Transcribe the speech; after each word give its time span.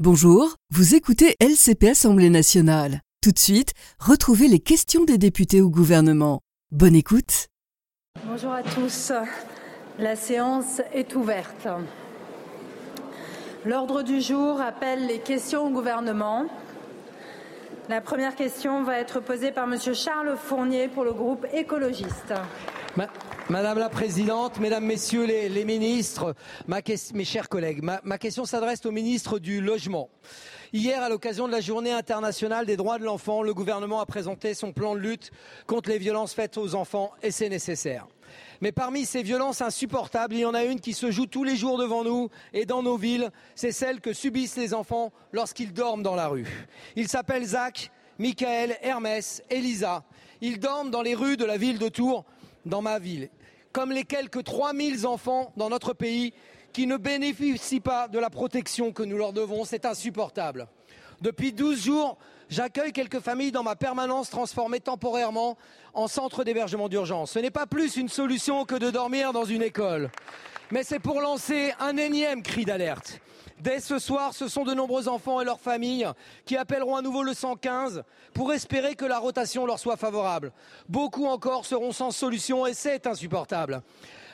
Bonjour, 0.00 0.56
vous 0.72 0.96
écoutez 0.96 1.36
LCP 1.38 1.90
Assemblée 1.90 2.28
nationale. 2.28 3.00
Tout 3.22 3.30
de 3.30 3.38
suite, 3.38 3.74
retrouvez 4.00 4.48
les 4.48 4.58
questions 4.58 5.04
des 5.04 5.18
députés 5.18 5.60
au 5.60 5.70
gouvernement. 5.70 6.40
Bonne 6.72 6.96
écoute. 6.96 7.46
Bonjour 8.26 8.52
à 8.52 8.64
tous. 8.64 9.12
La 10.00 10.16
séance 10.16 10.82
est 10.92 11.14
ouverte. 11.14 11.68
L'ordre 13.64 14.02
du 14.02 14.20
jour 14.20 14.60
appelle 14.60 15.06
les 15.06 15.20
questions 15.20 15.68
au 15.68 15.70
gouvernement. 15.70 16.46
La 17.88 18.00
première 18.00 18.34
question 18.34 18.82
va 18.82 18.98
être 18.98 19.20
posée 19.20 19.52
par 19.52 19.68
Monsieur 19.68 19.94
Charles 19.94 20.36
Fournier 20.36 20.88
pour 20.88 21.04
le 21.04 21.12
groupe 21.12 21.46
écologiste. 21.52 22.34
Madame 23.50 23.78
la 23.78 23.90
Présidente, 23.90 24.58
Mesdames, 24.58 24.86
Messieurs 24.86 25.26
les, 25.26 25.64
ministres, 25.66 26.34
mes 26.66 27.24
chers 27.26 27.50
collègues, 27.50 27.82
ma, 27.82 28.18
question 28.18 28.46
s'adresse 28.46 28.86
au 28.86 28.90
ministre 28.90 29.38
du 29.38 29.60
Logement. 29.60 30.08
Hier, 30.72 31.02
à 31.02 31.10
l'occasion 31.10 31.46
de 31.46 31.52
la 31.52 31.60
Journée 31.60 31.92
internationale 31.92 32.64
des 32.64 32.78
droits 32.78 32.98
de 32.98 33.04
l'enfant, 33.04 33.42
le 33.42 33.52
gouvernement 33.52 34.00
a 34.00 34.06
présenté 34.06 34.54
son 34.54 34.72
plan 34.72 34.94
de 34.94 35.00
lutte 35.00 35.30
contre 35.66 35.90
les 35.90 35.98
violences 35.98 36.32
faites 36.32 36.56
aux 36.56 36.74
enfants 36.74 37.12
et 37.22 37.30
c'est 37.30 37.50
nécessaire. 37.50 38.06
Mais 38.62 38.72
parmi 38.72 39.04
ces 39.04 39.22
violences 39.22 39.60
insupportables, 39.60 40.34
il 40.34 40.40
y 40.40 40.46
en 40.46 40.54
a 40.54 40.64
une 40.64 40.80
qui 40.80 40.94
se 40.94 41.10
joue 41.10 41.26
tous 41.26 41.44
les 41.44 41.54
jours 41.56 41.76
devant 41.76 42.02
nous 42.02 42.30
et 42.54 42.64
dans 42.64 42.82
nos 42.82 42.96
villes, 42.96 43.30
c'est 43.54 43.72
celle 43.72 44.00
que 44.00 44.14
subissent 44.14 44.56
les 44.56 44.72
enfants 44.72 45.12
lorsqu'ils 45.32 45.74
dorment 45.74 46.02
dans 46.02 46.14
la 46.14 46.28
rue. 46.28 46.48
Ils 46.96 47.08
s'appellent 47.08 47.44
Zach, 47.44 47.90
Michael, 48.18 48.78
Hermès, 48.80 49.42
Elisa. 49.50 50.02
Ils 50.40 50.58
dorment 50.58 50.90
dans 50.90 51.02
les 51.02 51.14
rues 51.14 51.36
de 51.36 51.44
la 51.44 51.58
ville 51.58 51.78
de 51.78 51.88
Tours 51.90 52.24
dans 52.66 52.82
ma 52.82 52.98
ville, 52.98 53.28
comme 53.72 53.92
les 53.92 54.04
quelques 54.04 54.44
3000 54.44 55.06
enfants 55.06 55.52
dans 55.56 55.68
notre 55.68 55.92
pays 55.92 56.32
qui 56.72 56.86
ne 56.86 56.96
bénéficient 56.96 57.80
pas 57.80 58.08
de 58.08 58.18
la 58.18 58.30
protection 58.30 58.92
que 58.92 59.02
nous 59.02 59.16
leur 59.16 59.32
devons. 59.32 59.64
C'est 59.64 59.86
insupportable. 59.86 60.66
Depuis 61.20 61.52
12 61.52 61.84
jours, 61.84 62.18
j'accueille 62.48 62.92
quelques 62.92 63.20
familles 63.20 63.52
dans 63.52 63.62
ma 63.62 63.76
permanence 63.76 64.28
transformée 64.28 64.80
temporairement 64.80 65.56
en 65.94 66.08
centre 66.08 66.44
d'hébergement 66.44 66.88
d'urgence. 66.88 67.32
Ce 67.32 67.38
n'est 67.38 67.52
pas 67.52 67.66
plus 67.66 67.96
une 67.96 68.08
solution 68.08 68.64
que 68.64 68.74
de 68.74 68.90
dormir 68.90 69.32
dans 69.32 69.44
une 69.44 69.62
école, 69.62 70.10
mais 70.70 70.82
c'est 70.82 70.98
pour 70.98 71.20
lancer 71.20 71.72
un 71.78 71.96
énième 71.96 72.42
cri 72.42 72.64
d'alerte. 72.64 73.20
Dès 73.60 73.80
ce 73.80 73.98
soir, 73.98 74.34
ce 74.34 74.48
sont 74.48 74.64
de 74.64 74.74
nombreux 74.74 75.08
enfants 75.08 75.40
et 75.40 75.44
leurs 75.44 75.60
familles 75.60 76.08
qui 76.44 76.56
appelleront 76.56 76.96
à 76.96 77.02
nouveau 77.02 77.22
le 77.22 77.34
115 77.34 78.02
pour 78.32 78.52
espérer 78.52 78.94
que 78.96 79.04
la 79.04 79.18
rotation 79.18 79.64
leur 79.64 79.78
soit 79.78 79.96
favorable. 79.96 80.52
Beaucoup 80.88 81.26
encore 81.26 81.64
seront 81.64 81.92
sans 81.92 82.10
solution 82.10 82.66
et 82.66 82.74
c'est 82.74 83.06
insupportable. 83.06 83.82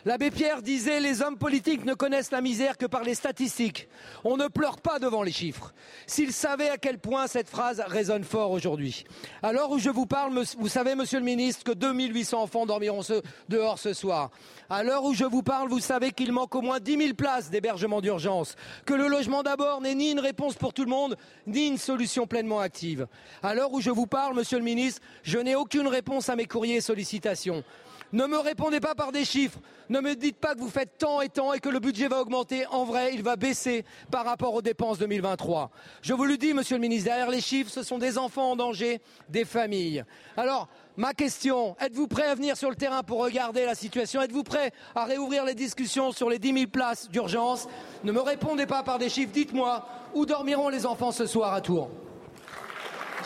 L'abbé 0.06 0.31
Pierre 0.31 0.62
disait 0.62 1.01
Les 1.01 1.20
hommes 1.20 1.37
politiques 1.37 1.84
ne 1.84 1.95
connaissent 1.95 2.31
la 2.31 2.41
misère 2.41 2.79
que 2.79 2.87
par 2.87 3.03
les 3.03 3.15
statistiques. 3.15 3.89
On 4.25 4.37
ne 4.37 4.48
pleure 4.48 4.81
pas 4.81 4.98
devant 4.98 5.23
les 5.23 5.33
chiffres. 5.33 5.75
S'ils 6.06 6.33
savaient 6.33 6.70
à 6.70 6.79
quel 6.79 6.98
point 6.98 7.27
cette 7.27 7.48
phrase 7.48 7.83
résonne 7.87 8.25
fort 8.25 8.51
aujourd'hui. 8.51 9.05
À 9.43 9.53
l'heure 9.53 9.71
où 9.71 9.78
je 9.78 9.91
vous 9.91 10.06
parle, 10.06 10.33
vous 10.59 10.69
savez, 10.69 10.95
monsieur 10.95 11.19
le 11.19 11.25
ministre, 11.25 11.65
que 11.65 11.73
2800 11.73 12.43
enfants 12.43 12.65
dormiront 12.65 13.03
dehors 13.48 13.78
ce 13.78 13.93
soir. 13.93 14.31
À 14.71 14.83
l'heure 14.83 15.05
où 15.05 15.12
je 15.12 15.25
vous 15.25 15.43
parle, 15.43 15.69
vous 15.69 15.81
savez 15.81 16.12
qu'il 16.12 16.33
manque 16.33 16.55
au 16.55 16.62
moins 16.62 16.81
10 16.81 16.97
000 16.97 17.15
places 17.15 17.51
d'hébergement 17.51 18.01
d'urgence. 18.01 18.56
Que 18.87 18.95
le 18.95 19.09
logement 19.09 19.43
d'abord 19.43 19.81
n'est 19.81 19.95
ni 19.95 20.12
une 20.12 20.21
réponse 20.21 20.55
pour 20.55 20.73
tout 20.73 20.84
le 20.84 20.91
monde, 20.91 21.17
ni 21.47 21.67
une 21.67 21.78
solution 21.78 22.27
pleinement 22.27 22.61
active. 22.61 23.06
À 23.43 23.55
l'heure 23.55 23.73
où 23.73 23.81
je 23.81 23.91
vous 23.91 24.06
parle, 24.06 24.34
monsieur 24.34 24.59
le 24.59 24.65
ministre, 24.65 25.03
je 25.23 25.39
n'ai 25.39 25.56
aucune 25.56 25.89
réponse 25.89 26.28
à 26.28 26.37
mes 26.37 26.47
courriers 26.47 26.77
et 26.77 26.81
sollicitations. 26.81 27.65
Ne 28.12 28.27
me 28.27 28.39
répondez 28.39 28.80
pas 28.80 28.94
par 28.94 29.12
des 29.12 29.25
chiffres. 29.25 29.61
Ne 29.89 30.00
me 30.00 30.14
dites 30.14 30.36
pas 30.36 30.55
que 30.55 30.61
vous 30.61 30.69
faites 30.69 30.98
tant 30.98 31.20
et 31.20 31.28
tant 31.28 31.53
et 31.53 31.61
que 31.61 31.69
le 31.69 31.78
budget 31.78 32.08
va 32.08 32.20
augmenter. 32.20 32.66
En 32.66 32.84
vrai, 32.84 33.12
il 33.14 33.22
va 33.22 33.36
baisser 33.36 33.84
par 34.11 34.25
rapport 34.25 34.55
aux 34.55 34.62
dépenses 34.62 34.98
2023. 34.98 35.70
Je 36.03 36.12
vous 36.12 36.25
le 36.25 36.36
dis, 36.36 36.53
monsieur 36.53 36.77
le 36.77 36.81
ministre, 36.81 37.05
derrière 37.06 37.31
les 37.31 37.41
chiffres, 37.41 37.70
ce 37.70 37.83
sont 37.83 37.98
des 37.98 38.19
enfants 38.19 38.53
en 38.53 38.56
danger, 38.56 39.00
des 39.28 39.44
familles. 39.44 40.05
Alors, 40.36 40.69
ma 40.97 41.14
question, 41.14 41.77
êtes-vous 41.81 42.08
prêt 42.08 42.27
à 42.27 42.34
venir 42.34 42.56
sur 42.56 42.70
le 42.70 42.77
terrain 42.77 43.03
pour 43.04 43.20
regarder 43.20 43.65
la 43.65 43.75
situation? 43.76 44.20
Êtes-vous 44.20 44.44
prêt 44.44 44.72
à 44.94 45.04
réouvrir 45.04 45.44
les 45.44 45.54
discussions 45.54 46.10
sur 46.10 46.28
les 46.28 46.38
10 46.38 46.53
000 46.53 46.66
places 46.66 47.09
d'urgence? 47.10 47.69
Ne 48.03 48.10
me 48.10 48.20
répondez 48.20 48.66
pas 48.66 48.82
par 48.82 48.99
des 48.99 49.09
chiffres. 49.09 49.32
Dites-moi, 49.32 49.87
où 50.15 50.26
dormiront 50.26 50.69
les 50.69 50.87
enfants 50.87 51.12
ce 51.12 51.26
soir 51.26 51.54
à 51.54 51.60
Tours? 51.60 51.91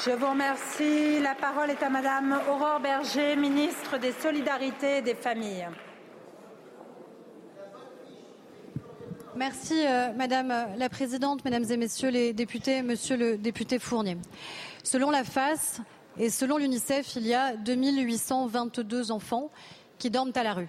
Je 0.03 0.11
vous 0.11 0.29
remercie. 0.29 1.21
La 1.21 1.35
parole 1.35 1.71
est 1.71 1.83
à 1.83 1.91
Madame 1.91 2.41
Aurore 2.49 2.81
Berger, 2.81 3.37
ministre 3.37 3.99
des 3.99 4.13
Solidarités 4.13 4.99
et 4.99 5.03
des 5.03 5.15
Familles. 5.15 5.69
Merci 9.37 9.75
euh, 9.87 10.13
Madame 10.13 10.53
la 10.77 10.89
Présidente, 10.89 11.45
Mesdames 11.45 11.65
et 11.69 11.77
Messieurs 11.77 12.11
les 12.11 12.33
députés, 12.33 12.83
Monsieur 12.83 13.17
le 13.17 13.37
député 13.37 13.79
Fournier. 13.79 14.17
Selon 14.83 15.11
la 15.11 15.25
FAS 15.25 15.81
et 16.19 16.31
selon 16.31 16.59
l'UNICEF, 16.59 17.17
il 17.17 17.27
y 17.27 17.35
a 17.35 17.57
2822 17.57 19.11
enfants 19.11 19.51
qui 19.99 20.11
dorment 20.11 20.33
à 20.35 20.45
la 20.45 20.55
rue. 20.55 20.69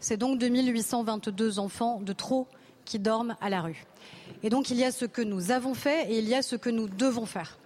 C'est 0.00 0.16
donc 0.16 0.38
2822 0.38 1.58
enfants 1.58 2.00
de 2.00 2.12
trop 2.12 2.46
qui 2.84 2.98
dorment 2.98 3.36
à 3.40 3.50
la 3.50 3.60
rue. 3.60 3.84
Et 4.42 4.50
donc 4.50 4.70
il 4.70 4.78
y 4.78 4.84
a 4.84 4.92
ce 4.92 5.04
que 5.04 5.22
nous 5.22 5.50
avons 5.50 5.74
fait 5.74 6.10
et 6.10 6.18
il 6.18 6.28
y 6.28 6.34
a 6.34 6.42
ce 6.42 6.56
que 6.56 6.70
nous 6.70 6.88
devons 6.88 7.26
faire. 7.26 7.58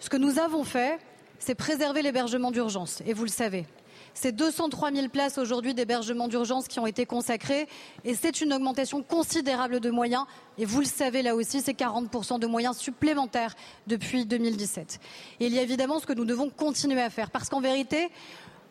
Ce 0.00 0.08
que 0.08 0.16
nous 0.16 0.38
avons 0.38 0.64
fait, 0.64 0.98
c'est 1.38 1.54
préserver 1.54 2.02
l'hébergement 2.02 2.50
d'urgence, 2.50 3.02
et 3.06 3.12
vous 3.12 3.24
le 3.24 3.30
savez. 3.30 3.66
C'est 4.14 4.32
203 4.32 4.90
000 4.92 5.08
places 5.08 5.38
aujourd'hui 5.38 5.74
d'hébergement 5.74 6.26
d'urgence 6.26 6.66
qui 6.66 6.80
ont 6.80 6.86
été 6.86 7.06
consacrées 7.06 7.68
et 8.04 8.14
c'est 8.14 8.40
une 8.40 8.52
augmentation 8.52 9.02
considérable 9.02 9.78
de 9.78 9.90
moyens. 9.90 10.24
Et 10.56 10.64
vous 10.64 10.80
le 10.80 10.86
savez 10.86 11.22
là 11.22 11.36
aussi, 11.36 11.60
c'est 11.60 11.78
40% 11.78 12.40
de 12.40 12.46
moyens 12.48 12.76
supplémentaires 12.76 13.54
depuis 13.86 14.26
2017. 14.26 14.98
Et 15.38 15.46
il 15.46 15.54
y 15.54 15.58
a 15.58 15.62
évidemment 15.62 16.00
ce 16.00 16.06
que 16.06 16.14
nous 16.14 16.24
devons 16.24 16.50
continuer 16.50 17.00
à 17.00 17.10
faire 17.10 17.30
parce 17.30 17.48
qu'en 17.48 17.60
vérité, 17.60 18.08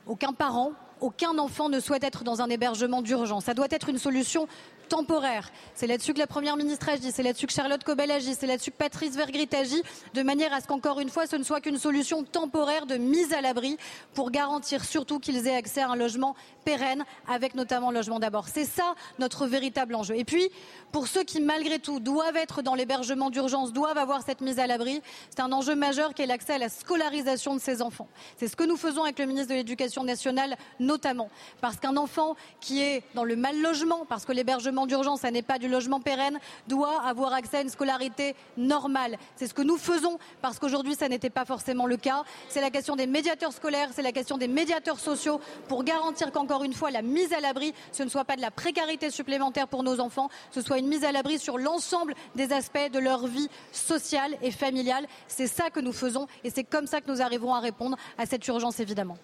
aucun 0.06 0.34
parent, 0.34 0.72
aucun 1.00 1.38
enfant 1.38 1.70
ne 1.70 1.80
souhaite 1.80 2.04
être 2.04 2.24
dans 2.24 2.42
un 2.42 2.50
hébergement 2.50 3.02
d'urgence. 3.02 3.46
Ça 3.46 3.54
doit 3.54 3.68
être 3.70 3.88
une 3.88 4.00
solution 4.00 4.48
temporaire. 4.88 5.52
C'est 5.76 5.88
là-dessus 5.88 6.14
que 6.14 6.20
la 6.20 6.28
Première 6.28 6.58
ministre 6.58 6.90
agit, 6.90 7.12
c'est 7.12 7.24
là-dessus 7.24 7.48
que 7.48 7.54
Charlotte 7.54 7.84
Cobel 7.84 8.12
agit, 8.12 8.36
c'est 8.36 8.48
là-dessus 8.48 8.72
que 8.72 8.78
Patrice 8.78 9.16
Vergrit 9.16 9.50
agit, 9.52 9.82
de 10.14 10.24
manière 10.24 10.54
à 10.54 10.62
ce 10.62 10.68
qu'encore 10.68 11.00
une 11.00 11.10
fois, 11.10 11.28
ce 11.28 11.36
ne 11.36 11.44
soit 11.44 11.62
qu'une 11.62 11.78
solution 11.78 12.24
temporaire 12.24 12.86
de 12.86 12.96
mise 12.96 13.34
à 13.34 13.42
l'abri 13.42 13.78
pour 14.14 14.32
garantir 14.32 14.84
surtout 14.86 15.20
qu'ils 15.20 15.48
aient 15.48 15.56
accès 15.56 15.82
à 15.82 15.90
un 15.90 15.96
logement 15.96 16.36
pérenne, 16.66 17.06
avec 17.28 17.56
notamment 17.56 17.92
le 17.92 17.98
logement 17.98 18.20
d'abord. 18.20 18.48
C'est 18.48 18.66
ça 18.66 18.96
notre 19.20 19.48
véritable 19.48 19.96
enjeu. 19.96 20.16
Et 20.16 20.24
puis, 20.24 20.50
pour 20.92 21.08
ceux 21.08 21.24
qui, 21.24 21.42
malgré 21.42 21.80
tout, 21.80 22.00
doivent 22.00 22.36
être 22.36 22.62
dans 22.62 22.76
l'hébergement 22.76 23.30
d'urgence, 23.30 23.74
doivent 23.74 23.98
avoir 23.98 24.22
cette 24.22 24.42
mise 24.42 24.60
à 24.60 24.68
l'abri, 24.68 25.02
c'est 25.30 25.42
un 25.42 25.52
enjeu 25.52 25.76
majeur 25.76 26.14
qui 26.14 26.22
est 26.22 26.26
l'accès 26.26 26.54
à 26.54 26.58
la 26.58 26.70
scolarisation 26.70 27.56
de 27.56 27.62
ces 27.62 27.82
enfants. 27.82 28.08
C'est 28.38 28.48
ce 28.48 28.56
que 28.56 28.64
nous 28.64 28.78
faisons 28.78 29.04
avec 29.04 29.20
le 29.20 29.26
ministre 29.26 29.50
de 29.50 29.56
l'Éducation 29.56 30.04
nationale, 30.04 30.58
notamment. 30.80 31.30
Parce 31.62 31.78
qu'un 31.78 31.98
enfant 31.98 32.36
qui 32.60 32.82
est 32.82 33.04
dans 33.16 33.24
le 33.24 33.36
mal 33.36 33.60
logement, 33.62 34.06
parce 34.06 34.26
que 34.26 34.32
l'hébergement 34.32 34.77
d'urgence, 34.86 35.22
ça 35.22 35.32
n'est 35.32 35.42
pas 35.42 35.58
du 35.58 35.68
logement 35.68 36.00
pérenne, 36.00 36.40
doit 36.68 37.02
avoir 37.02 37.34
accès 37.34 37.58
à 37.58 37.62
une 37.62 37.70
scolarité 37.70 38.36
normale. 38.58 39.18
C'est 39.36 39.48
ce 39.48 39.54
que 39.54 39.62
nous 39.62 39.78
faisons 39.78 40.18
parce 40.42 40.60
qu'aujourd'hui, 40.60 40.96
ça 40.96 41.10
n'était 41.10 41.30
pas 41.30 41.46
forcément 41.46 41.86
le 41.86 41.98
cas. 41.98 42.24
C'est 42.50 42.62
la 42.62 42.70
question 42.70 42.96
des 42.96 43.08
médiateurs 43.08 43.54
scolaires, 43.54 43.90
c'est 43.94 44.02
la 44.02 44.12
question 44.12 44.38
des 44.38 44.48
médiateurs 44.48 45.00
sociaux 45.00 45.40
pour 45.68 45.84
garantir 45.84 46.32
qu'encore 46.32 46.64
une 46.64 46.74
fois, 46.74 46.92
la 46.92 47.02
mise 47.02 47.34
à 47.34 47.40
l'abri, 47.40 47.74
ce 47.92 48.04
ne 48.04 48.10
soit 48.10 48.26
pas 48.26 48.36
de 48.36 48.42
la 48.42 48.52
précarité 48.52 49.10
supplémentaire 49.10 49.68
pour 49.68 49.84
nos 49.84 50.00
enfants, 50.00 50.30
ce 50.52 50.62
soit 50.62 50.78
une 50.78 50.88
mise 50.88 51.04
à 51.04 51.12
l'abri 51.12 51.40
sur 51.40 51.58
l'ensemble 51.58 52.14
des 52.36 52.54
aspects 52.54 52.92
de 52.92 53.00
leur 53.00 53.28
vie 53.28 53.50
sociale 53.72 54.38
et 54.42 54.52
familiale. 54.52 55.08
C'est 55.28 55.48
ça 55.48 55.70
que 55.70 55.80
nous 55.80 55.94
faisons 55.94 56.28
et 56.44 56.50
c'est 56.50 56.64
comme 56.64 56.88
ça 56.88 57.02
que 57.02 57.10
nous 57.10 57.22
arriverons 57.22 57.54
à 57.54 57.60
répondre 57.60 57.98
à 58.18 58.26
cette 58.26 58.48
urgence, 58.48 58.80
évidemment. 58.80 59.18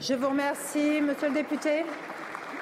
Je 0.00 0.14
vous 0.14 0.28
remercie, 0.28 1.00
monsieur 1.00 1.28
le 1.28 1.34
député. 1.34 1.84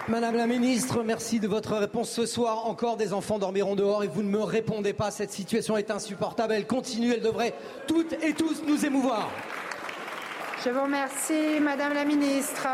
Madame 0.08 0.36
la 0.36 0.46
ministre, 0.46 1.02
merci 1.04 1.38
de 1.40 1.46
votre 1.46 1.76
réponse. 1.76 2.10
Ce 2.10 2.26
soir, 2.26 2.66
encore 2.66 2.96
des 2.96 3.12
enfants 3.12 3.38
dormiront 3.38 3.76
dehors 3.76 4.02
et 4.02 4.08
vous 4.08 4.22
ne 4.22 4.28
me 4.28 4.42
répondez 4.42 4.92
pas. 4.92 5.10
Cette 5.10 5.30
situation 5.30 5.76
est 5.76 5.90
insupportable. 5.90 6.54
Elle 6.54 6.66
continue. 6.66 7.12
Elle 7.12 7.20
devrait 7.20 7.54
toutes 7.86 8.14
et 8.14 8.32
tous 8.32 8.62
nous 8.66 8.84
émouvoir. 8.84 9.30
Je 10.64 10.70
vous 10.70 10.82
remercie, 10.82 11.60
Madame 11.60 11.92
la 11.92 12.04
ministre. 12.04 12.66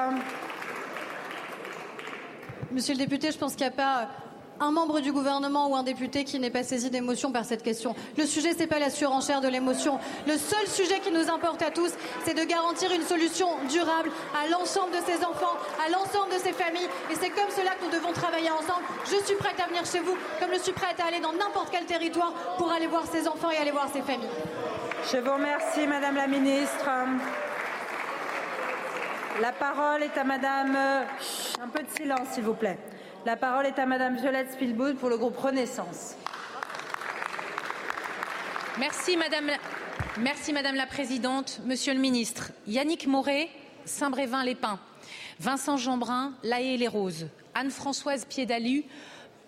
Monsieur 2.72 2.94
le 2.94 3.00
député, 3.00 3.30
je 3.32 3.38
pense 3.38 3.54
qu'il 3.54 3.66
n'y 3.66 3.72
a 3.72 3.76
pas 3.76 4.08
un 4.60 4.70
membre 4.70 5.00
du 5.00 5.12
gouvernement 5.12 5.68
ou 5.68 5.76
un 5.76 5.82
député 5.82 6.24
qui 6.24 6.38
n'est 6.38 6.50
pas 6.50 6.62
saisi 6.62 6.90
d'émotion 6.90 7.32
par 7.32 7.44
cette 7.44 7.62
question. 7.62 7.94
Le 8.16 8.26
sujet, 8.26 8.52
ce 8.52 8.58
n'est 8.58 8.66
pas 8.66 8.78
la 8.78 8.90
surenchère 8.90 9.40
de 9.40 9.48
l'émotion. 9.48 9.98
Le 10.26 10.36
seul 10.36 10.66
sujet 10.66 11.00
qui 11.00 11.10
nous 11.12 11.30
importe 11.30 11.62
à 11.62 11.70
tous, 11.70 11.92
c'est 12.24 12.34
de 12.34 12.44
garantir 12.44 12.92
une 12.92 13.02
solution 13.02 13.48
durable 13.68 14.10
à 14.34 14.48
l'ensemble 14.48 14.92
de 14.92 15.00
ces 15.06 15.24
enfants, 15.24 15.56
à 15.84 15.90
l'ensemble 15.90 16.32
de 16.32 16.38
ces 16.38 16.52
familles. 16.52 16.88
Et 17.10 17.14
c'est 17.14 17.30
comme 17.30 17.50
cela 17.56 17.72
que 17.74 17.84
nous 17.84 17.90
devons 17.90 18.12
travailler 18.12 18.50
ensemble. 18.50 18.84
Je 19.04 19.24
suis 19.24 19.36
prête 19.36 19.60
à 19.62 19.68
venir 19.68 19.84
chez 19.84 20.00
vous, 20.00 20.16
comme 20.40 20.50
je 20.52 20.60
suis 20.60 20.72
prête 20.72 20.98
à 21.00 21.06
aller 21.06 21.20
dans 21.20 21.32
n'importe 21.32 21.68
quel 21.70 21.84
territoire 21.84 22.32
pour 22.58 22.70
aller 22.72 22.86
voir 22.86 23.04
ces 23.10 23.28
enfants 23.28 23.50
et 23.50 23.56
aller 23.56 23.72
voir 23.72 23.88
ces 23.92 24.02
familles. 24.02 24.28
Je 25.12 25.18
vous 25.18 25.32
remercie, 25.32 25.86
Madame 25.86 26.16
la 26.16 26.26
Ministre. 26.26 26.88
La 29.40 29.52
parole 29.52 30.02
est 30.02 30.16
à 30.16 30.24
Madame. 30.24 30.76
Un 31.62 31.68
peu 31.68 31.82
de 31.82 31.90
silence, 31.90 32.28
s'il 32.32 32.44
vous 32.44 32.54
plaît. 32.54 32.78
La 33.26 33.34
parole 33.34 33.66
est 33.66 33.80
à 33.80 33.86
Madame 33.86 34.16
Violette 34.16 34.52
Spielboud 34.52 34.98
pour 34.98 35.08
le 35.08 35.18
groupe 35.18 35.36
Renaissance. 35.36 36.14
Merci 38.78 39.16
Madame, 39.16 40.76
la 40.76 40.86
Présidente, 40.86 41.60
Monsieur 41.64 41.92
le 41.92 41.98
Ministre. 41.98 42.52
Yannick 42.68 43.08
Moret, 43.08 43.48
Saint-Brévin-les-Pins, 43.84 44.78
Vincent 45.40 45.76
Jeanbrun, 45.76 46.34
La 46.44 46.60
les 46.60 46.86
Roses, 46.86 47.26
Anne-Françoise 47.54 48.26
Piedalu, 48.26 48.84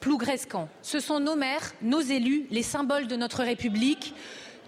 Plougrescan. 0.00 0.68
Ce 0.82 0.98
sont 0.98 1.20
nos 1.20 1.36
maires, 1.36 1.72
nos 1.80 2.00
élus, 2.00 2.48
les 2.50 2.64
symboles 2.64 3.06
de 3.06 3.14
notre 3.14 3.44
République 3.44 4.12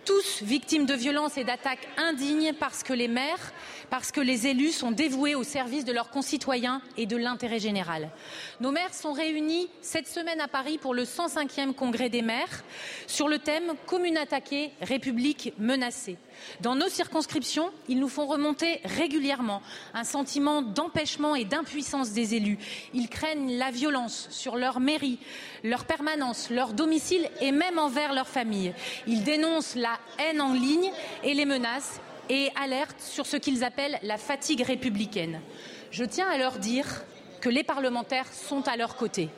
tous 0.05 0.43
victimes 0.43 0.87
de 0.87 0.95
violences 0.95 1.37
et 1.37 1.45
d'attaques 1.45 1.89
indignes 1.97 2.53
parce 2.59 2.83
que 2.83 2.93
les 2.93 3.09
maires, 3.09 3.53
parce 3.91 4.13
que 4.13 4.21
les 4.21 4.47
élus 4.47 4.73
sont 4.73 4.91
dévoués 4.91 5.35
au 5.35 5.45
service 5.45 5.85
de 5.85 5.93
leurs 5.93 6.11
concitoyens 6.11 6.83
et 6.97 7.07
de 7.07 7.17
l'intérêt 7.17 7.59
général. 7.59 8.11
Nos 8.61 8.71
maires 8.71 8.95
sont 8.95 9.13
réunis 9.13 9.69
cette 9.83 10.09
semaine 10.09 10.41
à 10.41 10.49
Paris 10.49 10.79
pour 10.79 10.95
le 10.95 11.05
105e 11.05 11.75
congrès 11.75 12.09
des 12.09 12.23
maires 12.23 12.65
sur 13.07 13.29
le 13.29 13.39
thème 13.39 13.75
Commune 13.87 14.17
attaquée, 14.17 14.71
République 14.81 15.53
menacée. 15.59 16.17
Dans 16.61 16.75
nos 16.75 16.89
circonscriptions, 16.89 17.71
ils 17.89 17.99
nous 17.99 18.09
font 18.09 18.27
remonter 18.27 18.81
régulièrement 18.85 19.63
un 19.95 20.05
sentiment 20.05 20.63
d'empêchement 20.63 21.35
et 21.35 21.45
d'impuissance 21.45 22.13
des 22.13 22.35
élus. 22.35 22.59
Ils 22.95 23.09
craignent 23.09 23.57
la 23.57 23.71
violence 23.71 24.29
sur 24.31 24.57
leur 24.57 24.81
mairie, 24.81 25.19
leur 25.65 25.85
permanence, 25.85 26.51
leur 26.51 26.73
domicile 26.73 27.29
et 27.41 27.53
même 27.53 27.79
envers 27.79 28.13
leur 28.13 28.29
famille. 28.29 28.75
Ils 29.07 29.25
dénoncent 29.25 29.77
la 29.77 29.99
haine 30.19 30.41
en 30.41 30.53
ligne 30.53 30.91
et 31.23 31.35
les 31.35 31.47
menaces 31.47 32.01
et 32.29 32.51
alertent 32.61 33.01
sur 33.01 33.27
ce 33.27 33.37
qu'ils 33.37 33.65
appellent 33.65 33.99
la 34.03 34.17
fatigue 34.17 34.63
républicaine. 34.63 35.41
Je 35.91 36.05
tiens 36.05 36.29
à 36.29 36.39
leur 36.39 36.59
dire 36.59 37.05
que 37.41 37.49
les 37.49 37.65
parlementaires 37.65 38.33
sont 38.33 38.69
à 38.69 38.77
leur 38.77 38.97
côté. 38.97 39.29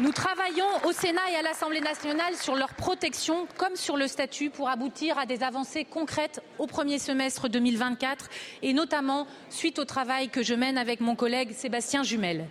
Nous 0.00 0.12
travaillons 0.12 0.64
au 0.86 0.92
Sénat 0.92 1.30
et 1.30 1.36
à 1.36 1.42
l'Assemblée 1.42 1.82
nationale 1.82 2.34
sur 2.34 2.56
leur 2.56 2.72
protection 2.72 3.46
comme 3.58 3.76
sur 3.76 3.98
le 3.98 4.06
statut 4.08 4.48
pour 4.48 4.70
aboutir 4.70 5.18
à 5.18 5.26
des 5.26 5.42
avancées 5.42 5.84
concrètes 5.84 6.40
au 6.58 6.66
premier 6.66 6.98
semestre 6.98 7.50
2024 7.50 8.30
et 8.62 8.72
notamment 8.72 9.26
suite 9.50 9.78
au 9.78 9.84
travail 9.84 10.30
que 10.30 10.42
je 10.42 10.54
mène 10.54 10.78
avec 10.78 11.00
mon 11.00 11.16
collègue 11.16 11.52
Sébastien 11.52 12.02
Jumel. 12.02 12.46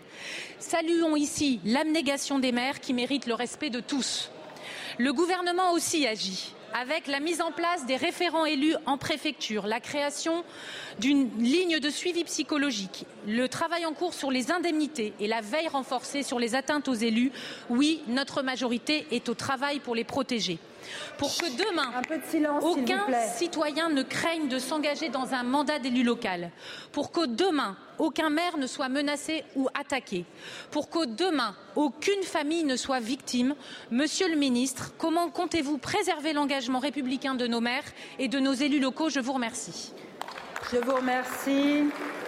Saluons 0.60 1.16
ici 1.16 1.60
l'abnégation 1.66 2.38
des 2.38 2.52
maires 2.52 2.80
qui 2.80 2.94
méritent 2.94 3.26
le 3.26 3.34
respect 3.34 3.72
de 3.72 3.80
tous. 3.80 4.30
Le 5.00 5.12
gouvernement 5.12 5.72
aussi 5.72 6.06
agit 6.06 6.54
avec 6.74 7.08
la 7.08 7.20
mise 7.20 7.42
en 7.42 7.52
place 7.52 7.86
des 7.86 7.96
référents 7.96 8.46
élus 8.46 8.76
en 8.86 8.98
préfecture, 8.98 9.68
la 9.68 9.80
création 9.80 10.44
d'une 11.00 11.30
ligne 11.38 11.80
de 11.80 11.90
suivi 11.90 12.24
psychologique, 12.24 13.06
le 13.28 13.48
travail 13.48 13.86
en 13.86 13.94
cours 13.94 14.14
sur 14.14 14.32
les 14.32 14.52
indemnités 14.52 15.14
et 15.20 15.28
la 15.28 15.42
veille 15.42 15.68
renforcée 15.68 16.24
sur 16.24 16.40
les 16.40 16.56
atteintes 16.56 16.88
aux 16.88 16.94
élus, 16.94 17.32
oui, 17.70 18.02
notre 18.08 18.42
majorité 18.42 19.08
est 19.12 19.30
au 19.30 19.34
travail 19.34 19.80
pour 19.80 19.96
les 19.96 20.04
protéger 20.04 20.60
pour 21.18 21.36
que 21.38 21.46
demain, 21.58 21.92
aucun 22.62 23.06
citoyen 23.36 23.90
ne 23.90 24.04
craigne 24.04 24.48
de 24.48 24.60
s'engager 24.60 25.10
dans 25.10 25.34
un 25.34 25.44
mandat 25.44 25.80
d'élu 25.80 26.04
local, 26.04 26.52
pour 26.92 27.12
que 27.12 27.26
demain, 27.26 27.78
aucun 27.98 28.30
maire 28.30 28.58
ne 28.58 28.68
soit 28.68 28.90
menacé 28.90 29.44
ou 29.56 29.68
attaqué, 29.78 30.26
pour 30.72 30.90
que 30.90 31.06
demain, 31.06 31.56
aucune 31.76 32.24
famille 32.24 32.64
ne 32.64 32.76
soit 32.76 33.00
victime. 33.00 33.56
Monsieur 33.92 34.30
le 34.30 34.36
ministre, 34.36 34.94
comment 34.98 35.30
comptez-vous 35.30 35.78
préserver 35.78 36.34
l'engagement 36.34 36.80
républicain 36.80 37.36
de 37.36 37.48
nos 37.48 37.62
maires 37.62 37.84
et 38.18 38.28
de 38.28 38.40
nos 38.40 38.54
élus 38.54 38.80
locaux? 38.80 39.10
Je 39.10 39.20
vous 39.20 39.34
remercie. 39.34 39.94
Je 40.72 40.78
vous 40.78 40.96
remercie. 40.96 41.86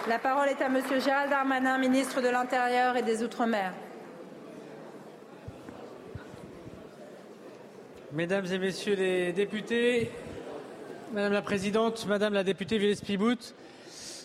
La 0.08 0.18
parole 0.18 0.48
est 0.48 0.60
à 0.60 0.68
Monsieur 0.68 0.98
Gérald 0.98 1.30
Darmanin, 1.30 1.78
ministre 1.78 2.20
de 2.20 2.28
l'Intérieur 2.28 2.96
et 2.96 3.02
des 3.02 3.22
Outre-mer. 3.22 3.72
Mesdames 8.14 8.44
et 8.52 8.58
Messieurs 8.58 8.94
les 8.94 9.32
députés, 9.32 10.10
Madame 11.14 11.32
la 11.32 11.40
Présidente, 11.40 12.04
Madame 12.06 12.34
la 12.34 12.44
députée 12.44 12.76
Villers-Pibout, 12.76 13.54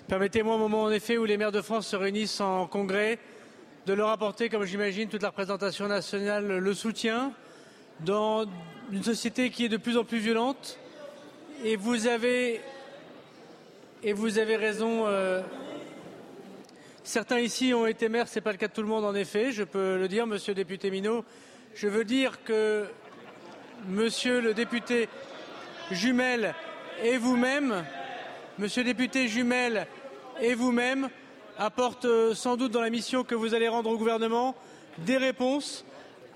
permettez-moi 0.10 0.56
au 0.56 0.58
moment 0.58 0.84
en 0.84 0.92
effet 0.92 1.18
où 1.18 1.24
les 1.24 1.38
maires 1.38 1.54
de 1.54 1.62
France 1.62 1.88
se 1.88 1.96
réunissent 1.96 2.42
en 2.42 2.68
congrès 2.68 3.18
de 3.86 3.94
leur 3.94 4.10
apporter, 4.10 4.50
comme 4.50 4.66
j'imagine, 4.66 5.08
toute 5.08 5.22
la 5.22 5.30
représentation 5.30 5.88
nationale 5.88 6.58
le 6.58 6.74
soutien 6.74 7.32
dans 8.02 8.46
une 8.92 9.04
société 9.04 9.52
qui 9.52 9.64
est 9.64 9.70
de 9.70 9.78
plus 9.78 9.96
en 9.96 10.04
plus 10.04 10.20
violente. 10.20 10.78
Et 11.64 11.78
vous 11.78 12.08
avez, 12.08 12.60
et 14.04 14.12
vous 14.12 14.38
avez 14.38 14.58
raison. 14.58 15.08
Euh, 15.08 15.42
certains 17.06 17.40
ici 17.40 17.74
ont 17.74 17.88
été 17.88 18.10
maires, 18.10 18.28
ce 18.28 18.36
n'est 18.36 18.42
pas 18.44 18.52
le 18.52 18.58
cas 18.58 18.68
de 18.68 18.74
tout 18.74 18.82
le 18.82 18.90
monde 18.90 19.06
en 19.06 19.16
effet, 19.16 19.54
je 19.54 19.64
peux 19.64 19.98
le 19.98 20.10
dire, 20.10 20.28
monsieur 20.28 20.52
le 20.52 20.56
député 20.56 20.92
Minot. 20.92 21.24
Je 21.74 21.88
veux 21.88 22.04
dire 22.04 22.44
que 22.44 22.86
monsieur 23.88 24.42
le 24.42 24.54
député 24.54 25.08
Jumel 25.92 26.54
et 27.04 27.18
vous-même, 27.18 27.86
monsieur 28.60 28.84
le 28.84 28.90
député 28.90 29.28
Jumel 29.28 29.88
et 30.42 30.54
vous-même, 30.54 31.10
apportent 31.58 32.06
euh, 32.06 32.36
sans 32.36 32.58
doute 32.58 32.72
dans 32.72 32.82
la 32.82 32.90
mission 32.90 33.24
que 33.24 33.34
vous 33.34 33.54
allez 33.54 33.68
rendre 33.68 33.90
au 33.90 33.98
gouvernement 33.98 34.56
des 35.00 35.18
réponses 35.18 35.86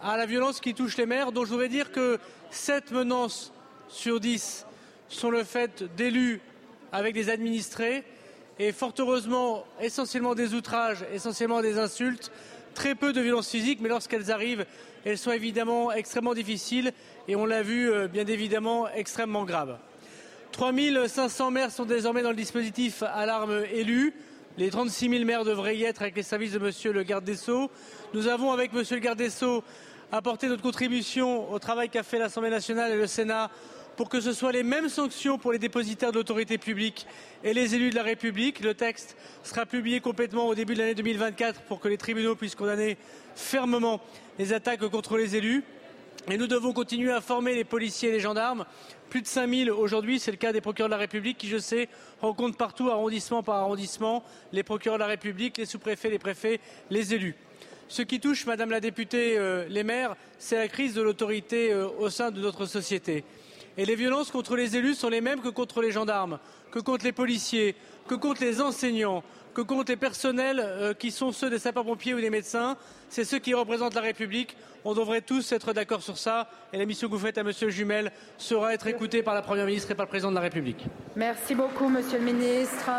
à 0.02 0.18
la 0.18 0.26
violence 0.26 0.62
qui 0.62 0.74
touche 0.74 0.98
les 0.98 1.06
maires, 1.06 1.32
dont 1.32 1.44
je 1.44 1.50
voudrais 1.50 1.68
dire 1.68 1.92
que 1.92 2.20
sept 2.50 2.92
menaces 2.92 3.52
sur 3.90 4.20
dix 4.20 4.66
sont 5.10 5.30
le 5.30 5.44
fait 5.44 5.84
d'élus 5.96 6.42
avec 6.92 7.14
des 7.14 7.30
administrés. 7.30 8.04
Et 8.60 8.72
fort 8.72 8.94
heureusement 9.00 9.66
essentiellement 9.82 10.36
des 10.36 10.54
outrages, 10.54 11.06
essentiellement 11.14 11.62
des 11.62 11.78
insultes, 11.80 12.32
très 12.74 12.96
peu 12.96 13.14
de 13.14 13.22
violences 13.22 13.50
physiques, 13.50 13.80
mais 13.82 13.90
lorsqu'elles 13.90 14.32
arrivent, 14.32 14.66
elles 15.06 15.18
sont 15.18 15.32
évidemment 15.32 15.92
extrêmement 15.92 16.34
difficiles 16.34 16.94
et 17.28 17.36
on 17.36 17.46
l'a 17.46 17.64
vu 17.64 17.92
euh, 17.92 18.08
bien 18.08 18.26
évidemment 18.26 18.88
extrêmement 18.90 19.46
graves. 19.46 19.78
3500 20.52 21.52
maires 21.52 21.72
sont 21.72 21.86
désormais 21.86 22.24
dans 22.24 22.30
le 22.30 22.36
dispositif 22.36 23.04
alarme 23.04 23.64
élu. 23.72 24.14
Les 24.58 24.70
36 24.70 25.10
000 25.10 25.26
maires 25.26 25.46
devraient 25.46 25.78
y 25.78 25.84
être 25.86 26.02
avec 26.02 26.16
les 26.16 26.24
services 26.24 26.52
de 26.52 26.60
Monsieur 26.60 26.92
le 26.92 27.04
garde 27.04 27.24
des 27.24 27.36
Sceaux. 27.36 27.72
Nous 28.14 28.28
avons, 28.28 28.52
avec 28.52 28.74
Monsieur 28.74 28.96
le 28.96 29.02
garde 29.02 29.18
des 29.18 29.30
Sceaux, 29.30 29.64
apporté 30.12 30.48
notre 30.48 30.62
contribution 30.62 31.50
au 31.52 31.58
travail 31.58 31.90
qu'a 31.90 32.04
fait 32.04 32.20
l'Assemblée 32.20 32.50
nationale 32.50 32.92
et 32.92 32.98
le 32.98 33.08
Sénat 33.08 33.50
pour 34.02 34.10
que 34.10 34.20
ce 34.20 34.34
soient 34.34 34.52
les 34.52 34.64
mêmes 34.64 34.90
sanctions 34.90 35.38
pour 35.38 35.52
les 35.52 35.60
dépositaires 35.60 36.12
de 36.12 36.18
l'autorité 36.18 36.58
publique 36.58 37.06
et 37.44 37.54
les 37.54 37.76
élus 37.76 37.92
de 37.92 37.96
la 37.96 38.02
République. 38.02 38.60
Le 38.62 38.74
texte 38.74 39.16
sera 39.44 39.68
publié 39.68 40.00
complètement 40.00 40.48
au 40.48 40.56
début 40.56 40.74
de 40.74 40.80
l'année 40.80 40.96
2024 40.96 41.62
pour 41.66 41.80
que 41.80 41.88
les 41.88 42.00
tribunaux 42.00 42.34
puissent 42.34 42.56
condamner 42.56 42.98
fermement 43.36 44.02
les 44.40 44.54
attaques 44.54 44.80
contre 44.88 45.18
les 45.18 45.36
élus. 45.36 45.64
Et 46.32 46.38
nous 46.40 46.48
devons 46.48 46.74
continuer 46.74 47.12
à 47.12 47.22
former 47.22 47.54
les 47.54 47.64
policiers 47.64 48.10
et 48.10 48.14
les 48.14 48.20
gendarmes. 48.20 48.66
Plus 49.12 49.22
de 49.22 49.28
5000 49.28 49.70
aujourd'hui, 49.70 50.20
c'est 50.20 50.32
le 50.32 50.38
cas 50.38 50.52
des 50.52 50.62
procureurs 50.62 50.90
de 50.90 50.96
la 50.96 50.98
République 50.98 51.38
qui, 51.38 51.48
je 51.48 51.60
sais, 51.60 51.88
rencontrent 52.22 52.58
partout, 52.58 52.90
arrondissement 52.90 53.44
par 53.44 53.58
arrondissement, 53.58 54.24
les 54.52 54.64
procureurs 54.64 54.98
de 54.98 55.04
la 55.04 55.10
République, 55.10 55.60
les 55.60 55.68
sous-préfets, 55.68 56.10
les 56.10 56.18
préfets, 56.18 56.60
les 56.90 57.14
élus. 57.14 57.36
Ce 57.88 58.02
qui 58.02 58.20
touche, 58.20 58.48
Madame 58.48 58.72
la 58.72 58.80
députée, 58.80 59.38
euh, 59.38 59.68
les 59.70 59.84
maires, 59.84 60.16
c'est 60.40 60.56
la 60.56 60.70
crise 60.70 60.96
de 60.96 61.04
l'autorité 61.04 61.72
euh, 61.72 61.88
au 62.00 62.10
sein 62.10 62.32
de 62.32 62.42
notre 62.42 62.66
société. 62.66 63.24
Et 63.78 63.86
les 63.86 63.96
violences 63.96 64.32
contre 64.32 64.56
les 64.56 64.76
élus 64.76 64.96
sont 64.96 65.10
les 65.10 65.22
mêmes 65.22 65.42
que 65.42 65.50
contre 65.50 65.82
les 65.82 65.92
gendarmes, 65.92 66.40
que 66.72 66.80
contre 66.80 67.06
les 67.06 67.12
policiers, 67.12 67.76
que 68.08 68.16
contre 68.16 68.42
les 68.42 68.62
enseignants, 68.62 69.24
que 69.54 69.62
contre 69.62 69.92
les 69.92 69.98
personnels 69.98 70.62
euh, 70.62 70.94
qui 70.94 71.12
sont 71.12 71.32
ceux 71.32 71.50
des 71.50 71.60
sapeurs-pompiers 71.60 72.14
ou 72.14 72.22
des 72.22 72.30
médecins. 72.30 72.78
C'est 73.10 73.24
ceux 73.24 73.40
qui 73.40 73.54
représentent 73.54 73.96
la 73.96 74.02
République. 74.02 74.56
On 74.84 74.94
devrait 74.94 75.22
tous 75.22 75.52
être 75.52 75.74
d'accord 75.74 76.02
sur 76.02 76.18
ça. 76.18 76.50
Et 76.74 76.78
la 76.78 76.86
mission 76.86 77.08
que 77.08 77.14
vous 77.14 77.20
faites 77.20 77.38
à 77.38 77.44
Monsieur 77.44 77.70
Jumel 77.70 78.12
sera 78.38 78.74
être 78.74 78.88
écoutée 78.88 79.24
par 79.24 79.34
la 79.34 79.42
Première 79.42 79.66
ministre 79.66 79.92
et 79.92 79.96
par 79.96 80.06
le 80.06 80.10
Président 80.10 80.30
de 80.32 80.36
la 80.36 80.42
République. 80.42 80.86
Merci 81.16 81.56
beaucoup, 81.56 81.90
Monsieur 81.90 82.20
le 82.20 82.26
ministre. 82.26 82.90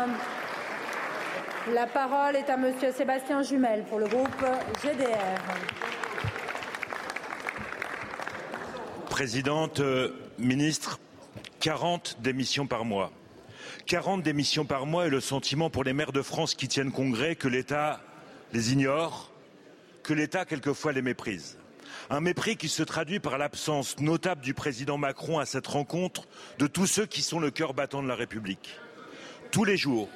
La 1.73 1.87
parole 1.87 2.35
est 2.35 2.49
à 2.49 2.57
Monsieur 2.57 2.91
Sébastien 2.91 3.41
Jumel 3.41 3.83
pour 3.85 3.99
le 3.99 4.07
groupe 4.07 4.45
GDR. 4.83 5.39
Présidente, 9.09 9.79
euh, 9.79 10.09
ministre, 10.39 10.99
40 11.59 12.17
démissions 12.21 12.67
par 12.67 12.85
mois. 12.85 13.11
40 13.85 14.23
démissions 14.23 14.65
par 14.65 14.85
mois 14.85 15.07
et 15.07 15.09
le 15.09 15.19
sentiment 15.19 15.69
pour 15.69 15.83
les 15.83 15.93
maires 15.93 16.11
de 16.11 16.21
France 16.21 16.55
qui 16.55 16.67
tiennent 16.67 16.91
congrès 16.91 17.35
que 17.35 17.47
l'État 17.47 18.01
les 18.53 18.73
ignore, 18.73 19.31
que 20.03 20.13
l'État 20.13 20.45
quelquefois 20.45 20.91
les 20.91 21.01
méprise. 21.01 21.57
Un 22.09 22.19
mépris 22.19 22.57
qui 22.57 22.69
se 22.69 22.83
traduit 22.83 23.19
par 23.19 23.37
l'absence 23.37 23.99
notable 23.99 24.41
du 24.41 24.53
président 24.53 24.97
Macron 24.97 25.39
à 25.39 25.45
cette 25.45 25.67
rencontre 25.67 26.27
de 26.59 26.67
tous 26.67 26.87
ceux 26.87 27.05
qui 27.05 27.21
sont 27.21 27.39
le 27.39 27.51
cœur 27.51 27.73
battant 27.73 28.03
de 28.03 28.07
la 28.07 28.15
République. 28.15 28.77
Tous 29.51 29.63
les 29.63 29.77
jours, 29.77 30.09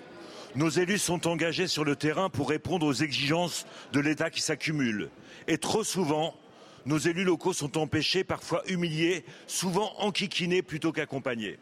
nos 0.56 0.70
élus 0.70 0.98
sont 0.98 1.28
engagés 1.28 1.68
sur 1.68 1.86
le 1.86 1.96
terrain 1.96 2.30
pour 2.30 2.50
répondre 2.50 2.86
aux 2.86 2.94
exigences 2.94 3.66
de 3.94 4.00
l'État 4.00 4.30
qui 4.30 4.42
s'accumulent. 4.42 5.10
Et 5.48 5.58
trop 5.58 5.84
souvent, 5.84 6.36
nos 6.88 6.98
élus 6.98 7.26
locaux 7.26 7.54
sont 7.54 7.78
empêchés, 7.78 8.24
parfois 8.24 8.64
humiliés, 8.68 9.26
souvent 9.46 9.94
enquiquinés 10.00 10.62
plutôt 10.62 10.94
qu'accompagnés. 10.94 11.60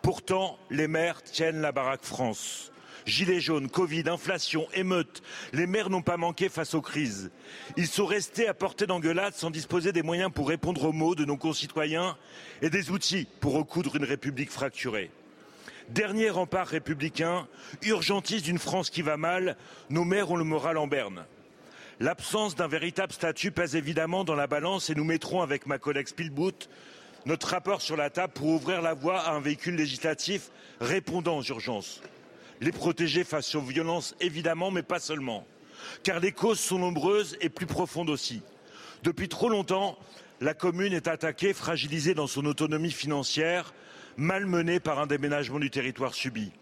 Pourtant, 0.00 0.58
les 0.70 0.86
maires 0.86 1.22
tiennent 1.22 1.60
la 1.60 1.72
baraque 1.72 2.04
France. 2.04 2.70
Gilets 3.04 3.40
jaunes, 3.40 3.68
Covid, 3.68 4.08
inflation, 4.08 4.66
émeutes, 4.72 5.22
les 5.52 5.66
maires 5.66 5.90
n'ont 5.90 6.02
pas 6.02 6.16
manqué 6.16 6.48
face 6.48 6.74
aux 6.74 6.80
crises. 6.80 7.32
Ils 7.76 7.88
sont 7.88 8.06
restés 8.06 8.46
à 8.46 8.54
portée 8.54 8.86
d'engueulade 8.86 9.34
sans 9.34 9.50
disposer 9.50 9.92
des 9.92 10.02
moyens 10.02 10.30
pour 10.32 10.48
répondre 10.48 10.84
aux 10.84 10.92
maux 10.92 11.16
de 11.16 11.24
nos 11.24 11.36
concitoyens 11.36 12.16
et 12.62 12.70
des 12.70 12.90
outils 12.90 13.26
pour 13.40 13.54
recoudre 13.54 13.96
une 13.96 14.04
République 14.04 14.50
fracturée. 14.50 15.10
Dernier 15.90 16.30
rempart 16.30 16.68
républicain, 16.68 17.46
urgentiste 17.82 18.44
d'une 18.44 18.58
France 18.58 18.88
qui 18.88 19.02
va 19.02 19.16
mal, 19.16 19.56
nos 19.90 20.04
maires 20.04 20.30
ont 20.30 20.36
le 20.36 20.44
moral 20.44 20.78
en 20.78 20.86
berne. 20.86 21.26
L'absence 22.00 22.56
d'un 22.56 22.66
véritable 22.66 23.12
statut 23.12 23.52
pèse 23.52 23.76
évidemment 23.76 24.24
dans 24.24 24.34
la 24.34 24.48
balance 24.48 24.90
et 24.90 24.96
nous 24.96 25.04
mettrons 25.04 25.42
avec 25.42 25.66
ma 25.66 25.78
collègue 25.78 26.08
Spielboot 26.08 26.68
notre 27.24 27.48
rapport 27.48 27.80
sur 27.80 27.96
la 27.96 28.10
table 28.10 28.32
pour 28.32 28.48
ouvrir 28.48 28.82
la 28.82 28.94
voie 28.94 29.20
à 29.20 29.32
un 29.32 29.40
véhicule 29.40 29.76
législatif 29.76 30.50
répondant 30.80 31.38
aux 31.38 31.42
urgences. 31.42 32.02
Les 32.60 32.72
protéger 32.72 33.24
face 33.24 33.54
aux 33.54 33.60
violences, 33.60 34.14
évidemment, 34.20 34.70
mais 34.70 34.82
pas 34.82 34.98
seulement. 34.98 35.46
Car 36.02 36.20
les 36.20 36.32
causes 36.32 36.60
sont 36.60 36.78
nombreuses 36.78 37.36
et 37.40 37.48
plus 37.48 37.66
profondes 37.66 38.10
aussi. 38.10 38.42
Depuis 39.04 39.28
trop 39.28 39.48
longtemps, 39.48 39.98
la 40.40 40.52
commune 40.52 40.92
est 40.92 41.08
attaquée, 41.08 41.54
fragilisée 41.54 42.14
dans 42.14 42.26
son 42.26 42.44
autonomie 42.44 42.90
financière, 42.90 43.72
malmenée 44.16 44.80
par 44.80 44.98
un 44.98 45.06
déménagement 45.06 45.60
du 45.60 45.70
territoire 45.70 46.14
subi. 46.14 46.52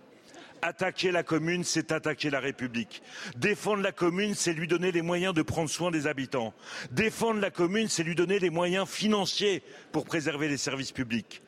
Attaquer 0.64 1.10
la 1.10 1.24
commune, 1.24 1.64
c'est 1.64 1.90
attaquer 1.90 2.30
la 2.30 2.38
République. 2.38 3.02
Défendre 3.36 3.82
la 3.82 3.90
commune, 3.90 4.34
c'est 4.34 4.52
lui 4.52 4.68
donner 4.68 4.92
les 4.92 5.02
moyens 5.02 5.34
de 5.34 5.42
prendre 5.42 5.68
soin 5.68 5.90
des 5.90 6.06
habitants. 6.06 6.54
Défendre 6.92 7.40
la 7.40 7.50
commune, 7.50 7.88
c'est 7.88 8.04
lui 8.04 8.14
donner 8.14 8.38
les 8.38 8.48
moyens 8.48 8.88
financiers 8.88 9.64
pour 9.90 10.04
préserver 10.04 10.48
les 10.48 10.56
services 10.56 10.92
publics. 10.92 11.42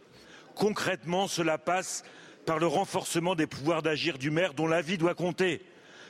Concrètement, 0.56 1.28
cela 1.28 1.58
passe 1.58 2.02
par 2.44 2.58
le 2.58 2.66
renforcement 2.66 3.36
des 3.36 3.46
pouvoirs 3.46 3.82
d'agir 3.82 4.18
du 4.18 4.32
maire 4.32 4.52
dont 4.52 4.66
la 4.66 4.82
vie 4.82 4.98
doit 4.98 5.14
compter 5.14 5.62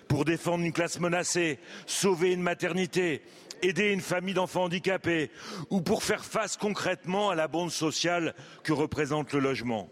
pour 0.08 0.25
défendre 0.25 0.64
une 0.64 0.73
classe 0.73 0.99
menacée, 0.99 1.58
sauver 1.87 2.32
une 2.32 2.42
maternité, 2.42 3.20
aider 3.61 3.90
une 3.90 4.00
famille 4.00 4.34
d'enfants 4.34 4.64
handicapés 4.64 5.30
ou 5.68 5.82
pour 5.82 6.02
faire 6.02 6.25
face 6.25 6.56
concrètement 6.56 7.28
à 7.28 7.34
la 7.34 7.49
bombe 7.49 7.70
sociale 7.70 8.34
que 8.62 8.73
représente 8.73 9.34
le 9.34 9.40
logement. 9.40 9.90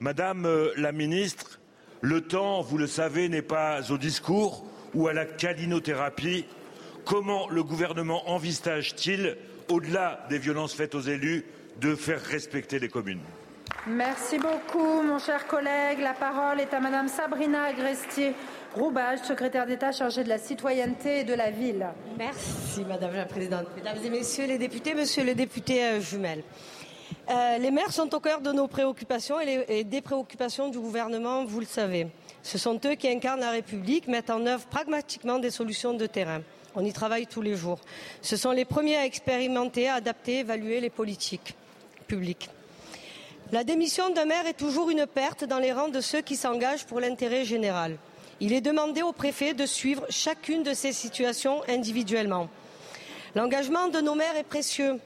Madame 0.00 0.44
euh, 0.46 0.72
la 0.76 0.92
ministre, 0.92 1.60
le 2.02 2.20
temps, 2.20 2.60
vous 2.60 2.78
le 2.78 2.88
savez, 2.88 3.28
n'est 3.28 3.42
pas 3.42 3.90
au 3.90 3.96
discours 3.96 4.64
ou 4.92 5.06
à 5.06 5.12
la 5.12 5.24
calinothérapie. 5.24 6.44
Comment 7.04 7.48
le 7.48 7.62
gouvernement 7.62 8.28
envisage-t-il, 8.28 9.36
au-delà 9.68 10.26
des 10.28 10.38
violences 10.38 10.74
faites 10.74 10.94
aux 10.94 11.00
élus, 11.00 11.44
de 11.80 11.94
faire 11.94 12.20
respecter 12.20 12.78
les 12.78 12.88
communes? 12.88 13.22
Merci 13.86 14.38
beaucoup, 14.38 15.02
mon 15.02 15.18
cher 15.18 15.46
collègue. 15.46 16.00
La 16.00 16.12
parole 16.12 16.60
est 16.60 16.74
à 16.74 16.80
Madame 16.80 17.08
Sabrina 17.08 17.64
Agrestier. 17.64 18.34
Roubage, 18.74 19.20
secrétaire 19.20 19.66
d'État 19.66 19.92
chargée 19.92 20.24
de 20.24 20.28
la 20.28 20.38
citoyenneté 20.38 21.20
et 21.20 21.24
de 21.24 21.34
la 21.34 21.50
ville. 21.50 21.86
Merci, 22.18 22.84
Madame 22.88 23.14
la 23.14 23.26
Présidente. 23.26 23.66
Mesdames 23.76 23.98
et 24.04 24.10
Messieurs 24.10 24.46
les 24.46 24.58
députés, 24.58 24.94
Monsieur 24.94 25.24
le 25.24 25.34
député 25.34 25.84
euh, 25.84 26.00
Jumel. 26.00 26.42
Euh, 27.30 27.58
les 27.58 27.70
maires 27.70 27.92
sont 27.92 28.12
au 28.14 28.20
cœur 28.20 28.40
de 28.40 28.52
nos 28.52 28.66
préoccupations 28.66 29.38
et, 29.40 29.84
des 29.84 30.00
préoccupations 30.00 30.68
du 30.68 30.78
gouvernement, 30.78 31.44
vous 31.44 31.60
le 31.60 31.66
savez. 31.66 32.08
Ce 32.42 32.58
sont 32.58 32.80
eux 32.84 32.94
qui 32.94 33.08
incarnent 33.08 33.40
la 33.40 33.52
République, 33.52 34.08
mettent 34.08 34.30
en 34.30 34.44
œuvre 34.46 34.66
pragmatiquement 34.66 35.38
des 35.38 35.50
solutions 35.50 35.94
de 35.94 36.06
terrain. 36.06 36.40
On 36.74 36.84
y 36.84 36.92
travaille 36.92 37.26
tous 37.26 37.42
les 37.42 37.54
jours. 37.54 37.78
Ce 38.22 38.36
sont 38.36 38.50
les 38.50 38.64
premiers 38.64 38.96
à 38.96 39.06
expérimenter, 39.06 39.88
à 39.88 39.94
adapter, 39.94 40.40
évaluer 40.40 40.80
les 40.80 40.90
politiques 40.90 41.54
publiques. 42.08 42.48
La 43.52 43.64
démission 43.64 44.10
d'un 44.10 44.24
maire 44.24 44.46
est 44.46 44.58
toujours 44.58 44.90
une 44.90 45.06
perte 45.06 45.44
dans 45.44 45.58
les 45.58 45.72
rangs 45.72 45.88
de 45.88 46.00
ceux 46.00 46.22
qui 46.22 46.36
s'engagent 46.36 46.86
pour 46.86 47.00
l'intérêt 47.00 47.44
général. 47.44 47.98
Il 48.40 48.52
est 48.52 48.62
demandé 48.62 49.02
au 49.02 49.12
préfet 49.12 49.54
de 49.54 49.66
suivre 49.66 50.06
chacune 50.08 50.62
de 50.62 50.74
ces 50.74 50.92
situations 50.92 51.62
individuellement. 51.68 52.48
L'engagement 53.36 53.88
de 53.88 54.00
nos 54.00 54.14
maires 54.14 54.36
est 54.36 54.42
précieux. 54.42 54.98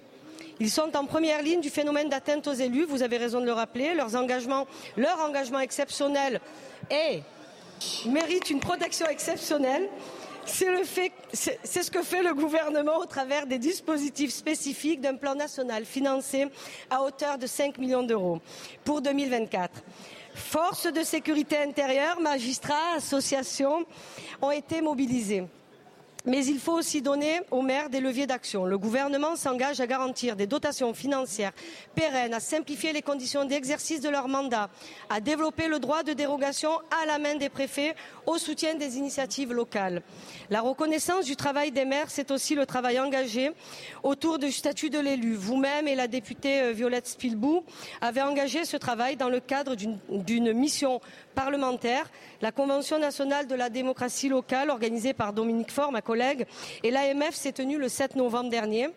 Ils 0.59 0.71
sont 0.71 0.97
en 0.97 1.05
première 1.05 1.43
ligne 1.43 1.61
du 1.61 1.69
phénomène 1.69 2.09
d'atteinte 2.09 2.47
aux 2.47 2.55
élus, 2.55 2.85
vous 2.85 3.03
avez 3.03 3.19
raison 3.19 3.41
de 3.41 3.47
le 3.47 3.53
rappeler. 3.53 3.95
Leurs 3.95 4.17
engagements, 4.17 4.67
leur 4.97 5.21
engagement 5.21 5.61
exceptionnel 5.61 6.41
et 6.91 7.21
mérite 8.07 8.49
une 8.49 8.61
protection 8.61 9.07
exceptionnelle. 9.07 9.89
C'est 10.47 11.83
ce 11.83 11.91
que 11.91 12.03
fait 12.03 12.23
le 12.23 12.33
gouvernement 12.33 12.99
au 12.99 13.07
travers 13.07 13.47
des 13.47 13.59
dispositifs 13.59 14.33
spécifiques 14.33 15.01
d'un 15.01 15.17
plan 15.17 15.35
national 15.35 15.85
financé 15.85 16.47
à 16.89 17.03
hauteur 17.03 17.37
de 17.37 17.47
5 17.47 17.77
millions 17.79 18.05
d'euros 18.05 18.41
pour 18.85 19.03
2024. 19.03 19.83
Forces 20.35 20.87
de 20.87 21.03
sécurité 21.03 21.59
intérieure, 21.59 22.21
magistrats, 22.21 22.95
associations 22.97 23.85
ont 24.41 24.51
été 24.51 24.81
mobilisés. 24.81 25.45
Mais 26.27 26.45
il 26.45 26.59
faut 26.59 26.73
aussi 26.73 27.03
donner 27.03 27.41
aux 27.53 27.63
maires 27.63 27.89
des 27.89 28.01
leviers 28.01 28.27
d'action. 28.27 28.65
Le 28.65 28.79
gouvernement 28.79 29.37
s'engage 29.37 29.81
à 29.81 29.87
garantir 29.87 30.35
des 30.35 30.49
dotations 30.49 30.93
financières 30.93 31.53
pérennes, 31.95 32.35
à 32.35 32.41
simplifier 32.41 32.93
les 32.93 33.03
conditions 33.03 33.45
d'exercice 33.45 34.01
de 34.01 34.09
leur 34.09 34.27
mandat, 34.27 34.69
à 35.09 35.21
développer 35.21 35.69
le 35.69 35.79
droit 35.79 36.03
de 36.03 36.13
dérogation 36.13 36.71
à 37.03 37.07
la 37.07 37.19
main 37.19 37.37
des 37.37 37.49
préfets 37.49 37.95
au 38.27 38.39
soutien 38.39 38.75
des 38.75 38.99
initiatives 38.99 39.53
locales. 39.53 40.03
La 40.51 40.61
reconnaissance 40.61 41.27
du 41.27 41.37
travail 41.37 41.71
des 41.71 41.85
maires, 41.85 42.11
c'est 42.11 42.33
aussi 42.33 42.57
le 42.57 42.67
travail 42.67 42.99
engagé 42.99 43.53
autour 44.03 44.39
du 44.39 44.51
statut 44.51 44.91
de 44.91 44.99
l'élu. 44.99 45.35
Vous-même 45.35 45.87
et 45.87 45.95
la 45.95 46.09
députée 46.09 46.61
euh, 46.61 46.73
Violette 46.73 47.07
Spilbou 47.07 47.63
avez 48.01 48.23
engagé 48.23 48.65
ce 48.65 48.77
travail 48.77 49.17
dans 49.17 49.29
le 49.29 49.39
cadre 49.39 49.77
d'une 49.77 50.53
mission 50.53 51.01
parlementaire, 51.35 52.11
la 52.41 52.51
Convention 52.51 52.99
nationale 52.99 53.47
de 53.47 53.55
la 53.55 53.71
démocratie 53.71 54.29
locale 54.29 54.71
organisée 54.71 55.13
par 55.13 55.33
Dominique 55.33 55.71
Faure, 55.71 55.93
et 56.83 56.91
l'AMF 56.91 57.35
s'est 57.35 57.53
tenue 57.53 57.79
le 57.79 57.89
7 57.89 58.17
novembre 58.17 58.51
dernier, 58.51 58.89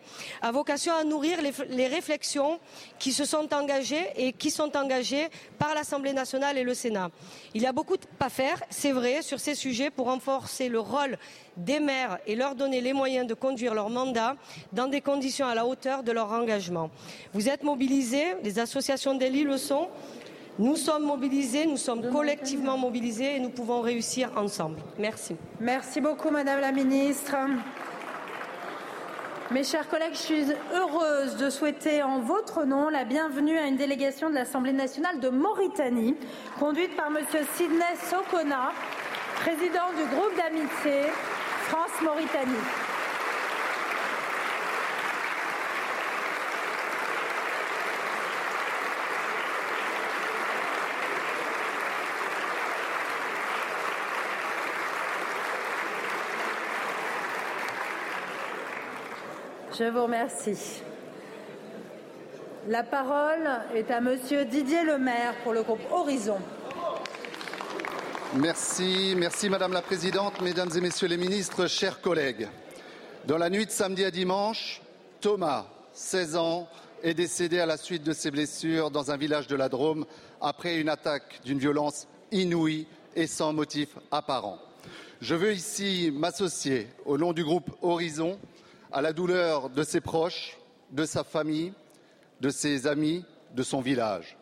a 0.42 0.50
vocation 0.50 0.92
à 0.94 1.04
nourrir 1.04 1.38
les, 1.42 1.86
réflexions 1.86 2.58
qui 2.98 3.12
se 3.12 3.24
sont 3.24 3.52
engagées 3.52 4.06
et 4.16 4.32
qui 4.32 4.50
sont 4.50 4.76
engagées 4.76 5.28
par 5.58 5.74
l'Assemblée 5.74 6.12
nationale 6.12 6.58
et 6.58 6.62
le 6.62 6.74
Sénat. 6.74 7.10
Il 7.54 7.62
y 7.62 7.66
a 7.66 7.72
beaucoup 7.72 7.96
à 8.18 8.28
faire, 8.28 8.62
c'est 8.70 8.92
vrai, 8.92 9.22
sur 9.22 9.40
ces 9.40 9.54
sujets 9.54 9.90
pour 9.90 10.06
renforcer 10.06 10.68
le 10.68 10.80
rôle 10.80 11.18
des 11.56 11.80
maires 11.80 12.18
et 12.26 12.36
leur 12.36 12.54
donner 12.54 12.80
les 12.80 12.92
moyens 12.92 13.26
de 13.26 13.34
conduire 13.34 13.74
leur 13.74 13.90
mandat 13.90 14.36
dans 14.72 14.86
des 14.86 15.00
conditions 15.00 15.46
à 15.46 15.54
la 15.54 15.66
hauteur 15.66 16.02
de 16.02 16.12
leur 16.12 16.30
engagement. 16.32 16.90
Vous 17.34 17.48
êtes 17.48 17.62
mobilisés, 17.62 18.36
les 18.42 18.58
associations 18.58 19.14
d'élus 19.14 19.44
le 19.44 19.58
sont. 19.58 19.88
Nous 20.58 20.76
sommes 20.76 21.04
mobilisés, 21.04 21.66
nous 21.66 21.76
sommes 21.76 22.10
collectivement 22.10 22.76
mobilisés 22.76 23.36
et 23.36 23.40
nous 23.40 23.50
pouvons 23.50 23.80
réussir 23.80 24.30
ensemble. 24.36 24.76
Merci. 24.98 25.36
Merci 25.60 26.00
beaucoup, 26.00 26.30
Madame 26.30 26.60
la 26.60 26.72
Ministre. 26.72 27.34
Mes 29.50 29.64
chers 29.64 29.88
collègues, 29.88 30.12
je 30.12 30.18
suis 30.18 30.44
heureuse 30.72 31.36
de 31.36 31.50
souhaiter 31.50 32.02
en 32.04 32.20
votre 32.20 32.64
nom 32.64 32.88
la 32.88 33.04
bienvenue 33.04 33.58
à 33.58 33.66
une 33.66 33.76
délégation 33.76 34.30
de 34.30 34.34
l'Assemblée 34.34 34.72
nationale 34.72 35.18
de 35.18 35.28
Mauritanie, 35.28 36.14
conduite 36.58 36.94
par 36.94 37.10
Monsieur 37.10 37.40
Sidney 37.56 37.96
Sokona, 38.08 38.70
président 39.40 39.90
du 39.96 40.04
groupe 40.14 40.36
d'amitié 40.36 41.10
France-Mauritanie. 41.66 42.62
Je 59.80 59.86
vous 59.86 60.02
remercie. 60.02 60.82
La 62.68 62.82
parole 62.82 63.48
est 63.74 63.90
à 63.90 64.02
Monsieur 64.02 64.44
Didier 64.44 64.84
Lemaire 64.84 65.32
pour 65.42 65.54
le 65.54 65.62
groupe 65.62 65.80
Horizon. 65.90 66.36
Merci, 68.34 69.14
merci 69.16 69.48
Madame 69.48 69.72
la 69.72 69.80
Présidente, 69.80 70.42
Mesdames 70.42 70.68
et 70.76 70.82
Messieurs 70.82 71.08
les 71.08 71.16
ministres, 71.16 71.66
chers 71.66 72.02
collègues. 72.02 72.46
Dans 73.24 73.38
la 73.38 73.48
nuit 73.48 73.64
de 73.64 73.70
samedi 73.70 74.04
à 74.04 74.10
dimanche, 74.10 74.82
Thomas, 75.22 75.64
16 75.94 76.36
ans, 76.36 76.68
est 77.02 77.14
décédé 77.14 77.58
à 77.58 77.64
la 77.64 77.78
suite 77.78 78.02
de 78.02 78.12
ses 78.12 78.30
blessures 78.30 78.90
dans 78.90 79.10
un 79.10 79.16
village 79.16 79.46
de 79.46 79.56
la 79.56 79.70
Drôme 79.70 80.04
après 80.42 80.78
une 80.78 80.90
attaque 80.90 81.40
d'une 81.46 81.58
violence 81.58 82.06
inouïe 82.32 82.86
et 83.16 83.26
sans 83.26 83.54
motif 83.54 83.96
apparent. 84.10 84.58
Je 85.22 85.34
veux 85.34 85.54
ici 85.54 86.10
m'associer 86.12 86.88
au 87.06 87.16
nom 87.16 87.32
du 87.32 87.44
groupe 87.44 87.70
Horizon 87.80 88.38
à 88.92 89.02
la 89.02 89.12
douleur 89.12 89.70
de 89.70 89.82
ses 89.82 90.00
proches, 90.00 90.58
de 90.90 91.04
sa 91.04 91.24
famille, 91.24 91.72
de 92.40 92.50
ses 92.50 92.86
amis, 92.86 93.24
de 93.54 93.62
son 93.62 93.80
village. 93.80 94.36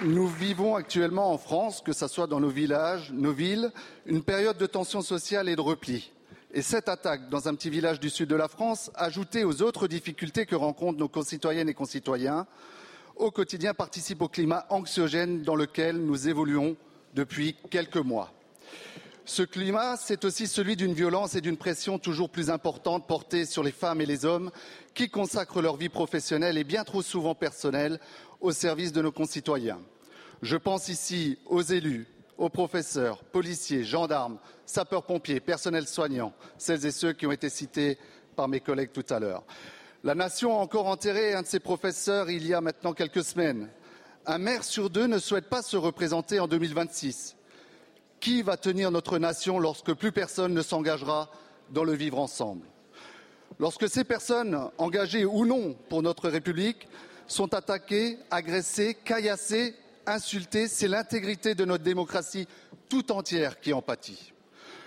Nous 0.00 0.26
vivons 0.28 0.76
actuellement 0.76 1.32
en 1.32 1.38
France, 1.38 1.80
que 1.80 1.92
ce 1.92 2.06
soit 2.08 2.26
dans 2.26 2.38
nos 2.38 2.50
villages, 2.50 3.10
nos 3.12 3.32
villes, 3.32 3.72
une 4.04 4.22
période 4.22 4.58
de 4.58 4.66
tension 4.66 5.00
sociale 5.00 5.48
et 5.48 5.56
de 5.56 5.62
repli. 5.62 6.13
Et 6.56 6.62
cette 6.62 6.88
attaque 6.88 7.28
dans 7.30 7.48
un 7.48 7.54
petit 7.56 7.68
village 7.68 7.98
du 7.98 8.08
sud 8.08 8.28
de 8.28 8.36
la 8.36 8.46
France, 8.46 8.92
ajoutée 8.94 9.42
aux 9.42 9.60
autres 9.60 9.88
difficultés 9.88 10.46
que 10.46 10.54
rencontrent 10.54 11.00
nos 11.00 11.08
concitoyennes 11.08 11.68
et 11.68 11.74
concitoyens, 11.74 12.46
au 13.16 13.32
quotidien 13.32 13.74
participe 13.74 14.22
au 14.22 14.28
climat 14.28 14.64
anxiogène 14.70 15.42
dans 15.42 15.56
lequel 15.56 15.96
nous 15.96 16.28
évoluons 16.28 16.76
depuis 17.12 17.56
quelques 17.70 17.96
mois. 17.96 18.32
Ce 19.24 19.42
climat, 19.42 19.96
c'est 19.96 20.24
aussi 20.24 20.46
celui 20.46 20.76
d'une 20.76 20.94
violence 20.94 21.34
et 21.34 21.40
d'une 21.40 21.56
pression 21.56 21.98
toujours 21.98 22.30
plus 22.30 22.50
importante 22.50 23.08
portée 23.08 23.46
sur 23.46 23.64
les 23.64 23.72
femmes 23.72 24.00
et 24.00 24.06
les 24.06 24.24
hommes 24.24 24.52
qui 24.94 25.08
consacrent 25.08 25.60
leur 25.60 25.76
vie 25.76 25.88
professionnelle 25.88 26.56
et 26.56 26.62
bien 26.62 26.84
trop 26.84 27.02
souvent 27.02 27.34
personnelle 27.34 27.98
au 28.40 28.52
service 28.52 28.92
de 28.92 29.02
nos 29.02 29.10
concitoyens. 29.10 29.80
Je 30.40 30.56
pense 30.56 30.88
ici 30.88 31.36
aux 31.46 31.62
élus, 31.62 32.06
aux 32.38 32.48
professeurs, 32.48 33.22
policiers, 33.24 33.84
gendarmes, 33.84 34.38
sapeurs-pompiers, 34.66 35.40
personnels 35.40 35.86
soignants, 35.86 36.32
celles 36.58 36.86
et 36.86 36.90
ceux 36.90 37.12
qui 37.12 37.26
ont 37.26 37.32
été 37.32 37.48
cités 37.48 37.98
par 38.34 38.48
mes 38.48 38.60
collègues 38.60 38.92
tout 38.92 39.06
à 39.10 39.20
l'heure. 39.20 39.44
La 40.02 40.14
nation 40.14 40.58
a 40.58 40.60
encore 40.60 40.86
enterré 40.86 41.34
un 41.34 41.42
de 41.42 41.46
ses 41.46 41.60
professeurs 41.60 42.30
il 42.30 42.46
y 42.46 42.52
a 42.52 42.60
maintenant 42.60 42.92
quelques 42.92 43.24
semaines. 43.24 43.70
Un 44.26 44.38
maire 44.38 44.64
sur 44.64 44.90
deux 44.90 45.06
ne 45.06 45.18
souhaite 45.18 45.48
pas 45.48 45.62
se 45.62 45.76
représenter 45.76 46.40
en 46.40 46.48
2026. 46.48 47.36
Qui 48.20 48.42
va 48.42 48.56
tenir 48.56 48.90
notre 48.90 49.18
nation 49.18 49.58
lorsque 49.58 49.94
plus 49.94 50.12
personne 50.12 50.54
ne 50.54 50.62
s'engagera 50.62 51.30
dans 51.70 51.84
le 51.84 51.94
vivre 51.94 52.18
ensemble? 52.18 52.66
Lorsque 53.58 53.88
ces 53.88 54.04
personnes, 54.04 54.70
engagées 54.78 55.24
ou 55.24 55.46
non 55.46 55.76
pour 55.88 56.02
notre 56.02 56.28
République, 56.28 56.88
sont 57.26 57.54
attaquées, 57.54 58.18
agressées, 58.30 58.94
caillassées, 59.04 59.74
insultées, 60.06 60.68
c'est 60.68 60.88
l'intégrité 60.88 61.54
de 61.54 61.64
notre 61.64 61.84
démocratie 61.84 62.46
tout 62.88 63.12
entière 63.12 63.60
qui 63.60 63.72
en 63.72 63.82
pâtit. 63.82 64.32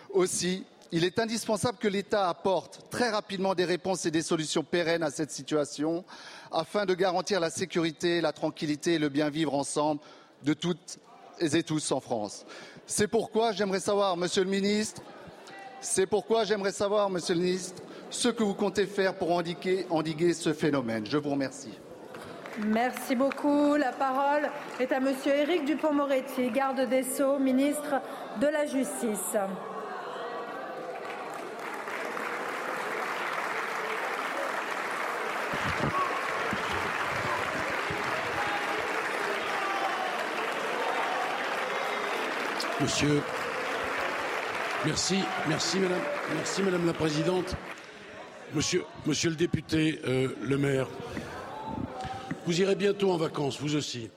Aussi, 0.10 0.66
il 0.92 1.04
est 1.04 1.20
indispensable 1.20 1.78
que 1.78 1.88
l'État 1.88 2.30
apporte 2.30 2.90
très 2.90 3.10
rapidement 3.10 3.56
des 3.56 3.66
réponses 3.66 4.06
et 4.06 4.12
des 4.12 4.22
solutions 4.22 4.64
pérennes 4.64 5.04
à 5.04 5.12
cette 5.12 5.32
situation 5.32 6.06
afin 6.52 6.86
de 6.86 6.94
garantir 6.94 7.40
la 7.40 7.50
sécurité, 7.50 8.22
la 8.22 8.32
tranquillité 8.32 8.94
et 8.94 9.00
le 9.00 9.10
bien 9.10 9.30
vivre 9.30 9.54
ensemble 9.54 10.02
de 10.44 10.54
toutes 10.54 11.00
et 11.40 11.64
tous 11.64 11.92
en 11.92 12.00
France. 12.00 12.46
C'est 12.86 13.08
pourquoi 13.08 13.52
j'aimerais 13.52 13.80
savoir, 13.80 14.16
Monsieur 14.16 14.44
le 14.44 14.50
Ministre, 14.50 15.02
c'est 15.82 16.08
pourquoi 16.08 16.46
j'aimerais 16.46 16.72
savoir, 16.72 17.10
Monsieur 17.10 17.36
le 17.36 17.42
Ministre, 17.42 17.84
ce 18.10 18.30
que 18.30 18.44
vous 18.44 18.54
comptez 18.54 18.88
faire 18.88 19.16
pour 19.16 19.32
endiguer 19.32 20.34
ce 20.34 20.54
phénomène. 20.54 21.06
Je 21.06 21.18
vous 21.18 21.32
remercie. 21.32 21.78
Merci 22.66 23.16
beaucoup. 23.16 23.76
La 23.76 23.92
parole 23.92 24.50
est 24.80 24.92
à 24.92 25.00
Monsieur 25.00 25.32
Éric 25.32 25.66
Dupont-Moretti, 25.66 26.50
garde 26.50 26.90
des 26.90 27.04
Sceaux, 27.04 27.38
ministre 27.38 28.02
de 28.42 28.48
la 28.48 28.66
Justice. 28.66 29.38
Monsieur, 42.82 43.22
merci, 44.86 45.20
merci 45.48 45.80
madame, 45.80 46.00
merci 46.36 46.64
madame 46.64 46.86
la 46.88 46.94
présidente. 46.94 47.56
Monsieur, 48.56 48.84
monsieur 49.06 49.30
le 49.30 49.36
député, 49.36 50.00
euh, 50.08 50.30
le 50.42 50.58
maire, 50.58 50.88
vous 52.48 52.62
irez 52.62 52.76
bientôt 52.76 53.12
en 53.12 53.18
vacances, 53.18 53.60
vous 53.60 53.76
aussi. 53.76 54.10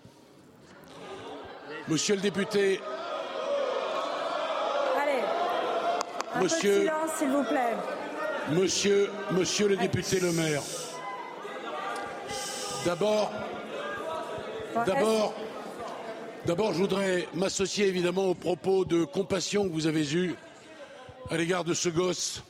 Monsieur 1.89 2.15
le 2.15 2.21
député. 2.21 2.81
Allez, 4.97 5.21
un 6.37 6.41
monsieur, 6.41 6.71
peu 6.71 6.77
de 6.77 6.81
silence, 6.83 7.11
s'il 7.19 7.29
vous 7.31 7.43
plaît. 7.43 7.77
Monsieur, 8.53 9.11
monsieur 9.33 9.67
le 9.67 9.77
député 9.77 10.21
Le 10.21 10.31
Maire. 10.31 10.63
D'abord, 12.85 13.33
d'abord, 14.87 15.35
D'abord, 16.47 16.73
je 16.73 16.79
voudrais 16.79 17.29
m'associer 17.35 17.89
évidemment 17.89 18.27
aux 18.27 18.35
propos 18.35 18.85
de 18.85 19.05
compassion 19.05 19.65
que 19.65 19.73
vous 19.73 19.89
avez 19.89 20.15
eus 20.15 20.37
à 21.31 21.37
l'égard 21.37 21.65
de 21.65 21.75
ce 21.75 21.89
gosse 21.89 22.45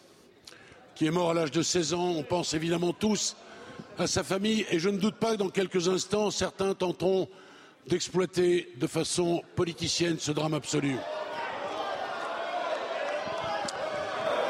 qui 0.95 1.07
est 1.07 1.11
mort 1.11 1.31
à 1.31 1.35
l'âge 1.35 1.51
de 1.51 1.63
16 1.63 1.95
ans. 1.95 2.11
On 2.11 2.23
pense 2.23 2.53
évidemment 2.53 2.93
tous 2.93 3.35
à 4.01 4.07
sa 4.07 4.23
famille 4.23 4.67
et 4.71 4.79
je 4.79 4.89
ne 4.89 4.99
doute 4.99 5.17
pas 5.17 5.33
que 5.33 5.37
dans 5.37 5.49
quelques 5.49 5.89
instants, 5.89 6.31
certains 6.31 6.75
tenteront 6.75 7.29
d'exploiter 7.87 8.73
de 8.77 8.87
façon 8.87 9.43
politicienne 9.57 10.19
ce 10.19 10.33
drame 10.33 10.55
absolu. 10.55 10.97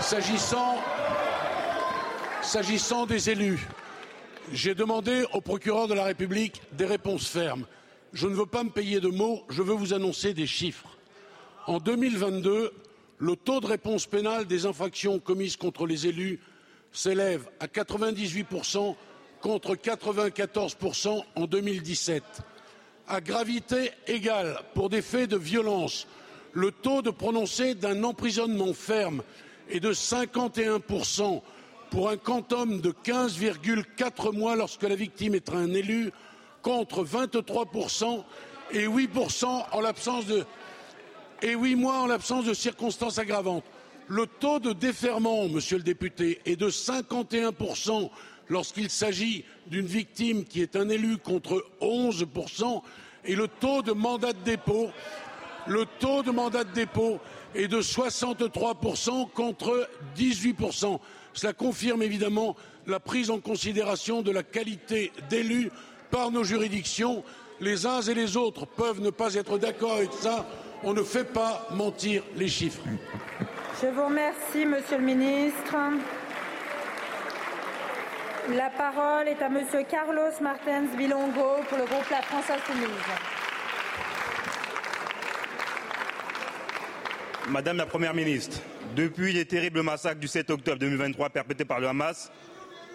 S'agissant, 0.00 0.78
s'agissant 2.42 3.06
des 3.06 3.30
élus, 3.30 3.68
j'ai 4.52 4.74
demandé 4.74 5.24
au 5.32 5.40
procureur 5.40 5.88
de 5.88 5.94
la 5.94 6.04
République 6.04 6.62
des 6.72 6.86
réponses 6.86 7.28
fermes 7.28 7.66
je 8.12 8.26
ne 8.26 8.34
veux 8.34 8.46
pas 8.46 8.64
me 8.64 8.70
payer 8.70 9.00
de 9.00 9.08
mots, 9.08 9.44
je 9.48 9.62
veux 9.62 9.74
vous 9.74 9.94
annoncer 9.94 10.34
des 10.34 10.46
chiffres. 10.46 10.96
En 11.66 11.78
2022, 11.78 12.72
le 13.18 13.36
taux 13.36 13.60
de 13.60 13.66
réponse 13.66 14.06
pénale 14.06 14.46
des 14.46 14.66
infractions 14.66 15.18
commises 15.18 15.56
contre 15.56 15.86
les 15.86 16.06
élus 16.06 16.40
s'élève 16.92 17.48
à 17.60 17.66
98% 17.66 18.96
contre 19.40 19.74
94% 19.74 21.22
en 21.36 21.46
2017. 21.46 22.22
À 23.08 23.20
gravité 23.20 23.90
égale, 24.06 24.58
pour 24.74 24.88
des 24.88 25.02
faits 25.02 25.30
de 25.30 25.36
violence, 25.36 26.06
le 26.52 26.70
taux 26.70 27.02
de 27.02 27.10
prononcé 27.10 27.74
d'un 27.74 28.04
emprisonnement 28.04 28.72
ferme 28.72 29.22
est 29.68 29.80
de 29.80 29.92
51% 29.92 31.42
pour 31.90 32.08
un 32.08 32.16
quantum 32.16 32.80
de 32.80 32.90
15,4 32.90 34.34
mois 34.36 34.56
lorsque 34.56 34.82
la 34.82 34.94
victime 34.94 35.34
est 35.34 35.50
un 35.50 35.72
élu 35.74 36.12
contre 36.62 37.04
23% 37.04 38.22
et 38.72 38.86
8% 38.86 39.64
en 39.72 39.80
l'absence 39.80 40.26
de 40.26 40.44
et 41.42 41.54
8 41.54 41.74
mois 41.76 42.00
en 42.00 42.06
l'absence 42.06 42.44
de 42.44 42.54
circonstances 42.54 43.18
aggravantes. 43.18 43.64
Le 44.08 44.26
taux 44.26 44.58
de 44.58 44.72
déferment, 44.72 45.48
monsieur 45.48 45.78
le 45.78 45.82
député, 45.82 46.40
est 46.44 46.56
de 46.56 46.68
51% 46.68 48.10
lorsqu'il 48.50 48.90
s'agit 48.90 49.44
d'une 49.68 49.86
victime 49.86 50.44
qui 50.44 50.60
est 50.60 50.76
un 50.76 50.90
élu 50.90 51.16
contre 51.16 51.64
11% 51.80 52.82
et 53.24 53.34
le 53.34 53.48
taux 53.48 53.80
de 53.80 53.92
mandat 53.92 54.34
de 54.34 54.42
dépôt 54.44 54.90
le 55.66 55.86
taux 55.98 56.22
de 56.22 56.30
mandat 56.30 56.64
de 56.64 56.72
dépôt 56.72 57.18
est 57.54 57.68
de 57.68 57.80
63% 57.80 59.30
contre 59.30 59.88
18%. 60.16 60.98
Cela 61.32 61.52
confirme 61.52 62.02
évidemment 62.02 62.56
la 62.86 63.00
prise 63.00 63.30
en 63.30 63.40
considération 63.40 64.22
de 64.22 64.30
la 64.30 64.42
qualité 64.42 65.12
d'élu 65.28 65.70
par 66.10 66.30
nos 66.30 66.44
juridictions. 66.44 67.22
Les 67.60 67.86
uns 67.86 68.00
et 68.00 68.14
les 68.14 68.36
autres 68.36 68.66
peuvent 68.66 69.00
ne 69.00 69.10
pas 69.10 69.34
être 69.34 69.58
d'accord 69.58 69.92
avec 69.92 70.12
ça. 70.12 70.46
On 70.82 70.94
ne 70.94 71.02
fait 71.02 71.24
pas 71.24 71.68
mentir 71.72 72.22
les 72.36 72.48
chiffres. 72.48 72.82
Je 73.82 73.88
vous 73.88 74.04
remercie, 74.04 74.64
Monsieur 74.64 74.96
le 74.98 75.04
Ministre. 75.04 75.76
La 78.56 78.68
parole 78.68 79.28
est 79.28 79.40
à 79.42 79.48
Monsieur 79.48 79.84
Carlos 79.88 80.32
Martens 80.40 80.96
Bilongo 80.96 81.62
pour 81.68 81.78
le 81.78 81.84
groupe 81.84 82.10
La 82.10 82.20
France 82.20 82.50
Insoumise. 82.50 82.88
Madame 87.48 87.76
la 87.76 87.86
Première 87.86 88.12
ministre, 88.12 88.60
depuis 88.96 89.32
les 89.32 89.44
terribles 89.44 89.82
massacres 89.82 90.18
du 90.18 90.26
7 90.26 90.50
octobre 90.50 90.78
2023 90.80 91.30
perpétrés 91.30 91.64
par 91.64 91.78
le 91.78 91.86
Hamas, 91.86 92.32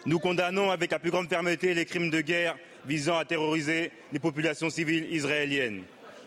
nous 0.05 0.19
condamnons 0.19 0.71
avec 0.71 0.91
la 0.91 0.99
plus 0.99 1.11
grande 1.11 1.29
fermeté 1.29 1.73
les 1.73 1.85
crimes 1.85 2.09
de 2.09 2.19
guerre 2.19 2.57
visant 2.85 3.17
à 3.17 3.23
terroriser 3.23 3.91
les 4.11 4.19
populations 4.19 4.69
civiles 4.69 5.07
israéliennes. 5.09 5.83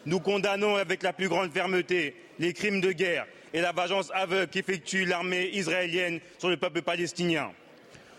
Nous 0.06 0.20
condamnons 0.20 0.76
avec 0.76 1.02
la 1.02 1.12
plus 1.12 1.28
grande 1.28 1.52
fermeté 1.52 2.16
les 2.38 2.54
crimes 2.54 2.80
de 2.80 2.92
guerre 2.92 3.26
et 3.52 3.60
la 3.60 3.72
vengeance 3.72 4.10
aveugle 4.14 4.48
qu'effectue 4.48 5.04
l'armée 5.04 5.50
israélienne 5.52 6.20
sur 6.38 6.48
le 6.48 6.56
peuple 6.56 6.80
palestinien. 6.80 7.50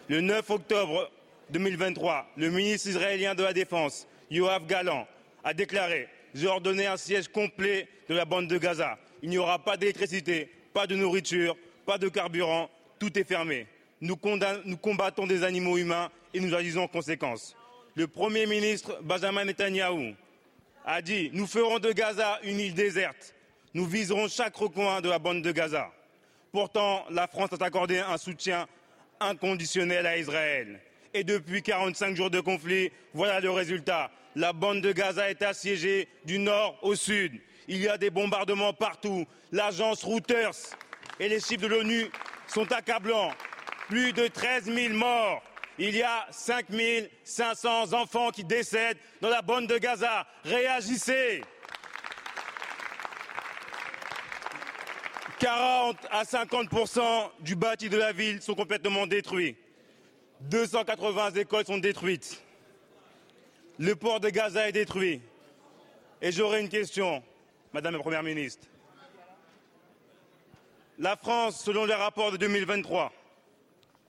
Le 0.09 0.21
9 0.21 0.49
octobre 0.49 1.09
2023, 1.51 2.27
le 2.35 2.49
ministre 2.49 2.89
israélien 2.89 3.35
de 3.35 3.43
la 3.43 3.53
Défense, 3.53 4.07
Yoav 4.29 4.65
Galan, 4.65 5.07
a 5.43 5.53
déclaré 5.53 6.07
J'ai 6.33 6.47
ordonné 6.47 6.87
un 6.87 6.97
siège 6.97 7.27
complet 7.27 7.87
de 8.09 8.15
la 8.15 8.25
bande 8.25 8.47
de 8.47 8.57
Gaza. 8.57 8.97
Il 9.21 9.29
n'y 9.29 9.37
aura 9.37 9.59
pas 9.63 9.77
d'électricité, 9.77 10.51
pas 10.73 10.87
de 10.87 10.95
nourriture, 10.95 11.55
pas 11.85 11.97
de 11.97 12.09
carburant, 12.09 12.69
tout 12.99 13.17
est 13.17 13.23
fermé. 13.23 13.67
Nous, 14.01 14.17
nous 14.65 14.77
combattons 14.77 15.27
des 15.27 15.43
animaux 15.43 15.77
humains 15.77 16.09
et 16.33 16.39
nous 16.39 16.53
agissons 16.53 16.81
en 16.81 16.87
conséquence 16.87 17.55
le 17.99 18.07
Premier 18.07 18.45
ministre 18.45 18.97
Benjamin 19.01 19.43
Netanyahou 19.43 20.13
a 20.85 21.01
dit 21.01 21.31
Nous 21.33 21.47
ferons 21.47 21.79
de 21.79 21.91
Gaza 21.91 22.39
une 22.43 22.59
île 22.59 22.73
déserte. 22.73 23.35
Nous 23.73 23.85
viserons 23.85 24.29
chaque 24.29 24.55
recoin 24.55 25.01
de 25.01 25.09
la 25.09 25.19
bande 25.19 25.41
de 25.41 25.51
Gaza. 25.51 25.91
Pourtant, 26.53 27.03
la 27.09 27.27
France 27.27 27.49
a 27.59 27.63
accordé 27.65 27.99
un 27.99 28.17
soutien 28.17 28.67
inconditionnel 29.19 30.05
à 30.05 30.17
Israël. 30.17 30.79
Et 31.13 31.23
depuis 31.23 31.61
45 31.61 32.15
jours 32.15 32.29
de 32.29 32.39
conflit, 32.39 32.91
voilà 33.13 33.39
le 33.39 33.51
résultat 33.51 34.11
la 34.35 34.53
bande 34.53 34.81
de 34.81 34.91
Gaza 34.91 35.29
est 35.29 35.41
assiégée 35.41 36.07
du 36.25 36.39
nord 36.39 36.77
au 36.81 36.95
sud. 36.95 37.33
Il 37.67 37.77
y 37.81 37.87
a 37.87 37.97
des 37.97 38.09
bombardements 38.09 38.73
partout. 38.73 39.25
L'agence 39.51 40.03
Reuters 40.03 40.55
et 41.19 41.27
les 41.27 41.39
chiffres 41.39 41.63
de 41.63 41.67
l'ONU 41.67 42.05
sont 42.47 42.71
accablants. 42.71 43.31
Plus 43.87 44.13
de 44.13 44.27
13 44.27 44.65
000 44.65 44.93
morts. 44.93 45.41
Il 45.77 45.95
y 45.95 46.03
a 46.03 46.27
5 46.31 46.65
500 47.23 47.93
enfants 47.93 48.31
qui 48.31 48.43
décèdent 48.43 48.97
dans 49.21 49.29
la 49.29 49.41
bande 49.41 49.67
de 49.67 49.77
Gaza. 49.77 50.27
Réagissez 50.43 51.41
40 55.39 55.95
à 56.11 56.25
50 56.25 56.69
du 57.39 57.55
bâti 57.55 57.87
de 57.87 57.97
la 57.97 58.11
ville 58.11 58.41
sont 58.41 58.55
complètement 58.55 59.07
détruits. 59.07 59.55
280 60.41 61.31
écoles 61.31 61.65
sont 61.65 61.77
détruites. 61.77 62.43
Le 63.77 63.95
port 63.95 64.19
de 64.19 64.29
Gaza 64.29 64.67
est 64.67 64.73
détruit. 64.73 65.21
Et 66.21 66.33
j'aurais 66.33 66.59
une 66.59 66.67
question, 66.67 67.23
Madame 67.71 67.93
la 67.93 67.99
Première 67.99 68.23
ministre. 68.23 68.67
La 70.97 71.15
France, 71.15 71.63
selon 71.63 71.85
les 71.85 71.93
rapports 71.93 72.33
de 72.33 72.37
2023 72.37 73.13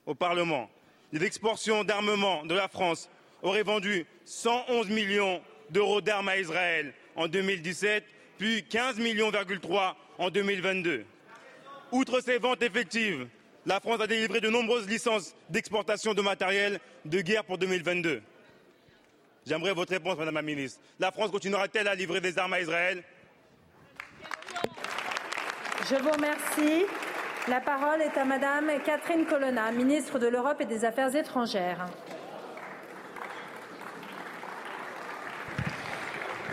au 0.05 0.13
Parlement, 0.13 0.69
les 1.13 1.23
exportations 1.23 1.85
d'armement 1.85 2.45
de 2.45 2.53
la 2.53 2.67
France 2.67 3.09
auraient 3.41 3.63
vendu 3.63 4.05
111 4.25 4.89
millions 4.89 5.41
d'euros 5.69 6.01
d'armes 6.01 6.27
à 6.27 6.37
Israël 6.37 6.93
en 7.15 7.29
2017, 7.29 8.03
puis 8.37 8.65
15 8.65 8.97
millions 8.97 9.31
en 10.17 10.29
2022. 10.29 11.05
Outre 11.91 12.21
ces 12.21 12.37
ventes 12.37 12.61
effectives, 12.61 13.27
la 13.65 13.79
France 13.79 14.01
a 14.01 14.07
délivré 14.07 14.39
de 14.39 14.49
nombreuses 14.49 14.87
licences 14.87 15.35
d'exportation 15.49 16.13
de 16.13 16.21
matériel 16.21 16.79
de 17.05 17.21
guerre 17.21 17.43
pour 17.43 17.57
2022. 17.57 18.21
J'aimerais 19.45 19.73
votre 19.73 19.91
réponse, 19.91 20.17
Madame 20.17 20.35
la 20.35 20.41
Ministre. 20.41 20.79
La 20.99 21.11
France 21.11 21.31
continuera-t-elle 21.31 21.87
à 21.87 21.95
livrer 21.95 22.21
des 22.21 22.37
armes 22.37 22.53
à 22.53 22.61
Israël? 22.61 23.03
Je 25.89 25.95
vous 25.95 26.11
remercie. 26.11 26.85
La 27.47 27.59
parole 27.59 28.01
est 28.01 28.17
à 28.17 28.23
Madame 28.23 28.69
Catherine 28.85 29.25
Colonna, 29.25 29.71
ministre 29.71 30.19
de 30.19 30.27
l'Europe 30.27 30.61
et 30.61 30.65
des 30.65 30.85
Affaires 30.85 31.15
étrangères. 31.15 31.87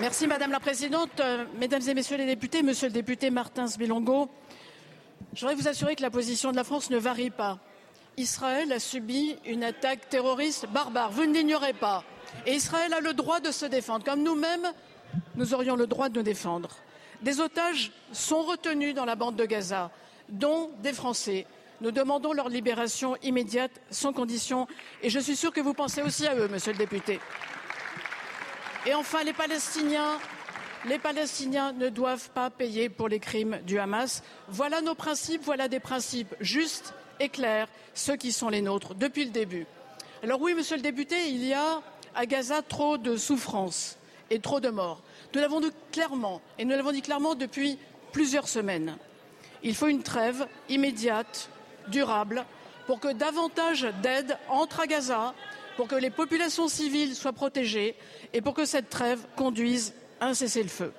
Merci 0.01 0.27
Madame 0.27 0.53
la 0.53 0.61
Présidente. 0.61 1.21
Euh, 1.21 1.45
mesdames 1.59 1.83
et 1.87 1.93
Messieurs 1.93 2.17
les 2.17 2.27
députés, 2.27 2.63
Monsieur 2.63 2.87
le 2.87 2.95
député 2.95 3.31
Martin 3.31 3.67
Sbilongo, 3.67 4.31
je 5.39 5.43
voudrais 5.47 5.55
vous 5.55 5.69
assurer 5.69 5.95
que 5.95 6.03
la 6.03 6.11
position 6.11 6.51
de 6.51 6.57
la 6.57 6.65
France 6.65 6.91
ne 6.91 6.99
varie 6.99 7.31
pas. 7.31 7.61
Israël 8.17 8.73
a 8.73 8.81
subi 8.81 9.37
une 9.47 9.63
attaque 9.63 10.09
terroriste 10.09 10.67
barbare, 10.67 11.13
vous 11.13 11.27
ne 11.27 11.33
l'ignorez 11.33 11.75
pas. 11.75 12.03
Et 12.45 12.55
Israël 12.55 12.93
a 12.93 12.99
le 12.99 13.13
droit 13.13 13.39
de 13.39 13.53
se 13.53 13.65
défendre, 13.65 14.05
comme 14.05 14.25
nous-mêmes, 14.25 14.67
nous 15.37 15.55
aurions 15.55 15.77
le 15.77 15.87
droit 15.87 16.09
de 16.09 16.19
nous 16.19 16.25
défendre. 16.25 16.71
Des 17.23 17.39
otages 17.39 17.93
sont 18.11 18.43
retenus 18.43 18.97
dans 18.97 19.05
la 19.05 19.15
bande 19.15 19.37
de 19.37 19.45
Gaza, 19.45 19.93
dont 20.29 20.73
des 20.83 20.93
Français. 20.93 21.47
Nous 21.83 21.93
demandons 21.93 22.33
leur 22.33 22.49
libération 22.49 23.15
immédiate, 23.23 23.81
sans 23.93 24.13
condition, 24.13 24.67
et 25.03 25.09
je 25.09 25.21
suis 25.21 25.37
sûr 25.37 25.53
que 25.53 25.61
vous 25.61 25.73
pensez 25.73 26.03
aussi 26.03 26.27
à 26.27 26.35
eux, 26.35 26.49
monsieur 26.49 26.73
le 26.73 26.79
député. 26.79 27.21
Et 28.87 28.93
enfin, 28.93 29.23
les 29.23 29.35
Palestiniens 29.35 30.19
les 30.87 30.99
Palestiniens 30.99 31.73
ne 31.73 31.89
doivent 31.89 32.31
pas 32.31 32.51
payer 32.51 32.89
pour 32.89 33.09
les 33.09 33.19
crimes 33.19 33.59
du 33.67 33.79
Hamas. 33.79 34.23
Voilà 34.49 34.81
nos 34.81 34.95
principes, 34.95 35.43
voilà 35.45 35.69
des 35.69 35.81
principes 35.81 36.35
justes 36.41 36.95
et 37.21 37.29
clairs, 37.29 37.69
ceux 37.95 38.17
qui 38.17 38.33
sont 38.33 38.49
les 38.49 38.63
nôtres 38.63 38.95
depuis 38.95 39.25
le 39.25 39.31
début. 39.31 39.67
Alors 40.23 40.41
oui, 40.41 40.55
monsieur 40.55 40.77
le 40.77 40.83
député, 40.83 41.29
il 41.29 41.45
y 41.45 41.53
a 41.53 41.83
à 42.15 42.27
Gaza 42.27 42.63
trop 42.63 42.99
de 42.99 43.17
souffrances 43.17 43.99
et 44.31 44.41
trop 44.41 44.61
de 44.61 44.69
morts. 44.69 45.03
Nous 45.35 45.41
l'avons 45.41 45.61
dit 45.61 45.71
clairement, 45.93 46.41
et 46.59 46.65
nous 46.65 46.71
l'avons 46.71 46.93
dit 46.93 47.03
clairement 47.03 47.35
depuis 47.35 47.79
plusieurs 48.13 48.49
semaines. 48.49 48.97
Il 49.63 49.75
faut 49.75 49.89
une 49.89 50.03
trêve 50.03 50.47
immédiate, 50.69 51.51
durable, 51.89 52.45
pour 52.87 53.01
que 53.01 53.13
davantage 53.13 53.87
d'aide 54.03 54.39
entre 54.49 54.81
à 54.81 54.87
Gaza, 54.87 55.35
pour 55.77 55.89
que 55.89 55.95
les 55.95 56.11
populations 56.11 56.69
civiles 56.69 57.15
soient 57.15 57.33
protégées 57.33 57.95
et 58.33 58.41
pour 58.41 58.55
que 58.55 58.65
cette 58.65 58.89
trêve 58.89 59.21
conduise 59.37 59.95
un 60.21 60.35
cessez-le-feu. 60.35 60.93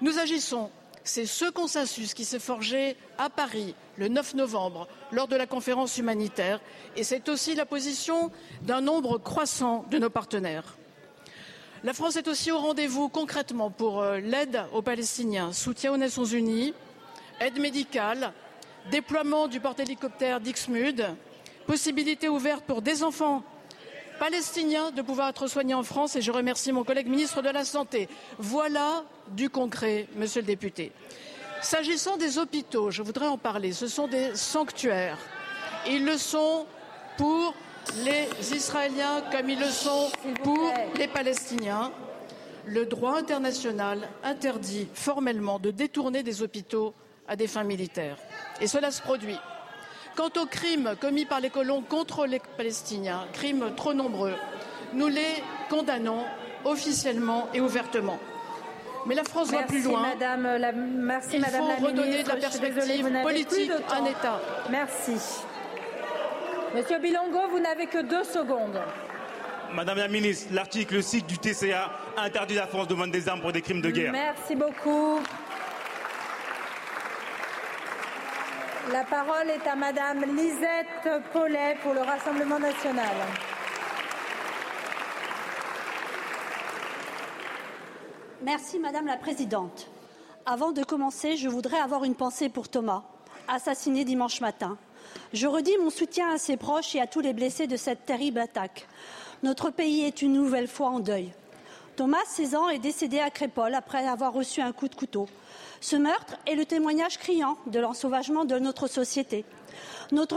Nous 0.00 0.18
agissons. 0.18 0.70
C'est 1.02 1.26
ce 1.26 1.50
consensus 1.50 2.12
qui 2.12 2.24
s'est 2.26 2.38
forgé 2.38 2.96
à 3.16 3.30
Paris 3.30 3.74
le 3.96 4.08
9 4.08 4.34
novembre 4.34 4.86
lors 5.12 5.28
de 5.28 5.36
la 5.36 5.46
conférence 5.46 5.96
humanitaire 5.96 6.60
et 6.94 7.04
c'est 7.04 7.28
aussi 7.30 7.54
la 7.54 7.64
position 7.64 8.30
d'un 8.62 8.82
nombre 8.82 9.16
croissant 9.16 9.86
de 9.90 9.98
nos 9.98 10.10
partenaires. 10.10 10.76
La 11.82 11.94
France 11.94 12.16
est 12.16 12.28
aussi 12.28 12.52
au 12.52 12.58
rendez-vous 12.58 13.08
concrètement 13.08 13.70
pour 13.70 14.02
euh, 14.02 14.18
l'aide 14.18 14.62
aux 14.74 14.82
Palestiniens, 14.82 15.54
soutien 15.54 15.92
aux 15.92 15.96
Nations 15.96 16.26
Unies, 16.26 16.74
aide 17.40 17.58
médicale, 17.58 18.34
déploiement 18.90 19.48
du 19.48 19.60
porte-hélicoptère 19.60 20.40
Dixmude, 20.40 21.06
possibilité 21.66 22.28
ouverte 22.28 22.64
pour 22.66 22.82
des 22.82 23.02
enfants 23.02 23.42
palestiniens 24.20 24.90
de 24.90 25.00
pouvoir 25.00 25.30
être 25.30 25.46
soignés 25.46 25.74
en 25.74 25.82
France 25.82 26.14
et 26.14 26.20
je 26.20 26.30
remercie 26.30 26.72
mon 26.72 26.84
collègue 26.84 27.08
ministre 27.08 27.40
de 27.40 27.48
la 27.48 27.64
Santé. 27.64 28.06
Voilà 28.38 29.02
du 29.28 29.48
concret, 29.48 30.06
monsieur 30.14 30.42
le 30.42 30.46
député. 30.46 30.92
S'agissant 31.62 32.18
des 32.18 32.36
hôpitaux, 32.36 32.90
je 32.90 33.02
voudrais 33.02 33.26
en 33.26 33.38
parler. 33.38 33.72
Ce 33.72 33.88
sont 33.88 34.08
des 34.08 34.36
sanctuaires. 34.36 35.16
Ils 35.88 36.04
le 36.04 36.18
sont 36.18 36.66
pour 37.16 37.54
les 38.04 38.28
Israéliens 38.54 39.22
comme 39.32 39.48
ils 39.48 39.58
le 39.58 39.70
sont 39.70 40.10
pour 40.44 40.70
les 40.96 41.08
Palestiniens. 41.08 41.90
Le 42.66 42.84
droit 42.84 43.16
international 43.16 44.06
interdit 44.22 44.86
formellement 44.92 45.58
de 45.58 45.70
détourner 45.70 46.22
des 46.22 46.42
hôpitaux 46.42 46.92
à 47.26 47.36
des 47.36 47.46
fins 47.46 47.64
militaires. 47.64 48.18
Et 48.60 48.66
cela 48.66 48.90
se 48.90 49.00
produit. 49.00 49.38
Quant 50.16 50.30
aux 50.42 50.46
crimes 50.46 50.94
commis 51.00 51.24
par 51.24 51.40
les 51.40 51.50
colons 51.50 51.82
contre 51.82 52.26
les 52.26 52.40
Palestiniens, 52.56 53.26
crimes 53.32 53.72
trop 53.76 53.94
nombreux, 53.94 54.34
nous 54.92 55.08
les 55.08 55.42
condamnons 55.68 56.24
officiellement 56.64 57.48
et 57.54 57.60
ouvertement. 57.60 58.18
Mais 59.06 59.14
la 59.14 59.24
France 59.24 59.50
va 59.50 59.62
plus 59.62 59.82
loin. 59.82 60.02
Madame 60.02 60.56
la, 60.58 60.72
merci, 60.72 61.36
Il 61.36 61.40
Madame 61.40 61.62
faut 61.62 61.68
la 61.68 61.76
redonner 61.88 62.08
ministre. 62.10 62.24
de 62.24 62.28
la 62.34 62.40
perspective 62.48 63.22
politique 63.22 63.70
à 63.90 63.94
un 63.96 64.04
État. 64.04 64.40
Merci. 64.70 65.16
Monsieur 66.74 66.98
Bilongo, 66.98 67.48
vous 67.50 67.60
n'avez 67.60 67.86
que 67.86 68.02
deux 68.02 68.24
secondes. 68.24 68.78
Madame 69.72 69.98
la 69.98 70.08
ministre, 70.08 70.48
l'article 70.52 71.02
6 71.02 71.24
du 71.24 71.38
TCA 71.38 71.90
interdit 72.18 72.54
la 72.54 72.66
France 72.66 72.88
de 72.88 72.94
vendre 72.94 73.12
des 73.12 73.28
armes 73.28 73.40
pour 73.40 73.52
des 73.52 73.62
crimes 73.62 73.80
de 73.80 73.90
guerre. 73.90 74.12
Merci 74.12 74.54
beaucoup. 74.54 75.20
La 78.92 79.04
parole 79.04 79.50
est 79.50 79.68
à 79.68 79.76
Madame 79.76 80.24
Lisette 80.36 81.22
Paulet 81.32 81.76
pour 81.80 81.94
le 81.94 82.00
Rassemblement 82.00 82.58
national. 82.58 83.14
Merci 88.42 88.80
Madame 88.80 89.06
la 89.06 89.16
Présidente. 89.16 89.88
Avant 90.44 90.72
de 90.72 90.82
commencer, 90.82 91.36
je 91.36 91.48
voudrais 91.48 91.78
avoir 91.78 92.02
une 92.02 92.16
pensée 92.16 92.48
pour 92.48 92.68
Thomas, 92.68 93.04
assassiné 93.46 94.04
dimanche 94.04 94.40
matin. 94.40 94.76
Je 95.32 95.46
redis 95.46 95.76
mon 95.80 95.90
soutien 95.90 96.32
à 96.32 96.38
ses 96.38 96.56
proches 96.56 96.96
et 96.96 97.00
à 97.00 97.06
tous 97.06 97.20
les 97.20 97.32
blessés 97.32 97.68
de 97.68 97.76
cette 97.76 98.06
terrible 98.06 98.40
attaque. 98.40 98.88
Notre 99.44 99.70
pays 99.70 100.02
est 100.02 100.20
une 100.20 100.32
nouvelle 100.32 100.68
fois 100.68 100.88
en 100.88 100.98
deuil. 100.98 101.32
Thomas, 101.94 102.24
16 102.26 102.54
ans, 102.56 102.68
est 102.68 102.78
décédé 102.78 103.20
à 103.20 103.30
Crépole 103.30 103.74
après 103.74 104.08
avoir 104.08 104.32
reçu 104.32 104.60
un 104.60 104.72
coup 104.72 104.88
de 104.88 104.96
couteau. 104.96 105.28
Ce 105.80 105.96
meurtre 105.96 106.36
est 106.46 106.56
le 106.56 106.66
témoignage 106.66 107.18
criant 107.18 107.56
de 107.66 107.80
l'ensauvagement 107.80 108.44
de 108.44 108.58
notre 108.58 108.86
société. 108.86 109.46
Notre 110.12 110.36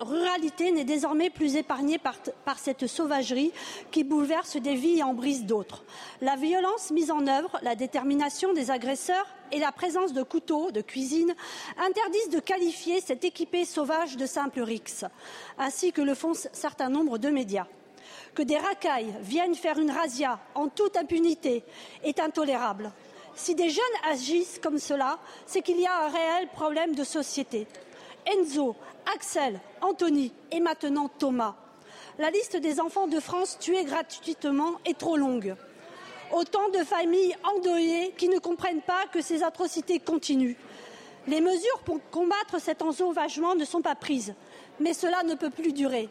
ruralité 0.00 0.72
n'est 0.72 0.84
désormais 0.84 1.28
plus 1.28 1.56
épargnée 1.56 1.98
par, 1.98 2.58
cette 2.58 2.86
sauvagerie 2.86 3.52
qui 3.90 4.02
bouleverse 4.02 4.56
des 4.56 4.76
vies 4.76 4.98
et 4.98 5.02
en 5.02 5.12
brise 5.12 5.44
d'autres. 5.44 5.84
La 6.22 6.36
violence 6.36 6.90
mise 6.90 7.10
en 7.10 7.26
œuvre, 7.26 7.58
la 7.62 7.74
détermination 7.74 8.54
des 8.54 8.70
agresseurs 8.70 9.26
et 9.52 9.58
la 9.58 9.72
présence 9.72 10.14
de 10.14 10.22
couteaux 10.22 10.70
de 10.70 10.80
cuisine 10.80 11.34
interdisent 11.78 12.30
de 12.30 12.40
qualifier 12.40 13.00
cette 13.02 13.24
équipée 13.24 13.66
sauvage 13.66 14.16
de 14.16 14.24
simple 14.24 14.60
rix, 14.62 15.04
ainsi 15.58 15.92
que 15.92 16.02
le 16.02 16.14
font 16.14 16.32
certains 16.34 16.88
nombres 16.88 17.18
de 17.18 17.28
médias. 17.28 17.66
Que 18.34 18.42
des 18.42 18.56
racailles 18.56 19.14
viennent 19.20 19.54
faire 19.54 19.78
une 19.78 19.90
razzia 19.90 20.38
en 20.54 20.68
toute 20.68 20.96
impunité 20.96 21.62
est 22.04 22.20
intolérable. 22.20 22.92
Si 23.38 23.54
des 23.54 23.70
jeunes 23.70 23.84
agissent 24.10 24.58
comme 24.60 24.78
cela, 24.78 25.16
c'est 25.46 25.62
qu'il 25.62 25.80
y 25.80 25.86
a 25.86 26.06
un 26.06 26.08
réel 26.08 26.48
problème 26.48 26.96
de 26.96 27.04
société. 27.04 27.68
Enzo, 28.26 28.74
Axel, 29.14 29.60
Anthony 29.80 30.32
et 30.50 30.58
maintenant 30.58 31.08
Thomas. 31.08 31.54
La 32.18 32.30
liste 32.30 32.56
des 32.56 32.80
enfants 32.80 33.06
de 33.06 33.20
France 33.20 33.56
tués 33.60 33.84
gratuitement 33.84 34.72
est 34.84 34.98
trop 34.98 35.16
longue. 35.16 35.54
Autant 36.32 36.68
de 36.70 36.78
familles 36.78 37.36
endeuillées 37.44 38.12
qui 38.18 38.28
ne 38.28 38.40
comprennent 38.40 38.82
pas 38.82 39.06
que 39.12 39.22
ces 39.22 39.44
atrocités 39.44 40.00
continuent. 40.00 40.56
Les 41.28 41.40
mesures 41.40 41.78
pour 41.84 42.00
combattre 42.10 42.60
cet 42.60 42.82
ensauvagement 42.82 43.54
ne 43.54 43.64
sont 43.64 43.82
pas 43.82 43.94
prises, 43.94 44.34
mais 44.80 44.94
cela 44.94 45.22
ne 45.22 45.36
peut 45.36 45.50
plus 45.50 45.72
durer. 45.72 46.08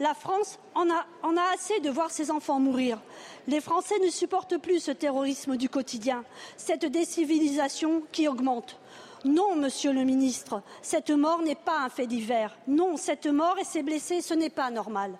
La 0.00 0.14
France 0.14 0.58
en 0.74 0.88
a, 0.90 1.52
assez 1.52 1.78
de 1.80 1.90
voir 1.90 2.10
ses 2.10 2.30
enfants 2.30 2.58
mourir. 2.58 2.98
Les 3.46 3.60
Français 3.60 3.98
ne 4.04 4.10
supportent 4.10 4.58
plus 4.58 4.80
ce 4.80 4.90
terrorisme 4.90 5.56
du 5.56 5.68
quotidien, 5.68 6.24
cette 6.56 6.84
décivilisation 6.84 8.02
qui 8.10 8.26
augmente. 8.26 8.78
Non, 9.24 9.54
monsieur 9.56 9.92
le 9.92 10.04
ministre, 10.04 10.62
cette 10.82 11.10
mort 11.10 11.42
n'est 11.42 11.54
pas 11.54 11.80
un 11.80 11.88
fait 11.88 12.06
divers. 12.06 12.56
Non, 12.66 12.96
cette 12.96 13.26
mort 13.26 13.56
et 13.58 13.64
ces 13.64 13.82
blessés, 13.82 14.20
ce 14.20 14.34
n'est 14.34 14.50
pas 14.50 14.70
normal. 14.70 15.16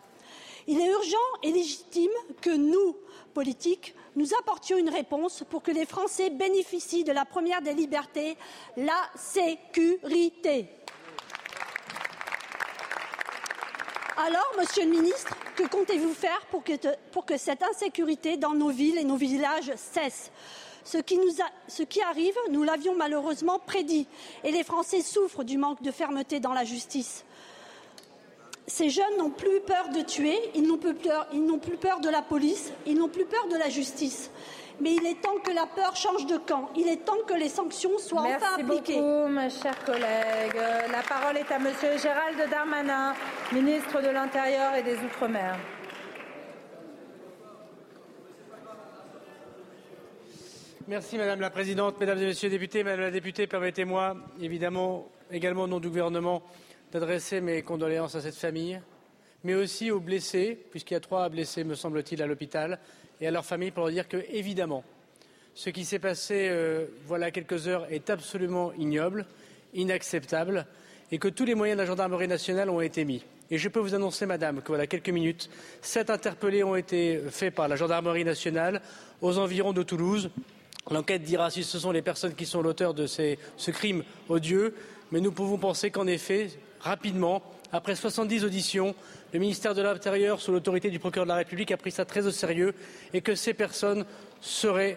Il 0.67 0.81
est 0.81 0.91
urgent 0.91 1.17
et 1.43 1.53
légitime 1.53 2.11
que 2.41 2.51
nous, 2.51 2.97
politiques, 3.33 3.95
nous 4.17 4.35
apportions 4.41 4.77
une 4.77 4.89
réponse 4.89 5.45
pour 5.49 5.63
que 5.63 5.71
les 5.71 5.87
Français 5.87 6.31
bénéficient 6.31 7.05
de 7.05 7.13
la 7.13 7.25
première 7.25 7.63
des 7.63 7.75
libertés, 7.75 8.37
la 8.77 9.01
sécurité. 9.15 10.69
Alors, 14.17 14.53
Monsieur 14.57 14.85
le 14.85 14.91
Ministre, 14.91 15.35
que 15.57 15.65
comptez-vous 15.65 16.15
faire 16.15 16.41
pour 16.51 16.63
que, 16.63 17.37
cette 17.37 17.63
insécurité 17.65 18.37
dans 18.37 18.55
nos 18.55 18.69
villes 18.69 18.97
et 18.97 19.05
nos 19.05 19.17
villages 19.17 19.73
cesse? 19.75 20.31
Ce 20.85 20.99
qui, 20.99 22.01
arrive, 22.03 22.37
nous 22.51 22.63
l'avions 22.63 22.95
malheureusement 22.95 23.59
prédit, 23.59 24.07
et 24.45 24.53
les 24.53 24.63
Français 24.63 25.03
souffrent 25.03 25.43
du 25.43 25.59
manque 25.59 25.83
de 25.83 25.91
fermeté 25.91 26.39
dans 26.39 26.53
la 26.53 26.63
justice. 26.63 27.25
Ces 28.69 28.89
jeunes 28.89 29.17
n'ont 29.19 29.31
plus 29.31 29.61
peur 29.61 29.89
de 29.89 30.03
tuer, 30.03 30.39
ils 30.55 30.63
n'ont 30.63 30.79
plus 30.79 30.95
peur 31.77 32.01
de 32.01 32.09
la 32.09 32.23
police, 32.23 32.71
ils 32.87 32.97
n'ont 32.97 33.09
plus 33.09 33.25
peur 33.25 33.49
de 33.49 33.57
la 33.57 33.69
justice. 33.69 34.31
Mais 34.81 34.95
il 34.97 35.07
est 35.07 35.21
temps 35.21 35.39
que 35.43 35.53
la 35.53 35.67
peur 35.67 35.95
change 35.95 36.27
de 36.27 36.37
camp. 36.37 36.69
Il 36.77 36.89
est 36.89 37.05
temps 37.05 37.23
que 37.27 37.35
les 37.35 37.49
sanctions 37.49 37.97
soient 37.99 38.23
Merci 38.23 38.45
enfin 38.45 38.55
appliquées. 38.55 39.01
Merci 39.01 39.01
beaucoup, 39.01 39.29
ma 39.29 39.49
chère 39.49 39.85
collègue. 39.85 40.57
La 40.91 41.03
parole 41.03 41.37
est 41.37 41.51
à 41.53 41.59
Monsieur 41.59 41.97
Gérald 41.97 42.51
Darmanin, 42.51 43.15
ministre 43.53 44.03
de 44.03 44.09
l'Intérieur 44.09 44.75
et 44.75 44.83
des 44.83 44.97
Outre-mer. 44.97 45.57
Merci 50.87 51.17
Madame 51.17 51.41
la 51.41 51.49
Présidente, 51.49 51.99
Mesdames 51.99 52.19
et 52.19 52.27
Messieurs 52.27 52.51
les 52.51 52.59
députés. 52.59 52.85
Madame 52.85 53.01
la 53.01 53.11
députée, 53.11 53.47
permettez-moi, 53.47 54.17
évidemment, 54.41 55.09
également 55.31 55.63
au 55.63 55.67
nom 55.67 55.81
du 55.81 55.89
gouvernement, 55.89 56.43
d'adresser 56.93 57.41
mes 57.41 57.63
condoléances 57.63 58.17
à 58.17 58.21
cette 58.21 58.35
famille, 58.35 58.79
mais 59.45 59.55
aussi 59.55 59.91
aux 59.91 60.01
blessés, 60.01 60.59
puisqu'il 60.71 60.93
y 60.95 60.97
a 60.97 61.01
trois 61.01 61.29
blessés, 61.31 61.65
me 61.65 61.75
semble-t-il, 61.75 62.21
à 62.23 62.27
l'hôpital, 62.27 62.81
et 63.21 63.27
à 63.27 63.31
leur 63.31 63.45
famille 63.45 63.71
pour 63.71 63.85
leur 63.85 63.93
dire 63.93 64.09
que, 64.09 64.25
évidemment, 64.31 64.85
ce 65.55 65.71
qui 65.71 65.85
s'est 65.85 65.99
passé 65.99 66.49
euh, 66.51 66.87
voilà 67.07 67.31
quelques 67.31 67.69
heures 67.69 67.87
est 67.91 68.11
absolument 68.11 68.73
ignoble, 68.73 69.27
inacceptable, 69.73 70.67
et 71.13 71.19
que 71.19 71.29
tous 71.29 71.45
les 71.45 71.55
moyens 71.55 71.77
de 71.77 71.83
la 71.83 71.87
gendarmerie 71.87 72.29
nationale 72.29 72.71
ont 72.71 72.81
été 72.81 73.05
mis. 73.05 73.23
Et 73.51 73.59
je 73.59 73.69
peux 73.69 73.79
vous 73.79 73.95
annoncer, 73.95 74.27
Madame, 74.27 74.63
que 74.63 74.69
voilà 74.69 74.87
quelques 74.87 75.11
minutes, 75.11 75.51
sept 75.83 76.11
interpellés 76.11 76.65
ont 76.65 76.77
été 76.77 77.21
faits 77.31 77.55
par 77.55 77.69
la 77.69 77.77
gendarmerie 77.77 78.25
nationale 78.25 78.81
aux 79.21 79.39
environs 79.39 79.73
de 79.73 79.83
Toulouse. 79.83 80.31
L'enquête 80.91 81.23
dira 81.23 81.51
si 81.51 81.63
ce 81.63 81.79
sont 81.79 81.93
les 81.93 82.03
personnes 82.03 82.35
qui 82.35 82.47
sont 82.47 82.63
l'auteur 82.63 82.95
de 82.95 83.07
ce 83.07 83.71
crime 83.71 84.03
odieux, 84.29 84.75
mais 85.13 85.21
nous 85.21 85.33
pouvons 85.33 85.59
penser 85.59 85.91
qu'en 85.91 86.07
effet, 86.07 86.49
rapidement, 86.81 87.43
après 87.71 87.95
70 87.95 88.45
auditions, 88.45 88.95
le 89.35 89.41
ministère 89.41 89.75
de 89.75 89.83
l'Intérieur, 89.83 90.41
sous 90.41 90.53
l'autorité 90.53 90.91
du 90.91 91.01
procureur 91.01 91.27
de 91.27 91.31
la 91.31 91.39
République, 91.39 91.73
a 91.73 91.77
pris 91.77 91.91
ça 91.91 92.05
très 92.05 92.25
au 92.25 92.31
sérieux 92.31 92.73
et 93.13 93.21
que 93.21 93.35
ces 93.35 93.53
personnes 93.53 94.07
seraient, 94.41 94.97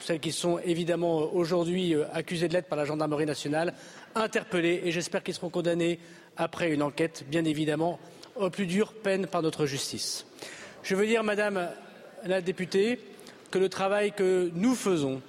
celles 0.00 0.18
qui 0.18 0.32
sont 0.32 0.58
évidemment 0.64 1.32
aujourd'hui 1.32 1.94
euh, 1.94 2.04
accusées 2.12 2.48
de 2.48 2.54
l'être 2.54 2.66
par 2.66 2.76
la 2.76 2.84
gendarmerie 2.84 3.24
nationale, 3.24 3.72
interpellées 4.16 4.82
et 4.84 4.90
j'espère 4.90 5.22
qu'ils 5.22 5.34
seront 5.34 5.48
condamnés 5.48 6.00
après 6.36 6.72
une 6.72 6.82
enquête, 6.82 7.24
bien 7.28 7.44
évidemment, 7.44 8.00
aux 8.34 8.50
plus 8.50 8.66
dures 8.66 8.94
peines 8.94 9.28
par 9.28 9.42
notre 9.42 9.64
justice. 9.64 10.26
Je 10.82 10.96
veux 10.96 11.06
dire, 11.06 11.22
Madame 11.22 11.68
la 12.24 12.40
députée, 12.40 12.98
que 13.52 13.60
le 13.60 13.68
travail 13.68 14.10
que 14.10 14.50
nous 14.56 14.74
faisons, 14.74 15.22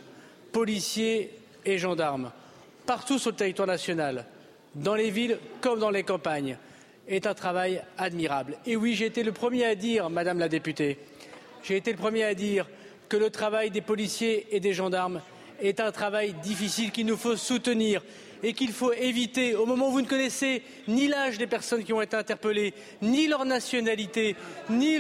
policiers 0.52 1.38
et 1.66 1.78
gendarmes, 1.78 2.32
partout 2.88 3.20
sur 3.20 3.30
le 3.30 3.36
territoire 3.36 3.68
national, 3.68 4.26
dans 4.74 4.96
les 4.96 5.12
villes 5.12 5.38
comme 5.62 5.80
dans 5.80 5.92
les 5.92 6.02
campagnes, 6.02 6.58
est 7.08 7.28
un 7.28 7.34
travail 7.34 7.82
admirable. 7.98 8.58
Et 8.66 8.76
oui, 8.76 8.96
j'ai 8.96 9.06
été 9.06 9.24
le 9.24 9.32
premier 9.32 9.66
à 9.66 9.76
dire, 9.76 10.10
Madame 10.10 10.40
la 10.40 10.50
députée, 10.50 10.98
j'ai 11.64 11.78
été 11.78 11.92
le 11.92 11.98
premier 11.98 12.24
à 12.24 12.34
dire 12.34 12.68
que 13.10 13.18
le 13.18 13.30
travail 13.30 13.70
des 13.70 13.82
policiers 13.82 14.48
et 14.52 14.60
des 14.60 14.74
gendarmes 14.74 15.22
est 15.62 15.80
un 15.80 15.92
travail 15.92 16.34
difficile 16.44 16.92
qu'il 16.92 17.06
nous 17.06 17.18
faut 17.18 17.36
soutenir 17.36 18.02
et 18.42 18.54
qu'il 18.54 18.74
faut 18.74 18.92
éviter, 18.92 19.56
au 19.56 19.66
moment 19.66 19.88
où 19.88 19.92
vous 19.92 20.02
ne 20.02 20.08
connaissez 20.08 20.64
ni 20.88 21.08
l'âge 21.08 21.38
des 21.38 21.48
personnes 21.48 21.84
qui 21.84 21.94
ont 21.94 22.02
été 22.02 22.18
interpellées, 22.18 22.74
ni 23.02 23.28
leur 23.28 23.46
nationalité, 23.46 24.36
ni, 24.70 25.00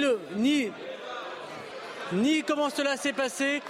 comment 2.48 2.70
cela 2.70 2.96
s'est 2.96 3.12
passé, 3.12 3.62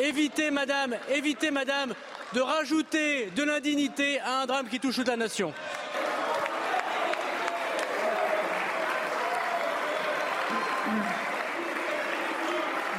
évitez, 0.00 0.52
Madame, 0.52 0.96
évitez, 1.10 1.50
Madame, 1.50 1.94
de 2.32 2.40
rajouter 2.40 3.30
de 3.34 3.42
l'indignité 3.42 4.20
à 4.20 4.42
un 4.42 4.46
drame 4.46 4.68
qui 4.68 4.78
touche 4.78 4.96
toute 4.96 5.08
la 5.08 5.16
nation. 5.16 5.52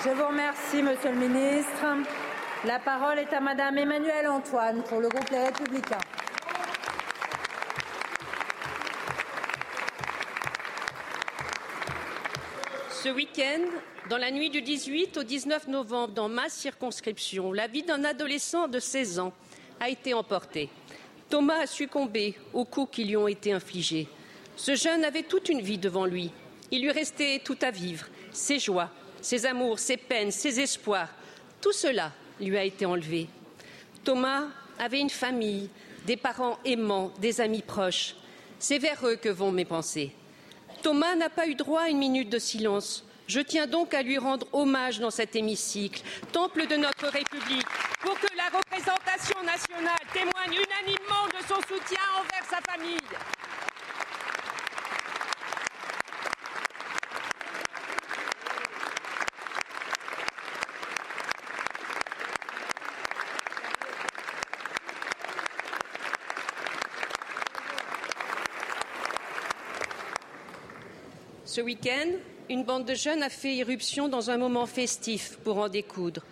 Je 0.02 0.12
vous 0.12 0.28
remercie, 0.28 0.82
Monsieur 0.82 1.12
le 1.12 1.28
Ministre. 1.28 1.86
La 2.64 2.80
parole 2.80 3.20
est 3.20 3.34
à 3.34 3.42
Madame 3.42 3.78
Emmanuelle 3.78 4.30
Antoine 4.30 4.82
pour 4.84 5.02
le 5.02 5.10
groupe 5.10 5.30
Les 5.30 5.44
Républicains. 5.44 6.00
Ce 12.90 13.10
week-end, 13.10 13.66
dans 14.10 14.18
la 14.18 14.32
nuit 14.32 14.50
du 14.50 14.62
18 14.62 15.18
au 15.18 15.24
19 15.24 15.68
novembre, 15.68 16.14
dans 16.14 16.30
ma 16.30 16.48
circonscription, 16.48 17.52
la 17.52 17.68
vie 17.68 17.84
d'un 17.84 18.06
adolescent 18.06 18.70
de 18.70 18.80
16 18.80 19.20
ans 19.20 19.34
a 19.82 19.90
été 19.90 20.14
emportée. 20.14 20.70
Thomas 21.30 21.64
a 21.64 21.68
succombé 21.68 22.36
aux 22.54 22.64
coups 22.64 22.96
qui 22.96 23.04
lui 23.04 23.18
ont 23.18 23.28
été 23.28 23.52
infligés. 23.52 24.08
Ce 24.56 24.76
jeune 24.76 25.04
avait 25.04 25.24
toute 25.24 25.50
une 25.50 25.62
vie 25.62 25.78
devant 25.78 26.06
lui. 26.06 26.32
Il 26.72 26.84
lui 26.84 26.92
restait 26.92 27.42
tout 27.44 27.58
à 27.62 27.72
vivre, 27.72 28.06
ses 28.32 28.60
joies, 28.60 28.90
ses 29.22 29.46
amours, 29.46 29.80
ses 29.80 29.98
peines, 29.98 30.32
ses 30.32 30.60
espoirs. 30.60 31.10
Tout 31.62 31.74
cela 31.74 32.12
lui 32.40 32.58
a 32.58 32.64
été 32.64 32.86
enlevé. 32.86 33.28
Thomas 34.04 34.44
avait 34.78 35.00
une 35.00 35.10
famille, 35.10 35.70
des 36.06 36.18
parents 36.18 36.58
aimants, 36.66 37.12
des 37.20 37.42
amis 37.42 37.62
proches. 37.62 38.16
C'est 38.60 38.78
vers 38.80 39.06
eux 39.06 39.16
que 39.16 39.30
vont 39.30 39.52
mes 39.52 39.66
pensées. 39.66 40.14
Thomas 40.82 41.16
n'a 41.16 41.30
pas 41.30 41.48
eu 41.48 41.56
droit 41.56 41.82
à 41.82 41.90
une 41.90 41.98
minute 41.98 42.30
de 42.30 42.40
silence. 42.40 43.06
Je 43.28 43.42
tiens 43.42 43.68
donc 43.68 43.94
à 43.94 44.02
lui 44.02 44.18
rendre 44.18 44.48
hommage 44.54 45.00
dans 45.00 45.12
cet 45.12 45.36
hémicycle, 45.36 46.02
temple 46.32 46.66
de 46.66 46.78
notre 46.78 47.08
République, 47.08 47.68
pour 48.02 48.20
que 48.20 48.36
la 48.36 48.46
représentation 48.58 49.44
nationale 49.44 50.00
témoigne 50.14 50.64
unanimement 50.66 51.28
de 51.28 51.46
son 51.48 51.62
soutien 51.68 52.00
envers 52.18 52.50
sa 52.50 52.60
famille. 52.72 52.98
Ce 71.60 71.64
week-end, 71.66 72.12
une 72.50 72.64
bande 72.64 72.86
de 72.86 72.94
jeunes 72.94 73.22
a 73.22 73.28
fait 73.28 73.54
irruption 73.54 74.08
dans 74.08 74.30
un 74.30 74.38
moment 74.38 74.66
festif 74.66 75.38
pour 75.44 75.58
en 75.58 75.68
découdre. 75.68 76.24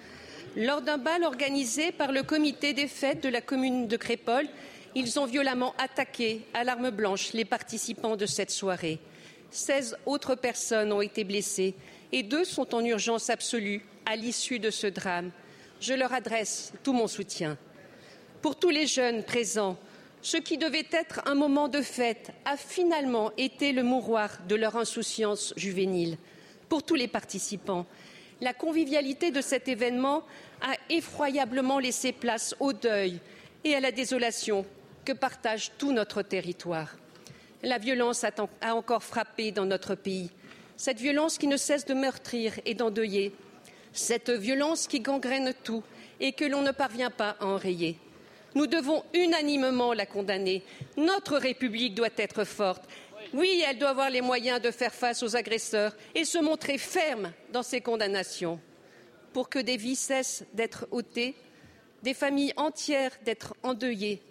Lors 0.56 0.82
d'un 0.82 0.98
bal 0.98 1.26
organisé 1.26 1.92
par 1.92 2.14
le 2.14 2.24
comité 2.24 2.72
des 2.72 2.88
fêtes 2.88 3.24
de 3.24 3.28
la 3.28 3.42
commune 3.42 3.90
de 3.90 3.98
Crépole, 3.98 4.48
ils 4.96 5.20
ont 5.20 5.26
violemment 5.26 5.74
attaqué 5.80 6.46
à 6.54 6.64
l'arme 6.64 6.92
blanche 6.92 7.34
les 7.34 7.44
participants 7.44 8.16
de 8.16 8.26
cette 8.26 8.52
soirée. 8.52 9.00
16 9.52 9.98
autres 10.06 10.36
personnes 10.36 10.94
ont 10.94 11.02
été 11.02 11.26
blessées 11.26 11.76
et 12.14 12.24
deux 12.24 12.46
sont 12.46 12.74
en 12.74 12.86
urgence 12.86 13.30
absolue 13.30 13.84
à 14.06 14.16
l'issue 14.16 14.60
de 14.60 14.70
ce 14.70 14.88
drame. 14.88 15.32
Je 15.82 15.94
leur 15.94 16.14
adresse 16.14 16.72
tout 16.86 16.94
mon 16.94 17.08
soutien. 17.08 17.58
Pour 18.42 18.58
tous 18.58 18.70
les 18.70 18.88
jeunes 18.88 19.24
présents, 19.24 19.78
ce 20.28 20.36
qui 20.36 20.58
devait 20.58 20.90
être 20.92 21.22
un 21.26 21.36
moment 21.36 21.70
de 21.70 21.82
fête 21.82 22.32
a 22.44 22.58
finalement 22.58 23.32
été 23.38 23.72
le 23.72 23.82
mouroir 23.82 24.40
de 24.50 24.56
leur 24.56 24.76
insouciance 24.76 25.54
juvénile. 25.56 26.18
Pour 26.68 26.84
tous 26.84 26.96
les 26.96 27.08
participants, 27.08 27.86
la 28.42 28.54
convivialité 28.54 29.32
de 29.32 29.40
cet 29.40 29.70
événement 29.70 30.24
a 30.60 30.74
effroyablement 30.90 31.80
laissé 31.80 32.12
place 32.12 32.54
au 32.60 32.74
deuil 32.74 33.22
et 33.64 33.74
à 33.74 33.80
la 33.80 33.94
désolation 33.94 34.66
que 35.06 35.14
partage 35.14 35.72
tout 35.78 35.94
notre 35.94 36.24
territoire. 36.24 36.98
La 37.64 37.78
violence 37.78 38.26
a 38.26 38.76
encore 38.76 39.04
frappé 39.04 39.54
dans 39.54 39.66
notre 39.66 39.96
pays, 39.96 40.30
cette 40.76 41.00
violence 41.00 41.38
qui 41.38 41.48
ne 41.48 41.56
cesse 41.56 41.86
de 41.86 41.94
meurtrir 41.94 42.60
et 42.66 42.74
d'endeuiller, 42.74 43.34
cette 43.94 44.30
violence 44.30 44.88
qui 44.88 45.00
gangrène 45.00 45.54
tout 45.64 45.84
et 46.20 46.34
que 46.34 46.44
l'on 46.44 46.64
ne 46.64 46.72
parvient 46.72 47.12
pas 47.12 47.38
à 47.40 47.46
enrayer. 47.46 47.98
Nous 48.56 48.68
devons 48.68 49.04
unanimement 49.14 49.94
la 49.94 50.06
condamner. 50.06 50.64
Notre 50.96 51.38
République 51.38 51.96
doit 51.96 52.08
être 52.18 52.44
forte. 52.44 52.84
Oui, 53.34 53.64
elle 53.68 53.78
doit 53.78 53.90
avoir 53.90 54.10
les 54.10 54.22
moyens 54.22 54.62
de 54.62 54.72
faire 54.72 54.94
face 54.94 55.22
aux 55.22 55.36
agresseurs 55.36 55.96
et 56.16 56.24
se 56.24 56.38
montrer 56.38 56.78
ferme 56.78 57.34
dans 57.52 57.64
ses 57.64 57.82
condamnations 57.82 58.60
pour 59.34 59.50
que 59.50 59.60
des 59.60 59.78
vies 59.78 59.96
cessent 59.96 60.46
d'être 60.54 60.88
ôtées, 60.92 61.36
des 62.04 62.14
familles 62.14 62.54
entières 62.58 63.12
d'être 63.26 63.54
endeuillées 63.64 64.22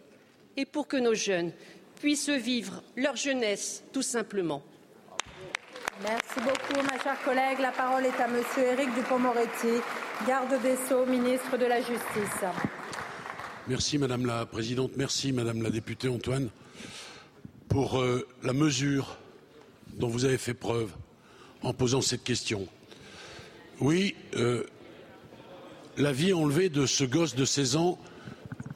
et 0.57 0.65
pour 0.65 0.89
que 0.89 0.97
nos 0.97 1.15
jeunes 1.15 1.53
puissent 2.01 2.31
vivre 2.31 2.83
leur 2.97 3.17
jeunesse 3.17 3.85
tout 3.93 4.03
simplement. 4.03 4.63
Merci 6.03 6.41
beaucoup, 6.41 6.83
ma 6.83 7.03
chère 7.03 7.23
collègue. 7.23 7.59
La 7.61 7.71
parole 7.71 8.05
est 8.05 8.21
à 8.21 8.29
Monsieur 8.29 8.65
Éric 8.65 8.93
Dupond-Moretti, 8.95 9.81
garde 10.27 10.61
des 10.63 10.77
Sceaux, 10.77 11.07
ministre 11.07 11.57
de 11.57 11.65
la 11.65 11.79
Justice. 11.79 12.45
Merci 13.69 13.99
Madame 13.99 14.27
la 14.27 14.47
Présidente, 14.47 14.93
merci 14.97 15.33
Madame 15.33 15.61
la 15.61 15.71
députée 15.71 16.09
Antoine 16.09 16.51
pour 17.69 17.99
euh, 17.99 18.25
la 18.45 18.53
mesure 18.53 19.19
dont 19.95 20.07
vous 20.07 20.25
avez 20.25 20.39
fait 20.39 20.55
preuve 20.55 20.93
en 21.63 21.73
posant 21.73 22.01
cette 22.01 22.23
question. 22.23 22.69
Oui, 23.81 24.15
euh, 24.37 24.63
la 25.97 26.13
vie 26.13 26.33
enlevée 26.33 26.69
de 26.69 26.87
ce 26.87 27.03
gosse 27.03 27.35
de 27.35 27.45
16 27.45 27.75
ans 27.75 27.99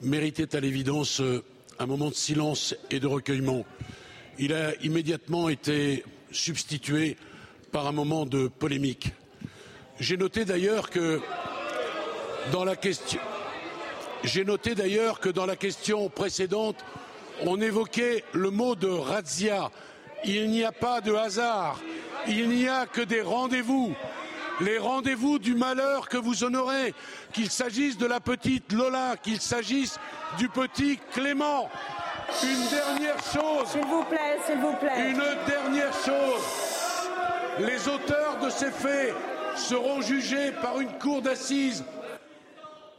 méritait 0.03 0.57
à 0.57 0.61
l'évidence 0.61 1.21
euh, 1.21 1.45
un 1.79 1.87
moment 1.87 2.09
de 2.09 2.15
silence 2.15 2.75
et 2.91 2.99
de 2.99 3.07
recueillement. 3.07 3.65
Il 4.41 4.53
a 4.53 4.75
immédiatement 4.83 5.49
été 5.49 6.03
substitué 6.33 7.17
par 7.71 7.87
un 7.87 7.93
moment 7.93 8.27
de 8.27 8.49
polémique. 8.49 9.13
J'ai 10.01 10.17
noté 10.17 10.45
d'ailleurs 10.45 10.91
que 10.91 11.21
dans 12.51 12.65
la 12.65 12.75
question 12.75 13.21
j'ai 14.25 14.45
noté 14.45 14.75
d'ailleurs 14.75 15.21
que 15.21 15.29
dans 15.29 15.47
la 15.47 15.57
question 15.57 16.09
précédente, 16.09 16.77
on 17.47 17.61
évoquait 17.61 18.25
le 18.33 18.51
mot 18.51 18.75
de 18.75 18.89
razzia. 18.89 19.71
Il 20.25 20.51
n'y 20.51 20.65
a 20.65 20.73
pas 20.73 21.01
de 21.01 21.15
hasard, 21.15 21.81
il 22.29 22.51
n'y 22.51 22.69
a 22.69 22.87
que 22.87 23.01
des 23.01 23.23
rendez-vous. 23.23 23.95
Les 24.61 24.77
rendez-vous 24.77 25.39
du 25.39 25.55
malheur 25.55 26.07
que 26.09 26.19
vous 26.19 26.45
honorez, 26.45 26.93
qu'il 27.33 27.51
s'agisse 27.51 27.97
de 27.97 28.05
la 28.05 28.21
petite 28.21 28.73
Lola, 28.73 29.17
qu'il 29.17 29.41
s'agisse 29.41 29.99
du 30.37 30.51
petit 30.51 30.99
Clément. 31.15 31.71
Une 32.43 32.69
dernière 32.69 33.17
chose. 33.33 33.69
S'il 33.69 33.87
vous 33.87 34.05
plaît, 34.05 34.39
s'il 34.45 34.59
vous 34.59 34.75
plaît. 34.75 35.11
Une 35.11 35.47
dernière 35.47 35.93
chose. 36.05 36.43
Les 37.59 37.89
auteurs 37.89 38.39
de 38.43 38.51
ces 38.51 38.71
faits 38.71 39.15
seront 39.57 40.03
jugés 40.03 40.53
par 40.63 40.79
une 40.79 40.93
cour 40.99 41.23
d'assises 41.23 41.83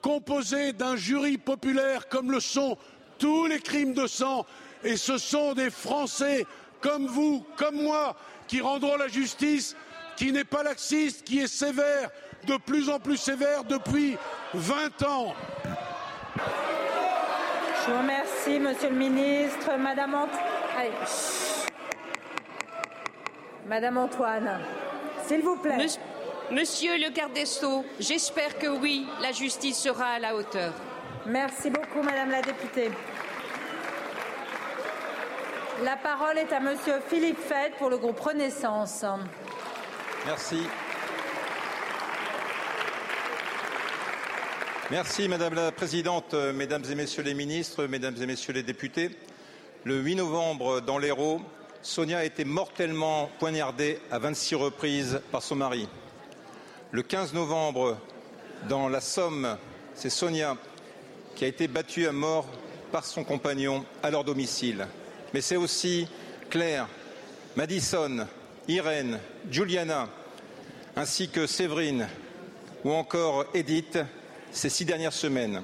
composée 0.02 0.74
d'un 0.74 0.96
jury 0.96 1.38
populaire 1.38 2.08
comme 2.10 2.32
le 2.32 2.40
sont 2.40 2.78
tous 3.18 3.46
les 3.46 3.60
crimes 3.60 3.94
de 3.94 4.08
sang. 4.08 4.46
Et 4.84 4.98
ce 4.98 5.18
sont 5.18 5.54
des 5.54 5.70
Français 5.70 6.46
comme 6.82 7.06
vous, 7.06 7.46
comme 7.56 7.84
moi, 7.84 8.16
qui 8.48 8.62
rendront 8.62 8.98
la 8.98 9.08
justice, 9.08 9.76
qui 10.18 10.32
n'est 10.32 10.44
pas 10.44 10.64
laxiste, 10.64 11.24
qui 11.24 11.40
est 11.40 11.48
sévère, 11.48 12.10
de 12.48 12.58
plus 12.58 12.90
en 12.90 13.00
plus 13.00 13.18
sévère 13.18 13.64
depuis 13.64 14.18
20 14.54 15.04
ans. 15.04 15.36
Je 17.86 17.92
vous 17.92 17.98
remercie, 17.98 18.60
Monsieur 18.60 18.90
le 18.90 18.96
Ministre. 18.96 19.78
Madame, 19.78 20.16
Ant... 20.16 20.28
Allez. 20.78 20.92
Madame 23.68 23.98
Antoine, 23.98 24.60
s'il 25.28 25.42
vous 25.42 25.56
plaît. 25.58 25.78
Monsieur, 25.78 26.02
Monsieur 26.52 26.98
le 26.98 27.10
garde 27.12 27.32
des 27.32 27.46
Sceaux, 27.46 27.86
j'espère 27.98 28.60
que 28.60 28.68
oui, 28.68 29.08
la 29.22 29.32
justice 29.32 29.78
sera 29.78 30.08
à 30.08 30.20
la 30.20 30.36
hauteur. 30.36 30.74
Merci 31.26 31.70
beaucoup, 31.70 32.04
Madame 32.04 32.30
la 32.30 32.42
députée. 32.42 32.92
La 35.82 35.96
parole 35.96 36.38
est 36.38 36.52
à 36.52 36.60
Monsieur 36.60 36.96
Philippe 37.08 37.40
Fett 37.40 37.78
pour 37.78 37.90
le 37.90 37.98
groupe 37.98 38.20
Renaissance. 38.20 39.06
Merci. 40.26 40.64
Merci 44.90 45.30
Madame 45.30 45.54
la 45.54 45.72
Présidente, 45.72 46.34
Mesdames 46.34 46.84
et 46.92 46.96
Messieurs 46.96 47.24
les 47.24 47.34
ministres, 47.34 47.86
Mesdames 47.86 48.18
et 48.22 48.26
Messieurs 48.26 48.52
les 48.52 48.64
députés. 48.64 49.12
Le 49.86 50.02
8 50.02 50.16
novembre, 50.16 50.82
dans 50.82 50.98
l'Hérault, 50.98 51.40
Sonia 51.82 52.20
a 52.20 52.24
été 52.26 52.44
mortellement 52.44 53.30
poignardée 53.40 54.02
à 54.12 54.20
26 54.20 54.56
reprises 54.56 55.22
par 55.32 55.42
son 55.42 55.56
mari. 55.56 55.88
Le 56.94 57.04
15 57.04 57.34
novembre, 57.34 57.98
dans 58.68 58.90
la 58.90 59.00
Somme, 59.00 59.58
c'est 59.96 60.10
Sonia 60.10 60.58
qui 61.36 61.46
a 61.46 61.48
été 61.48 61.70
battue 61.70 62.06
à 62.06 62.12
mort 62.12 62.46
par 62.92 63.06
son 63.06 63.24
compagnon 63.24 63.86
à 64.04 64.12
leur 64.12 64.26
domicile. 64.26 64.86
Mais 65.34 65.40
c'est 65.40 65.56
aussi 65.56 66.06
Claire, 66.50 66.90
Madison, 67.56 68.28
Irène, 68.68 69.20
Juliana, 69.50 70.10
ainsi 70.98 71.30
que 71.30 71.48
Séverine 71.48 72.10
ou 72.84 72.92
encore 72.92 73.46
Edith 73.54 73.98
ces 74.52 74.70
six 74.70 74.84
dernières 74.84 75.14
semaines. 75.14 75.64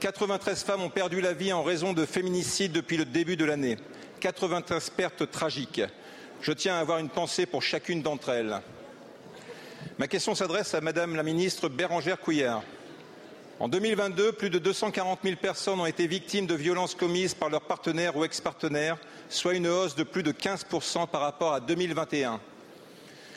93 0.00 0.62
femmes 0.62 0.82
ont 0.82 0.90
perdu 0.90 1.22
la 1.22 1.32
vie 1.32 1.54
en 1.54 1.62
raison 1.62 1.94
de 1.94 2.04
féminicides 2.04 2.72
depuis 2.72 2.98
le 2.98 3.06
début 3.06 3.38
de 3.38 3.46
l'année. 3.46 3.78
93 4.20 4.90
pertes 4.90 5.30
tragiques. 5.30 5.80
Je 6.42 6.52
tiens 6.52 6.74
à 6.74 6.80
avoir 6.80 6.98
une 6.98 7.08
pensée 7.08 7.46
pour 7.46 7.62
chacune 7.62 8.02
d'entre 8.02 8.28
elles. 8.28 8.60
Ma 10.00 10.08
question 10.08 10.34
s'adresse 10.34 10.72
à 10.72 10.80
Madame 10.80 11.14
la 11.14 11.22
ministre 11.22 11.68
Bérangère 11.68 12.18
Couillard. 12.18 12.62
En 13.58 13.68
2022, 13.68 14.32
plus 14.32 14.48
de 14.48 14.58
240 14.58 15.18
000 15.22 15.36
personnes 15.36 15.78
ont 15.78 15.84
été 15.84 16.06
victimes 16.06 16.46
de 16.46 16.54
violences 16.54 16.94
commises 16.94 17.34
par 17.34 17.50
leurs 17.50 17.60
partenaires 17.66 18.16
ou 18.16 18.24
ex-partenaires, 18.24 18.96
soit 19.28 19.52
une 19.52 19.66
hausse 19.66 19.96
de 19.96 20.02
plus 20.02 20.22
de 20.22 20.32
15 20.32 20.64
par 21.12 21.20
rapport 21.20 21.52
à 21.52 21.60
2021. 21.60 22.40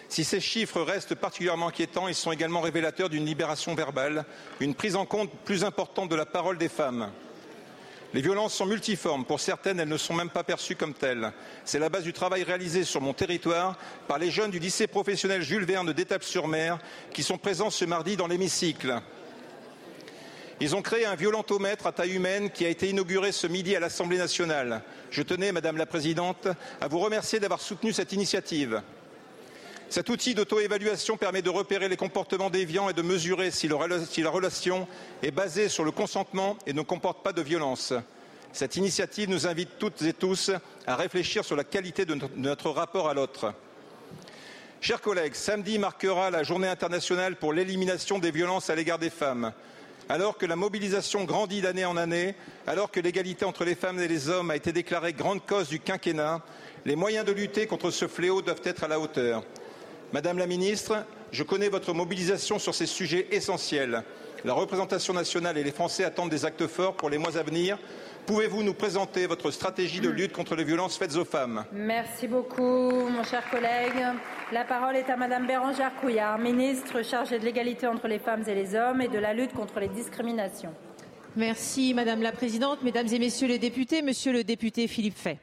Si 0.08 0.24
ces 0.24 0.40
chiffres 0.40 0.80
restent 0.80 1.16
particulièrement 1.16 1.68
inquiétants, 1.68 2.08
ils 2.08 2.16
sont 2.16 2.32
également 2.32 2.62
révélateurs 2.62 3.10
d'une 3.10 3.26
libération 3.26 3.76
verbale, 3.76 4.24
une 4.62 4.74
prise 4.74 4.96
en 4.96 5.06
compte 5.06 5.32
plus 5.44 5.66
importante 5.66 6.08
de 6.08 6.16
la 6.16 6.26
parole 6.26 6.58
des 6.58 6.70
femmes. 6.70 7.12
Les 8.14 8.22
violences 8.22 8.54
sont 8.54 8.68
multiformes. 8.68 9.26
Pour 9.26 9.40
certaines, 9.40 9.80
elles 9.80 9.90
ne 9.90 9.98
sont 9.98 10.14
même 10.14 10.30
pas 10.30 10.44
perçues 10.44 10.76
comme 10.76 10.94
telles. 10.94 11.32
C'est 11.66 11.80
la 11.80 11.90
base 11.90 12.04
du 12.04 12.14
travail 12.14 12.44
réalisé 12.44 12.84
sur 12.84 13.02
mon 13.02 13.14
territoire 13.14 13.76
par 14.08 14.20
les 14.20 14.30
jeunes 14.30 14.52
du 14.52 14.60
lycée 14.60 14.86
professionnel 14.86 15.42
Jules 15.42 15.66
Verne 15.66 15.94
d'Étapes-sur-Mer 15.94 16.78
qui 17.12 17.24
sont 17.24 17.40
présents 17.40 17.72
ce 17.72 17.86
mardi 17.86 18.16
dans 18.16 18.28
l'hémicycle. 18.28 19.02
Ils 20.60 20.76
ont 20.76 20.84
créé 20.84 21.06
un 21.06 21.16
violentomètre 21.16 21.88
à 21.88 21.92
taille 21.92 22.14
humaine 22.14 22.52
qui 22.52 22.66
a 22.66 22.70
été 22.70 22.88
inauguré 22.88 23.32
ce 23.32 23.48
midi 23.48 23.76
à 23.76 23.80
l'Assemblée 23.80 24.20
nationale. 24.20 24.84
Je 25.10 25.24
tenais, 25.24 25.52
Madame 25.52 25.78
la 25.78 25.88
Présidente, 25.88 26.48
à 26.80 26.88
vous 26.88 27.00
remercier 27.00 27.40
d'avoir 27.40 27.62
soutenu 27.62 27.94
cette 27.94 28.14
initiative. 28.14 28.84
Cet 29.94 30.10
outil 30.10 30.34
d'auto-évaluation 30.34 31.18
permet 31.18 31.44
de 31.44 31.52
repérer 31.52 31.88
les 31.88 31.98
comportements 31.98 32.50
déviants 32.50 32.90
et 32.90 32.94
de 32.94 33.04
mesurer 33.04 33.52
si, 33.52 33.68
la 33.68 34.32
relation 34.32 34.88
est 35.22 35.30
basée 35.30 35.70
sur 35.70 35.84
le 35.84 35.92
consentement 35.92 36.58
et 36.66 36.74
ne 36.74 36.82
comporte 36.82 37.22
pas 37.22 37.32
de 37.32 37.44
violence. 37.44 37.94
Cette 38.54 38.76
initiative 38.76 39.30
nous 39.30 39.46
invite 39.46 39.78
toutes 39.78 40.02
et 40.02 40.14
tous 40.14 40.50
à 40.88 40.96
réfléchir 40.96 41.46
sur 41.46 41.56
la 41.56 41.64
qualité 41.64 42.06
de 42.06 42.18
notre 42.36 42.72
rapport 42.72 43.08
à 43.08 43.14
l'autre. 43.14 43.54
Chers 44.82 45.00
collègues, 45.00 45.36
samedi 45.36 45.78
marquera 45.78 46.32
la 46.32 46.42
journée 46.42 46.70
internationale 46.70 47.36
pour 47.36 47.54
l'élimination 47.54 48.18
des 48.18 48.32
violences 48.32 48.72
à 48.72 48.76
l'égard 48.76 48.98
des 48.98 49.12
femmes. 49.12 49.54
Alors 50.10 50.40
que 50.40 50.48
la 50.48 50.56
mobilisation 50.56 51.24
grandit 51.24 51.62
d'année 51.62 51.86
en 51.86 51.98
année, 51.98 52.34
alors 52.66 52.90
que 52.90 53.00
l'égalité 53.00 53.46
entre 53.46 53.64
les 53.64 53.76
femmes 53.76 54.00
et 54.00 54.08
les 54.08 54.28
hommes 54.28 54.50
a 54.50 54.56
été 54.56 54.72
déclarée 54.72 55.14
grande 55.14 55.46
cause 55.46 55.70
du 55.70 55.80
quinquennat, 55.80 56.42
les 56.84 56.96
moyens 56.96 57.28
de 57.28 57.32
lutter 57.32 57.68
contre 57.68 57.92
ce 57.92 58.08
fléau 58.08 58.42
doivent 58.42 58.62
être 58.64 58.84
à 58.84 58.88
la 58.88 59.00
hauteur. 59.00 59.44
Madame 60.14 60.38
la 60.38 60.46
ministre, 60.46 61.08
je 61.32 61.42
connais 61.42 61.70
votre 61.70 61.92
mobilisation 61.92 62.60
sur 62.60 62.76
ces 62.76 62.86
sujets 62.86 63.30
essentiels. 63.32 64.04
La 64.46 64.54
représentation 64.54 65.12
nationale 65.12 65.58
et 65.58 65.64
les 65.64 65.72
Français 65.72 66.04
attendent 66.04 66.30
des 66.30 66.46
actes 66.46 66.68
forts 66.68 66.94
pour 66.94 67.10
les 67.10 67.18
mois 67.18 67.36
à 67.36 67.42
venir. 67.42 67.80
Pouvez-vous 68.28 68.62
nous 68.62 68.76
présenter 68.76 69.26
votre 69.26 69.50
stratégie 69.50 70.02
de 70.02 70.10
lutte 70.10 70.32
contre 70.32 70.56
les 70.56 70.66
violences 70.66 70.98
faites 71.00 71.16
aux 71.16 71.26
femmes? 71.26 71.66
Merci 71.72 72.28
beaucoup, 72.28 73.10
mon 73.10 73.24
cher 73.24 73.50
collègue. 73.50 74.06
La 74.52 74.66
parole 74.66 74.98
est 74.98 75.10
à 75.10 75.18
Madame 75.18 75.48
Bérangère 75.48 75.96
Couillard, 76.00 76.38
ministre 76.38 77.04
chargée 77.04 77.40
de 77.40 77.44
l'égalité 77.44 77.88
entre 77.88 78.08
les 78.08 78.20
femmes 78.20 78.44
et 78.48 78.54
les 78.54 78.76
hommes 78.76 79.02
et 79.02 79.08
de 79.08 79.18
la 79.18 79.34
lutte 79.34 79.54
contre 79.54 79.80
les 79.80 79.90
discriminations. 79.90 80.76
Merci, 81.36 81.96
Madame 81.96 82.22
la 82.22 82.32
Présidente, 82.32 82.84
Mesdames 82.84 83.08
et 83.12 83.18
Messieurs 83.18 83.48
les 83.48 83.58
députés, 83.58 84.04
Monsieur 84.04 84.32
le 84.32 84.44
député 84.44 84.88
Philippe 84.88 85.18
Fay. 85.18 85.40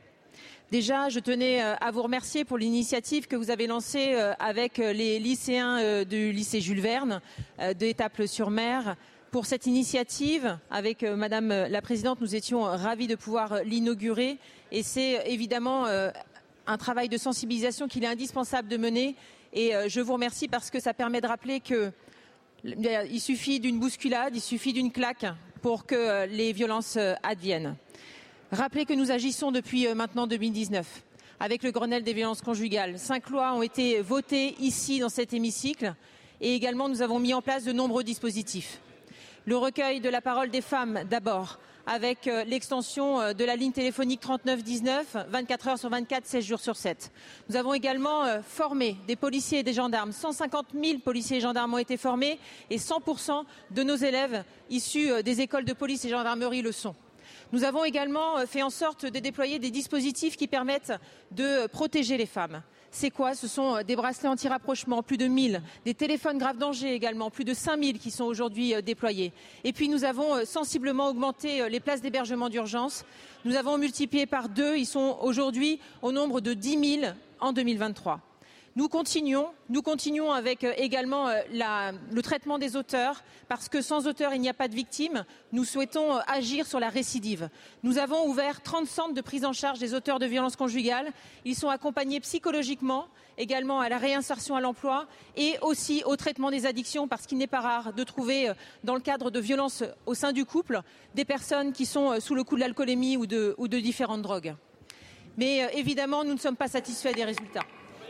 Déjà, 0.71 1.09
je 1.09 1.19
tenais 1.19 1.65
euh, 1.65 1.75
à 1.81 1.91
vous 1.91 2.03
remercier 2.03 2.45
pour 2.45 2.57
l'initiative 2.57 3.27
que 3.27 3.35
vous 3.35 3.51
avez 3.51 3.67
lancée 3.67 4.13
euh, 4.15 4.35
avec 4.39 4.79
euh, 4.79 4.93
les 4.93 5.19
lycéens 5.19 6.05
du 6.05 6.31
lycée 6.31 6.61
Jules 6.61 6.81
Verne 6.81 7.21
de 7.59 8.27
sur 8.27 8.51
mer 8.51 8.95
Pour 9.33 9.47
cette 9.47 9.67
initiative, 9.67 10.59
avec 10.71 11.03
Madame 11.03 11.49
la 11.49 11.83
Présidente, 11.83 12.21
nous 12.21 12.37
étions 12.37 12.63
ravis 12.63 13.09
de 13.09 13.17
pouvoir 13.17 13.65
l'inaugurer. 13.65 14.39
Et 14.71 14.85
c'est 14.85 15.25
évidemment 15.27 15.87
un 15.87 16.77
travail 16.79 17.09
de 17.09 17.17
sensibilisation 17.17 17.89
qu'il 17.89 18.05
est 18.05 18.09
indispensable 18.09 18.69
de 18.69 18.77
mener. 18.77 19.17
Et 19.53 19.73
je 19.89 20.01
vous 20.01 20.13
remercie 20.13 20.49
parce 20.49 20.71
que 20.71 20.81
ça 20.81 20.95
permet 20.95 21.21
de 21.21 21.27
rappeler 21.27 21.61
qu'il 21.61 23.21
suffit 23.21 23.61
d'une 23.61 23.79
bousculade, 23.79 24.35
il 24.35 24.41
suffit 24.41 24.73
d'une 24.73 24.93
claque 24.93 25.27
pour 25.63 25.87
que 25.87 26.27
les 26.27 26.53
violences 26.53 26.99
adviennent. 27.23 27.77
Rappelez 28.53 28.85
que 28.85 28.95
nous 28.95 29.13
agissons 29.13 29.53
depuis 29.53 29.87
euh, 29.87 29.95
maintenant 29.95 30.27
2019. 30.27 31.05
avec 31.39 31.63
le 31.63 31.71
Grenelle 31.71 32.03
des 32.03 32.13
violences 32.13 32.43
conjugales. 32.43 32.99
Cinq 32.99 33.31
lois 33.31 33.55
ont 33.55 33.63
été 33.63 34.01
votées 34.01 34.57
ici 34.59 34.99
dans 34.99 35.09
cet 35.09 35.33
hémicycle 35.33 35.95
et 36.41 36.55
également 36.55 36.89
nous 36.89 37.01
avons 37.01 37.21
mis 37.21 37.33
en 37.33 37.43
place 37.43 37.63
de 37.63 37.71
nombreux 37.71 38.03
dispositifs. 38.03 38.81
Le 39.47 39.57
recueil 39.57 40.01
de 40.01 40.09
la 40.09 40.21
parole 40.21 40.51
des 40.51 40.63
femmes 40.63 41.01
d'abord, 41.09 41.61
avec 41.87 42.27
euh, 42.27 42.43
l'extension 42.43 43.21
euh, 43.21 43.33
de 43.35 43.45
la 43.45 43.55
ligne 43.55 43.71
téléphonique 43.71 44.21
3919, 44.21 45.17
24 45.29 45.69
heures 45.69 45.79
sur 45.79 45.89
24, 45.89 46.27
16 46.27 46.45
jours 46.45 46.61
sur 46.61 46.75
7. 46.75 47.13
Nous 47.49 47.57
avons 47.57 47.73
également 47.73 48.25
formé 48.43 48.97
des 49.07 49.15
policiers 49.15 49.61
et 49.61 49.63
des 49.63 49.75
gendarmes. 49.75 50.11
150 50.11 50.67
000 50.75 50.99
policiers 50.99 51.37
et 51.37 51.41
gendarmes 51.41 51.75
ont 51.75 51.79
été 51.79 51.97
formés 51.97 52.41
et 52.69 52.79
100% 52.79 53.45
de 53.71 53.83
nos 53.85 53.97
élèves 53.97 54.43
issus 54.71 55.23
des 55.23 55.41
écoles 55.41 55.65
de 55.65 55.73
police 55.73 56.05
et 56.05 56.09
gendarmerie 56.09 56.63
le 56.63 56.73
sont. 56.73 56.97
Nous 57.53 57.65
avons 57.65 57.85
également 57.85 58.47
fait 58.47 58.63
en 58.63 58.71
sorte 58.71 59.07
de 59.07 59.19
déployer 59.19 59.59
des 59.59 59.71
dispositifs 59.71 60.37
qui 60.37 60.47
permettent 60.47 60.93
de 61.33 61.67
protéger 61.67 62.17
les 62.17 62.27
femmes. 62.27 62.63
C'est 62.93 63.11
quoi? 63.11 63.35
Ce 63.35 63.47
sont 63.47 63.77
euh, 63.77 63.83
des 63.83 63.95
bracelets 63.95 64.29
anti-rapprochement, 64.29 65.03
plus 65.03 65.17
de 65.17 65.27
1000, 65.27 65.63
des 65.85 65.95
téléphones 65.95 66.39
grave 66.39 66.59
danger 66.59 66.93
également, 66.93 67.31
plus 67.31 67.45
de 67.45 67.55
5000 67.55 67.99
qui 68.01 68.11
sont 68.11 68.25
aujourd'hui 68.25 68.75
euh, 68.75 68.83
déployés. 68.83 69.33
Et 69.63 69.73
puis 69.73 69.89
nous 69.89 70.05
avons 70.05 70.35
euh, 70.35 70.45
sensiblement 70.45 71.09
augmenté 71.09 71.69
les 71.69 71.81
places 71.81 72.03
d'hébergement 72.03 72.49
d'urgence. 72.49 73.05
Nous 73.45 73.55
avons 73.55 73.79
multiplié 73.79 74.27
par 74.27 74.49
deux. 74.49 74.77
Ils 74.77 74.87
sont 74.87 75.19
aujourd'hui 75.23 75.79
au 76.03 76.11
nombre 76.11 76.41
de 76.41 76.53
10 76.53 77.01
000 77.01 77.13
en 77.39 77.53
2023. 77.53 78.21
Nous 78.77 78.89
continuons, 78.89 79.49
nous 79.69 79.83
continuons 79.83 80.31
avec 80.31 80.63
euh, 80.63 80.73
également 80.77 81.27
euh, 81.27 81.93
le 82.13 82.23
traitement 82.23 82.57
des 82.57 82.77
auteurs, 82.77 83.25
parce 83.49 83.69
que 83.69 83.83
sans 83.83 84.07
auteurs, 84.07 84.33
il 84.33 84.41
n'y 84.41 84.49
a 84.49 84.55
pas 84.55 84.69
de 84.69 84.77
victimes. 84.77 85.25
Nous 85.51 85.65
souhaitons 85.65 86.15
euh, 86.15 86.21
agir 86.29 86.69
sur 86.69 86.79
la 86.79 86.89
récidive. 86.89 87.49
Nous 87.83 87.99
avons 87.99 88.29
ouvert 88.29 88.63
30 88.63 88.87
centres 88.87 89.15
de 89.15 89.21
prise 89.23 89.45
en 89.45 89.53
charge 89.53 89.81
des 89.81 89.93
auteurs 89.93 90.21
de 90.21 90.27
violences 90.27 90.55
conjugales. 90.55 91.11
Ils 91.45 91.57
sont 91.57 91.69
accompagnés 91.69 92.21
psychologiquement, 92.21 93.09
également 93.39 93.81
à 93.81 93.89
la 93.89 93.99
réinsertion 93.99 94.55
à 94.55 94.61
l'emploi 94.61 95.09
et 95.37 95.57
aussi 95.63 96.05
au 96.07 96.15
traitement 96.15 96.53
des 96.53 96.65
addictions, 96.65 97.09
parce 97.09 97.27
qu'il 97.27 97.39
n'est 97.39 97.49
pas 97.49 97.61
rare 97.61 97.93
de 97.93 98.05
trouver, 98.05 98.53
dans 98.85 98.95
le 98.95 99.01
cadre 99.01 99.33
de 99.33 99.41
violences 99.41 99.83
au 100.07 100.15
sein 100.15 100.33
du 100.33 100.45
couple, 100.45 100.81
des 101.17 101.25
personnes 101.25 101.73
qui 101.73 101.87
sont 101.87 102.21
sous 102.21 102.37
le 102.37 102.45
coup 102.45 102.55
de 102.55 102.61
l'alcoolémie 102.61 103.17
ou 103.17 103.27
de, 103.27 103.57
ou 103.59 103.67
de 103.67 103.81
différentes 103.81 104.23
drogues. 104.23 104.55
Mais 105.37 105.69
évidemment, 105.75 106.23
nous 106.23 106.35
ne 106.35 106.39
sommes 106.39 106.57
pas 106.57 106.69
satisfaits 106.69 107.15
des 107.15 107.25
résultats. 107.25 107.65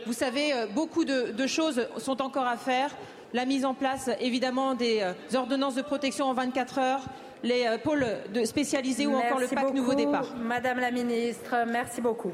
Vous 0.05 0.13
savez, 0.13 0.53
euh, 0.53 0.65
beaucoup 0.67 1.05
de, 1.05 1.47
choses 1.47 1.87
sont 1.97 2.21
encore 2.21 2.47
à 2.47 2.57
faire. 2.57 2.95
La 3.33 3.45
mise 3.45 3.65
en 3.65 3.73
place, 3.73 4.09
évidemment, 4.19 4.73
des 4.73 5.01
euh, 5.01 5.37
ordonnances 5.37 5.75
de 5.75 5.81
protection 5.81 6.25
en 6.25 6.33
24 6.33 6.79
heures, 6.79 7.01
les 7.43 7.65
euh, 7.65 7.77
pôles 7.77 8.05
spécialisés 8.45 9.07
ou 9.07 9.15
encore 9.15 9.39
le 9.39 9.47
PAC 9.47 9.73
Nouveau 9.73 9.93
Départ. 9.93 10.35
Madame 10.37 10.79
la 10.79 10.91
ministre, 10.91 11.55
merci 11.67 12.01
beaucoup. 12.01 12.33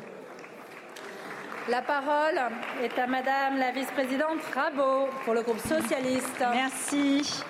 La 1.69 1.81
parole 1.81 2.39
est 2.81 2.97
à 2.97 3.07
Madame 3.07 3.57
la 3.57 3.71
vice-présidente 3.71 4.39
Rabot 4.55 5.09
pour 5.25 5.33
le 5.33 5.41
groupe 5.41 5.59
socialiste. 5.59 6.39
Merci. 6.39 7.43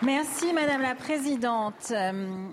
Merci 0.00 0.52
Madame 0.52 0.82
la 0.82 0.94
Présidente. 0.94 1.92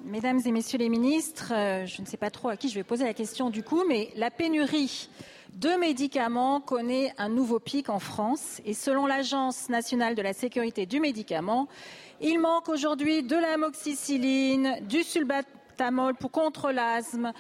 mesdames 0.06 0.40
et 0.46 0.52
Messieurs 0.52 0.80
les 0.80 0.90
ministres, 0.90 1.52
je 1.86 2.02
ne 2.02 2.08
sais 2.08 2.18
pas 2.18 2.32
trop 2.32 2.50
à 2.50 2.58
qui 2.58 2.70
je 2.70 2.76
vais 2.76 2.84
poser 2.84 3.06
la 3.06 3.14
question 3.14 3.52
du 3.52 3.64
coup, 3.64 3.84
mais 3.88 4.10
la 4.16 4.32
pénurie 4.32 5.10
deux 5.54 5.78
médicaments 5.78 6.62
connaît 6.62 7.14
un 7.18 7.30
nouveau 7.30 7.60
pic 7.60 7.90
en 7.90 8.00
France 8.00 8.62
et 8.66 8.74
selon 8.74 9.06
l'Agence 9.06 9.70
nationale 9.70 10.16
de 10.16 10.22
la 10.22 10.34
sécurité 10.34 10.86
du 10.86 11.00
médicament, 11.00 11.68
il 12.22 12.40
manque 12.40 12.70
aujourd'hui 12.70 13.24
de 13.24 13.36
l'amoxicilline, 13.36 14.78
du 14.88 15.04
sulbatamol 15.04 16.16
pour 16.16 16.32
contre 16.32 16.72
l'asthme, 16.72 17.34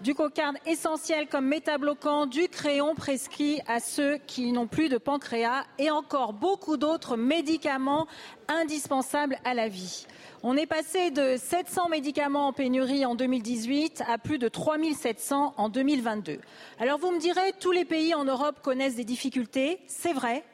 du 0.00 0.14
cocarde 0.14 0.56
essentiel 0.66 1.28
comme 1.28 1.46
métabloquant, 1.46 2.26
du 2.26 2.48
crayon 2.48 2.94
prescrit 2.94 3.60
à 3.66 3.80
ceux 3.80 4.18
qui 4.26 4.52
n'ont 4.52 4.66
plus 4.66 4.88
de 4.88 4.98
pancréas 4.98 5.64
et 5.78 5.90
encore 5.90 6.32
beaucoup 6.32 6.76
d'autres 6.76 7.16
médicaments 7.16 8.06
indispensables 8.48 9.38
à 9.44 9.54
la 9.54 9.68
vie. 9.68 10.06
On 10.48 10.56
est 10.56 10.66
passé 10.66 11.10
de 11.10 11.36
700 11.36 11.88
médicaments 11.88 12.46
en 12.46 12.52
pénurie 12.52 13.04
en 13.04 13.16
2018 13.16 14.04
à 14.06 14.16
plus 14.16 14.38
de 14.38 14.46
3700 14.46 15.54
en 15.56 15.68
2022. 15.68 16.38
Alors 16.78 17.00
vous 17.00 17.10
me 17.10 17.18
direz, 17.18 17.52
tous 17.58 17.72
les 17.72 17.84
pays 17.84 18.14
en 18.14 18.22
Europe 18.22 18.60
connaissent 18.62 18.94
des 18.94 19.02
difficultés, 19.02 19.80
c'est 19.88 20.12
vrai, 20.12 20.44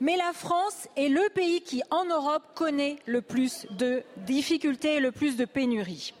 mais 0.00 0.16
la 0.16 0.32
France 0.32 0.86
est 0.96 1.08
le 1.08 1.28
pays 1.34 1.60
qui, 1.60 1.82
en 1.90 2.04
Europe, 2.04 2.44
connaît 2.54 2.98
le 3.06 3.20
plus 3.20 3.66
de 3.70 4.04
difficultés 4.18 4.94
et 4.94 5.00
le 5.00 5.10
plus 5.10 5.36
de 5.36 5.44
pénuries. 5.44 6.14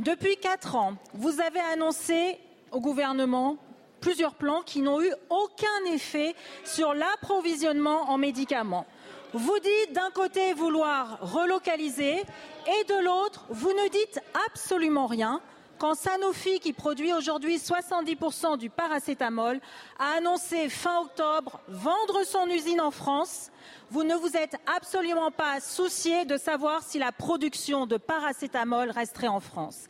Depuis 0.00 0.38
quatre 0.38 0.74
ans, 0.74 0.94
vous 1.12 1.42
avez 1.42 1.60
annoncé 1.74 2.38
au 2.70 2.80
gouvernement 2.80 3.58
plusieurs 4.00 4.34
plans 4.34 4.62
qui 4.62 4.80
n'ont 4.80 5.02
eu 5.02 5.12
aucun 5.28 5.92
effet 5.92 6.34
sur 6.64 6.94
l'approvisionnement 6.94 8.10
en 8.10 8.16
médicaments. 8.16 8.86
Vous 9.34 9.58
dites 9.60 9.94
d'un 9.94 10.10
côté 10.10 10.52
vouloir 10.52 11.18
relocaliser 11.20 12.16
et 12.20 12.84
de 12.84 13.04
l'autre, 13.04 13.46
vous 13.48 13.72
ne 13.72 13.88
dites 13.88 14.20
absolument 14.46 15.06
rien 15.06 15.40
quand 15.82 15.96
Sanofi, 15.96 16.60
qui 16.60 16.72
produit 16.72 17.12
aujourd'hui 17.12 17.56
70% 17.56 18.56
du 18.56 18.70
paracétamol, 18.70 19.58
a 19.98 20.18
annoncé 20.18 20.68
fin 20.68 21.00
octobre 21.00 21.58
vendre 21.66 22.22
son 22.24 22.46
usine 22.46 22.80
en 22.80 22.92
France, 22.92 23.50
vous 23.90 24.04
ne 24.04 24.14
vous 24.14 24.36
êtes 24.36 24.54
absolument 24.72 25.32
pas 25.32 25.58
soucié 25.58 26.24
de 26.24 26.36
savoir 26.36 26.84
si 26.84 27.00
la 27.00 27.10
production 27.10 27.86
de 27.86 27.96
paracétamol 27.96 28.90
resterait 28.90 29.26
en 29.26 29.40
France. 29.40 29.86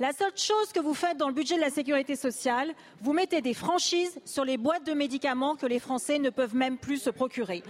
La 0.00 0.14
seule 0.14 0.34
chose 0.34 0.72
que 0.72 0.80
vous 0.80 0.94
faites 0.94 1.18
dans 1.18 1.28
le 1.28 1.34
budget 1.34 1.56
de 1.56 1.60
la 1.60 1.68
sécurité 1.68 2.16
sociale, 2.16 2.72
vous 3.02 3.12
mettez 3.12 3.42
des 3.42 3.52
franchises 3.52 4.18
sur 4.24 4.46
les 4.46 4.56
boîtes 4.56 4.86
de 4.86 4.94
médicaments 4.94 5.56
que 5.56 5.66
les 5.66 5.78
Français 5.78 6.18
ne 6.18 6.30
peuvent 6.30 6.56
même 6.56 6.78
plus 6.78 7.02
se 7.02 7.10
procurer. 7.10 7.62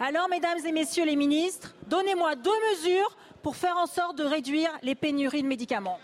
Alors, 0.00 0.28
mesdames 0.28 0.58
et 0.66 0.72
messieurs 0.72 1.06
les 1.06 1.14
ministres, 1.14 1.76
donnez-moi 1.86 2.34
deux 2.34 2.50
mesures 2.72 3.16
pour 3.44 3.54
faire 3.54 3.76
en 3.76 3.86
sorte 3.86 4.18
de 4.18 4.24
réduire 4.24 4.70
les 4.82 4.96
pénuries 4.96 5.44
de 5.44 5.48
médicaments. 5.48 6.00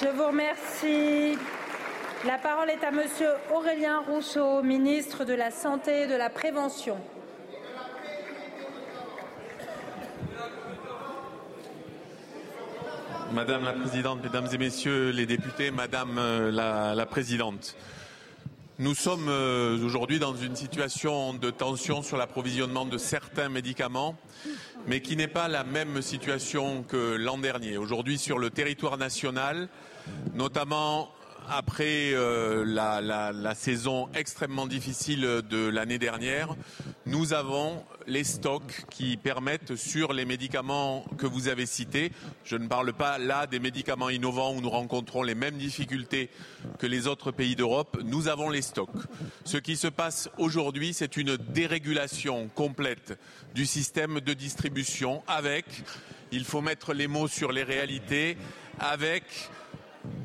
Je 0.00 0.08
vous 0.08 0.26
remercie. 0.26 1.38
La 2.24 2.38
parole 2.38 2.70
est 2.70 2.82
à 2.82 2.90
Monsieur 2.90 3.28
Aurélien 3.54 4.00
Rousseau, 4.00 4.62
ministre 4.62 5.24
de 5.24 5.34
la 5.34 5.50
Santé 5.50 6.02
et 6.02 6.06
de 6.06 6.14
la 6.14 6.30
Prévention. 6.30 6.96
Madame 13.32 13.64
la 13.64 13.72
Présidente, 13.72 14.22
Mesdames 14.22 14.48
et 14.52 14.58
Messieurs 14.58 15.10
les 15.10 15.26
députés, 15.26 15.70
Madame 15.70 16.16
euh, 16.18 16.50
la, 16.50 17.06
Présidente, 17.06 17.76
nous 18.78 18.94
sommes 18.94 19.28
euh, 19.28 19.84
aujourd'hui 19.84 20.18
dans 20.18 20.34
une 20.34 20.56
situation 20.56 21.34
de 21.34 21.50
tension 21.50 22.02
sur 22.02 22.16
l'approvisionnement 22.16 22.86
de 22.86 22.96
certains 22.96 23.48
médicaments, 23.50 24.16
mais 24.86 25.02
qui 25.02 25.14
n'est 25.14 25.28
pas 25.28 25.48
la 25.48 25.62
même 25.62 26.00
situation 26.00 26.82
que 26.82 27.16
l'an 27.16 27.38
dernier. 27.38 27.76
Aujourd'hui, 27.76 28.18
sur 28.18 28.38
le 28.38 28.50
territoire 28.50 28.96
national, 28.96 29.68
notamment 30.34 31.12
après 31.48 32.12
euh, 32.12 32.64
la, 32.64 33.54
saison 33.54 34.08
extrêmement 34.14 34.66
difficile 34.66 35.20
de 35.20 35.68
l'année 35.68 35.98
dernière, 35.98 36.54
nous 37.06 37.32
avons 37.32 37.84
les 38.06 38.24
stocks 38.24 38.84
qui 38.90 39.16
permettent 39.16 39.76
sur 39.76 40.12
les 40.12 40.24
médicaments 40.24 41.04
que 41.18 41.26
vous 41.26 41.48
avez 41.48 41.66
cités, 41.66 42.12
je 42.44 42.56
ne 42.56 42.66
parle 42.66 42.92
pas 42.92 43.18
là 43.18 43.46
des 43.46 43.58
médicaments 43.58 44.10
innovants 44.10 44.54
où 44.54 44.60
nous 44.60 44.70
rencontrons 44.70 45.22
les 45.22 45.34
mêmes 45.34 45.56
difficultés 45.56 46.30
que 46.78 46.86
les 46.86 47.06
autres 47.06 47.30
pays 47.30 47.56
d'Europe, 47.56 47.98
nous 48.04 48.28
avons 48.28 48.50
les 48.50 48.62
stocks. 48.62 48.90
Ce 49.44 49.56
qui 49.58 49.76
se 49.76 49.88
passe 49.88 50.30
aujourd'hui, 50.38 50.94
c'est 50.94 51.16
une 51.16 51.36
dérégulation 51.36 52.48
complète 52.54 53.18
du 53.54 53.66
système 53.66 54.20
de 54.20 54.32
distribution 54.32 55.22
avec, 55.26 55.64
il 56.32 56.44
faut 56.44 56.60
mettre 56.60 56.94
les 56.94 57.06
mots 57.06 57.28
sur 57.28 57.52
les 57.52 57.62
réalités, 57.62 58.36
avec 58.78 59.24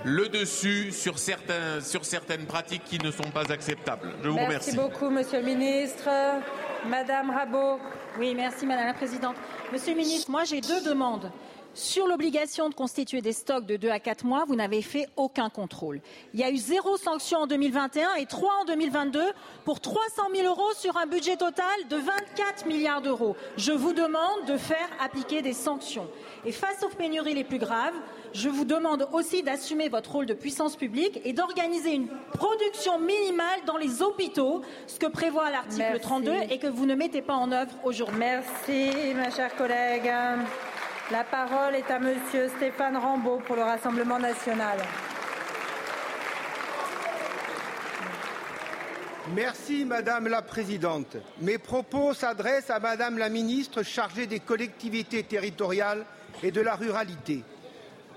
le 0.04 0.28
dessus 0.28 0.92
sur, 0.92 1.18
certains, 1.18 1.80
sur 1.80 2.04
certaines 2.04 2.44
pratiques 2.44 2.84
qui 2.84 2.98
ne 2.98 3.10
sont 3.10 3.30
pas 3.32 3.50
acceptables. 3.50 4.12
Je 4.22 4.28
vous 4.28 4.36
merci 4.36 4.72
remercie. 4.72 4.76
beaucoup, 4.76 5.08
Monsieur 5.08 5.38
le 5.38 5.46
Ministre. 5.46 6.10
Madame 6.86 7.30
Rabault. 7.30 7.80
Oui, 8.18 8.34
merci 8.34 8.66
Madame 8.66 8.86
la 8.86 8.94
Présidente. 8.94 9.36
Monsieur 9.72 9.92
le 9.92 9.98
Ministre, 9.98 10.30
moi 10.30 10.44
j'ai 10.44 10.60
deux 10.60 10.82
demandes. 10.82 11.30
Sur 11.76 12.06
l'obligation 12.06 12.70
de 12.70 12.74
constituer 12.74 13.20
des 13.20 13.34
stocks 13.34 13.66
de 13.66 13.76
2 13.76 13.90
à 13.90 14.00
4 14.00 14.24
mois, 14.24 14.46
vous 14.48 14.56
n'avez 14.56 14.80
fait 14.80 15.10
aucun 15.16 15.50
contrôle. 15.50 16.00
Il 16.32 16.40
y 16.40 16.42
a 16.42 16.50
eu 16.50 16.56
zéro 16.56 16.96
sanction 16.96 17.40
en 17.40 17.46
2021 17.46 18.14
et 18.14 18.24
3 18.24 18.62
en 18.62 18.64
2022 18.64 19.22
pour 19.66 19.80
300 19.80 20.22
000 20.34 20.48
euros 20.48 20.72
sur 20.74 20.96
un 20.96 21.04
budget 21.04 21.36
total 21.36 21.66
de 21.90 21.96
24 21.96 22.64
milliards 22.64 23.02
d'euros. 23.02 23.36
Je 23.58 23.72
vous 23.72 23.92
demande 23.92 24.46
de 24.48 24.56
faire 24.56 24.88
appliquer 25.04 25.42
des 25.42 25.52
sanctions. 25.52 26.08
Et 26.46 26.52
face 26.52 26.82
aux 26.82 26.88
pénuries 26.88 27.34
les 27.34 27.44
plus 27.44 27.58
graves, 27.58 27.94
je 28.32 28.48
vous 28.48 28.64
demande 28.64 29.06
aussi 29.12 29.42
d'assumer 29.42 29.90
votre 29.90 30.12
rôle 30.12 30.24
de 30.24 30.32
puissance 30.32 30.76
publique 30.76 31.20
et 31.26 31.34
d'organiser 31.34 31.92
une 31.92 32.08
production 32.32 32.98
minimale 32.98 33.60
dans 33.66 33.76
les 33.76 34.00
hôpitaux, 34.00 34.62
ce 34.86 34.98
que 34.98 35.08
prévoit 35.08 35.50
l'article 35.50 35.76
Merci. 35.76 36.00
32 36.00 36.32
et 36.48 36.58
que 36.58 36.68
vous 36.68 36.86
ne 36.86 36.94
mettez 36.94 37.20
pas 37.20 37.34
en 37.34 37.52
œuvre 37.52 37.72
aujourd'hui. 37.84 38.18
Merci, 38.18 39.12
ma 39.14 39.30
chère 39.30 39.54
collègue. 39.56 40.10
La 41.12 41.22
parole 41.22 41.76
est 41.76 41.88
à 41.88 42.00
Monsieur 42.00 42.48
Stéphane 42.56 42.96
Rambaud 42.96 43.40
pour 43.46 43.54
le 43.54 43.62
Rassemblement 43.62 44.18
national. 44.18 44.80
Merci 49.32 49.84
Madame 49.84 50.26
la 50.26 50.42
Présidente. 50.42 51.16
Mes 51.40 51.58
propos 51.58 52.12
s'adressent 52.12 52.70
à 52.70 52.80
Madame 52.80 53.18
la 53.18 53.28
Ministre 53.28 53.84
chargée 53.84 54.26
des 54.26 54.40
collectivités 54.40 55.22
territoriales 55.22 56.04
et 56.42 56.50
de 56.50 56.60
la 56.60 56.74
ruralité. 56.74 57.44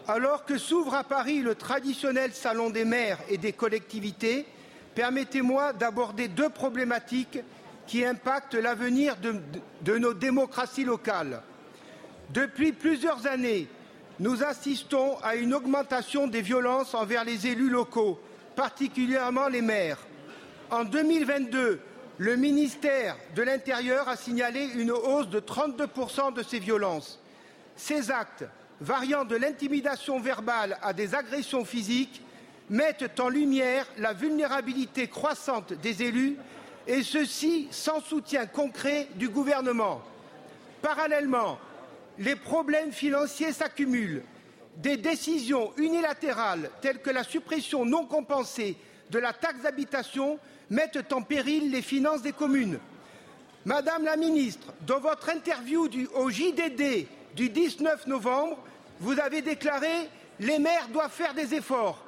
Alors 0.08 0.44
que 0.46 0.58
s'ouvre 0.58 0.96
à 0.96 1.04
Paris 1.04 1.42
le 1.42 1.54
traditionnel 1.54 2.34
Salon 2.34 2.72
des 2.72 2.86
maires 2.86 3.20
et 3.30 3.38
des 3.38 3.54
collectivités, 3.54 4.48
permettez-moi 4.96 5.74
d'aborder 5.74 6.28
deux 6.28 6.50
problématiques 6.50 7.38
qui 7.86 8.04
impactent 8.04 8.56
l'avenir 8.56 9.16
de, 9.18 9.36
de 9.84 9.98
nos 10.00 10.16
démocraties 10.16 10.86
locales. 10.86 11.44
Depuis 12.34 12.74
plusieurs 12.74 13.26
années, 13.26 13.68
nous 14.20 14.44
assistons 14.44 15.18
à 15.24 15.36
une 15.36 15.54
augmentation 15.54 16.28
des 16.28 16.42
violences 16.42 16.94
envers 16.94 17.24
les 17.24 17.48
élus 17.48 17.70
locaux, 17.70 18.20
particulièrement 18.56 19.48
les 19.48 19.64
maires. 19.64 19.98
En 20.70 20.84
2022, 20.84 21.80
le 22.20 22.36
ministère 22.36 23.16
de 23.36 23.42
l'Intérieur 23.42 24.08
a 24.08 24.16
signalé 24.16 24.70
une 24.76 24.92
hausse 24.92 25.30
de 25.30 25.40
32% 25.40 26.34
de 26.34 26.44
ces 26.44 26.60
violences. 26.60 27.20
Ces 27.76 28.12
actes, 28.12 28.46
variant 28.80 29.26
de 29.26 29.36
l'intimidation 29.36 30.20
verbale 30.20 30.78
à 30.84 30.94
des 30.94 31.16
agressions 31.16 31.66
physiques, 31.66 32.22
mettent 32.70 33.20
en 33.20 33.30
lumière 33.30 33.88
la 33.98 34.14
vulnérabilité 34.14 35.08
croissante 35.08 35.74
des 35.74 36.04
élus, 36.04 36.38
et 36.86 37.02
ceci 37.02 37.68
sans 37.72 38.02
soutien 38.02 38.46
concret 38.46 39.08
du 39.16 39.30
gouvernement. 39.30 40.02
Parallèlement, 40.82 41.58
les 42.20 42.36
problèmes 42.36 42.92
financiers 42.92 43.54
s'accumulent. 43.54 44.24
Des 44.78 44.98
décisions 44.98 45.72
unilatérales 45.78 46.70
telles 46.82 47.02
que 47.02 47.10
la 47.10 47.24
suppression 47.24 47.86
non 47.86 48.06
compensée 48.06 48.78
de 49.10 49.20
la 49.20 49.34
taxe 49.34 49.62
d'habitation 49.62 50.38
mettent 50.70 51.12
en 51.12 51.22
péril 51.22 51.72
les 51.72 51.82
finances 51.82 52.22
des 52.22 52.34
communes. 52.34 52.80
Madame 53.66 54.04
la 54.04 54.16
ministre, 54.16 54.74
dans 54.86 55.00
votre 55.00 55.30
interview 55.30 55.90
au 56.16 56.30
JDD 56.30 57.08
du 57.36 57.50
19 57.50 58.08
novembre, 58.08 58.58
vous 59.00 59.20
avez 59.20 59.42
déclaré 59.42 60.10
les 60.40 60.60
maires 60.60 60.88
doivent 60.90 61.12
faire 61.12 61.34
des 61.34 61.54
efforts. 61.54 62.04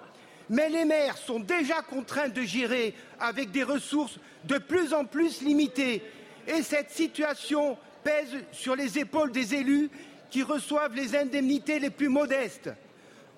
Mais 0.50 0.70
les 0.70 0.86
maires 0.86 1.18
sont 1.18 1.40
déjà 1.40 1.82
contraints 1.82 2.30
de 2.30 2.42
gérer 2.42 2.94
avec 3.20 3.52
des 3.52 3.64
ressources 3.64 4.18
de 4.46 4.58
plus 4.58 4.94
en 4.94 5.06
plus 5.06 5.42
limitées. 5.42 6.04
Et 6.48 6.62
cette 6.64 6.92
situation 6.92 7.78
pèse 8.04 8.36
sur 8.52 8.76
les 8.76 9.00
épaules 9.00 9.32
des 9.32 9.56
élus 9.56 9.90
qui 10.30 10.44
reçoivent 10.44 10.96
les 10.96 11.16
indemnités 11.16 11.80
les 11.80 11.90
plus 11.90 12.10
modestes. 12.10 12.70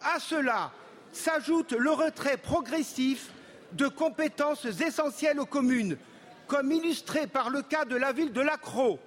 À 0.01 0.19
cela 0.19 0.71
s'ajoute 1.11 1.71
le 1.71 1.91
retrait 1.91 2.37
progressif 2.37 3.29
de 3.73 3.87
compétences 3.87 4.65
essentielles 4.65 5.39
aux 5.39 5.45
communes, 5.45 5.97
comme 6.47 6.71
illustré 6.71 7.27
par 7.27 7.49
le 7.49 7.61
cas 7.61 7.85
de 7.85 7.95
la 7.95 8.11
ville 8.11 8.31
de 8.31 8.41
Lacro, 8.41 8.99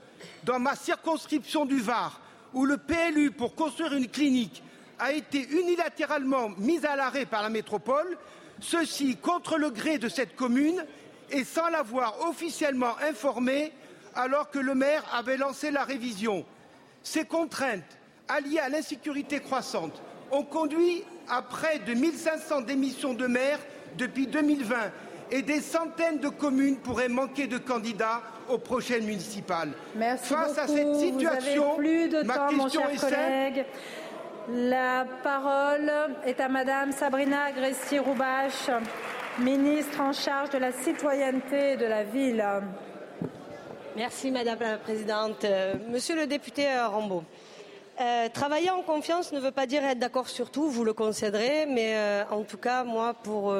dans 0.44 0.58
ma 0.58 0.74
circonscription 0.74 1.64
du 1.64 1.78
Var, 1.78 2.20
où 2.54 2.64
le 2.64 2.78
PLU 2.78 3.30
pour 3.30 3.54
construire 3.54 3.92
une 3.92 4.08
clinique 4.08 4.62
a 4.98 5.12
été 5.12 5.46
unilatéralement 5.50 6.50
mis 6.58 6.84
à 6.86 6.96
l'arrêt 6.96 7.26
par 7.26 7.42
la 7.42 7.50
métropole, 7.50 8.16
ceci 8.60 9.16
contre 9.16 9.58
le 9.58 9.70
gré 9.70 9.98
de 9.98 10.08
cette 10.08 10.34
commune 10.34 10.84
et 11.30 11.44
sans 11.44 11.68
l'avoir 11.68 12.20
officiellement 12.28 12.96
informé 13.06 13.72
alors 14.16 14.50
que 14.50 14.58
le 14.58 14.74
maire 14.74 15.04
avait 15.14 15.36
lancé 15.36 15.70
la 15.70 15.84
révision. 15.84 16.44
Ces 17.02 17.24
contraintes, 17.24 17.98
alliées 18.28 18.58
à 18.58 18.68
l'insécurité 18.68 19.40
croissante, 19.40 20.02
ont 20.32 20.42
conduit 20.42 21.04
à 21.28 21.42
près 21.42 21.78
de 21.78 21.94
1500 21.94 22.62
démissions 22.62 23.14
de 23.14 23.26
maires 23.26 23.60
depuis 23.96 24.26
2020 24.26 24.76
et 25.30 25.42
des 25.42 25.60
centaines 25.60 26.18
de 26.18 26.28
communes 26.28 26.76
pourraient 26.76 27.08
manquer 27.08 27.46
de 27.46 27.58
candidats 27.58 28.22
aux 28.48 28.58
prochaines 28.58 29.04
municipales. 29.04 29.70
Merci 29.96 30.34
Face 30.34 30.48
beaucoup. 30.48 30.60
à 30.60 30.66
cette 30.68 30.94
situation, 30.96 31.64
Vous 31.64 31.70
avez 31.70 31.76
plus 31.76 32.08
de 32.08 32.22
ma 32.22 32.34
temps, 32.34 32.52
mon 32.52 32.64
question 32.64 32.82
cher 32.82 32.90
est 32.90 32.96
collègue. 32.98 33.66
La 34.48 35.04
parole 35.24 35.92
est 36.24 36.38
à 36.40 36.48
Madame 36.48 36.92
Sabrina 36.92 37.46
Agresti-Roubache, 37.46 38.70
ministre 39.40 40.00
en 40.00 40.12
charge 40.12 40.50
de 40.50 40.58
la 40.58 40.70
citoyenneté 40.70 41.72
et 41.72 41.76
de 41.76 41.86
la 41.86 42.04
ville. 42.04 42.44
Merci 43.96 44.30
Madame 44.30 44.58
la 44.60 44.76
Présidente. 44.76 45.42
Euh, 45.44 45.72
Monsieur 45.88 46.16
le 46.16 46.26
député 46.26 46.68
euh, 46.68 46.86
Rambaud, 46.86 47.24
euh, 47.98 48.28
travailler 48.28 48.68
en 48.68 48.82
confiance 48.82 49.32
ne 49.32 49.40
veut 49.40 49.52
pas 49.52 49.64
dire 49.64 49.82
être 49.84 49.98
d'accord 49.98 50.28
sur 50.28 50.50
tout, 50.50 50.68
vous 50.68 50.84
le 50.84 50.92
concéderez, 50.92 51.64
mais 51.64 51.96
en 52.30 52.42
tout 52.42 52.58
cas, 52.58 52.84
moi, 52.84 53.14
pour, 53.14 53.54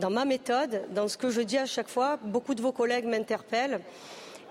dans 0.00 0.10
ma 0.10 0.24
méthode, 0.24 0.82
dans 0.90 1.06
ce 1.06 1.16
que 1.16 1.30
je 1.30 1.40
dis 1.40 1.56
à 1.56 1.66
chaque 1.66 1.88
fois, 1.88 2.18
beaucoup 2.20 2.56
de 2.56 2.62
vos 2.62 2.72
collègues 2.72 3.04
m'interpellent 3.04 3.80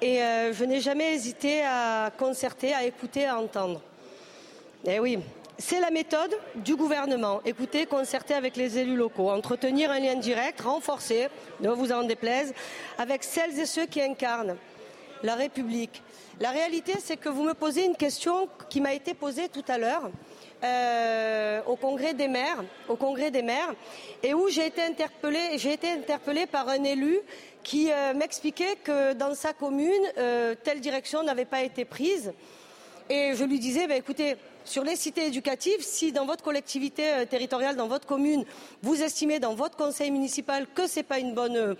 et 0.01 0.19
je 0.53 0.63
n'ai 0.63 0.79
jamais 0.79 1.13
hésité 1.13 1.63
à 1.65 2.11
concerter, 2.17 2.73
à 2.73 2.85
écouter, 2.85 3.25
à 3.25 3.37
entendre. 3.37 3.81
Eh 4.85 5.01
oui, 5.01 5.19
c'est 5.57 5.81
la 5.81 5.91
méthode 5.91 6.33
du 6.55 6.77
gouvernement. 6.77 7.41
Écoutez, 7.43 7.85
concerter 7.85 8.35
avec 8.35 8.55
les 8.55 8.77
élus 8.77 8.95
locaux, 8.95 9.29
entretenir 9.31 9.91
un 9.91 9.99
lien 9.99 10.15
direct, 10.15 10.61
renforcé, 10.61 11.27
ne 11.59 11.71
vous 11.71 11.91
en 11.91 12.03
déplaise, 12.03 12.53
avec 12.97 13.25
celles 13.25 13.59
et 13.59 13.65
ceux 13.65 13.85
qui 13.85 14.01
incarnent 14.01 14.55
la 15.23 15.35
République. 15.35 16.01
La 16.39 16.51
réalité, 16.51 16.93
c'est 17.03 17.17
que 17.17 17.29
vous 17.29 17.43
me 17.43 17.53
posez 17.53 17.83
une 17.83 17.95
question 17.95 18.47
qui 18.69 18.79
m'a 18.79 18.93
été 18.93 19.13
posée 19.13 19.49
tout 19.49 19.65
à 19.67 19.77
l'heure 19.77 20.09
euh, 20.63 21.61
au 21.67 21.75
Congrès 21.75 22.13
des 22.13 22.27
maires, 22.27 22.63
au 22.87 22.95
Congrès 22.95 23.31
des 23.31 23.41
maires, 23.41 23.73
et 24.23 24.33
où 24.33 24.47
j'ai 24.49 24.67
été 24.67 24.81
interpellée, 24.81 25.57
j'ai 25.57 25.73
été 25.73 25.89
interpellée 25.89 26.45
par 26.45 26.69
un 26.69 26.83
élu 26.83 27.19
qui 27.63 27.91
euh, 27.91 28.13
m'expliquait 28.13 28.77
que 28.83 29.13
dans 29.13 29.35
sa 29.35 29.53
commune, 29.53 29.91
euh, 30.17 30.55
telle 30.63 30.79
direction 30.79 31.23
n'avait 31.23 31.45
pas 31.45 31.61
été 31.63 31.85
prise. 31.85 32.33
Et 33.09 33.33
je 33.35 33.43
lui 33.43 33.59
disais, 33.59 33.87
ben, 33.87 33.97
écoutez, 33.97 34.35
sur 34.69 34.83
les 34.83 34.95
cités 34.95 35.25
éducatives, 35.25 35.81
si 35.81 36.11
dans 36.11 36.25
votre 36.25 36.43
collectivité 36.43 37.11
euh, 37.11 37.25
territoriale, 37.25 37.75
dans 37.75 37.87
votre 37.87 38.05
commune, 38.05 38.45
vous 38.83 39.01
estimez 39.01 39.39
dans 39.39 39.55
votre 39.55 39.75
conseil 39.75 40.11
municipal 40.11 40.67
que 40.75 40.85
c'est 40.85 41.01
pas 41.01 41.17
euh, 41.17 41.75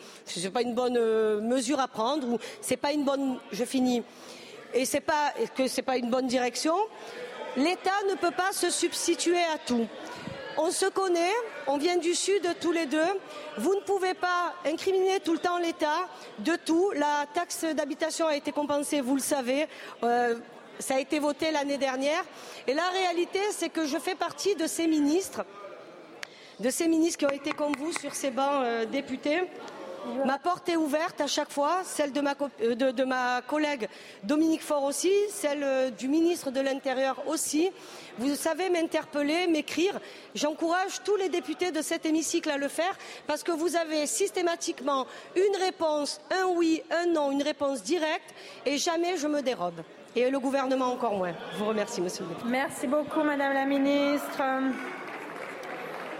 pas 0.51 0.61
une 0.61 0.73
bonne 0.73 0.97
euh, 0.97 1.39
mesure 1.39 1.79
à 1.79 1.87
prendre 1.87 2.27
ou 2.27 2.39
c'est 2.61 2.77
pas 2.77 2.91
une 2.91 3.03
bonne, 3.03 3.37
je 3.51 3.63
finis, 3.63 4.01
et 4.73 4.85
c'est 4.85 5.01
pas 5.01 5.33
que 5.55 5.81
pas 5.81 5.97
une 5.97 6.09
bonne 6.09 6.25
direction, 6.25 6.75
l'État 7.57 7.91
ne 8.09 8.15
peut 8.15 8.31
pas 8.31 8.51
se 8.53 8.71
substituer 8.71 9.37
à 9.37 9.59
tout. 9.63 9.87
On 10.57 10.71
se 10.71 10.87
connaît, 10.87 11.33
on 11.67 11.77
vient 11.77 11.97
du 11.97 12.13
Sud 12.15 12.41
tous 12.59 12.71
les 12.71 12.85
deux. 12.85 13.11
Vous 13.57 13.75
ne 13.75 13.81
pouvez 13.81 14.13
pas 14.13 14.55
incriminer 14.65 15.19
tout 15.21 15.31
le 15.31 15.39
temps 15.39 15.57
l'État 15.57 16.07
de 16.39 16.55
tout. 16.65 16.91
La 16.95 17.25
taxe 17.33 17.63
d'habitation 17.63 18.27
a 18.27 18.35
été 18.35 18.51
compensée, 18.51 18.99
vous 18.99 19.15
le 19.15 19.21
savez. 19.21 19.67
Ça 20.79 20.95
a 20.95 20.99
été 20.99 21.19
voté 21.19 21.51
l'année 21.51 21.77
dernière. 21.77 22.23
Et 22.65 22.73
la 22.73 22.87
réalité, 22.89 23.39
c'est 23.51 23.69
que 23.69 23.85
je 23.85 23.97
fais 23.97 24.15
partie 24.15 24.55
de 24.55 24.65
ces 24.65 24.87
ministres, 24.87 25.45
de 26.59 26.69
ces 26.69 26.87
ministres 26.87 27.19
qui 27.19 27.25
ont 27.25 27.37
été 27.37 27.51
comme 27.51 27.73
vous 27.77 27.91
sur 27.91 28.15
ces 28.15 28.31
bancs 28.31 28.63
euh, 28.63 28.85
députés. 28.85 29.41
Ma 30.25 30.39
porte 30.39 30.69
est 30.69 30.77
ouverte 30.77 31.19
à 31.19 31.27
chaque 31.27 31.51
fois, 31.51 31.81
celle 31.83 32.13
de 32.13 32.21
ma, 32.21 32.33
euh, 32.61 32.75
de, 32.75 33.03
ma 33.03 33.41
collègue 33.41 33.89
Dominique 34.23 34.61
Faure 34.61 34.83
aussi, 34.83 35.11
celle 35.29 35.63
euh, 35.63 35.89
du 35.89 36.07
ministre 36.07 36.51
de 36.51 36.61
l'Intérieur 36.61 37.21
aussi. 37.27 37.69
Vous 38.17 38.33
savez 38.35 38.69
m'interpeller, 38.69 39.47
m'écrire. 39.47 39.99
J'encourage 40.33 41.03
tous 41.03 41.17
les 41.17 41.27
députés 41.27 41.71
de 41.71 41.81
cet 41.81 42.05
hémicycle 42.05 42.49
à 42.49 42.57
le 42.57 42.69
faire 42.69 42.97
parce 43.27 43.43
que 43.43 43.51
vous 43.51 43.75
avez 43.75 44.07
systématiquement 44.07 45.05
une 45.35 45.61
réponse, 45.61 46.21
un 46.31 46.47
oui, 46.47 46.81
un 46.89 47.07
non, 47.07 47.31
une 47.31 47.43
réponse 47.43 47.83
directe 47.83 48.33
et 48.65 48.77
jamais 48.77 49.17
je 49.17 49.27
me 49.27 49.41
dérobe. 49.41 49.81
Et 50.15 50.29
le 50.29 50.39
gouvernement 50.39 50.91
encore 50.91 51.15
moins. 51.15 51.33
Je 51.53 51.59
vous 51.59 51.65
remercie, 51.65 52.01
monsieur 52.01 52.23
le 52.23 52.29
député. 52.29 52.49
Merci 52.49 52.87
beaucoup, 52.87 53.23
madame 53.23 53.53
la 53.53 53.65
ministre. 53.65 54.41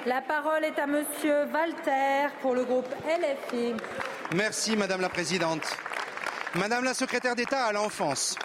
La 0.06 0.22
parole 0.22 0.64
est 0.64 0.80
à 0.80 0.88
monsieur 0.88 1.46
Walter 1.54 2.28
pour 2.42 2.54
le 2.54 2.64
groupe 2.64 2.88
LFI. 3.06 3.74
Merci, 4.36 4.78
madame 4.78 5.02
la 5.02 5.10
présidente. 5.10 5.64
Madame 6.56 6.84
la 6.84 6.94
secrétaire 6.94 7.36
d'État 7.36 7.66
à 7.66 7.74
l'enfance. 7.74 8.38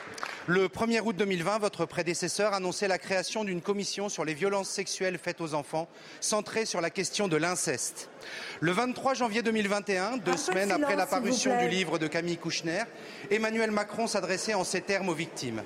Le 0.47 0.69
1er 0.69 1.01
août 1.01 1.17
2020, 1.17 1.59
votre 1.59 1.87
prédécesseur 1.87 2.53
annonçait 2.53 2.87
la 2.87 2.99
création 2.99 3.45
d'une 3.45 3.63
commission 3.63 4.11
sur 4.11 4.27
les 4.27 4.35
violences 4.35 4.69
sexuelles 4.69 5.17
faites 5.17 5.41
aux 5.41 5.55
enfants, 5.55 5.89
centrée 6.21 6.67
sur 6.67 6.83
la 6.83 6.91
question 6.91 7.29
de 7.29 7.39
l'inceste. 7.39 8.11
Le 8.61 8.71
23 8.73 9.15
janvier 9.15 9.43
2021, 9.43 10.19
deux 10.19 10.37
semaines 10.37 10.65
silence, 10.69 10.83
après 10.83 10.97
la 10.97 11.07
parution 11.07 11.59
du 11.59 11.69
livre 11.71 11.99
de 11.99 12.09
Camille 12.09 12.37
Kouchner, 12.37 12.83
Emmanuel 13.31 13.71
Macron 13.71 14.07
s'adressait 14.07 14.53
en 14.53 14.65
ces 14.65 14.83
termes 14.83 15.09
aux 15.09 15.15
victimes. 15.15 15.63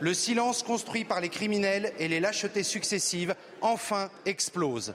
Le 0.00 0.12
silence 0.12 0.62
construit 0.62 1.04
par 1.04 1.22
les 1.22 1.30
criminels 1.30 1.92
et 1.98 2.08
les 2.08 2.20
lâchetés 2.20 2.62
successives, 2.62 3.34
enfin, 3.62 4.10
explose. 4.26 4.92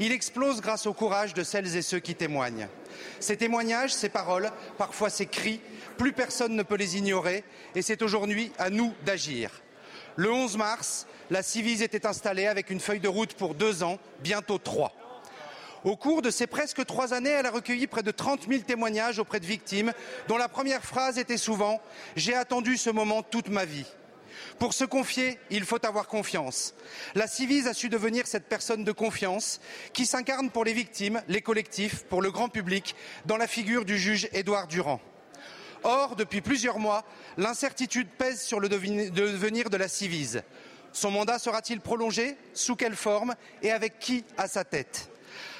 Il 0.00 0.12
explose 0.12 0.60
grâce 0.60 0.86
au 0.86 0.92
courage 0.92 1.32
de 1.32 1.44
celles 1.44 1.76
et 1.76 1.82
ceux 1.82 1.98
qui 1.98 2.14
témoignent. 2.14 2.68
Ces 3.20 3.38
témoignages, 3.38 3.94
ces 3.94 4.08
paroles, 4.10 4.50
parfois 4.78 5.08
ces 5.08 5.26
cris, 5.26 5.60
plus 5.96 6.12
personne 6.12 6.54
ne 6.54 6.62
peut 6.62 6.76
les 6.76 6.96
ignorer 6.96 7.44
et 7.74 7.82
c'est 7.82 8.02
aujourd'hui 8.02 8.52
à 8.58 8.70
nous 8.70 8.94
d'agir. 9.04 9.50
Le 10.16 10.30
11 10.30 10.56
mars, 10.56 11.06
la 11.30 11.42
Civise 11.42 11.82
était 11.82 12.06
installée 12.06 12.46
avec 12.46 12.70
une 12.70 12.80
feuille 12.80 13.00
de 13.00 13.08
route 13.08 13.34
pour 13.34 13.54
deux 13.54 13.82
ans, 13.82 13.98
bientôt 14.22 14.58
trois. 14.58 14.92
Au 15.84 15.96
cours 15.96 16.22
de 16.22 16.30
ces 16.30 16.46
presque 16.46 16.84
trois 16.84 17.14
années, 17.14 17.30
elle 17.30 17.46
a 17.46 17.50
recueilli 17.50 17.86
près 17.86 18.02
de 18.02 18.10
30 18.10 18.48
000 18.48 18.62
témoignages 18.62 19.18
auprès 19.18 19.40
de 19.40 19.46
victimes, 19.46 19.92
dont 20.26 20.36
la 20.36 20.48
première 20.48 20.82
phrase 20.82 21.18
était 21.18 21.36
souvent 21.36 21.80
J'ai 22.16 22.34
attendu 22.34 22.76
ce 22.76 22.90
moment 22.90 23.22
toute 23.22 23.48
ma 23.48 23.64
vie. 23.64 23.86
Pour 24.58 24.72
se 24.72 24.84
confier, 24.84 25.38
il 25.50 25.64
faut 25.64 25.84
avoir 25.84 26.08
confiance. 26.08 26.74
La 27.14 27.26
Civise 27.26 27.66
a 27.66 27.74
su 27.74 27.88
devenir 27.88 28.26
cette 28.26 28.48
personne 28.48 28.84
de 28.84 28.92
confiance 28.92 29.60
qui 29.92 30.06
s'incarne 30.06 30.50
pour 30.50 30.64
les 30.64 30.72
victimes, 30.72 31.22
les 31.28 31.42
collectifs, 31.42 32.04
pour 32.04 32.22
le 32.22 32.30
grand 32.30 32.48
public, 32.48 32.94
dans 33.26 33.36
la 33.36 33.46
figure 33.46 33.84
du 33.84 33.98
juge 33.98 34.28
Édouard 34.32 34.66
Durand. 34.66 35.00
Or, 35.88 36.16
depuis 36.16 36.40
plusieurs 36.40 36.80
mois, 36.80 37.04
l'incertitude 37.36 38.08
pèse 38.08 38.42
sur 38.42 38.58
le 38.58 38.68
devenir 38.68 39.70
de 39.70 39.76
la 39.76 39.86
Civise. 39.86 40.42
Son 40.92 41.12
mandat 41.12 41.38
sera-t-il 41.38 41.80
prolongé 41.80 42.36
Sous 42.54 42.74
quelle 42.74 42.96
forme 42.96 43.36
Et 43.62 43.70
avec 43.70 44.00
qui 44.00 44.24
à 44.36 44.48
sa 44.48 44.64
tête? 44.64 45.08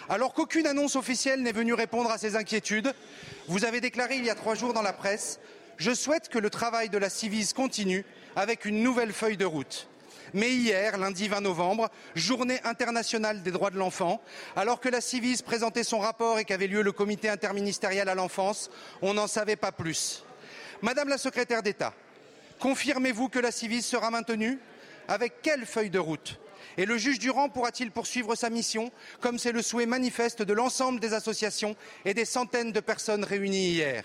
Alors 0.09 0.35
qu'aucune 0.35 0.67
annonce 0.67 0.97
officielle 0.97 1.43
n'est 1.43 1.53
venue 1.53 1.75
répondre 1.75 2.11
à 2.11 2.19
ces 2.19 2.35
inquiétudes, 2.35 2.93
vous 3.47 3.65
avez 3.65 3.81
déclaré 3.81 4.17
il 4.17 4.25
y 4.25 4.31
a 4.31 4.35
trois 4.35 4.57
jours 4.57 4.73
dans 4.73 4.83
la 4.83 4.93
presse 4.93 5.39
Je 5.77 5.95
souhaite 5.95 6.29
que 6.29 6.41
le 6.41 6.51
travail 6.51 6.89
de 6.89 6.99
la 6.99 7.09
Civise 7.09 7.53
continue 7.53 8.05
avec 8.35 8.65
une 8.65 8.83
nouvelle 8.83 9.13
feuille 9.13 9.37
de 9.37 9.45
route. 9.45 9.89
Mais 10.35 10.51
hier, 10.51 10.99
lundi 10.99 11.29
20 11.29 11.41
novembre, 11.41 11.91
journée 12.15 12.61
internationale 12.65 13.43
des 13.43 13.51
droits 13.51 13.71
de 13.71 13.79
l'enfant, 13.79 14.21
alors 14.57 14.81
que 14.81 14.89
la 14.89 15.01
Civise 15.01 15.43
présentait 15.43 15.85
son 15.85 15.99
rapport 15.99 16.39
et 16.39 16.45
qu'avait 16.45 16.67
lieu 16.67 16.83
le 16.83 16.93
comité 16.93 17.29
interministériel 17.29 18.09
à 18.09 18.15
l'enfance, 18.15 18.71
on 19.03 19.15
n'en 19.15 19.27
savait 19.27 19.57
pas 19.57 19.73
plus. 19.73 20.25
Madame 20.83 21.09
la 21.09 21.19
secrétaire 21.19 21.63
d'État, 21.63 21.95
confirmez-vous 22.61 23.29
que 23.29 23.39
la 23.39 23.51
Civise 23.51 23.87
sera 23.87 24.11
maintenue? 24.11 24.59
Avec 25.09 25.41
quelle 25.43 25.67
feuille 25.67 25.91
de 25.91 26.01
route? 26.01 26.41
Et 26.77 26.85
le 26.85 26.99
juge 26.99 27.19
Durand 27.19 27.49
pourra-t-il 27.49 27.91
poursuivre 27.91 28.35
sa 28.35 28.51
mission, 28.51 28.91
comme 29.21 29.39
c'est 29.39 29.53
le 29.53 29.63
souhait 29.63 29.87
manifeste 29.87 30.43
de 30.43 30.53
l'ensemble 30.53 31.01
des 31.01 31.15
associations 31.15 31.77
et 32.05 32.13
des 32.13 32.25
centaines 32.25 32.73
de 32.73 32.81
personnes 32.81 33.25
réunies 33.25 33.71
hier? 33.71 34.05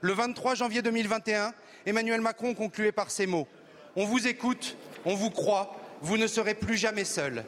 Le 0.00 0.12
23 0.14 0.54
janvier 0.54 0.82
2021, 0.82 1.52
Emmanuel 1.86 2.20
Macron 2.20 2.54
concluait 2.54 2.92
par 2.92 3.10
ces 3.10 3.26
mots 3.26 3.46
On 3.96 4.04
vous 4.04 4.26
écoute, 4.26 4.76
on 5.04 5.14
vous 5.14 5.30
croit, 5.30 5.76
vous 6.00 6.16
ne 6.16 6.26
serez 6.26 6.54
plus 6.54 6.76
jamais 6.76 7.04
seul. 7.04 7.44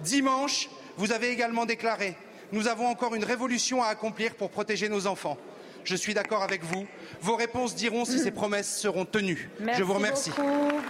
Dimanche, 0.00 0.68
vous 0.96 1.12
avez 1.12 1.30
également 1.30 1.66
déclaré 1.66 2.16
Nous 2.52 2.66
avons 2.68 2.86
encore 2.88 3.14
une 3.14 3.24
révolution 3.24 3.82
à 3.82 3.86
accomplir 3.88 4.34
pour 4.34 4.50
protéger 4.50 4.88
nos 4.88 5.06
enfants. 5.06 5.36
Je 5.84 5.94
suis 5.96 6.14
d'accord 6.14 6.42
avec 6.42 6.64
vous. 6.64 6.86
Vos 7.20 7.36
réponses 7.36 7.74
diront 7.74 8.04
si 8.04 8.18
ces 8.18 8.30
promesses 8.30 8.74
seront 8.78 9.04
tenues. 9.04 9.50
Merci 9.60 9.78
Je 9.80 9.84
vous 9.84 9.92
remercie. 9.94 10.30
beaucoup. 10.30 10.80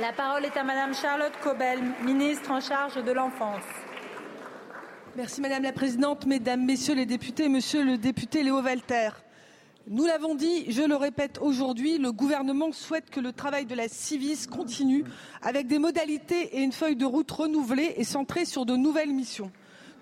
La 0.00 0.12
parole 0.12 0.44
est 0.44 0.56
à 0.56 0.62
madame 0.62 0.94
Charlotte 0.94 1.32
Cobel, 1.42 1.80
ministre 2.04 2.50
en 2.52 2.60
charge 2.60 3.02
de 3.02 3.10
l'enfance. 3.12 3.64
Merci 5.16 5.40
Madame 5.40 5.64
la 5.64 5.72
Présidente, 5.72 6.26
Mesdames, 6.26 6.64
Messieurs 6.64 6.94
les 6.94 7.06
députés, 7.06 7.48
Monsieur 7.48 7.82
le 7.82 7.98
député 7.98 8.44
Léo 8.44 8.62
Walter. 8.62 9.08
Nous 9.90 10.04
l'avons 10.04 10.34
dit, 10.34 10.70
je 10.70 10.82
le 10.82 10.96
répète 10.96 11.38
aujourd'hui, 11.40 11.96
le 11.96 12.12
gouvernement 12.12 12.72
souhaite 12.72 13.08
que 13.08 13.20
le 13.20 13.32
travail 13.32 13.64
de 13.64 13.74
la 13.74 13.88
Civis 13.88 14.46
continue 14.46 15.02
avec 15.40 15.66
des 15.66 15.78
modalités 15.78 16.58
et 16.58 16.60
une 16.60 16.72
feuille 16.72 16.94
de 16.96 17.06
route 17.06 17.30
renouvelée 17.30 17.94
et 17.96 18.04
centrée 18.04 18.44
sur 18.44 18.66
de 18.66 18.76
nouvelles 18.76 19.14
missions. 19.14 19.50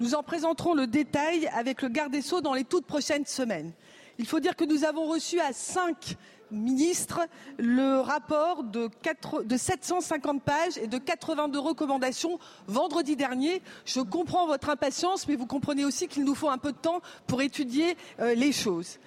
Nous 0.01 0.16
en 0.16 0.24
présenterons 0.24 0.74
le 0.74 0.89
détail 0.89 1.49
avec 1.55 1.82
le 1.82 1.89
garde 1.89 2.11
des 2.11 2.20
Sceaux 2.20 2.41
dans 2.41 2.53
les 2.53 2.64
toutes 2.64 2.87
prochaines 2.87 3.26
semaines. 3.26 3.72
Il 4.18 4.26
faut 4.26 4.41
dire 4.41 4.57
que 4.57 4.64
nous 4.64 4.82
avons 4.82 5.05
reçu 5.05 5.39
à 5.39 5.53
cinq 5.53 6.16
ministres 6.51 7.20
le 7.59 8.01
rapport 8.01 8.62
de, 8.64 8.89
4 9.03 9.43
de 9.45 9.57
750 9.57 10.43
pages 10.43 10.78
et 10.78 10.87
de 10.87 10.99
82 10.99 11.59
recommandations 11.59 12.39
vendredi 12.66 13.16
dernier. 13.16 13.62
Je 13.84 14.01
comprends 14.01 14.47
votre 14.47 14.70
impatience, 14.70 15.28
mais 15.28 15.37
vous 15.37 15.47
comprenez 15.47 15.84
aussi 15.84 16.09
qu'il 16.09 16.24
nous 16.24 16.34
faut 16.34 16.49
un 16.49 16.59
peu 16.59 16.72
de 16.72 16.78
temps 16.78 17.01
pour 17.26 17.43
étudier 17.43 17.97
euh, 18.20 18.34
les 18.34 18.53
choses. 18.53 18.99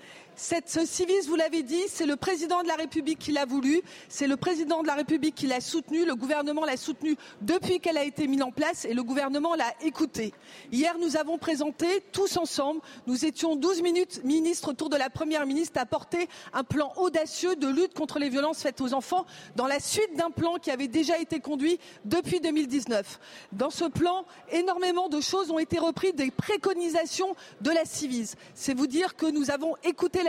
Cette, 0.41 0.69
ce 0.69 1.27
vous 1.27 1.35
l'avez 1.35 1.63
dit, 1.63 1.81
c'est 1.89 2.05
le 2.05 2.15
président 2.15 2.63
de 2.63 2.67
la 2.69 2.75
République 2.75 3.19
qui 3.19 3.33
l'a 3.33 3.43
voulu, 3.43 3.81
c'est 4.07 4.25
le 4.25 4.37
président 4.37 4.81
de 4.81 4.87
la 4.87 4.93
République 4.93 5.35
qui 5.35 5.47
l'a 5.47 5.59
soutenu, 5.59 6.05
le 6.05 6.15
gouvernement 6.15 6.63
l'a 6.63 6.77
soutenu 6.77 7.17
depuis 7.41 7.81
qu'elle 7.81 7.97
a 7.97 8.05
été 8.05 8.25
mise 8.25 8.41
en 8.41 8.51
place 8.51 8.85
et 8.85 8.93
le 8.93 9.03
gouvernement 9.03 9.53
l'a 9.53 9.73
écouté. 9.83 10.33
Hier, 10.71 10.95
nous 10.97 11.17
avons 11.17 11.37
présenté 11.37 11.87
tous 12.13 12.37
ensemble, 12.37 12.79
nous 13.05 13.25
étions 13.25 13.57
12 13.57 13.81
minutes 13.81 14.23
ministres 14.23 14.69
autour 14.69 14.87
de 14.87 14.95
la 14.95 15.09
première 15.09 15.45
ministre 15.45 15.77
à 15.77 15.85
porter 15.85 16.29
un 16.53 16.63
plan 16.63 16.93
audacieux 16.95 17.57
de 17.57 17.67
lutte 17.67 17.93
contre 17.93 18.17
les 18.17 18.29
violences 18.29 18.61
faites 18.61 18.79
aux 18.79 18.93
enfants 18.93 19.25
dans 19.57 19.67
la 19.67 19.81
suite 19.81 20.15
d'un 20.15 20.31
plan 20.31 20.53
qui 20.53 20.71
avait 20.71 20.87
déjà 20.87 21.19
été 21.19 21.41
conduit 21.41 21.79
depuis 22.05 22.39
2019. 22.39 23.19
Dans 23.51 23.71
ce 23.71 23.83
plan, 23.83 24.23
énormément 24.53 25.09
de 25.09 25.19
choses 25.19 25.51
ont 25.51 25.59
été 25.59 25.79
reprises 25.79 26.15
des 26.15 26.31
préconisations 26.31 27.35
de 27.59 27.71
la 27.71 27.83
Civise. 27.83 28.35
C'est 28.53 28.73
vous 28.73 28.87
dire 28.87 29.17
que 29.17 29.25
nous 29.25 29.51
avons 29.51 29.75
écouté 29.83 30.23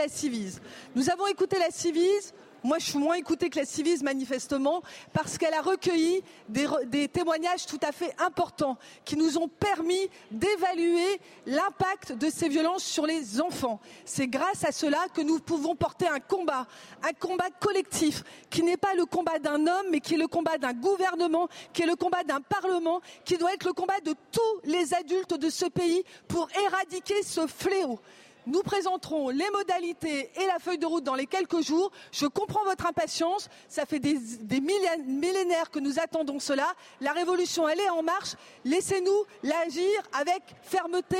Nous 0.95 1.09
avons 1.09 1.27
écouté 1.27 1.57
la 1.59 1.71
Civise. 1.71 2.33
Moi, 2.63 2.77
je 2.77 2.85
suis 2.91 2.99
moins 2.99 3.15
écoutée 3.15 3.49
que 3.49 3.57
la 3.57 3.65
Civise, 3.65 4.03
manifestement, 4.03 4.83
parce 5.13 5.39
qu'elle 5.39 5.55
a 5.55 5.61
recueilli 5.63 6.21
des, 6.47 6.67
re- 6.67 6.87
des 6.87 7.07
témoignages 7.07 7.65
tout 7.65 7.79
à 7.81 7.91
fait 7.91 8.13
importants 8.19 8.77
qui 9.03 9.15
nous 9.17 9.39
ont 9.39 9.47
permis 9.47 10.11
d'évaluer 10.29 11.19
l'impact 11.47 12.11
de 12.11 12.29
ces 12.29 12.49
violences 12.49 12.83
sur 12.83 13.07
les 13.07 13.41
enfants. 13.41 13.79
C'est 14.05 14.27
grâce 14.27 14.63
à 14.63 14.71
cela 14.71 14.99
que 15.11 15.21
nous 15.21 15.39
pouvons 15.39 15.75
porter 15.75 16.07
un 16.07 16.19
combat, 16.19 16.67
un 17.01 17.13
combat 17.13 17.49
collectif, 17.59 18.23
qui 18.51 18.61
n'est 18.61 18.77
pas 18.77 18.93
le 18.93 19.05
combat 19.07 19.39
d'un 19.39 19.65
homme, 19.65 19.87
mais 19.89 19.99
qui 19.99 20.13
est 20.13 20.17
le 20.17 20.27
combat 20.27 20.59
d'un 20.59 20.73
gouvernement, 20.73 21.47
qui 21.73 21.81
est 21.81 21.87
le 21.87 21.95
combat 21.95 22.23
d'un 22.23 22.41
parlement, 22.41 23.01
qui 23.25 23.39
doit 23.39 23.55
être 23.55 23.65
le 23.65 23.73
combat 23.73 23.99
de 24.05 24.13
tous 24.31 24.69
les 24.69 24.93
adultes 24.93 25.33
de 25.33 25.49
ce 25.49 25.65
pays 25.65 26.03
pour 26.27 26.47
éradiquer 26.67 27.23
ce 27.23 27.47
fléau. 27.47 27.99
Nous 28.47 28.63
présenterons 28.63 29.29
les 29.29 29.49
modalités 29.51 30.31
et 30.35 30.47
la 30.47 30.57
feuille 30.59 30.77
de 30.79 30.85
route 30.85 31.03
dans 31.03 31.13
les 31.15 31.27
quelques 31.27 31.61
jours. 31.61 31.91
Je 32.11 32.25
comprends 32.25 32.63
votre 32.63 32.87
impatience. 32.87 33.49
Ça 33.67 33.85
fait 33.85 33.99
des, 33.99 34.15
des 34.15 34.59
millén- 34.59 35.03
millénaires 35.05 35.69
que 35.69 35.79
nous 35.79 35.99
attendons 35.99 36.39
cela. 36.39 36.67
La 37.01 37.11
révolution, 37.13 37.69
elle 37.69 37.79
est 37.79 37.89
en 37.89 38.01
marche. 38.01 38.33
Laissez-nous 38.65 39.25
l'agir 39.43 40.01
avec 40.19 40.41
fermeté. 40.63 41.17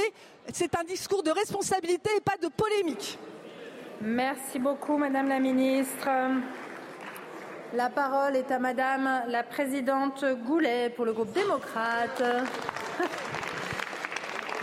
C'est 0.51 0.75
un 0.75 0.83
discours 0.83 1.21
de 1.21 1.29
responsabilité 1.31 2.09
et 2.17 2.21
pas 2.21 2.37
de 2.41 2.47
polémique. 2.47 3.19
Merci 4.01 4.57
beaucoup, 4.57 4.97
Madame 4.97 5.29
la 5.29 5.39
Ministre. 5.39 6.09
La 7.73 7.89
parole 7.89 8.35
est 8.35 8.51
à 8.51 8.57
Madame 8.59 9.23
la 9.27 9.43
Présidente 9.43 10.25
Goulet 10.45 10.89
pour 10.89 11.05
le 11.05 11.13
groupe 11.13 11.31
démocrate. 11.31 12.21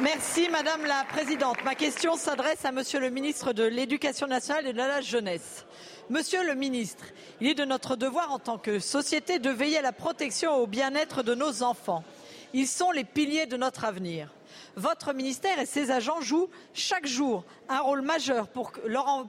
Merci 0.00 0.48
Madame 0.48 0.84
la 0.86 1.04
Présidente. 1.08 1.56
Ma 1.64 1.74
question 1.74 2.14
s'adresse 2.14 2.64
à 2.64 2.70
Monsieur 2.70 3.00
le 3.00 3.10
ministre 3.10 3.52
de 3.52 3.64
l'Éducation 3.64 4.28
nationale 4.28 4.68
et 4.68 4.72
de 4.72 4.78
la 4.78 5.00
jeunesse. 5.00 5.66
Monsieur 6.08 6.46
le 6.46 6.54
ministre, 6.54 7.04
il 7.40 7.48
est 7.48 7.54
de 7.54 7.64
notre 7.64 7.96
devoir 7.96 8.30
en 8.30 8.38
tant 8.38 8.58
que 8.58 8.78
société 8.78 9.40
de 9.40 9.50
veiller 9.50 9.78
à 9.78 9.82
la 9.82 9.90
protection 9.90 10.56
et 10.56 10.60
au 10.60 10.68
bien-être 10.68 11.24
de 11.24 11.34
nos 11.34 11.64
enfants. 11.64 12.04
Ils 12.52 12.68
sont 12.68 12.92
les 12.92 13.02
piliers 13.02 13.46
de 13.46 13.56
notre 13.56 13.84
avenir. 13.84 14.32
Votre 14.76 15.12
ministère 15.12 15.58
et 15.58 15.66
ses 15.66 15.90
agents 15.90 16.20
jouent 16.20 16.48
chaque 16.74 17.06
jour 17.06 17.44
un 17.68 17.80
rôle 17.80 18.02
majeur 18.02 18.46
pour, 18.46 18.70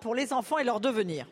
pour 0.01 0.13
les 0.13 0.33
enfants 0.33 0.59
et 0.59 0.63
leur 0.63 0.79
devenir. 0.79 1.25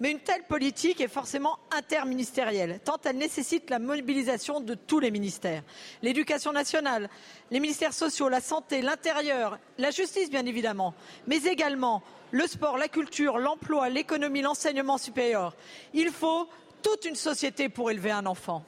Mais 0.00 0.10
une 0.10 0.20
telle 0.20 0.42
politique 0.42 1.00
est 1.00 1.08
forcément 1.08 1.58
interministérielle, 1.70 2.80
tant 2.84 2.98
elle 3.04 3.16
nécessite 3.16 3.70
la 3.70 3.78
mobilisation 3.78 4.60
de 4.60 4.74
tous 4.74 5.00
les 5.00 5.10
ministères. 5.10 5.62
L'éducation 6.02 6.52
nationale, 6.52 7.08
les 7.50 7.60
ministères 7.60 7.94
sociaux, 7.94 8.28
la 8.28 8.40
santé, 8.40 8.82
l'intérieur, 8.82 9.58
la 9.78 9.90
justice 9.90 10.30
bien 10.30 10.46
évidemment, 10.46 10.94
mais 11.26 11.44
également 11.44 12.02
le 12.32 12.46
sport, 12.46 12.76
la 12.76 12.88
culture, 12.88 13.38
l'emploi, 13.38 13.88
l'économie, 13.88 14.42
l'enseignement 14.42 14.98
supérieur. 14.98 15.54
Il 15.92 16.10
faut 16.10 16.48
toute 16.82 17.04
une 17.04 17.14
société 17.14 17.68
pour 17.68 17.90
élever 17.90 18.10
un 18.10 18.26
enfant. 18.26 18.64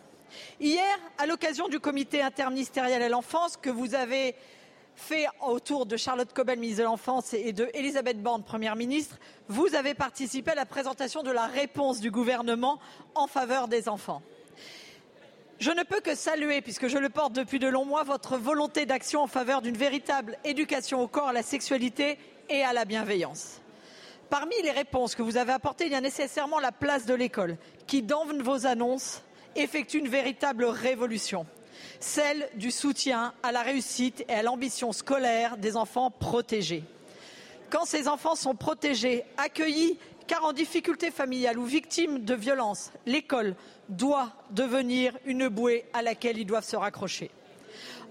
Hier, 0.61 0.99
à 1.19 1.27
l'occasion 1.27 1.69
du 1.69 1.81
comité 1.81 2.23
interministériel 2.23 3.03
à 3.03 3.09
l'enfance 3.09 3.57
que 3.57 3.71
vous 3.71 3.95
avez 3.95 4.35
fait 4.97 5.27
autour 5.47 5.87
de 5.87 5.97
Charlotte 5.97 6.33
Cobel, 6.33 6.59
ministre 6.59 6.81
de 6.81 6.87
l'Enfance, 6.87 7.35
et 7.35 7.53
de 7.53 7.69
Elisabeth 7.75 8.21
Borne, 8.23 8.43
Première 8.43 8.77
ministre, 8.77 9.19
vous 9.49 9.75
avez 9.75 9.95
participé 9.95 10.53
à 10.53 10.55
la 10.55 10.67
présentation 10.67 11.23
de 11.23 11.31
la 11.31 11.47
réponse 11.47 12.01
du 12.01 12.11
gouvernement 12.11 12.81
en 13.15 13.27
faveur 13.27 13.69
des 13.69 13.89
enfants. 13.89 14.23
Je 15.59 15.71
ne 15.71 15.85
peux 15.85 16.01
que 16.01 16.15
saluer, 16.15 16.61
puisque 16.61 16.89
je 16.89 16.99
le 16.99 17.09
porte 17.09 17.33
depuis 17.33 17.59
de 17.59 17.69
longs 17.69 17.85
mois, 17.85 18.03
votre 18.03 18.37
volonté 18.37 18.85
d'action 18.85 19.23
en 19.23 19.27
faveur 19.27 19.63
d'une 19.63 19.77
véritable 19.77 20.39
éducation 20.45 21.01
au 21.01 21.09
corps, 21.09 21.29
à 21.29 21.33
la 21.33 21.43
sexualité 21.43 22.19
et 22.49 22.63
à 22.63 22.73
la 22.73 22.85
bienveillance. 22.85 23.61
Parmi 24.29 24.55
les 24.63 24.73
réponses 24.73 25.15
que 25.15 25.23
vous 25.23 25.37
avez 25.37 25.53
apportées, 25.53 25.87
il 25.87 25.93
y 25.93 25.97
a 25.97 26.01
nécessairement 26.01 26.59
la 26.59 26.73
place 26.73 27.07
de 27.07 27.15
l'école, 27.15 27.57
qui, 27.87 28.03
dans 28.03 28.27
vos 28.27 28.67
annonces, 28.67 29.23
effectue 29.55 29.99
une 29.99 30.09
véritable 30.09 30.65
révolution 30.65 31.47
celle 32.01 32.49
du 32.55 32.71
soutien 32.71 33.33
à 33.43 33.53
la 33.53 33.63
réussite 33.63 34.25
et 34.29 34.35
à 34.35 34.43
l'ambition 34.43 34.93
scolaire 34.93 35.57
des 35.57 35.77
enfants 35.77 36.11
protégés. 36.11 36.85
Quand 37.71 37.85
ces 37.85 38.09
enfants 38.09 38.37
sont 38.37 38.55
protégés, 38.55 39.25
accueillis, 39.37 39.99
car 40.27 40.45
en 40.45 40.53
difficulté 40.53 41.11
familiale 41.11 41.59
ou 41.59 41.65
victimes 41.65 42.25
de 42.25 42.35
violences, 42.35 42.93
l'école 43.07 43.55
doit 43.89 44.33
devenir 44.51 45.17
une 45.25 45.49
bouée 45.49 45.85
à 45.93 46.03
laquelle 46.03 46.39
ils 46.39 46.47
doivent 46.47 46.65
se 46.65 46.77
raccrocher. 46.77 47.31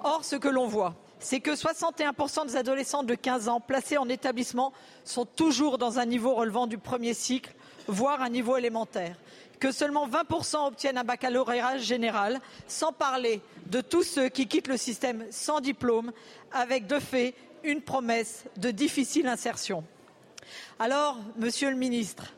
Or, 0.01 0.23
ce 0.23 0.35
que 0.35 0.47
l'on 0.47 0.67
voit, 0.67 0.95
c'est 1.19 1.39
que 1.39 1.51
61% 1.51 2.47
des 2.47 2.55
adolescents 2.55 3.03
de 3.03 3.15
15 3.15 3.47
ans 3.49 3.59
placés 3.59 3.97
en 3.97 4.07
établissement 4.09 4.73
sont 5.03 5.25
toujours 5.25 5.77
dans 5.77 5.99
un 5.99 6.05
niveau 6.05 6.35
relevant 6.35 6.67
du 6.67 6.77
premier 6.77 7.13
cycle, 7.13 7.53
voire 7.87 8.21
un 8.21 8.29
niveau 8.29 8.57
élémentaire 8.57 9.15
que 9.59 9.71
seulement 9.71 10.07
20% 10.07 10.67
obtiennent 10.67 10.97
un 10.97 11.03
baccalauréat 11.03 11.77
général, 11.77 12.39
sans 12.67 12.91
parler 12.91 13.41
de 13.67 13.81
tous 13.81 14.03
ceux 14.03 14.29
qui 14.29 14.47
quittent 14.47 14.67
le 14.67 14.77
système 14.77 15.25
sans 15.31 15.59
diplôme, 15.59 16.11
avec 16.51 16.87
de 16.87 16.99
fait 16.99 17.33
une 17.63 17.81
promesse 17.81 18.45
de 18.57 18.71
difficile 18.71 19.27
insertion. 19.27 19.83
Alors, 20.79 21.17
Monsieur 21.37 21.69
le 21.69 21.75
Ministre, 21.75 22.33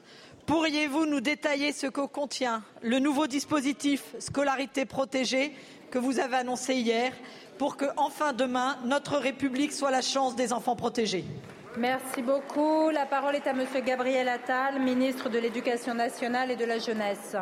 pourriez-vous 0.46 1.06
nous 1.06 1.22
détailler 1.22 1.74
ce 1.74 1.88
que 1.88 2.06
contient 2.06 2.64
le 2.82 3.00
nouveau 3.00 3.28
dispositif 3.28 4.04
scolarité 4.20 4.86
protégée 4.86 5.54
que 5.92 6.00
vous 6.00 6.20
avez 6.20 6.38
annoncé 6.38 6.76
hier 6.76 7.14
pour 7.58 7.78
que, 7.78 7.86
enfin 7.98 8.34
demain, 8.34 8.78
notre 8.86 9.18
République 9.18 9.74
soit 9.74 9.92
la 9.92 10.02
chance 10.02 10.36
des 10.36 10.54
enfants 10.54 10.76
protégés? 10.76 11.26
Merci 11.78 12.24
beaucoup. 12.24 12.90
La 12.90 13.06
parole 13.06 13.36
est 13.36 13.46
à 13.46 13.54
Monsieur 13.54 13.82
Gabriel 13.82 14.28
Attal, 14.30 14.82
ministre 14.82 15.30
de 15.30 15.38
l'Éducation 15.38 15.94
nationale 15.94 16.50
et 16.50 16.56
de 16.56 16.66
la 16.66 16.80
jeunesse. 16.80 17.36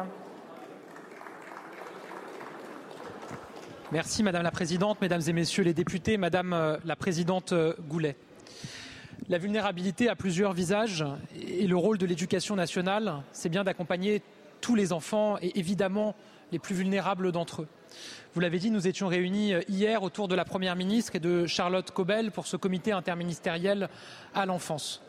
Merci 3.93 4.23
Madame 4.23 4.43
la 4.43 4.51
Présidente, 4.51 4.99
Mesdames 4.99 5.21
et 5.25 5.31
Messieurs 5.31 5.63
les 5.63 5.73
députés, 5.73 6.17
Madame 6.17 6.51
euh, 6.51 6.75
la 6.83 6.97
Présidente 6.97 7.53
euh, 7.53 7.75
Goulet. 7.87 8.17
La 9.29 9.37
vulnérabilité 9.37 10.09
a 10.09 10.17
plusieurs 10.17 10.51
visages 10.51 11.05
et 11.39 11.65
le 11.65 11.77
rôle 11.77 11.97
de 11.97 12.05
l'éducation 12.05 12.57
nationale, 12.57 13.23
c'est 13.31 13.47
bien 13.47 13.63
d'accompagner 13.63 14.21
tous 14.59 14.75
les 14.75 14.91
enfants 14.91 15.37
et 15.41 15.57
évidemment 15.57 16.13
les 16.51 16.59
plus 16.59 16.75
vulnérables 16.75 17.31
d'entre 17.31 17.61
eux. 17.61 17.67
Vous 18.35 18.41
l'avez 18.41 18.59
dit, 18.59 18.69
nous 18.69 18.85
étions 18.85 19.07
réunis 19.07 19.53
euh, 19.53 19.61
hier 19.69 20.03
autour 20.03 20.27
de 20.27 20.35
la 20.35 20.43
Première 20.43 20.75
ministre 20.75 21.15
et 21.15 21.19
de 21.19 21.45
Charlotte 21.45 21.89
Cobel 21.91 22.31
pour 22.31 22.47
ce 22.47 22.57
comité 22.57 22.91
interministériel 22.91 23.87
à 24.33 24.45
l'enfance. 24.45 25.01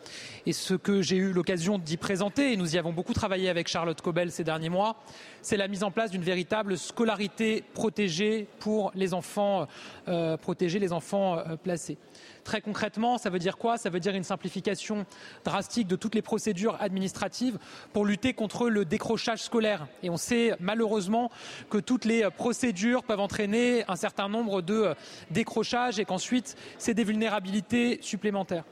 Et 0.46 0.52
ce 0.52 0.74
que 0.74 1.02
j'ai 1.02 1.16
eu 1.16 1.32
l'occasion 1.32 1.78
d'y 1.78 1.96
présenter, 1.96 2.52
et 2.52 2.56
nous 2.56 2.76
y 2.76 2.78
avons 2.78 2.92
beaucoup 2.92 3.14
travaillé 3.14 3.48
avec 3.48 3.66
Charlotte 3.66 4.00
Cobel 4.00 4.30
ces 4.30 4.44
derniers 4.44 4.68
mois, 4.68 5.02
c'est 5.42 5.56
la 5.56 5.66
mise 5.66 5.82
en 5.82 5.90
place 5.90 6.12
d'une 6.12 6.22
véritable 6.22 6.78
scolarité 6.78 7.64
protégée 7.74 8.46
pour 8.60 8.92
les 8.94 9.12
enfants 9.12 9.66
euh, 10.06 10.36
protégés, 10.36 10.78
les 10.78 10.92
enfants 10.92 11.38
euh, 11.38 11.56
placés. 11.56 11.98
Très 12.46 12.60
concrètement, 12.60 13.18
ça 13.18 13.28
veut 13.28 13.40
dire 13.40 13.56
quoi? 13.56 13.76
Ça 13.76 13.90
veut 13.90 13.98
dire 13.98 14.14
une 14.14 14.22
simplification 14.22 15.04
drastique 15.44 15.88
de 15.88 15.96
toutes 15.96 16.14
les 16.14 16.22
procédures 16.22 16.80
administratives 16.80 17.58
pour 17.92 18.04
lutter 18.04 18.34
contre 18.34 18.70
le 18.70 18.84
décrochage 18.84 19.42
scolaire. 19.42 19.88
Et 20.04 20.10
on 20.10 20.16
sait 20.16 20.54
malheureusement 20.60 21.32
que 21.70 21.78
toutes 21.78 22.04
les 22.04 22.30
procédures 22.30 23.02
peuvent 23.02 23.18
entraîner 23.18 23.82
un 23.88 23.96
certain 23.96 24.28
nombre 24.28 24.62
de 24.62 24.94
décrochages 25.32 25.98
et 25.98 26.04
qu'ensuite 26.04 26.54
c'est 26.78 26.94
des 26.94 27.02
vulnérabilités 27.02 27.98
supplémentaires. 28.00 28.62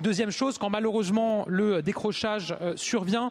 Deuxième 0.00 0.30
chose, 0.30 0.56
quand 0.56 0.70
malheureusement 0.70 1.44
le 1.48 1.82
décrochage 1.82 2.56
euh, 2.62 2.76
survient, 2.76 3.30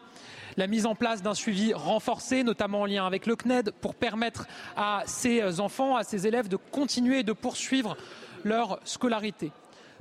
la 0.56 0.68
mise 0.68 0.86
en 0.86 0.94
place 0.94 1.22
d'un 1.22 1.34
suivi 1.34 1.74
renforcé, 1.74 2.44
notamment 2.44 2.82
en 2.82 2.86
lien 2.86 3.04
avec 3.04 3.26
le 3.26 3.34
CNED, 3.34 3.72
pour 3.80 3.96
permettre 3.96 4.46
à 4.76 5.02
ces 5.06 5.58
enfants, 5.58 5.96
à 5.96 6.04
ces 6.04 6.28
élèves 6.28 6.46
de 6.46 6.56
continuer 6.56 7.18
et 7.18 7.24
de 7.24 7.32
poursuivre 7.32 7.96
leur 8.44 8.78
scolarité. 8.84 9.50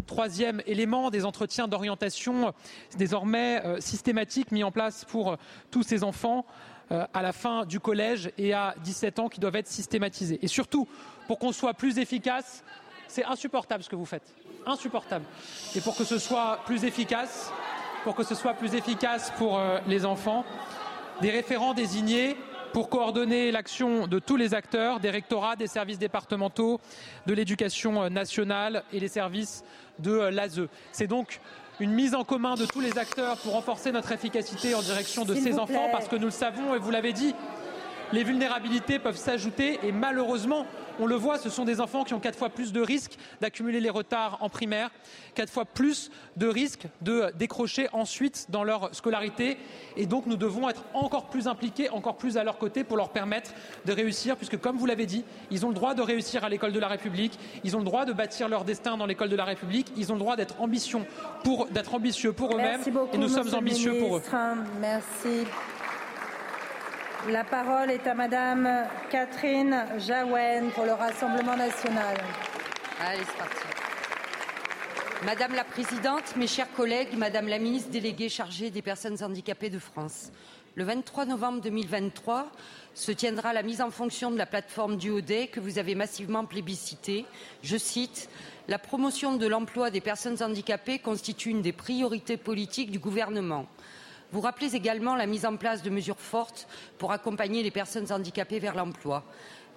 Troisième 0.06 0.62
élément, 0.66 1.10
des 1.10 1.26
entretiens 1.26 1.68
d'orientation 1.68 2.54
désormais 2.98 3.62
euh, 3.66 3.82
systématiques 3.82 4.52
mis 4.52 4.64
en 4.64 4.72
place 4.72 5.06
pour 5.06 5.32
euh, 5.32 5.36
tous 5.72 5.84
ces 5.84 6.04
enfants 6.04 6.46
euh, 6.92 7.06
à 7.14 7.22
la 7.22 7.34
fin 7.34 7.66
du 7.66 7.80
collège 7.80 8.32
et 8.38 8.54
à 8.54 8.76
17 8.84 9.20
ans 9.20 9.30
qui 9.30 9.40
doivent 9.40 9.56
être 9.56 9.68
systématisés. 9.68 10.40
Et 10.42 10.48
surtout, 10.48 10.88
pour 11.28 11.40
qu'on 11.40 11.52
soit 11.52 11.74
plus 11.74 11.98
efficace, 11.98 12.64
c'est 13.08 13.26
insupportable 13.26 13.84
ce 13.84 13.90
que 13.90 13.96
vous 13.96 14.06
faites. 14.06 14.34
Insupportable. 14.66 15.26
Et 15.76 15.82
pour 15.82 15.96
que 15.96 16.04
ce 16.04 16.20
soit 16.20 16.60
plus 16.66 16.84
efficace, 16.84 17.52
pour 18.04 18.16
que 18.16 18.24
ce 18.24 18.36
soit 18.36 18.54
plus 18.54 18.76
efficace 18.76 19.32
pour 19.38 19.60
les 19.88 20.06
enfants, 20.06 20.46
des 21.22 21.32
référents 21.32 21.74
désignés 21.74 22.38
pour 22.74 22.90
coordonner 22.90 23.52
l'action 23.52 24.08
de 24.08 24.20
tous 24.20 24.36
les 24.36 24.54
acteurs, 24.54 25.00
des 25.00 25.10
rectorats, 25.10 25.56
des 25.56 25.68
services 25.68 26.00
départementaux, 26.00 26.80
de 27.26 27.34
l'éducation 27.34 28.10
nationale 28.10 28.84
et 28.94 29.00
les 29.00 29.08
services 29.08 29.64
de 30.00 30.12
l'ASE. 30.12 30.68
C'est 30.92 31.08
donc 31.08 31.40
une 31.80 31.92
mise 31.92 32.16
en 32.16 32.24
commun 32.24 32.56
de 32.56 32.66
tous 32.66 32.82
les 32.82 32.98
acteurs 32.98 33.38
pour 33.38 33.54
renforcer 33.54 33.92
notre 33.92 34.12
efficacité 34.12 34.74
en 34.74 34.82
direction 34.82 35.26
de 35.26 35.36
ces 35.36 35.60
enfants 35.60 35.90
parce 35.92 36.08
que 36.08 36.16
nous 36.16 36.26
le 36.26 36.32
savons 36.32 36.76
et 36.76 36.80
vous 36.80 36.92
l'avez 36.92 37.14
dit, 37.14 37.36
les 38.14 38.24
vulnérabilités 38.24 39.00
peuvent 39.00 39.18
s'ajouter 39.18 39.80
et 39.84 39.92
malheureusement, 39.92 40.66
on 41.00 41.06
le 41.06 41.16
voit, 41.16 41.38
ce 41.38 41.50
sont 41.50 41.66
des 41.66 41.80
enfants 41.80 42.04
qui 42.04 42.14
ont 42.14 42.20
quatre 42.20 42.38
fois 42.38 42.50
plus 42.50 42.74
de 42.74 42.82
risques 42.82 43.18
d'accumuler 43.42 43.80
les 43.80 43.90
retards 43.90 44.38
en 44.42 44.50
primaire, 44.50 44.90
quatre 45.36 45.52
fois 45.52 45.66
plus 45.66 46.10
de 46.38 46.48
risques 46.48 46.88
de 47.02 47.32
décrocher 47.38 47.88
ensuite 47.94 48.48
dans 48.50 48.64
leur 48.64 48.94
scolarité. 48.96 49.58
Et 49.96 50.06
donc 50.06 50.26
nous 50.26 50.38
devons 50.38 50.70
être 50.70 50.84
encore 50.94 51.28
plus 51.28 51.48
impliqués, 51.48 51.90
encore 51.90 52.18
plus 52.18 52.38
à 52.38 52.44
leur 52.44 52.58
côté 52.58 52.84
pour 52.84 52.98
leur 52.98 53.10
permettre 53.10 53.52
de 53.86 53.94
réussir, 53.94 54.36
puisque 54.38 54.60
comme 54.60 54.78
vous 54.78 54.86
l'avez 54.86 55.06
dit, 55.06 55.24
ils 55.52 55.66
ont 55.66 55.70
le 55.70 55.76
droit 55.76 55.94
de 55.94 56.02
réussir 56.02 56.44
à 56.44 56.50
l'école 56.50 56.74
de 56.74 56.80
la 56.80 56.88
République, 56.88 57.38
ils 57.64 57.76
ont 57.76 57.80
le 57.80 57.86
droit 57.86 58.06
de 58.06 58.14
bâtir 58.14 58.50
leur 58.50 58.64
destin 58.64 58.98
dans 58.98 59.06
l'école 59.06 59.30
de 59.30 59.36
la 59.36 59.46
République, 59.46 59.92
ils 59.96 60.12
ont 60.12 60.16
le 60.16 60.20
droit 60.20 60.36
d'être 60.36 60.60
ambitieux 60.62 61.02
pour, 61.44 61.68
ambitieux 61.94 62.34
pour 62.34 62.54
eux-mêmes 62.54 62.82
et 63.14 63.18
nous 63.18 63.30
sommes 63.30 63.54
ambitieux 63.54 64.00
pour 64.00 64.18
eux. 64.18 64.24
Merci. 64.80 65.46
La 67.30 67.44
parole 67.44 67.92
est 67.92 68.08
à 68.08 68.14
Madame 68.14 68.88
Catherine 69.10 69.86
Jaouen 69.98 70.70
pour 70.74 70.86
le 70.86 70.94
Rassemblement 70.94 71.58
national. 71.58 72.16
Allez, 73.02 73.24
c'est 73.26 73.38
parti. 73.38 73.68
Madame 75.26 75.54
la 75.54 75.66
Présidente, 75.66 76.38
mes 76.38 76.48
chers 76.48 76.72
collègues, 76.72 77.18
Madame 77.18 77.50
la 77.50 77.60
Ministre 77.60 77.90
déléguée 77.92 78.30
chargée 78.30 78.70
des 78.70 78.82
personnes 78.82 79.22
handicapées 79.22 79.70
de 79.70 79.80
France, 79.80 80.32
le 80.76 80.86
23 80.86 81.26
novembre 81.26 81.60
2023 81.62 82.52
se 82.94 83.12
tiendra 83.12 83.52
la 83.52 83.64
mise 83.64 83.82
en 83.82 83.90
fonction 83.90 84.30
de 84.30 84.38
la 84.38 84.46
plateforme 84.46 84.96
du 84.96 85.10
ODE 85.10 85.50
que 85.52 85.60
vous 85.60 85.80
avez 85.80 85.96
massivement 85.96 86.46
plébiscitée. 86.46 87.26
Je 87.64 87.78
cite 87.78 88.30
La 88.68 88.78
promotion 88.78 89.36
de 89.36 89.48
l'emploi 89.48 89.90
des 89.90 90.02
personnes 90.02 90.42
handicapées 90.44 91.00
constitue 91.00 91.50
une 91.50 91.64
des 91.64 91.74
priorités 91.74 92.38
politiques 92.38 92.92
du 92.92 93.00
gouvernement. 93.00 93.66
Vous 94.32 94.42
rappelez 94.42 94.76
également 94.76 95.16
la 95.16 95.26
mise 95.26 95.46
en 95.46 95.56
place 95.56 95.82
de 95.82 95.90
mesures 95.90 96.20
fortes 96.20 96.68
pour 96.98 97.14
accompagner 97.14 97.64
les 97.64 97.72
personnes 97.72 98.12
handicapées 98.12 98.60
vers 98.60 98.76
l'emploi. 98.76 99.24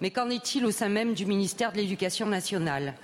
Mais 0.01 0.09
qu'en 0.09 0.29
est-il 0.29 0.65
au 0.65 0.71
sein 0.71 0.89
même 0.89 1.13
du 1.13 1.25
ministère 1.25 1.71
de 1.71 1.77
l'Éducation 1.77 2.25
nationale? 2.25 2.95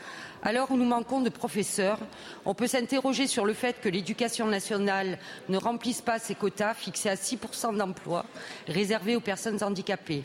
À 0.43 0.51
l'heure 0.51 0.71
où 0.71 0.77
nous 0.77 0.85
manquons 0.85 1.21
de 1.21 1.29
professeurs, 1.29 1.99
on 2.43 2.53
peut 2.53 2.67
s'interroger 2.67 3.27
sur 3.27 3.45
le 3.45 3.53
fait 3.53 3.79
que 3.79 3.87
l'éducation 3.87 4.47
nationale 4.47 5.19
ne 5.47 5.57
remplisse 5.57 6.01
pas 6.01 6.19
ses 6.19 6.35
quotas 6.35 6.73
fixés 6.73 7.09
à 7.09 7.15
6% 7.15 7.77
d'emplois 7.77 8.25
réservés 8.67 9.15
aux 9.15 9.21
personnes 9.21 9.63
handicapées. 9.63 10.23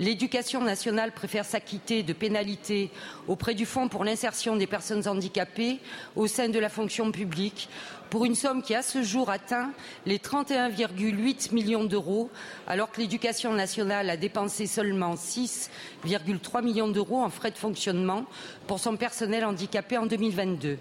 L'éducation 0.00 0.62
nationale 0.62 1.10
préfère 1.10 1.44
s'acquitter 1.44 2.04
de 2.04 2.12
pénalités 2.12 2.90
auprès 3.26 3.54
du 3.54 3.66
Fonds 3.66 3.88
pour 3.88 4.04
l'insertion 4.04 4.54
des 4.54 4.68
personnes 4.68 5.08
handicapées 5.08 5.80
au 6.14 6.28
sein 6.28 6.48
de 6.48 6.58
la 6.60 6.68
fonction 6.68 7.10
publique 7.10 7.68
pour 8.08 8.24
une 8.24 8.36
somme 8.36 8.62
qui, 8.62 8.76
à 8.76 8.82
ce 8.82 9.02
jour, 9.02 9.28
atteint 9.28 9.72
les 10.06 10.18
31,8 10.18 11.52
millions 11.52 11.82
d'euros, 11.82 12.30
alors 12.68 12.92
que 12.92 13.00
l'éducation 13.00 13.52
nationale 13.52 14.08
a 14.08 14.16
dépensé 14.16 14.68
seulement 14.68 15.16
6,3 15.16 16.62
millions 16.64 16.88
d'euros 16.88 17.20
en 17.20 17.28
frais 17.28 17.50
de 17.50 17.58
fonctionnement 17.58 18.24
pour 18.68 18.78
son 18.78 18.96
personnel 18.96 19.44
handicapé 19.44 19.98
en 19.98 20.06
2022. 20.06 20.78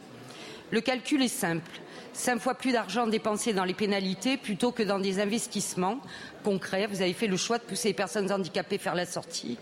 Le 0.69 0.81
calcul 0.81 1.23
est 1.23 1.27
simple. 1.27 1.71
Cinq 2.13 2.39
fois 2.39 2.55
plus 2.55 2.71
d'argent 2.71 3.05
dépensé 3.05 3.53
dans 3.53 3.63
les 3.63 3.75
pénalités 3.75 4.37
plutôt 4.37 4.71
que 4.71 4.81
dans 4.83 4.99
des 4.99 5.19
investissements 5.19 5.99
concrets. 6.47 6.87
Vous 6.87 7.01
avez 7.01 7.11
fait 7.11 7.27
le 7.27 7.35
choix 7.35 7.57
de 7.57 7.63
pousser 7.63 7.89
les 7.89 7.93
personnes 7.93 8.31
handicapées 8.31 8.77
vers 8.77 8.95
la 8.95 9.05
sortie. 9.05 9.57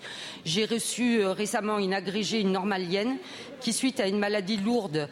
J'ai 0.45 0.65
reçu 0.65 1.19
euh, 1.19 1.31
récemment 1.31 1.79
une 1.79 1.95
agrégée, 1.95 2.41
une 2.41 2.51
normalienne, 2.51 3.17
qui, 3.59 3.73
suite 3.73 3.99
à 3.99 4.07
une 4.07 4.19
maladie 4.19 4.57
lourde, 4.57 5.09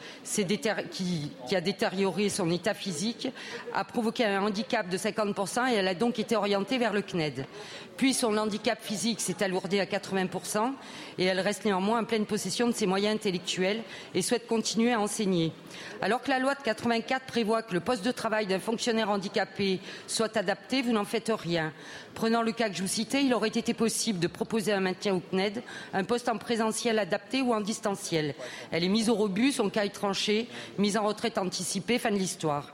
qui, 0.91 1.31
qui, 1.47 1.55
a 1.55 1.61
détérioré 1.61 2.29
son 2.29 2.51
état 2.51 2.75
physique, 2.75 3.29
a 3.73 3.83
provoqué 3.83 4.25
un 4.25 4.43
handicap 4.43 4.87
de 4.87 4.97
50% 4.97 5.71
et 5.71 5.75
elle 5.75 5.87
a 5.87 5.95
donc 5.95 6.19
été 6.19 6.35
orientée 6.35 6.77
vers 6.77 6.93
le 6.93 7.01
CNED. 7.01 7.47
Puis 7.97 8.13
son 8.13 8.37
handicap 8.37 8.79
physique 8.81 9.21
s'est 9.21 9.43
alourdi 9.43 9.79
à 9.79 9.85
80% 9.85 10.73
et 11.17 11.25
elle 11.25 11.39
reste 11.39 11.65
néanmoins 11.65 12.01
en 12.01 12.05
pleine 12.05 12.25
possession 12.25 12.67
de 12.67 12.73
ses 12.73 12.85
moyens 12.85 13.15
intellectuels 13.15 13.81
et 14.13 14.21
souhaite 14.21 14.47
continuer 14.47 14.93
à 14.93 14.99
enseigner. 14.99 15.51
Alors 16.01 16.21
que 16.21 16.29
la 16.29 16.39
loi 16.39 16.55
de 16.55 16.61
84 16.61 17.25
prévoit 17.25 17.61
que 17.61 17.73
le 17.73 17.79
poste 17.79 18.03
de 18.03 18.11
travail 18.11 18.47
d'un 18.47 18.59
fonctionnaire 18.59 19.09
handicapé 19.09 19.79
soit 20.07 20.35
adapté, 20.37 20.81
vous 20.81 20.91
n'en 20.91 21.05
faites 21.05 21.31
rien. 21.33 21.62
Prenant 22.13 22.41
le 22.41 22.51
cas 22.51 22.69
que 22.69 22.75
je 22.75 22.81
vous 22.81 22.87
citais, 22.87 23.23
il 23.23 23.33
aurait 23.33 23.49
été 23.49 23.73
possible 23.73 24.19
de 24.19 24.27
proposer 24.27 24.73
un 24.73 24.79
maintien 24.79 25.15
au 25.15 25.21
CNED, 25.31 25.63
un 25.93 26.03
poste 26.03 26.29
en 26.29 26.37
présentiel 26.37 26.99
adapté 26.99 27.41
ou 27.41 27.53
en 27.53 27.61
distanciel. 27.61 28.35
Elle 28.71 28.83
est 28.83 28.89
mise 28.89 29.09
au 29.09 29.15
rebut, 29.15 29.51
son 29.51 29.69
cas 29.69 29.85
est 29.85 29.89
tranché, 29.89 30.47
mise 30.77 30.97
en 30.97 31.03
retraite 31.03 31.37
anticipée, 31.37 31.99
fin 31.99 32.11
de 32.11 32.17
l'histoire. 32.17 32.73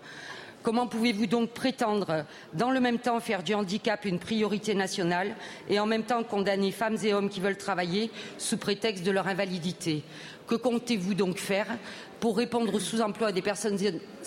Comment 0.61 0.87
pouvez-vous 0.87 1.25
donc 1.25 1.51
prétendre, 1.51 2.25
dans 2.53 2.69
le 2.69 2.81
même 2.81 2.99
temps, 2.99 3.21
faire 3.21 3.43
du 3.43 3.53
handicap 3.53 4.03
une 4.03 4.19
priorité 4.19 4.75
nationale 4.75 5.33
et 5.69 5.79
en 5.79 5.85
même 5.85 6.03
temps 6.03 6.21
condamner 6.23 6.71
femmes 6.71 6.97
et 7.01 7.13
hommes 7.13 7.29
qui 7.29 7.39
veulent 7.39 7.57
travailler 7.57 8.11
sous 8.37 8.57
prétexte 8.57 9.05
de 9.05 9.11
leur 9.11 9.27
invalidité? 9.27 10.03
Que 10.49 10.55
comptez-vous 10.55 11.13
donc 11.13 11.37
faire 11.37 11.67
pour 12.19 12.35
répondre 12.35 12.73
au 12.73 12.79
sous-emploi 12.79 13.31
des 13.31 13.43
personnes 13.43 13.77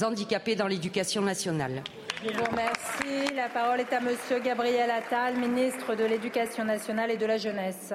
handicapées 0.02 0.54
dans 0.54 0.68
l'éducation 0.68 1.20
nationale? 1.20 1.82
Je 2.24 2.30
vous 2.30 2.44
remercie. 2.44 3.34
La 3.34 3.48
parole 3.48 3.80
est 3.80 3.92
à 3.92 4.00
Monsieur 4.00 4.38
Gabriel 4.38 4.88
Attal, 4.88 5.36
ministre 5.36 5.96
de 5.96 6.04
l'Éducation 6.04 6.64
nationale 6.64 7.10
et 7.10 7.16
de 7.16 7.26
la 7.26 7.38
jeunesse. 7.38 7.92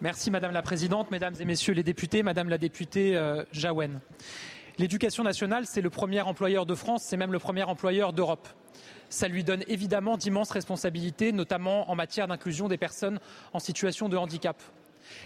Merci 0.00 0.32
Madame 0.32 0.52
la 0.52 0.62
Présidente, 0.62 1.12
Mesdames 1.12 1.36
et 1.38 1.44
Messieurs 1.44 1.74
les 1.74 1.84
députés, 1.84 2.24
Madame 2.24 2.48
la 2.48 2.58
députée 2.58 3.16
euh, 3.16 3.44
Jaouen. 3.52 4.00
L'éducation 4.78 5.22
nationale, 5.22 5.66
c'est 5.66 5.82
le 5.82 5.90
premier 5.90 6.22
employeur 6.22 6.66
de 6.66 6.74
France, 6.74 7.04
c'est 7.04 7.16
même 7.16 7.32
le 7.32 7.38
premier 7.38 7.62
employeur 7.62 8.12
d'Europe. 8.12 8.48
Ça 9.08 9.28
lui 9.28 9.44
donne 9.44 9.62
évidemment 9.68 10.16
d'immenses 10.16 10.50
responsabilités, 10.50 11.30
notamment 11.30 11.88
en 11.90 11.94
matière 11.94 12.26
d'inclusion 12.26 12.66
des 12.66 12.78
personnes 12.78 13.20
en 13.52 13.60
situation 13.60 14.08
de 14.08 14.16
handicap. 14.16 14.60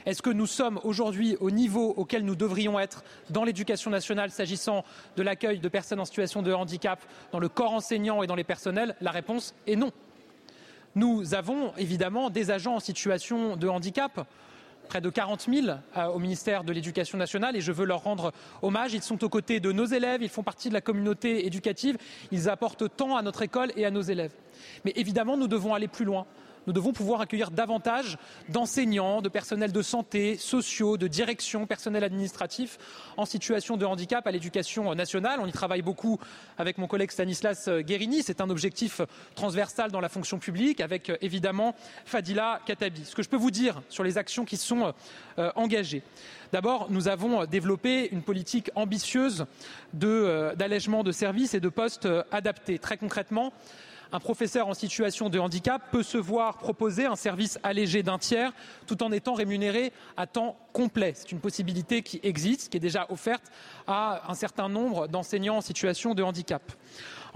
Est-ce 0.06 0.22
que 0.22 0.30
nous 0.30 0.46
sommes 0.46 0.80
aujourd'hui 0.84 1.36
au 1.40 1.50
niveau 1.50 1.94
auquel 1.96 2.24
nous 2.24 2.36
devrions 2.36 2.78
être 2.78 3.04
dans 3.30 3.44
l'éducation 3.44 3.90
nationale 3.90 4.30
s'agissant 4.30 4.84
de 5.16 5.22
l'accueil 5.22 5.58
de 5.58 5.68
personnes 5.68 6.00
en 6.00 6.04
situation 6.04 6.42
de 6.42 6.52
handicap 6.52 7.00
dans 7.32 7.38
le 7.38 7.48
corps 7.48 7.72
enseignant 7.72 8.22
et 8.22 8.26
dans 8.26 8.34
les 8.34 8.44
personnels? 8.44 8.96
La 9.00 9.10
réponse 9.10 9.54
est 9.66 9.76
non. 9.76 9.92
Nous 10.94 11.34
avons 11.34 11.72
évidemment 11.76 12.30
des 12.30 12.50
agents 12.50 12.76
en 12.76 12.80
situation 12.80 13.56
de 13.56 13.68
handicap 13.68 14.26
près 14.84 15.00
de 15.00 15.10
40 15.10 15.48
000 15.52 15.66
euh, 15.96 16.06
au 16.06 16.18
ministère 16.18 16.62
de 16.62 16.72
l'Éducation 16.72 17.18
nationale 17.18 17.56
et 17.56 17.60
je 17.60 17.72
veux 17.72 17.84
leur 17.86 18.02
rendre 18.02 18.32
hommage. 18.62 18.94
Ils 18.94 19.02
sont 19.02 19.24
aux 19.24 19.28
côtés 19.28 19.58
de 19.58 19.72
nos 19.72 19.86
élèves, 19.86 20.22
ils 20.22 20.28
font 20.28 20.42
partie 20.42 20.68
de 20.68 20.74
la 20.74 20.80
communauté 20.80 21.46
éducative, 21.46 21.96
ils 22.30 22.48
apportent 22.48 22.94
tant 22.96 23.16
à 23.16 23.22
notre 23.22 23.42
école 23.42 23.72
et 23.76 23.84
à 23.84 23.90
nos 23.90 24.02
élèves. 24.02 24.32
Mais 24.84 24.92
évidemment, 24.96 25.36
nous 25.36 25.48
devons 25.48 25.74
aller 25.74 25.88
plus 25.88 26.04
loin 26.04 26.26
nous 26.66 26.72
devons 26.72 26.92
pouvoir 26.92 27.20
accueillir 27.20 27.50
davantage 27.50 28.18
d'enseignants, 28.48 29.22
de 29.22 29.28
personnels 29.28 29.72
de 29.72 29.82
santé, 29.82 30.36
sociaux, 30.36 30.96
de 30.96 31.06
direction, 31.06 31.66
personnel 31.66 32.04
administratif 32.04 32.78
en 33.16 33.24
situation 33.24 33.76
de 33.76 33.84
handicap 33.84 34.26
à 34.26 34.30
l'éducation 34.30 34.94
nationale. 34.94 35.40
On 35.40 35.46
y 35.46 35.52
travaille 35.52 35.82
beaucoup 35.82 36.18
avec 36.58 36.78
mon 36.78 36.86
collègue 36.86 37.10
Stanislas 37.10 37.68
Guérini. 37.68 38.22
C'est 38.22 38.40
un 38.40 38.50
objectif 38.50 39.00
transversal 39.34 39.90
dans 39.90 40.00
la 40.00 40.08
fonction 40.08 40.38
publique 40.38 40.80
avec 40.80 41.12
évidemment 41.20 41.74
Fadila 42.04 42.60
Katabi. 42.66 43.04
Ce 43.04 43.14
que 43.14 43.22
je 43.22 43.28
peux 43.28 43.36
vous 43.36 43.50
dire 43.50 43.82
sur 43.88 44.04
les 44.04 44.18
actions 44.18 44.44
qui 44.44 44.56
sont 44.56 44.92
euh, 45.38 45.50
engagées. 45.56 46.02
D'abord, 46.52 46.86
nous 46.90 47.08
avons 47.08 47.44
développé 47.46 48.08
une 48.12 48.22
politique 48.22 48.70
ambitieuse 48.74 49.46
euh, 50.02 50.54
d'allègement 50.54 51.02
de, 51.02 51.12
services 51.12 51.54
et 51.54 51.60
de 51.60 51.68
postes 51.68 52.06
euh, 52.06 52.22
adaptés. 52.30 52.78
Très 52.78 52.96
concrètement, 52.96 53.52
un 54.14 54.20
professeur 54.20 54.68
en 54.68 54.74
situation 54.74 55.28
de 55.28 55.40
handicap 55.40 55.82
peut 55.90 56.04
se 56.04 56.16
voir 56.16 56.58
proposer 56.58 57.04
un 57.04 57.16
service 57.16 57.58
allégé 57.64 58.04
d'un 58.04 58.16
tiers 58.16 58.52
tout 58.86 59.02
en 59.02 59.10
étant 59.10 59.34
rémunéré 59.34 59.92
à 60.16 60.28
temps 60.28 60.56
complet. 60.72 61.14
C'est 61.16 61.32
une 61.32 61.40
possibilité 61.40 62.02
qui 62.02 62.20
existe, 62.22 62.70
qui 62.70 62.76
est 62.76 62.80
déjà 62.80 63.06
offerte 63.10 63.42
à 63.88 64.30
un 64.30 64.34
certain 64.34 64.68
nombre 64.68 65.08
d'enseignants 65.08 65.56
en 65.56 65.60
situation 65.60 66.14
de 66.14 66.22
handicap. 66.22 66.62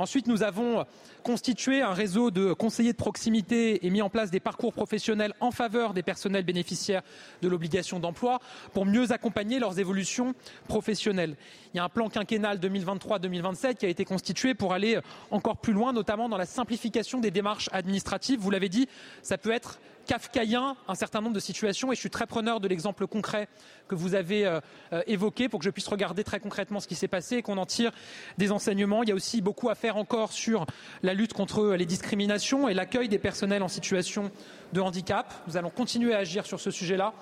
Ensuite, 0.00 0.28
nous 0.28 0.44
avons 0.44 0.86
constitué 1.24 1.82
un 1.82 1.92
réseau 1.92 2.30
de 2.30 2.52
conseillers 2.52 2.92
de 2.92 2.96
proximité 2.96 3.84
et 3.84 3.90
mis 3.90 4.00
en 4.00 4.08
place 4.08 4.30
des 4.30 4.38
parcours 4.38 4.72
professionnels 4.72 5.34
en 5.40 5.50
faveur 5.50 5.92
des 5.92 6.04
personnels 6.04 6.44
bénéficiaires 6.44 7.02
de 7.42 7.48
l'obligation 7.48 7.98
d'emploi 7.98 8.38
pour 8.72 8.86
mieux 8.86 9.10
accompagner 9.10 9.58
leurs 9.58 9.80
évolutions 9.80 10.36
professionnelles. 10.68 11.34
Il 11.74 11.78
y 11.78 11.80
a 11.80 11.84
un 11.84 11.88
plan 11.88 12.08
quinquennal 12.08 12.58
2023-2027 12.58 13.74
qui 13.74 13.86
a 13.86 13.88
été 13.88 14.04
constitué 14.04 14.54
pour 14.54 14.72
aller 14.72 15.00
encore 15.32 15.56
plus 15.56 15.72
loin, 15.72 15.92
notamment 15.92 16.28
dans 16.28 16.38
la 16.38 16.46
simplification 16.46 17.18
des 17.18 17.32
démarches 17.32 17.68
administratives. 17.72 18.38
Vous 18.38 18.52
l'avez 18.52 18.68
dit, 18.68 18.88
ça 19.22 19.36
peut 19.36 19.50
être 19.50 19.80
kafkaïen 20.08 20.74
un 20.88 20.94
certain 20.94 21.20
nombre 21.20 21.34
de 21.34 21.40
situations 21.40 21.92
et 21.92 21.94
je 21.94 22.00
suis 22.00 22.10
très 22.10 22.26
preneur 22.26 22.58
de 22.58 22.66
l'exemple 22.66 23.06
concret 23.06 23.46
que 23.86 23.94
vous 23.94 24.14
avez 24.14 24.46
euh, 24.46 24.60
euh, 24.92 25.02
évoqué 25.06 25.48
pour 25.48 25.60
que 25.60 25.64
je 25.64 25.70
puisse 25.70 25.86
regarder 25.86 26.24
très 26.24 26.40
concrètement 26.40 26.80
ce 26.80 26.88
qui 26.88 26.94
s'est 26.94 27.08
passé 27.08 27.36
et 27.36 27.42
qu'on 27.42 27.58
en 27.58 27.66
tire 27.66 27.92
des 28.38 28.50
enseignements. 28.50 29.02
Il 29.02 29.10
y 29.10 29.12
a 29.12 29.14
aussi 29.14 29.40
beaucoup 29.40 29.68
à 29.68 29.74
faire 29.74 29.96
encore 29.96 30.32
sur 30.32 30.66
la 31.02 31.14
lutte 31.14 31.34
contre 31.34 31.74
les 31.74 31.86
discriminations 31.86 32.68
et 32.68 32.74
l'accueil 32.74 33.08
des 33.08 33.18
personnels 33.18 33.62
en 33.62 33.68
situation 33.68 34.32
de 34.72 34.80
handicap. 34.80 35.32
Nous 35.46 35.56
allons 35.56 35.70
continuer 35.70 36.14
à 36.14 36.18
agir 36.18 36.46
sur 36.46 36.58
ce 36.58 36.70
sujet-là. 36.70 37.12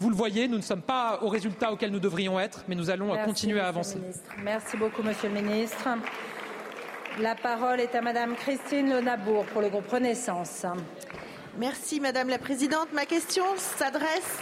Vous 0.00 0.08
le 0.08 0.16
voyez, 0.16 0.48
nous 0.48 0.56
ne 0.56 0.62
sommes 0.62 0.80
pas 0.80 1.18
au 1.22 1.28
résultat 1.28 1.72
auquel 1.72 1.90
nous 1.90 2.00
devrions 2.00 2.40
être, 2.40 2.64
mais 2.68 2.74
nous 2.74 2.88
allons 2.88 3.12
Merci, 3.12 3.26
continuer 3.26 3.60
à 3.60 3.68
avancer. 3.68 3.98
Merci 4.42 4.78
beaucoup, 4.78 5.02
Monsieur 5.02 5.28
le 5.28 5.34
Ministre. 5.42 5.88
La 7.18 7.34
parole 7.34 7.80
est 7.80 7.94
à 7.94 8.00
Madame 8.00 8.34
Christine 8.34 8.88
Lenabour 8.88 9.44
pour 9.46 9.60
le 9.60 9.68
groupe 9.68 9.88
Renaissance. 9.88 10.64
Merci 11.58 12.00
Madame 12.00 12.28
la 12.28 12.38
Présidente. 12.38 12.92
Ma 12.92 13.06
question 13.06 13.44
s'adresse 13.56 14.38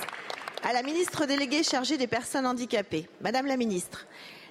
à 0.63 0.73
la 0.73 0.83
ministre 0.83 1.25
déléguée 1.25 1.63
chargée 1.63 1.97
des 1.97 2.07
personnes 2.07 2.47
handicapées. 2.47 3.09
Madame 3.23 3.47
la 3.47 3.57
ministre, 3.57 4.07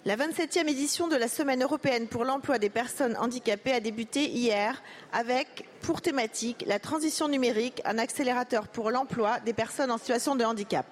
la 0.06 0.16
27e 0.16 0.68
édition 0.68 1.08
de 1.08 1.16
la 1.16 1.28
Semaine 1.28 1.62
européenne 1.62 2.08
pour 2.08 2.24
l'emploi 2.24 2.58
des 2.58 2.70
personnes 2.70 3.16
handicapées 3.18 3.74
a 3.74 3.80
débuté 3.80 4.28
hier 4.30 4.82
avec 5.14 5.68
pour 5.82 6.02
thématique 6.02 6.64
la 6.68 6.80
transition 6.80 7.28
numérique, 7.28 7.82
un 7.86 8.00
accélérateur 8.00 8.68
pour 8.68 8.90
l'emploi 8.90 9.40
des 9.42 9.54
personnes 9.54 9.92
en 9.92 9.98
situation 9.98 10.36
de 10.36 10.44
handicap. 10.44 10.86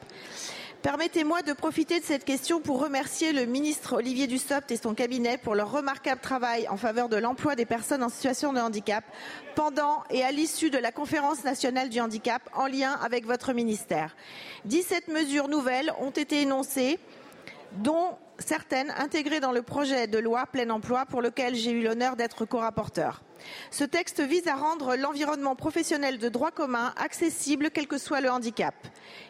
Permettez-moi 0.85 1.41
de 1.41 1.53
profiter 1.53 1.99
de 1.99 2.05
cette 2.05 2.25
question 2.25 2.61
pour 2.61 2.79
remercier 2.79 3.33
le 3.33 3.47
ministre 3.47 3.93
Olivier 3.93 4.27
Dussopt 4.27 4.69
et 4.69 4.77
son 4.77 4.93
cabinet 4.93 5.39
pour 5.39 5.55
leur 5.55 5.71
remarquable 5.71 6.21
travail 6.21 6.67
en 6.67 6.77
faveur 6.77 7.09
de 7.09 7.15
l'emploi 7.15 7.55
des 7.55 7.65
personnes 7.65 8.03
en 8.03 8.09
situation 8.09 8.53
de 8.53 8.59
handicap 8.59 9.03
pendant 9.55 10.03
et 10.11 10.23
à 10.23 10.31
l'issue 10.31 10.69
de 10.69 10.77
la 10.77 10.91
conférence 10.91 11.43
nationale 11.43 11.89
du 11.89 11.99
handicap 11.99 12.47
en 12.53 12.67
lien 12.67 12.99
avec 13.03 13.25
votre 13.25 13.51
ministère. 13.51 14.15
17 14.65 15.07
mesures 15.07 15.47
nouvelles 15.47 15.91
ont 16.01 16.11
été 16.11 16.43
énoncées 16.43 16.99
dont 17.77 18.17
certaines 18.39 18.91
intégrées 18.91 19.39
dans 19.39 19.51
le 19.51 19.61
projet 19.61 20.07
de 20.07 20.17
loi 20.17 20.45
plein 20.45 20.69
emploi 20.69 21.05
pour 21.05 21.21
lequel 21.21 21.55
j'ai 21.55 21.71
eu 21.71 21.83
l'honneur 21.83 22.15
d'être 22.15 22.45
co-rapporteur. 22.45 23.21
Ce 23.71 23.83
texte 23.83 24.21
vise 24.21 24.47
à 24.47 24.55
rendre 24.55 24.95
l'environnement 24.95 25.55
professionnel 25.55 26.17
de 26.17 26.29
droit 26.29 26.51
commun 26.51 26.93
accessible 26.97 27.69
quel 27.71 27.87
que 27.87 27.97
soit 27.97 28.21
le 28.21 28.29
handicap. 28.29 28.75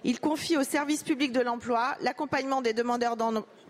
Il 0.03 0.19
confie 0.19 0.57
au 0.57 0.63
service 0.63 1.03
public 1.03 1.31
de 1.31 1.41
l'emploi 1.41 1.95
l'accompagnement 2.01 2.61
des 2.61 2.73
demandeurs 2.73 3.15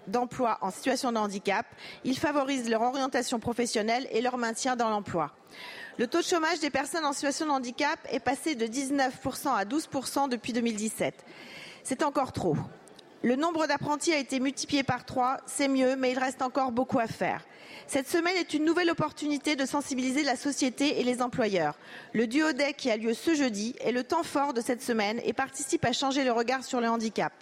d'emploi 0.08 0.58
en 0.62 0.72
situation 0.72 1.12
de 1.12 1.18
handicap. 1.18 1.66
Il 2.04 2.18
favorise 2.18 2.70
leur 2.70 2.82
orientation 2.82 3.40
professionnelle 3.40 4.08
et 4.12 4.22
leur 4.22 4.38
maintien 4.38 4.76
dans 4.76 4.90
l'emploi. 4.90 5.32
Le 5.98 6.08
taux 6.08 6.20
de 6.20 6.26
chômage 6.26 6.60
des 6.60 6.70
personnes 6.70 7.06
en 7.06 7.14
situation 7.14 7.46
de 7.46 7.52
handicap 7.52 8.00
est 8.12 8.20
passé 8.20 8.56
de 8.56 8.66
19% 8.66 9.56
à 9.56 9.64
12% 9.64 10.30
depuis 10.30 10.52
2017. 10.52 11.24
C'est 11.84 12.04
encore 12.04 12.34
trop. 12.34 12.58
Le 13.26 13.36
nombre 13.36 13.66
d'apprentis 13.66 14.14
a 14.14 14.20
été 14.20 14.40
multiplié 14.40 14.84
par 14.84 15.04
trois, 15.04 15.40
c'est 15.48 15.68
mieux, 15.68 15.96
mais 15.96 16.12
il 16.12 16.20
reste 16.20 16.44
encore 16.44 16.72
beaucoup 16.72 17.00
à 17.00 17.08
faire. 17.08 17.44
Cette 17.88 18.08
semaine 18.08 18.38
est 18.38 18.54
une 18.54 18.66
nouvelle 18.66 18.92
opportunité 18.92 19.56
de 19.56 19.66
sensibiliser 19.66 20.22
la 20.22 20.36
société 20.36 21.00
et 21.00 21.04
les 21.04 21.24
employeurs. 21.24 21.76
Le 22.14 22.28
duo-day 22.28 22.74
qui 22.74 22.92
a 22.92 22.98
lieu 22.98 23.16
ce 23.16 23.34
jeudi 23.34 23.74
est 23.80 23.92
le 23.92 24.04
temps 24.04 24.22
fort 24.22 24.54
de 24.54 24.62
cette 24.62 24.84
semaine 24.84 25.20
et 25.24 25.34
participe 25.34 25.86
à 25.86 25.92
changer 25.92 26.24
le 26.24 26.34
regard 26.34 26.64
sur 26.64 26.80
le 26.80 26.88
handicap. 26.88 27.34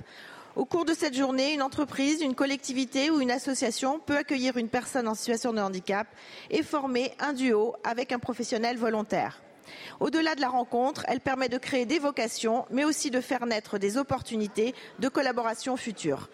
Au 0.56 0.64
cours 0.64 0.86
de 0.86 0.94
cette 0.94 1.18
journée, 1.18 1.54
une 1.54 1.62
entreprise, 1.62 2.22
une 2.22 2.34
collectivité 2.34 3.10
ou 3.10 3.20
une 3.20 3.32
association 3.32 4.00
peut 4.00 4.16
accueillir 4.16 4.56
une 4.56 4.70
personne 4.70 5.10
en 5.10 5.16
situation 5.16 5.52
de 5.52 5.60
handicap 5.60 6.08
et 6.50 6.64
former 6.64 7.12
un 7.20 7.34
duo 7.34 7.76
avec 7.84 8.14
un 8.14 8.20
professionnel 8.20 8.78
volontaire. 8.78 9.42
Au-delà 10.00 10.36
de 10.36 10.42
la 10.42 10.50
rencontre, 10.50 11.04
elle 11.08 11.20
permet 11.20 11.50
de 11.50 11.58
créer 11.58 11.86
des 11.86 12.00
vocations, 12.00 12.66
mais 12.70 12.86
aussi 12.86 13.12
de 13.12 13.22
faire 13.22 13.46
naître 13.46 13.78
des 13.78 13.98
opportunités 13.98 14.76
de 15.00 15.10
collaboration 15.10 15.78
futures. 15.78 16.30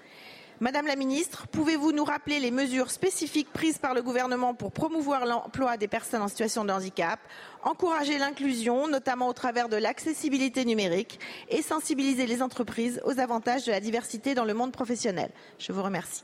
Madame 0.62 0.88
la 0.88 0.98
ministre, 0.98 1.48
pouvez-vous 1.48 1.94
nous 1.94 2.04
rappeler 2.04 2.42
les 2.42 2.52
mesures 2.52 2.92
spécifiques 2.92 3.54
prises 3.54 3.78
par 3.78 3.94
le 3.94 4.02
gouvernement 4.02 4.54
pour 4.54 4.74
promouvoir 4.74 5.26
l'emploi 5.26 5.78
des 5.78 5.88
personnes 5.88 6.22
en 6.22 6.28
situation 6.28 6.66
de 6.66 6.74
handicap, 6.74 7.18
encourager 7.64 8.18
l'inclusion, 8.18 8.90
notamment 8.90 9.30
au 9.30 9.34
travers 9.34 9.70
de 9.70 9.78
l'accessibilité 9.78 10.66
numérique, 10.66 11.18
et 11.48 11.62
sensibiliser 11.62 12.28
les 12.28 12.42
entreprises 12.42 13.00
aux 13.06 13.22
avantages 13.22 13.66
de 13.66 13.72
la 13.72 13.80
diversité 13.80 14.36
dans 14.36 14.44
le 14.44 14.54
monde 14.54 14.74
professionnel? 14.74 15.32
Je 15.60 15.72
vous 15.72 15.82
remercie. 15.82 16.24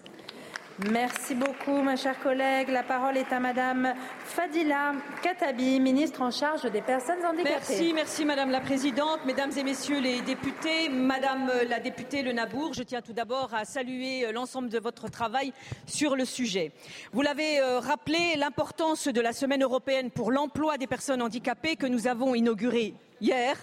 Merci 0.92 1.36
beaucoup, 1.36 1.82
ma 1.82 1.96
chère 1.96 2.20
collègue. 2.20 2.68
La 2.68 2.84
parole 2.84 3.16
est 3.16 3.32
à 3.32 3.40
Madame 3.40 3.94
Fadila 4.26 4.92
Katabi, 5.24 5.80
ministre 5.80 6.22
en 6.22 6.32
charge 6.32 6.70
des 6.70 6.82
personnes 6.82 7.26
handicapées. 7.26 7.54
Merci, 7.70 7.94
merci 7.94 8.26
Madame 8.26 8.52
la 8.52 8.60
Présidente, 8.60 9.20
Mesdames 9.26 9.54
et 9.56 9.64
Messieurs 9.64 10.02
les 10.02 10.20
députés, 10.20 10.90
Madame 10.90 11.50
la 11.70 11.80
députée 11.80 12.24
Le 12.24 12.34
Nabour, 12.34 12.74
je 12.74 12.84
tiens 12.84 13.02
tout 13.02 13.14
d'abord 13.14 13.54
à 13.54 13.64
saluer 13.64 14.30
l'ensemble 14.34 14.68
de 14.68 14.78
votre 14.78 15.10
travail 15.10 15.54
sur 15.86 16.18
le 16.18 16.26
sujet. 16.26 16.74
Vous 17.14 17.22
l'avez 17.22 17.62
euh, 17.62 17.80
rappelé, 17.80 18.36
l'importance 18.36 19.08
de 19.08 19.22
la 19.22 19.32
Semaine 19.32 19.64
européenne 19.64 20.12
pour 20.12 20.30
l'emploi 20.30 20.78
des 20.78 20.88
personnes 20.88 21.22
handicapées 21.22 21.78
que 21.78 21.88
nous 21.88 22.08
avons 22.08 22.36
inaugurée 22.36 22.96
hier 23.22 23.58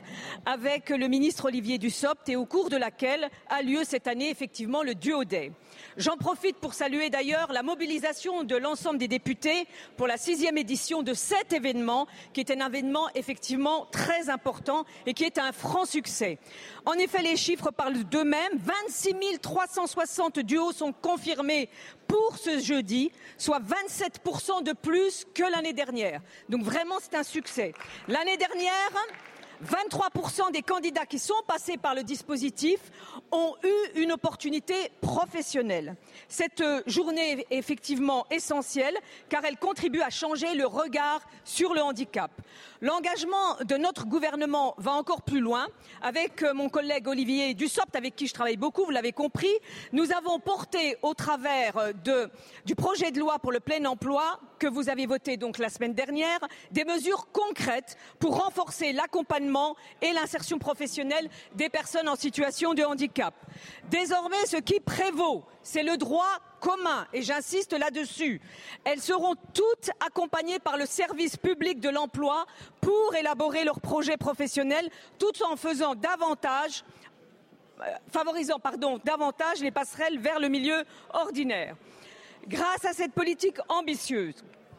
avec 0.46 0.90
le 0.90 1.08
ministre 1.08 1.46
Olivier 1.46 1.78
Dussopt 1.78 2.28
et 2.28 2.36
au 2.36 2.46
cours 2.46 2.70
de 2.70 2.76
laquelle 2.76 3.28
a 3.48 3.62
lieu 3.62 3.84
cette 3.84 4.06
année 4.06 4.30
effectivement 4.30 4.82
le 4.82 4.94
Duo 4.94 5.24
Day. 5.24 5.52
J'en 5.96 6.16
profite 6.16 6.56
pour 6.56 6.74
saluer 6.74 7.10
d'ailleurs 7.10 7.52
la 7.52 7.62
mobilisation 7.62 8.44
de 8.44 8.56
l'ensemble 8.56 8.98
des 8.98 9.08
députés 9.08 9.66
pour 9.96 10.06
la 10.06 10.16
sixième 10.16 10.56
édition 10.56 11.02
de 11.02 11.14
cet 11.14 11.52
événement, 11.52 12.06
qui 12.32 12.40
est 12.40 12.50
un 12.50 12.66
événement 12.66 13.08
effectivement 13.14 13.86
très 13.90 14.30
important 14.30 14.84
et 15.06 15.14
qui 15.14 15.24
est 15.24 15.38
un 15.38 15.52
franc 15.52 15.84
succès. 15.84 16.38
En 16.86 16.94
effet, 16.94 17.22
les 17.22 17.36
chiffres 17.36 17.70
parlent 17.70 18.04
d'eux-mêmes. 18.04 18.58
26 18.58 19.38
360 19.40 20.38
duos 20.40 20.72
sont 20.72 20.92
confirmés 20.92 21.68
pour 22.06 22.36
ce 22.38 22.58
jeudi, 22.58 23.10
soit 23.38 23.60
27% 23.60 24.62
de 24.62 24.72
plus 24.72 25.26
que 25.34 25.42
l'année 25.42 25.72
dernière. 25.72 26.20
Donc 26.48 26.62
vraiment, 26.62 26.96
c'est 27.00 27.16
un 27.16 27.22
succès. 27.22 27.72
L'année 28.08 28.36
dernière, 28.36 28.90
23% 29.62 30.52
des 30.52 30.62
candidats 30.62 31.06
qui 31.06 31.18
sont 31.18 31.34
passés 31.46 31.76
par 31.76 31.94
le 31.94 32.02
dispositif 32.02 32.80
ont 33.30 33.54
eu 33.62 34.00
une 34.00 34.12
opportunité 34.12 34.74
professionnelle. 35.00 35.96
Cette 36.28 36.62
journée 36.86 37.32
est 37.32 37.46
effectivement 37.50 38.26
essentielle 38.30 38.96
car 39.28 39.44
elle 39.44 39.56
contribue 39.56 40.00
à 40.00 40.10
changer 40.10 40.54
le 40.54 40.66
regard 40.66 41.20
sur 41.44 41.74
le 41.74 41.82
handicap. 41.82 42.30
L'engagement 42.80 43.56
de 43.64 43.76
notre 43.76 44.06
gouvernement 44.06 44.74
va 44.78 44.92
encore 44.92 45.22
plus 45.22 45.40
loin. 45.40 45.66
Avec 46.02 46.42
mon 46.54 46.68
collègue 46.68 47.06
Olivier 47.06 47.54
Dussopt, 47.54 47.94
avec 47.94 48.16
qui 48.16 48.26
je 48.26 48.34
travaille 48.34 48.56
beaucoup, 48.56 48.84
vous 48.84 48.90
l'avez 48.90 49.12
compris, 49.12 49.52
nous 49.92 50.12
avons 50.12 50.40
porté 50.40 50.96
au 51.02 51.14
travers 51.14 51.94
de, 52.04 52.28
du 52.64 52.74
projet 52.74 53.12
de 53.12 53.20
loi 53.20 53.38
pour 53.38 53.52
le 53.52 53.60
plein 53.60 53.84
emploi 53.84 54.40
que 54.62 54.68
vous 54.68 54.88
avez 54.88 55.06
voté 55.06 55.36
donc 55.36 55.58
la 55.58 55.68
semaine 55.68 55.92
dernière 55.92 56.38
des 56.70 56.84
mesures 56.84 57.26
concrètes 57.32 57.96
pour 58.20 58.40
renforcer 58.40 58.92
l'accompagnement 58.92 59.74
et 60.00 60.12
l'insertion 60.12 60.60
professionnelle 60.60 61.28
des 61.56 61.68
personnes 61.68 62.08
en 62.08 62.14
situation 62.14 62.72
de 62.72 62.84
handicap. 62.84 63.34
Désormais, 63.90 64.46
ce 64.46 64.58
qui 64.58 64.78
prévaut, 64.78 65.42
c'est 65.64 65.82
le 65.82 65.96
droit 65.96 66.38
commun, 66.60 67.08
et 67.12 67.22
j'insiste 67.22 67.72
là-dessus. 67.72 68.40
Elles 68.84 69.00
seront 69.00 69.34
toutes 69.52 69.90
accompagnées 69.98 70.60
par 70.60 70.76
le 70.76 70.86
service 70.86 71.36
public 71.36 71.80
de 71.80 71.88
l'emploi 71.88 72.46
pour 72.80 73.16
élaborer 73.16 73.64
leurs 73.64 73.80
projets 73.80 74.16
professionnels, 74.16 74.88
tout 75.18 75.42
en 75.42 75.56
faisant 75.56 75.96
davantage 75.96 76.84
euh, 77.80 77.84
favorisant 78.12 78.60
davantage 79.04 79.58
les 79.60 79.72
passerelles 79.72 80.20
vers 80.20 80.38
le 80.38 80.48
milieu 80.48 80.84
ordinaire. 81.12 81.74
Grâce 82.48 82.84
à 82.84 82.92
cette 82.92 83.12
politique 83.12 83.58
ambitieuse, 83.68 84.34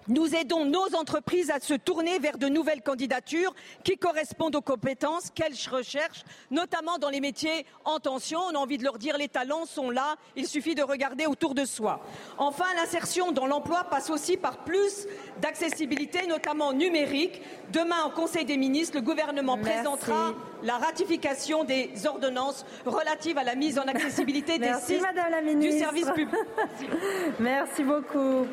nous 0.07 0.35
aidons 0.35 0.65
nos 0.65 0.95
entreprises 0.95 1.51
à 1.51 1.59
se 1.59 1.73
tourner 1.73 2.19
vers 2.19 2.37
de 2.37 2.47
nouvelles 2.47 2.81
candidatures 2.81 3.53
qui 3.83 3.97
correspondent 3.97 4.55
aux 4.55 4.61
compétences 4.61 5.29
qu'elles 5.33 5.53
recherchent, 5.71 6.23
notamment 6.51 6.97
dans 6.97 7.09
les 7.09 7.21
métiers 7.21 7.65
en 7.85 7.99
tension. 7.99 8.39
On 8.51 8.55
a 8.55 8.57
envie 8.57 8.77
de 8.77 8.83
leur 8.83 8.97
dire 8.97 9.17
les 9.17 9.27
talents 9.27 9.65
sont 9.65 9.89
là, 9.89 10.15
il 10.35 10.47
suffit 10.47 10.75
de 10.75 10.83
regarder 10.83 11.25
autour 11.25 11.55
de 11.55 11.65
soi. 11.65 12.01
Enfin, 12.37 12.65
l'insertion 12.75 13.31
dans 13.31 13.47
l'emploi 13.47 13.85
passe 13.85 14.09
aussi 14.09 14.37
par 14.37 14.63
plus 14.63 15.07
d'accessibilité, 15.41 16.27
notamment 16.27 16.73
numérique. 16.73 17.41
Demain, 17.71 18.05
au 18.05 18.09
Conseil 18.09 18.45
des 18.45 18.57
ministres, 18.57 18.95
le 18.97 19.01
gouvernement 19.01 19.57
Merci. 19.57 19.71
présentera 19.71 20.33
la 20.63 20.77
ratification 20.77 21.63
des 21.63 21.91
ordonnances 22.05 22.65
relatives 22.85 23.37
à 23.37 23.43
la 23.43 23.55
mise 23.55 23.77
en 23.79 23.83
accessibilité 23.83 24.53
des 24.59 24.67
Merci, 24.67 24.99
Madame 24.99 25.31
la 25.31 25.41
ministre. 25.41 25.73
du 25.73 25.79
service 25.79 26.09
public. 26.11 26.39
Merci 27.39 27.83
beaucoup. 27.83 28.47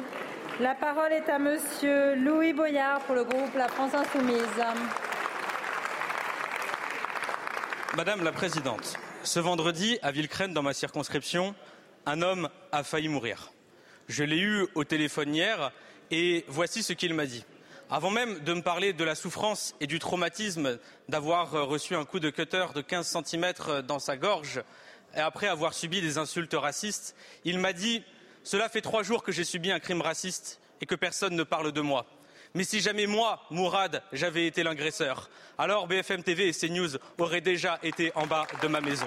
La 0.60 0.74
parole 0.74 1.10
est 1.14 1.30
à 1.30 1.38
Monsieur 1.38 2.16
Louis 2.16 2.52
Boyard 2.52 3.00
pour 3.06 3.14
le 3.14 3.24
groupe 3.24 3.54
La 3.56 3.66
France 3.66 3.94
Insoumise. 3.94 4.44
Madame 7.96 8.22
la 8.22 8.30
Présidente, 8.30 8.98
ce 9.22 9.40
vendredi, 9.40 9.98
à 10.02 10.10
Villecrène, 10.10 10.52
dans 10.52 10.62
ma 10.62 10.74
circonscription, 10.74 11.54
un 12.04 12.20
homme 12.20 12.50
a 12.72 12.82
failli 12.84 13.08
mourir. 13.08 13.52
Je 14.08 14.22
l'ai 14.22 14.38
eu 14.38 14.66
au 14.74 14.84
téléphone 14.84 15.34
hier 15.34 15.72
et 16.10 16.44
voici 16.46 16.82
ce 16.82 16.92
qu'il 16.92 17.14
m'a 17.14 17.24
dit. 17.24 17.46
Avant 17.88 18.10
même 18.10 18.40
de 18.40 18.52
me 18.52 18.60
parler 18.60 18.92
de 18.92 19.04
la 19.04 19.14
souffrance 19.14 19.74
et 19.80 19.86
du 19.86 19.98
traumatisme 19.98 20.78
d'avoir 21.08 21.52
reçu 21.52 21.96
un 21.96 22.04
coup 22.04 22.20
de 22.20 22.28
cutter 22.28 22.66
de 22.74 22.82
15 22.82 23.24
cm 23.24 23.80
dans 23.88 23.98
sa 23.98 24.18
gorge 24.18 24.62
et 25.16 25.20
après 25.20 25.48
avoir 25.48 25.72
subi 25.72 26.02
des 26.02 26.18
insultes 26.18 26.52
racistes, 26.52 27.16
il 27.46 27.58
m'a 27.58 27.72
dit 27.72 28.04
cela 28.42 28.68
fait 28.68 28.80
trois 28.80 29.02
jours 29.02 29.22
que 29.22 29.32
j'ai 29.32 29.44
subi 29.44 29.70
un 29.70 29.80
crime 29.80 30.00
raciste 30.00 30.60
et 30.80 30.86
que 30.86 30.94
personne 30.94 31.36
ne 31.36 31.42
parle 31.42 31.72
de 31.72 31.80
moi. 31.80 32.06
Mais 32.54 32.64
si 32.64 32.80
jamais 32.80 33.06
moi, 33.06 33.42
Mourad, 33.50 34.02
j'avais 34.12 34.46
été 34.46 34.62
l'agresseur, 34.62 35.30
alors 35.56 35.86
BFM 35.86 36.22
TV 36.22 36.48
et 36.48 36.52
CNews 36.52 36.96
auraient 37.18 37.40
déjà 37.40 37.78
été 37.82 38.10
en 38.16 38.26
bas 38.26 38.46
de 38.60 38.66
ma 38.66 38.80
maison. 38.80 39.06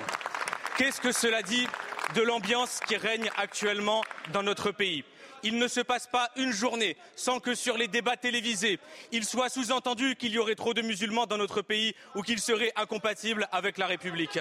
Qu'est-ce 0.78 1.02
que 1.02 1.12
cela 1.12 1.42
dit 1.42 1.68
de 2.16 2.22
l'ambiance 2.22 2.80
qui 2.88 2.96
règne 2.96 3.30
actuellement 3.38 4.04
dans 4.32 4.44
notre 4.44 4.72
pays? 4.72 5.04
Il 5.44 5.58
ne 5.58 5.68
se 5.68 5.82
passe 5.82 6.08
pas 6.08 6.30
une 6.36 6.52
journée 6.52 6.98
sans 7.16 7.40
que 7.40 7.54
sur 7.56 7.78
les 7.78 7.88
débats 7.88 8.18
télévisés, 8.18 8.80
il 9.12 9.26
soit 9.26 9.50
sous-entendu 9.50 10.16
qu'il 10.16 10.32
y 10.32 10.40
aurait 10.40 10.56
trop 10.56 10.74
de 10.74 10.82
musulmans 10.82 11.26
dans 11.26 11.38
notre 11.38 11.62
pays 11.62 11.94
ou 12.16 12.22
qu'ils 12.22 12.40
seraient 12.40 12.72
incompatibles 12.76 13.48
avec 13.52 13.78
la 13.78 13.88
République. 13.88 14.40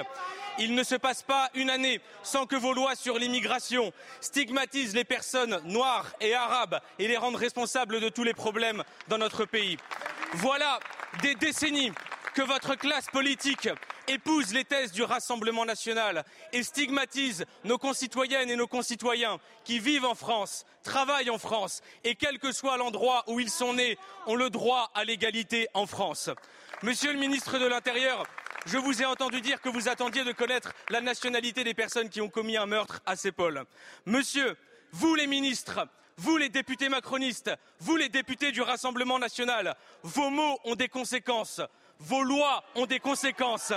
Il 0.59 0.75
ne 0.75 0.83
se 0.83 0.95
passe 0.95 1.23
pas 1.23 1.51
une 1.55 1.71
année 1.71 2.01
sans 2.23 2.47
que 2.47 2.57
vos 2.57 2.73
lois 2.73 2.95
sur 2.95 3.19
l'immigration 3.19 3.93
stigmatisent 4.21 4.95
les 4.95 5.05
personnes 5.05 5.61
noires 5.65 6.13
et 6.21 6.35
arabes 6.35 6.81
et 6.99 7.09
les 7.09 7.17
rendent 7.17 7.37
responsables 7.37 8.01
de 8.01 8.09
tous 8.09 8.25
les 8.25 8.35
problèmes 8.35 8.85
dans 9.09 9.19
notre 9.19 9.45
pays. 9.45 9.79
Voilà 10.35 10.79
des 11.23 11.35
décennies 11.35 11.93
que 12.35 12.43
votre 12.43 12.75
classe 12.75 13.07
politique 13.07 13.69
épouse 14.09 14.53
les 14.53 14.65
thèses 14.65 14.93
du 14.93 15.03
Rassemblement 15.03 15.65
national 15.65 16.25
et 16.53 16.63
stigmatise 16.63 17.45
nos 17.65 17.79
concitoyennes 17.79 18.51
et 18.51 18.57
nos 18.57 18.67
concitoyens 18.67 19.39
qui 19.65 19.79
vivent 19.79 20.05
en 20.05 20.15
France, 20.15 20.65
travaillent 20.83 21.31
en 21.31 21.39
France 21.39 21.83
et 22.05 22.15
quel 22.15 22.39
que 22.39 22.53
soit 22.53 22.77
l'endroit 22.77 23.25
où 23.29 23.41
ils 23.41 23.51
sont 23.51 23.75
nés, 23.75 23.99
ont 24.27 24.37
le 24.37 24.51
droit 24.51 24.91
à 24.95 25.05
l'égalité 25.05 25.69
en 25.75 25.87
France. 25.87 26.31
Monsieur 26.83 27.13
le 27.13 27.19
ministre 27.19 27.59
de 27.59 27.67
l'Intérieur, 27.67 28.27
Je 28.65 28.79
vous 28.79 29.03
ai 29.03 29.05
entendu 29.05 29.41
dire 29.41 29.61
que 29.61 29.69
vous 29.69 29.89
attendiez 29.89 30.23
de 30.25 30.33
connaître 30.33 30.73
la 30.89 31.01
nationalité 31.01 31.65
des 31.65 31.75
personnes 31.75 32.09
qui 32.09 32.21
ont 32.21 32.29
commis 32.29 32.57
un 32.57 32.67
meurtre 32.67 33.01
à 33.07 33.17
Sépol. 33.17 33.65
Monsieur, 34.07 34.57
vous 34.93 35.17
les 35.17 35.27
ministres, 35.27 35.81
vous 36.17 36.37
les 36.37 36.49
députés 36.49 36.89
macronistes, 36.89 37.51
vous 37.81 37.97
les 37.97 38.09
députés 38.09 38.53
du 38.53 38.63
Rassemblement 38.63 39.19
national, 39.19 39.75
vos 40.03 40.31
mots 40.31 40.61
ont 40.65 40.77
des 40.77 40.89
conséquences, 40.89 41.61
vos 42.03 42.23
lois 42.23 42.65
ont 42.75 42.87
des 42.87 43.01
conséquences. 43.01 43.73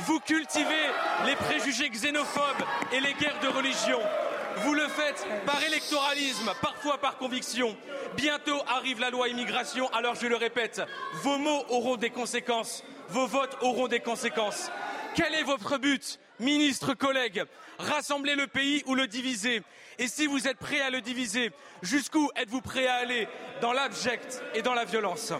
Vous 0.00 0.20
cultivez 0.20 0.90
les 1.24 1.36
préjugés 1.36 1.88
xénophobes 1.88 2.64
et 2.92 3.00
les 3.00 3.14
guerres 3.14 3.40
de 3.40 3.48
religion. 3.48 3.98
Vous 4.58 4.74
le 4.74 4.86
faites 4.88 5.26
par 5.44 5.62
électoralisme, 5.62 6.50
parfois 6.60 6.98
par 6.98 7.16
conviction. 7.16 7.76
Bientôt 8.16 8.60
arrive 8.68 9.00
la 9.00 9.10
loi 9.10 9.28
immigration, 9.28 9.88
alors 9.92 10.14
je 10.14 10.26
le 10.26 10.36
répète, 10.36 10.82
vos 11.22 11.38
mots 11.38 11.64
auront 11.68 11.96
des 11.96 12.10
conséquences, 12.10 12.82
vos 13.08 13.26
votes 13.26 13.56
auront 13.60 13.88
des 13.88 14.00
conséquences. 14.00 14.70
Quel 15.14 15.34
est 15.34 15.42
votre 15.42 15.78
but, 15.78 16.18
ministres, 16.40 16.94
collègues 16.94 17.44
Rassembler 17.78 18.34
le 18.34 18.46
pays 18.46 18.82
ou 18.86 18.94
le 18.94 19.06
diviser? 19.06 19.62
Et 19.98 20.08
si 20.08 20.26
vous 20.26 20.46
êtes 20.48 20.58
prêts 20.58 20.80
à 20.80 20.90
le 20.90 21.02
diviser, 21.02 21.52
jusqu'où 21.82 22.30
êtes-vous 22.36 22.62
prêts 22.62 22.86
à 22.86 22.96
aller 22.96 23.28
Dans 23.60 23.72
l'abject 23.72 24.42
et 24.54 24.62
dans 24.62 24.74
la 24.74 24.84
violence? 24.84 25.32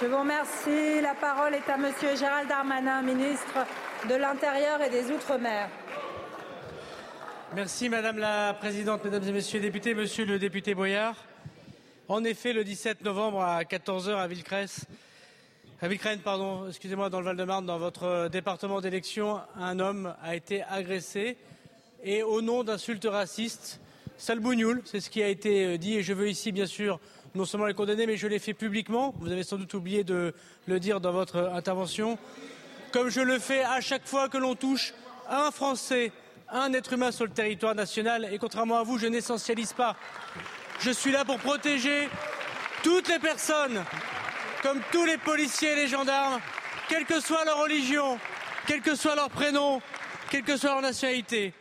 Je 0.00 0.06
vous 0.06 0.18
remercie. 0.18 1.00
La 1.02 1.14
parole 1.14 1.54
est 1.54 1.68
à 1.68 1.76
Monsieur 1.76 2.14
Gérald 2.14 2.48
Darmanin, 2.48 3.02
ministre 3.02 3.66
de 4.08 4.14
l'Intérieur 4.14 4.80
et 4.80 4.90
des 4.90 5.10
Outre-mer. 5.10 5.68
Merci 7.56 7.88
Madame 7.88 8.18
la 8.18 8.54
Présidente, 8.54 9.04
Mesdames 9.04 9.24
et 9.24 9.32
Messieurs 9.32 9.58
les 9.58 9.66
députés, 9.66 9.94
Monsieur 9.94 10.24
le 10.24 10.38
député 10.38 10.76
Boyard. 10.76 11.16
En 12.06 12.22
effet, 12.22 12.52
le 12.52 12.62
17 12.62 13.02
novembre 13.02 13.42
à 13.42 13.62
14h 13.64 14.14
à 14.14 14.28
Villecresse, 14.28 14.86
à 15.82 15.88
pardon, 16.22 16.68
excusez-moi, 16.68 17.10
dans 17.10 17.18
le 17.18 17.24
Val-de-Marne, 17.24 17.66
dans 17.66 17.78
votre 17.78 18.28
département 18.28 18.80
d'élection, 18.80 19.40
un 19.56 19.80
homme 19.80 20.14
a 20.22 20.36
été 20.36 20.62
agressé 20.62 21.36
et 22.04 22.22
au 22.22 22.40
nom 22.40 22.62
d'insultes 22.62 23.08
racistes, 23.10 23.80
salbougnoul, 24.16 24.80
c'est 24.84 25.00
ce 25.00 25.10
qui 25.10 25.24
a 25.24 25.28
été 25.28 25.76
dit 25.76 25.96
et 25.96 26.02
je 26.04 26.12
veux 26.12 26.28
ici 26.28 26.52
bien 26.52 26.66
sûr 26.66 27.00
non 27.34 27.44
seulement 27.44 27.66
les 27.66 27.74
condamner, 27.74 28.06
mais 28.06 28.16
je 28.16 28.26
l'ai 28.26 28.38
fait 28.38 28.54
publiquement. 28.54 29.14
Vous 29.18 29.30
avez 29.30 29.42
sans 29.42 29.56
doute 29.56 29.74
oublié 29.74 30.04
de 30.04 30.34
le 30.66 30.80
dire 30.80 31.00
dans 31.00 31.12
votre 31.12 31.50
intervention. 31.54 32.18
Comme 32.92 33.08
je 33.10 33.20
le 33.20 33.38
fais 33.38 33.62
à 33.64 33.80
chaque 33.80 34.06
fois 34.06 34.28
que 34.28 34.38
l'on 34.38 34.54
touche 34.54 34.94
un 35.28 35.50
Français, 35.50 36.12
un 36.50 36.72
être 36.72 36.92
humain 36.92 37.12
sur 37.12 37.24
le 37.24 37.32
territoire 37.32 37.74
national. 37.74 38.28
Et 38.32 38.38
contrairement 38.38 38.78
à 38.78 38.82
vous, 38.82 38.98
je 38.98 39.06
n'essentialise 39.06 39.72
pas. 39.72 39.96
Je 40.80 40.90
suis 40.90 41.12
là 41.12 41.24
pour 41.24 41.38
protéger 41.38 42.08
toutes 42.82 43.08
les 43.08 43.18
personnes, 43.18 43.84
comme 44.62 44.80
tous 44.92 45.04
les 45.04 45.18
policiers 45.18 45.72
et 45.72 45.76
les 45.76 45.88
gendarmes, 45.88 46.40
quelle 46.88 47.04
que 47.04 47.20
soit 47.20 47.44
leur 47.44 47.58
religion, 47.62 48.18
quel 48.66 48.80
que 48.80 48.94
soit 48.94 49.14
leur 49.14 49.28
prénom, 49.28 49.82
quelle 50.30 50.44
que 50.44 50.56
soit 50.56 50.70
leur 50.70 50.82
nationalité. 50.82 51.52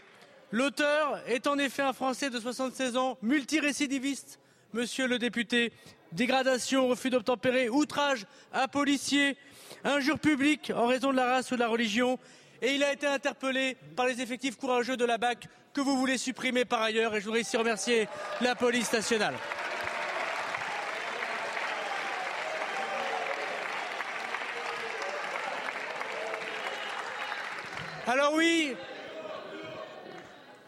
L'auteur 0.52 1.22
est 1.28 1.48
en 1.48 1.58
effet 1.58 1.82
un 1.82 1.94
Français 1.94 2.30
de 2.30 2.40
76 2.40 2.96
ans, 2.96 3.18
multirécidiviste, 3.22 4.40
monsieur 4.78 5.08
le 5.08 5.18
député, 5.18 5.74
dégradation, 6.12 6.88
refus 6.88 7.10
d'obtempérer, 7.10 7.68
outrage 7.68 8.28
à 8.54 8.68
policiers, 8.68 9.36
injures 9.84 10.20
publiques 10.20 10.72
en 10.76 10.86
raison 10.86 11.10
de 11.10 11.16
la 11.16 11.26
race 11.26 11.50
ou 11.50 11.56
de 11.56 11.60
la 11.60 11.68
religion, 11.68 12.20
et 12.62 12.76
il 12.76 12.84
a 12.84 12.94
été 12.94 13.08
interpellé 13.08 13.76
par 13.96 14.06
les 14.06 14.22
effectifs 14.22 14.56
courageux 14.56 14.96
de 14.96 15.04
la 15.04 15.18
BAC 15.18 15.48
que 15.74 15.82
vous 15.82 15.98
voulez 15.98 16.20
supprimer 16.20 16.64
par 16.64 16.84
ailleurs, 16.84 17.16
et 17.16 17.20
je 17.20 17.26
voudrais 17.26 17.42
ici 17.42 17.58
remercier 17.58 18.08
la 18.40 18.54
police 18.54 18.94
nationale. 18.94 19.34
Alors 28.06 28.34
oui, 28.36 28.76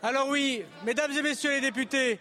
alors 0.01 0.29
oui, 0.29 0.63
mesdames 0.83 1.11
et 1.11 1.21
messieurs 1.21 1.51
les 1.51 1.61
députés, 1.61 2.19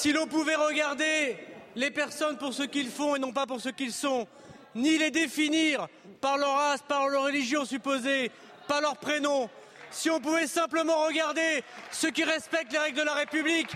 si 0.00 0.14
l'on 0.14 0.26
pouvait 0.26 0.54
regarder 0.54 1.36
les 1.76 1.90
personnes 1.90 2.38
pour 2.38 2.54
ce 2.54 2.62
qu'ils 2.62 2.88
font 2.88 3.16
et 3.16 3.18
non 3.18 3.32
pas 3.32 3.46
pour 3.46 3.60
ce 3.60 3.68
qu'ils 3.68 3.92
sont, 3.92 4.26
ni 4.74 4.96
les 4.96 5.10
définir 5.10 5.88
par 6.22 6.38
leur 6.38 6.54
race, 6.54 6.80
par 6.88 7.06
leur 7.08 7.24
religion 7.24 7.66
supposée, 7.66 8.30
par 8.66 8.80
leur 8.80 8.96
prénom, 8.96 9.50
si 9.90 10.08
on 10.08 10.18
pouvait 10.18 10.46
simplement 10.46 11.04
regarder 11.04 11.62
ceux 11.90 12.10
qui 12.10 12.24
respectent 12.24 12.72
les 12.72 12.78
règles 12.78 12.96
de 12.96 13.02
la 13.02 13.12
République, 13.12 13.68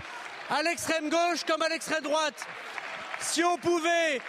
à 0.49 0.63
l'extrême 0.63 1.09
gauche 1.09 1.43
comme 1.45 1.61
à 1.61 1.69
l'extrême 1.69 2.01
droite, 2.01 2.47
si 3.19 3.43
on 3.43 3.59
pouvait 3.59 4.19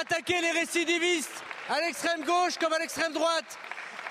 attaquer 0.00 0.40
les 0.40 0.52
récidivistes 0.52 1.42
à 1.68 1.80
l'extrême 1.80 2.22
gauche 2.22 2.56
comme 2.56 2.72
à 2.72 2.78
l'extrême 2.78 3.12
droite, 3.12 3.58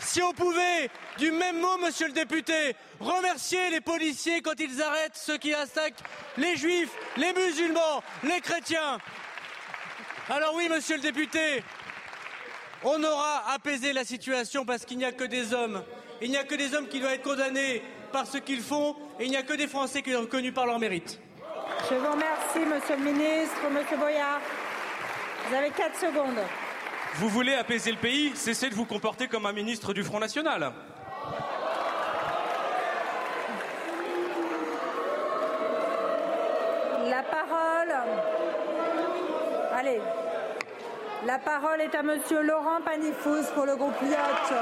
si 0.02 0.22
on 0.22 0.34
pouvait, 0.34 0.89
du 1.18 1.32
même 1.32 1.60
mot, 1.60 1.78
monsieur 1.78 2.08
le 2.08 2.14
député, 2.14 2.76
remercier 2.99 3.70
les 3.70 3.82
policiers 3.82 4.41
quand 4.41 4.60
ils 4.60 4.82
arrêtent 4.82 5.16
ceux 5.16 5.38
qui 5.38 5.54
attaquent 5.54 6.04
les 6.38 6.56
juifs, 6.56 6.91
les 7.18 7.34
musulmans, 7.34 8.04
les 8.24 8.41
chrétiens. 8.41 8.97
Alors 10.30 10.54
oui, 10.56 10.70
monsieur 10.70 10.95
le 10.95 11.02
député, 11.02 11.64
on 12.84 13.04
aura 13.04 13.52
apaisé 13.52 13.93
la 13.93 14.04
situation 14.04 14.66
parce 14.66 14.86
qu'il 14.86 14.97
n'y 14.97 15.06
a 15.06 15.12
que 15.12 15.24
des 15.24 15.54
hommes. 15.54 15.84
Il 16.22 16.30
n'y 16.30 16.38
a 16.38 16.43
que 16.43 16.56
des 16.56 16.76
hommes 16.76 16.88
qui 16.88 16.99
doivent 16.99 17.14
être 17.14 17.24
condamnés 17.24 17.82
par 18.12 18.28
ce 18.28 18.38
qu'ils 18.38 18.62
font 18.62 18.95
et 19.20 19.26
il 19.26 19.32
n'y 19.32 19.38
a 19.38 19.43
que 19.43 19.54
des 19.54 19.68
Français 19.68 20.02
qui 20.02 20.12
sont 20.12 20.22
reconnus 20.22 20.54
par 20.54 20.66
leur 20.66 20.80
mérite. 20.80 21.20
Je 21.89 21.95
vous 21.95 22.12
remercie, 22.12 22.60
monsieur 22.60 22.95
le 22.95 23.12
ministre. 23.12 23.70
Monsieur 23.72 23.97
Boyard, 23.97 24.39
vous 25.47 25.56
avez 25.56 25.72
4 25.72 25.99
secondes. 25.99 26.39
Vous 27.16 27.30
voulez 27.30 27.53
apaiser 27.53 27.91
le 27.91 27.97
pays 27.97 28.32
Cessez 28.36 28.70
de 28.70 28.76
vous 28.76 28.86
comporter 28.86 29.28
comme 29.28 29.45
un 29.45 29.51
ministre 29.51 29.93
du 29.93 30.03
Front 30.03 30.20
National. 30.20 30.72
La 37.09 37.24
parole. 37.24 37.93
Allez. 39.74 40.01
La 41.26 41.38
parole 41.38 41.82
est 41.82 41.93
à 41.93 42.01
monsieur 42.01 42.41
Laurent 42.41 42.82
Panifous 42.84 43.51
pour 43.53 43.66
le 43.66 43.76
groupe 43.76 43.99
Lyot. 44.01 44.55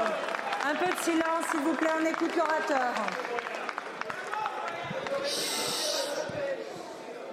Un 0.68 0.74
peu 0.74 0.90
de 0.90 1.00
silence, 1.00 1.46
s'il 1.50 1.60
vous 1.60 1.74
plaît, 1.74 1.88
on 1.98 2.04
écoute 2.04 2.36
l'orateur. 2.36 2.92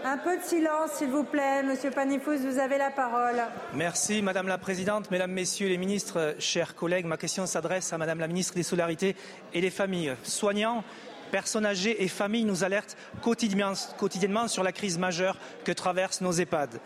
Un 0.10 0.18
peu 0.18 0.38
de 0.38 0.42
silence, 0.42 0.92
s'il 0.94 1.10
vous 1.10 1.26
plaît. 1.26 1.64
Monsieur 1.64 1.92
Panifous, 1.92 2.38
vous 2.38 2.60
avez 2.60 2.78
la 2.78 2.92
parole. 2.92 3.42
Merci, 3.74 4.22
Madame 4.22 4.48
la 4.48 4.58
Présidente, 4.58 5.12
Mesdames, 5.12 5.34
Messieurs 5.34 5.68
les 5.68 5.78
ministres, 5.78 6.36
chers 6.40 6.76
collègues. 6.76 7.06
Ma 7.06 7.18
question 7.18 7.46
s'adresse 7.46 7.92
à 7.92 7.98
Madame 7.98 8.22
la 8.22 8.28
Ministre 8.28 8.56
des 8.56 8.64
Solidarités 8.64 9.18
et 9.54 9.60
des 9.60 9.70
Familles. 9.70 10.16
Soignants, 10.24 10.86
personnes 11.30 11.66
âgées 11.66 12.02
et 12.02 12.08
familles 12.08 12.46
nous 12.46 12.64
alertent 12.64 12.96
quotidiennement, 13.22 14.48
sur 14.48 14.64
la 14.64 14.72
crise 14.72 14.98
majeure 14.98 15.38
que 15.66 15.74
traversent 15.74 16.22
nos 16.22 16.32
EHPAD. 16.32 16.80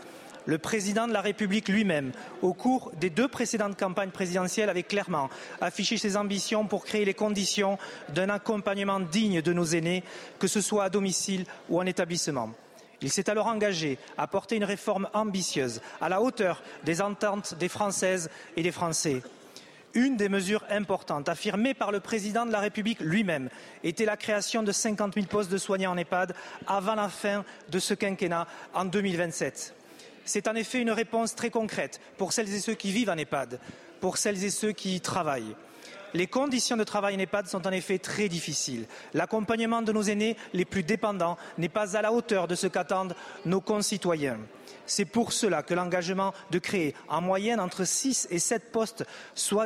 Le 0.47 0.57
président 0.57 1.07
de 1.07 1.13
la 1.13 1.21
République 1.21 1.67
lui-même, 1.69 2.13
au 2.41 2.55
cours 2.55 2.91
des 2.99 3.11
deux 3.11 3.27
précédentes 3.27 3.77
campagnes 3.77 4.09
présidentielles, 4.09 4.71
avait 4.71 4.81
clairement 4.81 5.29
affiché 5.61 5.97
ses 5.97 6.17
ambitions 6.17 6.65
pour 6.65 6.85
créer 6.85 7.05
les 7.05 7.13
conditions 7.13 7.77
d'un 8.15 8.29
accompagnement 8.29 8.99
digne 8.99 9.43
de 9.43 9.53
nos 9.53 9.65
aînés, 9.65 10.03
que 10.39 10.47
ce 10.47 10.59
soit 10.59 10.85
à 10.85 10.89
domicile 10.89 11.45
ou 11.69 11.79
en 11.79 11.85
établissement. 11.85 12.49
Il 13.01 13.11
s'est 13.11 13.29
alors 13.29 13.47
engagé 13.47 13.97
à 14.17 14.27
porter 14.27 14.55
une 14.55 14.63
réforme 14.63 15.09
ambitieuse, 15.13 15.81
à 15.99 16.09
la 16.09 16.21
hauteur 16.21 16.61
des 16.83 17.01
ententes 17.01 17.55
des 17.55 17.69
Françaises 17.69 18.29
et 18.55 18.63
des 18.63 18.71
Français. 18.71 19.21
Une 19.93 20.15
des 20.15 20.29
mesures 20.29 20.63
importantes 20.69 21.27
affirmées 21.27 21.73
par 21.73 21.91
le 21.91 21.99
président 21.99 22.45
de 22.45 22.51
la 22.51 22.59
République 22.59 23.01
lui-même 23.01 23.49
était 23.83 24.05
la 24.05 24.15
création 24.15 24.63
de 24.63 24.71
50 24.71 25.15
000 25.15 25.25
postes 25.25 25.51
de 25.51 25.57
soignants 25.57 25.91
en 25.91 25.97
EHPAD 25.97 26.33
avant 26.65 26.95
la 26.95 27.09
fin 27.09 27.43
de 27.69 27.79
ce 27.79 27.93
quinquennat 27.93 28.47
en 28.73 28.85
2027. 28.85 29.75
C'est 30.23 30.47
en 30.47 30.55
effet 30.55 30.79
une 30.79 30.91
réponse 30.91 31.35
très 31.35 31.49
concrète 31.49 31.99
pour 32.17 32.31
celles 32.31 32.53
et 32.53 32.59
ceux 32.59 32.75
qui 32.75 32.91
vivent 32.91 33.09
en 33.09 33.17
EHPAD, 33.17 33.59
pour 33.99 34.17
celles 34.17 34.43
et 34.45 34.49
ceux 34.49 34.71
qui 34.71 34.95
y 34.95 35.01
travaillent. 35.01 35.55
Les 36.13 36.27
conditions 36.27 36.77
de 36.77 36.83
travail 36.83 37.15
en 37.15 37.19
EHPAD 37.19 37.47
sont 37.47 37.65
en 37.65 37.71
effet 37.71 37.97
très 37.97 38.27
difficiles. 38.27 38.85
L'accompagnement 39.13 39.81
de 39.81 39.93
nos 39.93 40.03
aînés 40.03 40.35
les 40.53 40.65
plus 40.65 40.83
dépendants 40.83 41.37
n'est 41.57 41.69
pas 41.69 41.95
à 41.95 42.01
la 42.01 42.11
hauteur 42.11 42.47
de 42.47 42.55
ce 42.55 42.67
qu'attendent 42.67 43.15
nos 43.45 43.61
concitoyens. 43.61 44.37
C'est 44.85 45.05
pour 45.05 45.31
cela 45.31 45.63
que 45.63 45.73
l'engagement 45.73 46.33
de 46.49 46.59
créer 46.59 46.95
en 47.07 47.21
moyenne 47.21 47.61
entre 47.61 47.85
6 47.85 48.27
et 48.29 48.39
7 48.39 48.71
postes 48.71 49.05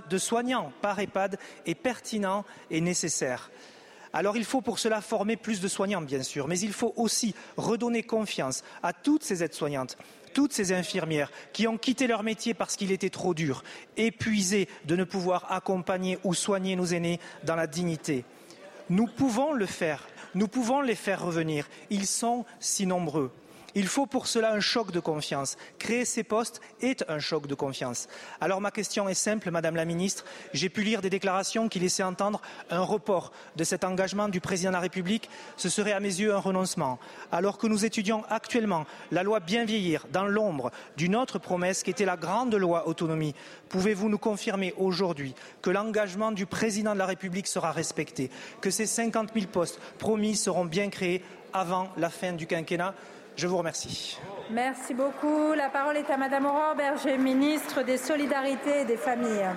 de 0.09 0.17
soignants 0.17 0.71
par 0.81 0.99
EHPAD 0.99 1.39
est 1.65 1.75
pertinent 1.75 2.45
et 2.69 2.79
nécessaire. 2.81 3.49
Alors 4.13 4.37
il 4.37 4.45
faut 4.45 4.61
pour 4.61 4.79
cela 4.79 5.01
former 5.01 5.35
plus 5.35 5.59
de 5.59 5.67
soignants, 5.67 6.01
bien 6.01 6.23
sûr, 6.23 6.47
mais 6.47 6.59
il 6.59 6.73
faut 6.73 6.93
aussi 6.95 7.35
redonner 7.57 8.03
confiance 8.03 8.63
à 8.83 8.93
toutes 8.93 9.23
ces 9.23 9.43
aides-soignantes, 9.43 9.97
toutes 10.35 10.53
ces 10.53 10.73
infirmières 10.73 11.31
qui 11.53 11.65
ont 11.67 11.77
quitté 11.77 12.05
leur 12.05 12.21
métier 12.21 12.53
parce 12.53 12.75
qu'il 12.75 12.91
était 12.91 13.09
trop 13.09 13.33
dur, 13.33 13.63
épuisées 13.97 14.67
de 14.83 14.95
ne 14.97 15.05
pouvoir 15.05 15.51
accompagner 15.51 16.19
ou 16.23 16.35
soigner 16.35 16.75
nos 16.75 16.85
aînés 16.85 17.21
dans 17.45 17.55
la 17.55 17.65
dignité. 17.65 18.25
Nous 18.89 19.07
pouvons 19.07 19.53
le 19.53 19.65
faire, 19.65 20.05
nous 20.35 20.49
pouvons 20.49 20.81
les 20.81 20.93
faire 20.93 21.25
revenir. 21.25 21.67
Ils 21.89 22.05
sont 22.05 22.45
si 22.59 22.85
nombreux. 22.85 23.31
Il 23.77 23.87
faut 23.87 24.05
pour 24.05 24.27
cela 24.27 24.53
un 24.53 24.61
choc 24.61 24.91
de 24.91 25.01
confiance. 25.01 25.57
Créer 25.79 26.05
ces 26.05 26.23
postes 26.23 26.61
est 26.81 27.03
un 27.09 27.19
choc 27.19 27.45
de 27.45 27.55
confiance. 27.55 28.07
Alors 28.39 28.61
ma 28.61 28.71
question 28.71 29.09
est 29.09 29.13
simple, 29.13 29.51
Madame 29.51 29.75
la 29.75 29.83
Ministre. 29.83 30.23
J'ai 30.53 30.69
pu 30.69 30.81
lire 30.81 31.01
des 31.01 31.09
déclarations 31.09 31.67
qui 31.67 31.79
laissaient 31.79 32.01
entendre 32.01 32.41
un 32.69 32.79
report 32.79 33.33
de 33.57 33.65
cet 33.65 33.83
engagement 33.83 34.29
du 34.29 34.39
Président 34.39 34.69
de 34.69 34.75
la 34.75 34.79
République. 34.79 35.29
Ce 35.57 35.67
serait 35.67 35.91
à 35.91 35.99
mes 35.99 36.21
yeux 36.21 36.33
un 36.33 36.39
renoncement. 36.39 36.99
Alors 37.33 37.57
que 37.57 37.67
nous 37.67 37.83
étudions 37.83 38.23
actuellement 38.29 38.85
la 39.11 39.23
loi 39.23 39.41
Bien 39.41 39.65
vieillir 39.65 40.07
dans 40.11 40.25
l'ombre 40.25 40.71
d'une 40.95 41.15
autre 41.15 41.37
promesse 41.37 41.83
qui 41.83 41.91
était 41.91 42.05
la 42.05 42.15
grande 42.15 42.55
loi 42.55 42.87
autonomie, 42.87 43.35
pouvez-vous 43.67 44.07
nous 44.07 44.17
confirmer 44.17 44.73
aujourd'hui 44.77 45.35
que 45.61 45.69
l'engagement 45.69 46.31
du 46.31 46.45
Président 46.45 46.93
de 46.93 46.99
la 46.99 47.05
République 47.05 47.47
sera 47.47 47.73
respecté, 47.73 48.31
que 48.61 48.71
ces 48.71 48.85
50 48.85 49.33
000 49.33 49.47
postes 49.47 49.79
promis 49.99 50.35
seront 50.35 50.65
bien 50.65 50.89
créés 50.89 51.21
avant 51.53 51.89
la 51.97 52.09
fin 52.09 52.31
du 52.31 52.47
quinquennat? 52.47 52.95
Je 53.35 53.47
vous 53.47 53.57
remercie. 53.57 54.17
Merci 54.49 54.93
beaucoup. 54.93 55.53
La 55.53 55.69
parole 55.69 55.97
est 55.97 56.09
à 56.09 56.17
Madame 56.17 56.45
Aurore 56.45 56.75
Berger, 56.75 57.17
ministre 57.17 57.83
des 57.83 57.97
Solidarités 57.97 58.81
et 58.81 58.85
des 58.85 58.97
Familles. 58.97 59.49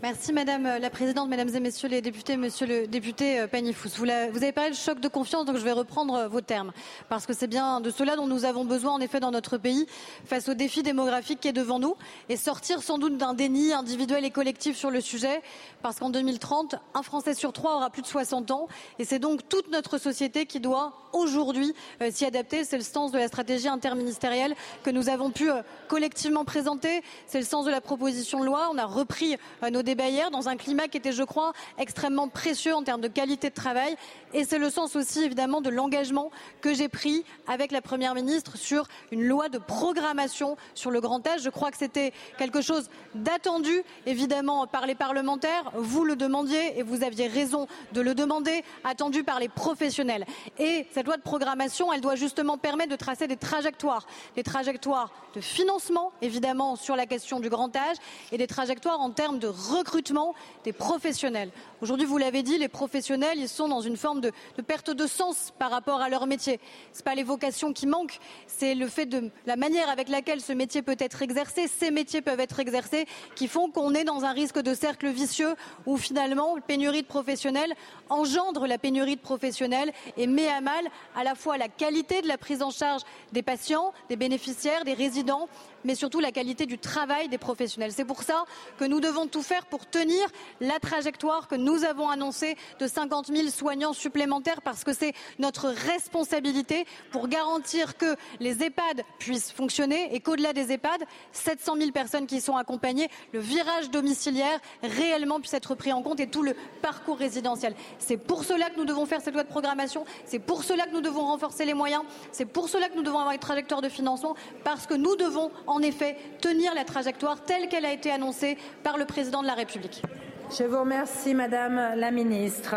Merci 0.00 0.32
Madame 0.32 0.78
la 0.80 0.90
Présidente, 0.90 1.28
Mesdames 1.28 1.52
et 1.52 1.58
Messieurs 1.58 1.88
les 1.88 2.00
députés, 2.00 2.36
Monsieur 2.36 2.68
le 2.68 2.86
député 2.86 3.40
euh, 3.40 3.48
Pagnifous. 3.48 3.88
Vous, 3.96 4.04
avez 4.04 4.52
parlé 4.52 4.70
de 4.70 4.76
choc 4.76 5.00
de 5.00 5.08
confiance, 5.08 5.44
donc 5.44 5.56
je 5.56 5.64
vais 5.64 5.72
reprendre 5.72 6.14
euh, 6.14 6.28
vos 6.28 6.40
termes, 6.40 6.70
parce 7.08 7.26
que 7.26 7.32
c'est 7.32 7.48
bien 7.48 7.80
de 7.80 7.90
cela 7.90 8.14
dont 8.14 8.28
nous 8.28 8.44
avons 8.44 8.64
besoin 8.64 8.92
en 8.92 9.00
effet 9.00 9.18
dans 9.18 9.32
notre 9.32 9.58
pays 9.58 9.88
face 10.24 10.48
au 10.48 10.54
défi 10.54 10.84
démographique 10.84 11.40
qui 11.40 11.48
est 11.48 11.52
devant 11.52 11.80
nous, 11.80 11.96
et 12.28 12.36
sortir 12.36 12.80
sans 12.80 12.98
doute 12.98 13.16
d'un 13.16 13.34
déni 13.34 13.72
individuel 13.72 14.24
et 14.24 14.30
collectif 14.30 14.76
sur 14.76 14.92
le 14.92 15.00
sujet, 15.00 15.42
parce 15.82 15.98
qu'en 15.98 16.10
2030, 16.10 16.76
un 16.94 17.02
Français 17.02 17.34
sur 17.34 17.52
trois 17.52 17.74
aura 17.74 17.90
plus 17.90 18.02
de 18.02 18.06
60 18.06 18.52
ans, 18.52 18.68
et 19.00 19.04
c'est 19.04 19.18
donc 19.18 19.48
toute 19.48 19.68
notre 19.72 19.98
société 19.98 20.46
qui 20.46 20.60
doit 20.60 20.92
aujourd'hui 21.12 21.74
euh, 22.02 22.10
s'y 22.10 22.24
adapter. 22.24 22.64
C'est 22.64 22.76
le 22.76 22.82
sens 22.82 23.12
de 23.12 23.18
la 23.18 23.28
stratégie 23.28 23.68
interministérielle 23.68 24.54
que 24.82 24.90
nous 24.90 25.08
avons 25.08 25.30
pu 25.30 25.50
euh, 25.50 25.62
collectivement 25.88 26.44
présenter. 26.44 27.02
C'est 27.26 27.38
le 27.38 27.44
sens 27.44 27.64
de 27.64 27.70
la 27.70 27.80
proposition 27.80 28.40
de 28.40 28.46
loi. 28.46 28.68
On 28.72 28.78
a 28.78 28.86
repris 28.86 29.36
euh, 29.62 29.70
nos 29.70 29.82
dans 30.30 30.48
un 30.48 30.56
climat 30.56 30.88
qui 30.88 30.98
était, 30.98 31.12
je 31.12 31.22
crois, 31.22 31.52
extrêmement 31.78 32.28
précieux 32.28 32.74
en 32.74 32.82
termes 32.82 33.00
de 33.00 33.08
qualité 33.08 33.48
de 33.50 33.54
travail. 33.54 33.96
Et 34.34 34.44
c'est 34.44 34.58
le 34.58 34.70
sens 34.70 34.96
aussi, 34.96 35.22
évidemment, 35.24 35.60
de 35.60 35.70
l'engagement 35.70 36.30
que 36.60 36.74
j'ai 36.74 36.88
pris 36.88 37.24
avec 37.46 37.72
la 37.72 37.80
Première 37.80 38.14
ministre 38.14 38.56
sur 38.56 38.86
une 39.10 39.24
loi 39.24 39.48
de 39.48 39.58
programmation 39.58 40.56
sur 40.74 40.90
le 40.90 41.00
grand 41.00 41.26
âge. 41.26 41.42
Je 41.42 41.50
crois 41.50 41.70
que 41.70 41.78
c'était 41.78 42.12
quelque 42.36 42.60
chose 42.60 42.88
d'attendu, 43.14 43.82
évidemment, 44.06 44.66
par 44.66 44.86
les 44.86 44.94
parlementaires. 44.94 45.70
Vous 45.74 46.04
le 46.04 46.16
demandiez 46.16 46.78
et 46.78 46.82
vous 46.82 47.02
aviez 47.02 47.26
raison 47.26 47.66
de 47.92 48.00
le 48.00 48.14
demander, 48.14 48.64
attendu 48.84 49.24
par 49.24 49.40
les 49.40 49.48
professionnels. 49.48 50.26
Et 50.58 50.86
cette 50.92 51.06
loi 51.06 51.16
de 51.16 51.22
programmation, 51.22 51.92
elle 51.92 52.00
doit 52.00 52.16
justement 52.16 52.58
permettre 52.58 52.90
de 52.90 52.96
tracer 52.96 53.26
des 53.26 53.36
trajectoires, 53.36 54.06
des 54.36 54.42
trajectoires 54.42 55.12
de 55.34 55.40
financement, 55.40 56.12
évidemment, 56.22 56.76
sur 56.76 56.96
la 56.96 57.06
question 57.06 57.40
du 57.40 57.48
grand 57.48 57.74
âge, 57.74 57.96
et 58.32 58.38
des 58.38 58.46
trajectoires 58.46 59.00
en 59.00 59.10
termes 59.10 59.38
de 59.38 59.48
recrutement 59.78 60.34
des 60.64 60.72
professionnels. 60.72 61.50
Aujourd'hui, 61.80 62.06
vous 62.06 62.18
l'avez 62.18 62.42
dit, 62.42 62.58
les 62.58 62.66
professionnels, 62.66 63.38
ils 63.38 63.48
sont 63.48 63.68
dans 63.68 63.80
une 63.80 63.96
forme 63.96 64.20
de, 64.20 64.32
perte 64.66 64.90
de 64.90 65.06
sens 65.06 65.52
par 65.60 65.70
rapport 65.70 66.00
à 66.00 66.08
leur 66.08 66.26
métier. 66.26 66.58
Ce 66.92 67.04
pas 67.04 67.14
les 67.14 67.22
vocations 67.22 67.72
qui 67.72 67.86
manquent, 67.86 68.18
c'est 68.48 68.74
le 68.74 68.88
fait 68.88 69.06
de 69.06 69.30
la 69.46 69.54
manière 69.54 69.88
avec 69.88 70.08
laquelle 70.08 70.40
ce 70.40 70.52
métier 70.52 70.82
peut 70.82 70.96
être 70.98 71.22
exercé, 71.22 71.68
ces 71.68 71.92
métiers 71.92 72.20
peuvent 72.20 72.40
être 72.40 72.58
exercés, 72.58 73.06
qui 73.36 73.46
font 73.46 73.70
qu'on 73.70 73.94
est 73.94 74.02
dans 74.02 74.24
un 74.24 74.32
risque 74.32 74.58
de 74.58 74.74
cercle 74.74 75.06
vicieux 75.08 75.54
où 75.86 75.96
finalement, 75.96 76.56
pénurie 76.66 77.02
de 77.02 77.06
professionnels 77.06 77.74
engendre 78.10 78.66
la 78.66 78.78
pénurie 78.78 79.16
de 79.16 79.20
professionnels 79.20 79.92
et 80.16 80.26
met 80.26 80.48
à 80.48 80.60
mal 80.60 80.84
à 81.14 81.24
la 81.24 81.34
fois 81.34 81.58
la 81.58 81.68
qualité 81.68 82.22
de 82.22 82.28
la 82.28 82.38
prise 82.38 82.62
en 82.62 82.70
charge 82.70 83.02
des 83.32 83.42
patients, 83.42 83.92
des 84.08 84.16
bénéficiaires, 84.16 84.84
des 84.84 84.94
résidents, 84.94 85.48
mais 85.84 85.94
surtout 85.94 86.20
la 86.20 86.32
qualité 86.32 86.66
du 86.66 86.78
travail 86.78 87.28
des 87.28 87.38
professionnels. 87.38 87.92
C'est 87.92 88.04
pour 88.04 88.22
ça 88.22 88.44
que 88.78 88.84
nous 88.84 89.00
devons 89.00 89.26
tout 89.26 89.42
faire 89.42 89.66
pour 89.66 89.86
tenir 89.86 90.26
la 90.60 90.78
trajectoire 90.80 91.48
que 91.48 91.54
nous 91.54 91.67
avons 91.84 92.08
annoncée 92.08 92.56
de 92.78 92.86
50 92.86 93.28
000 93.28 93.48
soignants 93.48 93.92
supplémentaires 93.92 94.62
parce 94.62 94.84
que 94.84 94.92
c'est 94.92 95.12
notre 95.38 95.68
responsabilité 95.68 96.86
pour 97.10 97.28
garantir 97.28 97.96
que 97.96 98.16
les 98.40 98.62
EHPAD 98.62 99.02
puissent 99.18 99.52
fonctionner 99.52 100.14
et 100.14 100.20
qu'au-delà 100.20 100.52
des 100.52 100.72
EHPAD, 100.72 101.02
700 101.32 101.76
000 101.76 101.90
personnes 101.92 102.26
qui 102.26 102.40
sont 102.40 102.56
accompagnées, 102.56 103.08
le 103.32 103.40
virage 103.40 103.90
domiciliaire 103.90 104.60
réellement 104.82 105.40
puisse 105.40 105.54
être 105.54 105.74
pris 105.74 105.92
en 105.92 106.02
compte 106.02 106.20
et 106.20 106.28
tout 106.28 106.42
le 106.42 106.54
parcours 106.82 107.18
résidentiel. 107.18 107.74
C'est 107.98 108.16
pour 108.16 108.44
cela 108.44 108.70
que 108.70 108.76
nous 108.76 108.84
devons 108.84 109.06
faire 109.06 109.20
cette 109.20 109.34
loi 109.34 109.44
de 109.44 109.48
programmation, 109.48 110.04
c'est 110.24 110.38
pour 110.38 110.64
cela 110.64 110.86
que 110.86 110.92
nous 110.92 111.00
devons 111.00 111.26
renforcer 111.26 111.64
les 111.64 111.74
moyens, 111.74 112.02
c'est 112.32 112.46
pour 112.46 112.68
cela 112.68 112.88
que 112.88 112.96
nous 112.96 113.02
devons 113.02 113.18
avoir 113.18 113.34
une 113.34 113.40
trajectoire 113.40 113.82
de 113.82 113.88
financement 113.88 114.34
parce 114.64 114.86
que 114.86 114.94
nous 114.94 115.16
devons 115.16 115.50
en 115.66 115.80
effet 115.82 116.16
tenir 116.40 116.74
la 116.74 116.84
trajectoire 116.84 117.42
telle 117.44 117.68
qu'elle 117.68 117.84
a 117.84 117.92
été 117.92 118.10
annoncée 118.10 118.56
par 118.82 118.96
le 118.96 119.04
président 119.04 119.42
de 119.42 119.46
la 119.46 119.54
République. 119.54 120.02
Je 120.50 120.64
vous 120.64 120.80
remercie, 120.80 121.34
Madame 121.34 121.74
la 121.96 122.10
Ministre. 122.10 122.74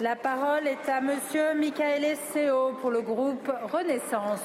La 0.00 0.16
parole 0.16 0.66
est 0.66 0.88
à 0.88 1.02
Monsieur 1.02 1.54
Michael 1.54 2.16
Seo 2.32 2.72
pour 2.80 2.90
le 2.90 3.02
groupe 3.02 3.52
Renaissance. 3.70 4.40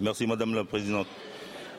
Merci 0.00 0.26
Madame 0.26 0.54
la 0.54 0.64
Présidente. 0.64 1.08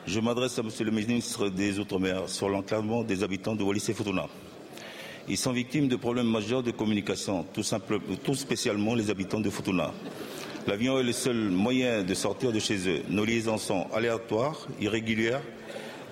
Je 0.06 0.20
m'adresse 0.20 0.56
à 0.60 0.62
Monsieur 0.62 0.84
le 0.84 0.92
ministre 0.92 1.48
des 1.48 1.80
Outre-mer 1.80 2.28
sur 2.28 2.48
l'enclavement 2.48 3.02
des 3.02 3.24
habitants 3.24 3.56
de 3.56 3.64
Wallis 3.64 3.84
et 3.88 3.94
Futuna. 3.94 4.26
Ils 5.28 5.36
sont 5.36 5.52
victimes 5.52 5.88
de 5.88 5.96
problèmes 5.96 6.30
majeurs 6.30 6.62
de 6.62 6.70
communication, 6.70 7.44
tout 7.52 8.34
spécialement 8.34 8.94
les 8.94 9.10
habitants 9.10 9.40
de 9.40 9.50
Futuna. 9.50 9.90
L'avion 10.68 10.96
est 11.00 11.02
le 11.02 11.12
seul 11.12 11.50
moyen 11.50 12.04
de 12.04 12.14
sortir 12.14 12.52
de 12.52 12.60
chez 12.60 12.88
eux. 12.88 13.02
Nos 13.08 13.24
liaisons 13.24 13.58
sont 13.58 13.88
aléatoires, 13.92 14.68
irrégulières, 14.80 15.42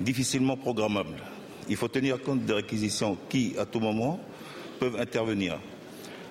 difficilement 0.01 0.57
programmables. 0.57 1.23
Il 1.69 1.77
faut 1.77 1.87
tenir 1.87 2.21
compte 2.21 2.45
des 2.45 2.55
réquisitions 2.55 3.17
qui, 3.29 3.55
à 3.59 3.65
tout 3.65 3.79
moment, 3.79 4.19
peuvent 4.81 4.97
intervenir. 4.99 5.61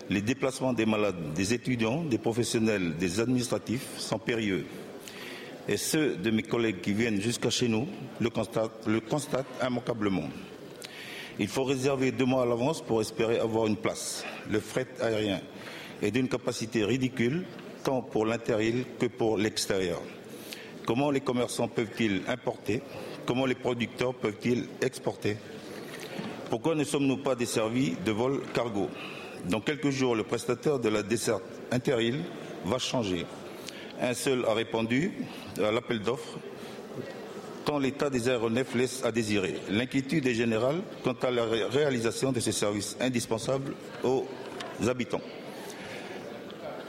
Les 0.09 0.21
déplacements 0.21 0.73
des 0.73 0.85
malades, 0.85 1.33
des 1.33 1.53
étudiants, 1.53 2.03
des 2.03 2.17
professionnels, 2.17 2.97
des 2.97 3.21
administratifs 3.21 3.87
sont 3.97 4.19
périlleux. 4.19 4.65
Et 5.69 5.77
ceux 5.77 6.17
de 6.17 6.29
mes 6.29 6.43
collègues 6.43 6.81
qui 6.81 6.91
viennent 6.91 7.21
jusqu'à 7.21 7.49
chez 7.49 7.69
nous 7.69 7.87
le 8.19 8.29
constatent, 8.29 8.85
le 8.85 8.99
constatent 8.99 9.45
immanquablement. 9.65 10.27
Il 11.39 11.47
faut 11.47 11.63
réserver 11.63 12.11
deux 12.11 12.25
mois 12.25 12.41
à 12.41 12.45
l'avance 12.45 12.81
pour 12.81 12.99
espérer 12.99 13.39
avoir 13.39 13.67
une 13.67 13.77
place. 13.77 14.25
Le 14.51 14.59
fret 14.59 14.87
aérien 14.99 15.39
est 16.01 16.11
d'une 16.11 16.27
capacité 16.27 16.83
ridicule, 16.83 17.45
tant 17.83 18.01
pour 18.01 18.25
l'intérieur 18.25 18.85
que 18.99 19.05
pour 19.05 19.37
l'extérieur. 19.37 20.01
Comment 20.85 21.11
les 21.11 21.21
commerçants 21.21 21.67
peuvent-ils 21.67 22.21
importer? 22.27 22.81
Comment 23.25 23.45
les 23.45 23.55
producteurs 23.55 24.13
peuvent-ils 24.13 24.65
exporter? 24.81 25.37
Pourquoi 26.49 26.75
ne 26.75 26.83
sommes-nous 26.83 27.17
pas 27.17 27.35
desservis 27.35 27.95
de 28.03 28.11
vols 28.11 28.41
cargo? 28.53 28.89
Dans 29.47 29.61
quelques 29.61 29.91
jours, 29.91 30.15
le 30.15 30.23
prestataire 30.23 30.79
de 30.79 30.89
la 30.89 31.03
desserte 31.03 31.43
Interil 31.71 32.21
va 32.65 32.79
changer. 32.79 33.25
Un 34.01 34.13
seul 34.13 34.45
a 34.45 34.53
répondu 34.53 35.13
à 35.63 35.71
l'appel 35.71 35.99
d'offres 35.99 36.39
tant 37.65 37.77
l'état 37.77 38.09
des 38.09 38.27
aéronefs 38.27 38.73
laisse 38.73 39.05
à 39.05 39.11
désirer. 39.11 39.53
L'inquiétude 39.69 40.25
est 40.25 40.33
générale 40.33 40.81
quant 41.03 41.15
à 41.21 41.29
la 41.29 41.45
réalisation 41.45 42.31
de 42.31 42.39
ces 42.39 42.51
services 42.51 42.97
indispensables 42.99 43.75
aux 44.03 44.25
habitants. 44.87 45.21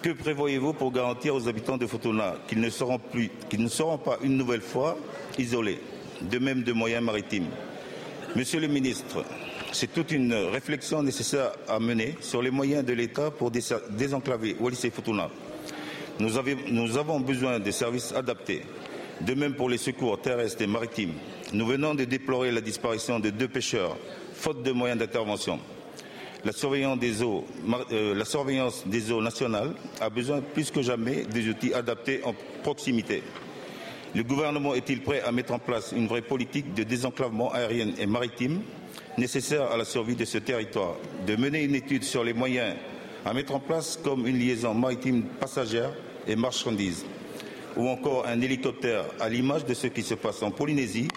Que 0.02 0.10
prévoyez-vous 0.10 0.72
pour 0.72 0.92
garantir 0.92 1.34
aux 1.34 1.46
habitants 1.46 1.76
de 1.76 1.86
Futuna 1.86 2.36
qu'ils 2.48 2.60
ne 2.60 2.70
seront 2.70 3.98
pas 3.98 4.18
une 4.22 4.38
nouvelle 4.38 4.62
fois 4.62 4.96
isolés, 5.38 5.78
de 6.22 6.38
même 6.38 6.62
de 6.62 6.72
moyens 6.72 7.04
maritimes? 7.04 7.48
Monsieur 8.34 8.60
le 8.60 8.68
ministre, 8.68 9.22
c'est 9.72 9.92
toute 9.92 10.10
une 10.10 10.32
réflexion 10.32 11.02
nécessaire 11.02 11.52
à 11.68 11.78
mener 11.78 12.16
sur 12.20 12.40
les 12.40 12.50
moyens 12.50 12.82
de 12.82 12.94
l'État 12.94 13.30
pour 13.30 13.50
désenclaver 13.50 14.56
Wallis 14.58 14.80
et 14.84 14.90
Futuna. 14.90 15.28
Nous 16.18 16.96
avons 16.96 17.20
besoin 17.20 17.58
de 17.58 17.70
services 17.70 18.12
adaptés, 18.12 18.62
de 19.20 19.34
même 19.34 19.54
pour 19.54 19.68
les 19.68 19.76
secours 19.78 20.18
terrestres 20.18 20.62
et 20.62 20.66
maritimes. 20.66 21.12
Nous 21.52 21.66
venons 21.66 21.94
de 21.94 22.04
déplorer 22.04 22.52
la 22.52 22.62
disparition 22.62 23.20
de 23.20 23.28
deux 23.28 23.48
pêcheurs, 23.48 23.98
faute 24.32 24.62
de 24.62 24.72
moyens 24.72 24.98
d'intervention. 24.98 25.58
La 26.44 26.52
surveillance 26.52 26.98
des 26.98 27.22
eaux, 27.22 27.44
euh, 27.92 28.14
la 28.14 28.24
surveillance 28.24 28.86
des 28.86 29.12
eaux 29.12 29.20
nationales 29.20 29.74
a 30.00 30.08
besoin 30.08 30.40
plus 30.40 30.70
que 30.70 30.80
jamais 30.80 31.24
des 31.24 31.48
outils 31.48 31.74
adaptés 31.74 32.22
en 32.24 32.34
proximité. 32.62 33.22
Le 34.14 34.22
gouvernement 34.22 34.74
est-il 34.74 35.02
prêt 35.02 35.20
à 35.20 35.32
mettre 35.32 35.52
en 35.52 35.58
place 35.58 35.92
une 35.94 36.06
vraie 36.06 36.22
politique 36.22 36.72
de 36.72 36.82
désenclavement 36.82 37.52
aérien 37.52 37.92
et 37.98 38.06
maritime 38.06 38.62
nécessaire 39.18 39.70
à 39.70 39.76
la 39.76 39.84
survie 39.84 40.16
de 40.16 40.24
ce 40.24 40.38
territoire, 40.38 40.96
de 41.26 41.36
mener 41.36 41.62
une 41.62 41.74
étude 41.74 42.04
sur 42.04 42.24
les 42.24 42.32
moyens 42.32 42.74
à 43.24 43.34
mettre 43.34 43.54
en 43.54 43.60
place 43.60 43.98
comme 44.02 44.26
une 44.26 44.38
liaison 44.38 44.72
maritime 44.72 45.24
passagère 45.38 45.92
et 46.26 46.36
marchandises, 46.36 47.04
ou 47.76 47.86
encore 47.86 48.26
un 48.26 48.40
hélicoptère 48.40 49.04
à 49.20 49.28
l'image 49.28 49.66
de 49.66 49.74
ce 49.74 49.88
qui 49.88 50.02
se 50.02 50.14
passe 50.14 50.42
en 50.42 50.50
Polynésie 50.50 51.08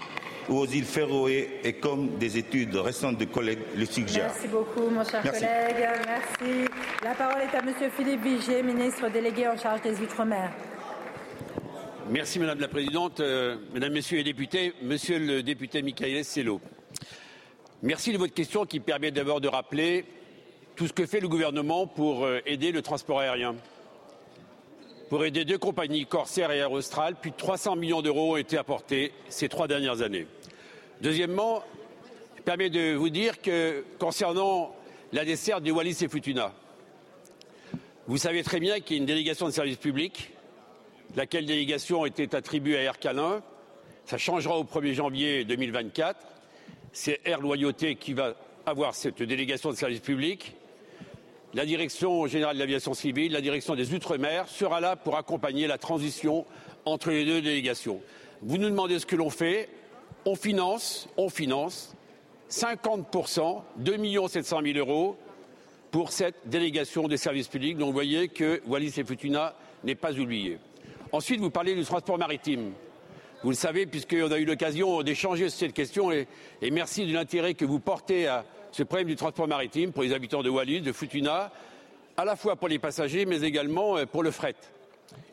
ou 0.50 0.58
aux 0.60 0.66
îles 0.66 0.86
Féroé 0.86 1.60
et 1.64 1.74
comme 1.74 2.18
des 2.18 2.38
études 2.38 2.76
récentes 2.76 3.18
de 3.18 3.26
collègues 3.26 3.60
le 3.76 3.86
suggèrent. 3.86 4.32
Merci 4.34 4.48
beaucoup, 4.48 4.90
mon 4.90 5.04
cher 5.04 5.22
Merci. 5.24 5.42
collègue. 5.42 5.90
Merci. 6.06 6.70
La 7.04 7.14
parole 7.14 7.42
est 7.42 7.56
à 7.56 7.62
Monsieur 7.62 7.90
Philippe 7.90 8.24
Vigier, 8.24 8.64
ministre 8.64 9.10
délégué 9.10 9.48
en 9.48 9.58
charge 9.58 9.82
des 9.82 10.00
Outre-mer. 10.02 10.52
Merci 12.10 12.40
Madame 12.40 12.60
la 12.60 12.68
Présidente, 12.68 13.22
euh, 13.22 13.56
Mesdames, 13.74 13.94
Messieurs 13.94 14.18
les 14.18 14.24
députés, 14.26 14.74
Monsieur 14.82 15.20
le 15.20 15.42
député 15.42 15.82
Michael 15.82 16.26
Sello. 16.26 16.60
Merci 17.82 18.12
de 18.12 18.18
votre 18.18 18.34
question 18.34 18.66
qui 18.66 18.80
permet 18.80 19.12
d'abord 19.12 19.40
de 19.40 19.48
rappeler 19.48 20.06
tout 20.76 20.88
ce 20.88 20.94
que 20.94 21.06
fait 21.06 21.20
le 21.20 21.28
gouvernement 21.28 21.88
pour 21.88 22.26
euh, 22.26 22.40
aider 22.46 22.72
le 22.72 22.82
transport 22.82 23.20
aérien. 23.20 23.56
Pour 25.10 25.26
aider 25.26 25.46
deux 25.46 25.58
compagnies, 25.58 26.06
Corsair 26.06 26.52
et 26.52 26.58
Air 26.58 26.72
Austral, 26.72 27.16
plus 27.16 27.32
de 27.32 27.36
300 27.36 27.76
millions 27.76 28.02
d'euros 28.02 28.34
ont 28.34 28.38
été 28.38 28.58
apportés 28.58 29.12
ces 29.30 29.50
trois 29.50 29.68
dernières 29.68 30.02
années. 30.02 30.28
Deuxièmement, 31.02 31.64
permet 32.46 32.70
de 32.70 32.94
vous 32.94 33.10
dire 33.10 33.42
que 33.42 33.84
concernant 34.00 34.76
la 35.12 35.26
desserte 35.26 35.64
du 35.64 35.72
Wallis 35.72 35.98
et 36.02 36.08
Futuna, 36.08 36.54
vous 38.08 38.18
savez 38.18 38.44
très 38.44 38.60
bien 38.60 38.80
qu'il 38.80 38.98
y 38.98 39.00
a 39.00 39.02
une 39.02 39.06
délégation 39.06 39.46
de 39.46 39.52
service 39.52 39.78
public, 39.78 40.32
laquelle 41.16 41.46
délégation 41.46 42.06
était 42.06 42.36
attribuée 42.36 42.78
à 42.78 42.82
Air 42.82 43.00
Calin. 43.00 43.42
Ça 44.06 44.18
changera 44.18 44.58
au 44.58 44.64
1er 44.64 44.94
janvier 44.94 45.46
2024. 45.46 46.20
C'est 46.92 47.22
Air 47.26 47.40
Loyauté 47.40 47.96
qui 47.96 48.14
va 48.14 48.36
avoir 48.66 48.96
cette 48.96 49.22
délégation 49.22 49.70
de 49.70 49.76
service 49.76 50.00
public. 50.00 50.56
La 51.56 51.68
direction 51.68 52.26
générale 52.26 52.56
de 52.56 52.60
l'aviation 52.60 52.96
civile, 52.96 53.32
la 53.32 53.42
direction 53.42 53.76
des 53.76 53.94
Outre-mer 53.94 54.48
sera 54.48 54.82
là 54.82 54.96
pour 54.96 55.18
accompagner 55.18 55.68
la 55.68 55.78
transition 55.78 56.48
entre 56.84 57.12
les 57.12 57.26
deux 57.26 57.44
délégations. 57.44 58.02
Vous 58.42 58.58
nous 58.58 58.72
demandez 58.72 58.98
ce 58.98 59.06
que 59.06 59.16
l'on 59.16 59.30
fait. 59.30 59.70
On 60.26 60.36
finance, 60.36 61.08
on 61.16 61.30
finance 61.30 61.96
50%, 62.50 63.62
2 63.78 64.28
700 64.28 64.62
000 64.64 64.78
euros 64.80 65.16
pour 65.92 66.12
cette 66.12 66.38
délégation 66.46 67.08
des 67.08 67.18
services 67.18 67.50
publics. 67.50 67.78
Donc 67.78 67.90
vous 67.90 67.94
voyez 67.94 68.30
que 68.30 68.60
Wallis 68.66 68.94
et 68.98 69.04
Futuna 69.04 69.56
n'est 69.84 69.94
pas 69.94 70.14
oublié. 70.14 70.58
Ensuite, 71.12 71.40
vous 71.40 71.52
parlez 71.52 71.76
du 71.76 71.84
transport 71.84 72.18
maritime. 72.18 72.72
Vous 73.44 73.52
le 73.52 73.56
savez, 73.56 73.86
puisqu'on 73.86 74.32
a 74.32 74.40
eu 74.40 74.46
l'occasion 74.46 75.04
d'échanger 75.04 75.50
sur 75.50 75.60
cette 75.60 75.74
question, 75.74 76.12
et, 76.12 76.28
et 76.64 76.72
merci 76.72 77.06
de 77.06 77.14
l'intérêt 77.14 77.54
que 77.54 77.66
vous 77.66 77.80
portez 77.80 78.26
à 78.26 78.44
ce 78.74 78.82
problème 78.82 79.08
du 79.08 79.16
transport 79.16 79.48
maritime 79.48 79.92
pour 79.92 80.02
les 80.02 80.14
habitants 80.14 80.42
de 80.42 80.50
Wallis, 80.50 80.82
de 80.82 80.92
Futuna, 80.92 81.52
à 82.18 82.26
la 82.26 82.36
fois 82.36 82.56
pour 82.56 82.68
les 82.68 82.80
passagers, 82.80 83.26
mais 83.26 83.42
également 83.42 83.98
euh, 83.98 84.06
pour 84.08 84.24
le 84.24 84.32
fret. 84.32 84.56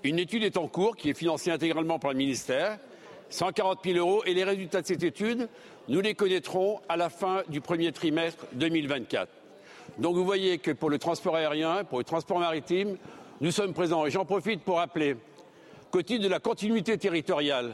Une 0.04 0.18
étude 0.18 0.44
est 0.44 0.58
en 0.58 0.68
cours 0.68 0.94
qui 0.94 1.08
est 1.08 1.14
financée 1.14 1.50
intégralement 1.50 1.98
par 1.98 2.12
le 2.12 2.18
ministère, 2.18 2.78
140 3.30 3.78
000 3.82 3.96
euros, 3.96 4.22
et 4.26 4.34
les 4.34 4.44
résultats 4.44 4.82
de 4.82 4.86
cette 4.86 5.02
étude, 5.02 5.48
nous 5.88 6.02
les 6.02 6.14
connaîtrons 6.14 6.80
à 6.90 6.98
la 6.98 7.08
fin 7.08 7.42
du 7.48 7.62
premier 7.62 7.92
trimestre 7.92 8.44
2024. 8.52 9.28
Donc 9.96 10.16
vous 10.16 10.24
voyez 10.24 10.58
que 10.58 10.70
pour 10.70 10.90
le 10.90 10.98
transport 10.98 11.34
aérien, 11.34 11.84
pour 11.84 11.96
le 11.96 12.04
transport 12.04 12.40
maritime, 12.40 12.98
nous 13.40 13.50
sommes 13.50 13.72
présents. 13.72 14.04
Et 14.04 14.10
j'en 14.10 14.26
profite 14.26 14.60
pour 14.60 14.76
rappeler 14.76 15.16
qu'au 15.90 16.02
titre 16.02 16.22
de 16.22 16.28
la 16.28 16.40
continuité 16.40 16.98
territoriale, 16.98 17.72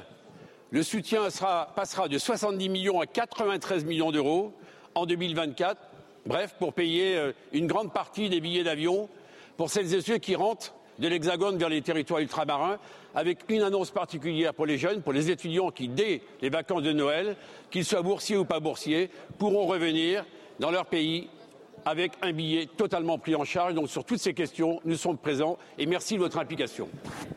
le 0.70 0.84
soutien 0.84 1.28
sera, 1.30 1.72
passera 1.74 2.06
de 2.06 2.18
70 2.18 2.68
millions 2.68 3.00
à 3.00 3.06
93 3.06 3.84
millions 3.84 4.12
d'euros 4.12 4.52
en 4.96 5.06
2024. 5.06 5.80
Bref, 6.26 6.56
pour 6.58 6.72
payer 6.72 7.16
euh, 7.16 7.32
une 7.52 7.68
grande 7.68 7.92
partie 7.92 8.28
des 8.28 8.40
billets 8.40 8.64
d'avion 8.64 9.08
pour 9.56 9.70
celles 9.70 9.94
et 9.94 10.00
ceux 10.00 10.18
qui 10.18 10.34
rentrent 10.34 10.74
de 10.98 11.06
l'Hexagone 11.06 11.58
vers 11.58 11.68
les 11.68 11.82
territoires 11.82 12.20
ultramarins, 12.20 12.78
avec 13.14 13.40
une 13.48 13.62
annonce 13.62 13.90
particulière 13.90 14.54
pour 14.54 14.66
les 14.66 14.78
jeunes, 14.78 15.02
pour 15.02 15.12
les 15.12 15.30
étudiants 15.30 15.70
qui, 15.70 15.88
dès 15.88 16.22
les 16.40 16.48
vacances 16.48 16.82
de 16.82 16.92
Noël, 16.92 17.36
qu'ils 17.70 17.84
soient 17.84 18.02
boursiers 18.02 18.38
ou 18.38 18.46
pas 18.46 18.60
boursiers, 18.60 19.10
pourront 19.38 19.66
revenir 19.66 20.24
dans 20.58 20.70
leur 20.70 20.86
pays 20.86 21.28
avec 21.84 22.12
un 22.22 22.32
billet 22.32 22.66
totalement 22.76 23.18
pris 23.18 23.34
en 23.34 23.44
charge. 23.44 23.74
Donc 23.74 23.88
sur 23.88 24.04
toutes 24.04 24.18
ces 24.18 24.34
questions, 24.34 24.80
nous 24.84 24.96
sommes 24.96 25.18
présents 25.18 25.58
et 25.78 25.86
merci 25.86 26.14
de 26.14 26.20
votre 26.20 26.38
implication. 26.38 26.88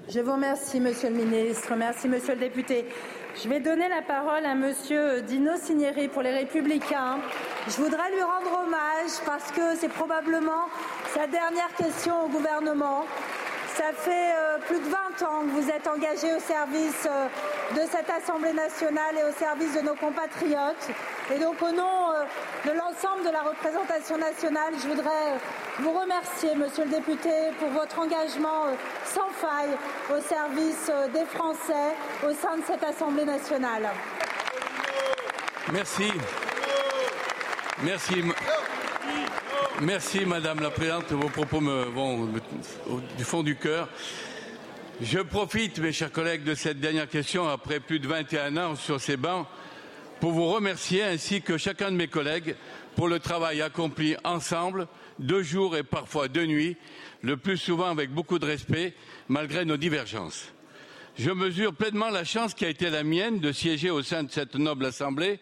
Je 0.10 0.22
vous 0.22 0.34
remercie, 0.34 0.80
Monsieur 0.80 1.10
le 1.10 1.18
ministre. 1.18 1.74
Merci, 1.78 2.08
Monsieur 2.08 2.34
le 2.34 2.40
député. 2.40 2.86
Je 3.36 3.48
vais 3.48 3.60
donner 3.60 3.88
la 3.88 4.02
parole 4.02 4.46
à 4.46 4.56
Monsieur 4.56 5.22
Dino 5.22 5.52
Cinieri 5.56 6.08
pour 6.08 6.22
les 6.22 6.32
Républicains. 6.32 7.20
Je 7.68 7.76
voudrais 7.82 8.12
lui 8.12 8.22
rendre 8.22 8.64
hommage 8.64 9.12
parce 9.26 9.52
que 9.52 9.76
c'est 9.78 9.90
probablement 9.90 10.66
sa 11.14 11.28
dernière 11.28 11.74
question 11.78 12.26
au 12.26 12.30
gouvernement. 12.30 13.06
Ça 13.80 13.94
fait 13.96 14.34
euh, 14.36 14.58
plus 14.68 14.78
de 14.78 14.90
20 14.90 15.26
ans 15.26 15.40
que 15.46 15.62
vous 15.62 15.70
êtes 15.70 15.88
engagé 15.88 16.36
au 16.36 16.40
service 16.42 17.08
euh, 17.08 17.28
de 17.76 17.88
cette 17.90 18.10
Assemblée 18.10 18.52
nationale 18.52 19.16
et 19.18 19.24
au 19.24 19.32
service 19.32 19.74
de 19.74 19.88
nos 19.88 19.96
compatriotes. 19.96 20.90
Et 21.34 21.40
donc, 21.40 21.62
au 21.62 21.72
nom 21.72 22.12
euh, 22.12 22.26
de 22.66 22.78
l'ensemble 22.78 23.24
de 23.26 23.32
la 23.32 23.42
représentation 23.42 24.18
nationale, 24.18 24.74
je 24.84 24.90
voudrais 24.90 25.38
vous 25.80 25.94
remercier, 25.94 26.56
Monsieur 26.56 26.84
le 26.84 26.90
député, 26.90 27.30
pour 27.58 27.70
votre 27.70 28.00
engagement 28.00 28.66
euh, 28.66 28.74
sans 29.06 29.30
faille 29.30 29.78
au 30.12 30.20
service 30.20 30.90
euh, 30.90 31.08
des 31.08 31.24
Français 31.26 31.96
au 32.28 32.34
sein 32.34 32.58
de 32.58 32.64
cette 32.68 32.84
Assemblée 32.84 33.24
nationale. 33.24 33.88
Merci. 35.72 36.12
Merci. 37.82 38.24
Merci, 39.82 40.26
Madame 40.26 40.60
la 40.60 40.72
Présidente. 40.72 41.10
Vos 41.12 41.30
propos 41.30 41.62
me 41.62 41.86
vont 41.86 42.28
du 43.18 43.24
fond 43.24 43.44
du 43.44 43.56
cœur. 43.56 43.88
Je 45.02 45.20
profite, 45.20 45.80
mes 45.80 45.94
chers 45.94 46.12
collègues, 46.12 46.44
de 46.44 46.54
cette 46.54 46.82
dernière 46.82 47.08
question 47.08 47.48
après 47.48 47.80
plus 47.80 48.00
de 48.00 48.08
21 48.08 48.58
ans 48.58 48.76
sur 48.76 49.00
ces 49.00 49.16
bancs 49.16 49.48
pour 50.20 50.32
vous 50.32 50.48
remercier 50.48 51.04
ainsi 51.04 51.42
que 51.42 51.58
chacun 51.58 51.92
de 51.92 51.96
mes 51.96 52.10
collègues 52.10 52.58
pour 52.98 53.08
le 53.08 53.20
travail 53.20 53.62
accompli 53.62 54.18
ensemble, 54.26 54.90
de 55.18 55.42
jour 55.42 55.78
et 55.78 55.84
parfois 55.84 56.28
de 56.28 56.46
nuit, 56.46 56.76
le 57.22 57.38
plus 57.38 57.58
souvent 57.58 57.90
avec 57.90 58.12
beaucoup 58.12 58.38
de 58.38 58.46
respect, 58.46 58.94
malgré 59.30 59.64
nos 59.64 59.78
divergences. 59.78 60.52
Je 61.18 61.32
mesure 61.32 61.74
pleinement 61.74 62.10
la 62.10 62.26
chance 62.26 62.54
qui 62.54 62.66
a 62.66 62.70
été 62.70 62.90
la 62.90 63.04
mienne 63.04 63.40
de 63.40 63.54
siéger 63.54 63.92
au 63.92 64.04
sein 64.04 64.24
de 64.24 64.32
cette 64.32 64.56
noble 64.56 64.86
assemblée 64.86 65.40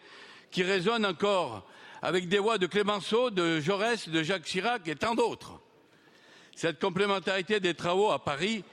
qui 0.52 0.62
résonne 0.62 1.04
encore 1.04 1.66
avec 2.02 2.28
des 2.28 2.38
voix 2.38 2.58
de 2.58 2.66
Clémenceau, 2.66 3.30
de 3.30 3.60
Jaurès, 3.60 4.08
de 4.08 4.22
Jacques 4.22 4.44
Chirac 4.44 4.86
et 4.88 4.96
tant 4.96 5.14
d'autres. 5.14 5.60
Cette 6.54 6.80
complémentarité 6.80 7.60
des 7.60 7.74
travaux 7.74 8.10
à 8.10 8.24
Paris 8.24 8.64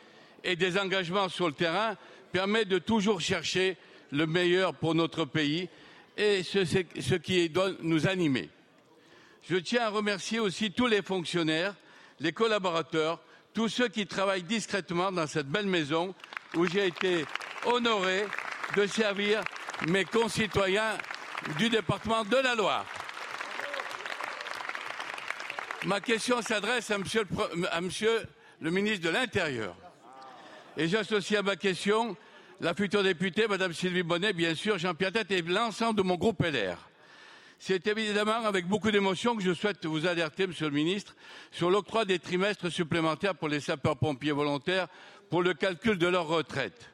et 0.44 0.56
des 0.56 0.78
engagements 0.78 1.30
sur 1.30 1.48
le 1.48 1.54
terrain 1.54 1.96
permet 2.32 2.66
de 2.66 2.80
toujours 2.80 3.22
chercher 3.22 3.78
le 4.12 4.28
meilleur 4.28 4.74
pour 4.74 4.96
notre 4.96 5.26
pays 5.26 5.70
et 6.18 6.44
ce, 6.44 6.66
ce 6.66 7.16
qui 7.16 7.50
doit 7.50 7.72
nous 7.82 8.08
animer. 8.08 8.50
Je 9.48 9.58
tiens 9.58 9.84
à 9.84 9.90
remercier 9.90 10.40
aussi 10.40 10.72
tous 10.72 10.88
les 10.88 11.02
fonctionnaires, 11.02 11.76
les 12.20 12.32
collaborateurs, 12.32 13.20
tous 13.54 13.70
ceux 13.70 13.88
qui 13.88 14.08
travaillent 14.08 14.44
discrètement 14.44 15.12
dans 15.12 15.28
cette 15.28 15.48
belle 15.48 15.68
maison 15.68 16.16
où 16.56 16.66
j'ai 16.66 16.88
été 16.88 17.26
honoré 17.66 18.26
de 18.76 18.88
servir 18.88 19.42
mes 19.88 20.06
concitoyens 20.06 20.98
du 21.58 21.70
département 21.70 22.24
de 22.24 22.38
la 22.38 22.56
Loire. 22.56 22.86
Ma 25.86 26.02
question 26.02 26.42
s'adresse 26.42 26.90
à 26.90 26.98
monsieur, 26.98 28.24
le 28.60 28.72
ministre 28.72 29.06
de 29.06 29.10
l'Intérieur. 29.10 29.76
Et 30.78 30.88
j'associe 30.88 31.40
à 31.40 31.44
ma 31.44 31.56
question 31.56 32.18
la 32.60 32.74
future 32.74 33.04
députée, 33.04 33.48
Madame 33.48 33.72
Sylvie 33.72 34.02
Bonnet, 34.02 34.34
bien 34.34 34.56
sûr, 34.56 34.80
Jean-Pierre 34.80 35.12
Tête 35.12 35.30
et 35.30 35.44
l'ensemble 35.44 35.98
de 35.98 36.02
mon 36.02 36.16
groupe 36.16 36.42
LR. 36.42 36.78
C'est 37.60 37.86
évidemment 37.86 38.46
avec 38.46 38.66
beaucoup 38.66 38.90
d'émotion 38.90 39.36
que 39.36 39.44
je 39.44 39.54
souhaite 39.54 39.86
vous 39.86 40.08
alerter, 40.08 40.48
Monsieur 40.48 40.70
le 40.70 40.74
Ministre, 40.74 41.16
sur 41.52 41.70
l'octroi 41.70 42.04
des 42.04 42.18
trimestres 42.18 42.72
supplémentaires 42.72 43.36
pour 43.36 43.48
les 43.48 43.60
sapeurs-pompiers 43.60 44.32
volontaires 44.32 44.88
pour 45.30 45.44
le 45.44 45.54
calcul 45.54 46.00
de 46.00 46.08
leur 46.08 46.28
retraite. 46.28 46.90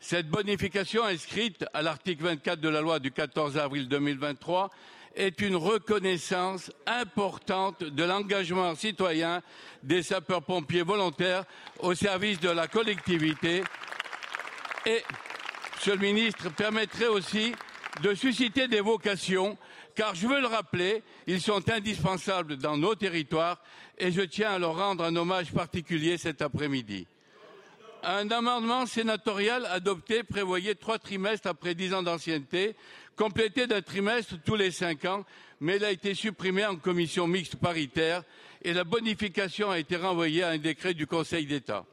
Cette 0.00 0.28
bonification 0.28 1.04
inscrite 1.04 1.64
à 1.72 1.80
l'article 1.80 2.24
24 2.24 2.60
de 2.60 2.68
la 2.68 2.82
loi 2.82 2.98
du 2.98 3.10
14 3.10 3.56
avril 3.56 3.88
2023 3.88 4.70
est 5.14 5.40
une 5.40 5.56
reconnaissance 5.56 6.70
importante 6.86 7.82
de 7.82 8.04
l'engagement 8.04 8.74
citoyen 8.74 9.42
des 9.82 10.02
sapeurs-pompiers 10.02 10.82
volontaires 10.82 11.44
au 11.80 11.94
service 11.94 12.40
de 12.40 12.50
la 12.50 12.68
collectivité 12.68 13.62
et, 14.86 15.02
Monsieur 15.76 15.94
le 15.94 16.00
ministre, 16.00 16.48
permettrait 16.54 17.08
aussi 17.08 17.52
de 18.02 18.14
susciter 18.14 18.68
des 18.68 18.80
vocations, 18.80 19.58
car 19.94 20.14
je 20.14 20.26
veux 20.26 20.40
le 20.40 20.46
rappeler, 20.46 21.02
ils 21.26 21.40
sont 21.40 21.68
indispensables 21.70 22.56
dans 22.56 22.76
nos 22.76 22.94
territoires 22.94 23.60
et 23.98 24.12
je 24.12 24.22
tiens 24.22 24.52
à 24.52 24.58
leur 24.58 24.76
rendre 24.76 25.04
un 25.04 25.16
hommage 25.16 25.52
particulier 25.52 26.18
cet 26.18 26.40
après-midi. 26.40 27.06
Un 28.04 28.30
amendement 28.30 28.86
sénatorial 28.86 29.66
adopté 29.66 30.24
prévoyait 30.24 30.74
trois 30.74 30.98
trimestres 30.98 31.48
après 31.48 31.74
dix 31.74 31.94
ans 31.94 32.02
d'ancienneté, 32.02 32.74
complété 33.16 33.66
d'un 33.66 33.82
trimestre 33.82 34.34
tous 34.44 34.56
les 34.56 34.70
cinq 34.70 35.04
ans, 35.04 35.24
mais 35.60 35.76
il 35.76 35.84
a 35.84 35.90
été 35.90 36.14
supprimé 36.14 36.64
en 36.66 36.76
commission 36.76 37.26
mixte 37.26 37.56
paritaire 37.56 38.22
et 38.62 38.72
la 38.72 38.84
bonification 38.84 39.70
a 39.70 39.78
été 39.78 39.96
renvoyée 39.96 40.42
à 40.42 40.50
un 40.50 40.58
décret 40.58 40.94
du 40.94 41.06
Conseil 41.06 41.46
d'État. 41.46 41.84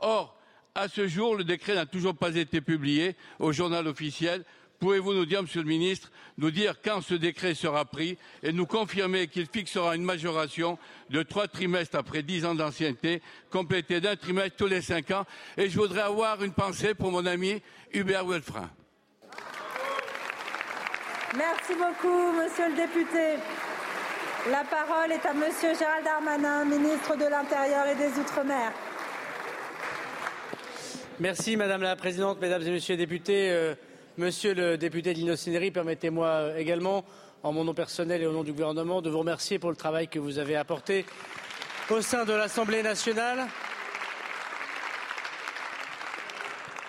Or, 0.00 0.36
à 0.74 0.88
ce 0.88 1.06
jour, 1.06 1.36
le 1.36 1.44
décret 1.44 1.74
n'a 1.74 1.86
toujours 1.86 2.16
pas 2.16 2.34
été 2.34 2.60
publié 2.60 3.14
au 3.38 3.52
journal 3.52 3.86
officiel. 3.86 4.44
Pouvez-vous 4.78 5.14
nous 5.14 5.26
dire, 5.26 5.42
Monsieur 5.42 5.62
le 5.62 5.68
Ministre, 5.68 6.10
nous 6.38 6.50
dire 6.50 6.76
quand 6.82 7.02
ce 7.02 7.14
décret 7.14 7.54
sera 7.54 7.84
pris 7.84 8.18
et 8.42 8.52
nous 8.52 8.66
confirmer 8.66 9.28
qu'il 9.28 9.46
fixera 9.46 9.94
une 9.94 10.02
majoration 10.02 10.78
de 11.10 11.22
trois 11.22 11.46
trimestres 11.46 11.96
après 11.96 12.22
dix 12.22 12.44
ans 12.44 12.54
d'ancienneté, 12.54 13.22
complétée 13.50 14.00
d'un 14.00 14.16
trimestre 14.16 14.56
tous 14.56 14.66
les 14.66 14.82
cinq 14.82 15.12
ans? 15.12 15.24
Et 15.56 15.70
je 15.70 15.78
voudrais 15.78 16.00
avoir 16.00 16.42
une 16.42 16.52
pensée 16.52 16.94
pour 16.94 17.12
mon 17.12 17.26
ami 17.26 17.62
Hubert 17.92 18.26
Welfrin. 18.26 18.70
Merci 21.36 21.72
beaucoup, 21.78 22.32
monsieur 22.32 22.68
le 22.68 22.76
député. 22.76 23.38
La 24.50 24.64
parole 24.64 25.12
est 25.12 25.24
à 25.24 25.32
monsieur 25.32 25.74
Gérald 25.78 26.04
Darmanin, 26.04 26.66
ministre 26.66 27.16
de 27.16 27.24
l'Intérieur 27.24 27.86
et 27.86 27.94
des 27.94 28.20
Outre-mer. 28.20 28.70
Merci 31.20 31.56
Madame 31.56 31.80
la 31.80 31.96
Présidente, 31.96 32.38
Mesdames 32.38 32.60
et 32.62 32.70
Messieurs 32.70 32.96
les 32.96 33.06
députés. 33.06 33.50
Euh, 33.50 33.74
monsieur 34.18 34.52
le 34.52 34.76
député 34.76 35.14
Lino 35.14 35.34
permettez-moi 35.72 36.26
euh, 36.26 36.56
également, 36.58 37.02
en 37.42 37.52
mon 37.52 37.64
nom 37.64 37.72
personnel 37.72 38.20
et 38.20 38.26
au 38.26 38.32
nom 38.32 38.44
du 38.44 38.52
gouvernement, 38.52 39.00
de 39.00 39.08
vous 39.08 39.20
remercier 39.20 39.58
pour 39.58 39.70
le 39.70 39.76
travail 39.76 40.08
que 40.08 40.18
vous 40.18 40.38
avez 40.38 40.56
apporté 40.56 41.06
au 41.88 42.02
sein 42.02 42.26
de 42.26 42.34
l'Assemblée 42.34 42.82
nationale. 42.82 43.46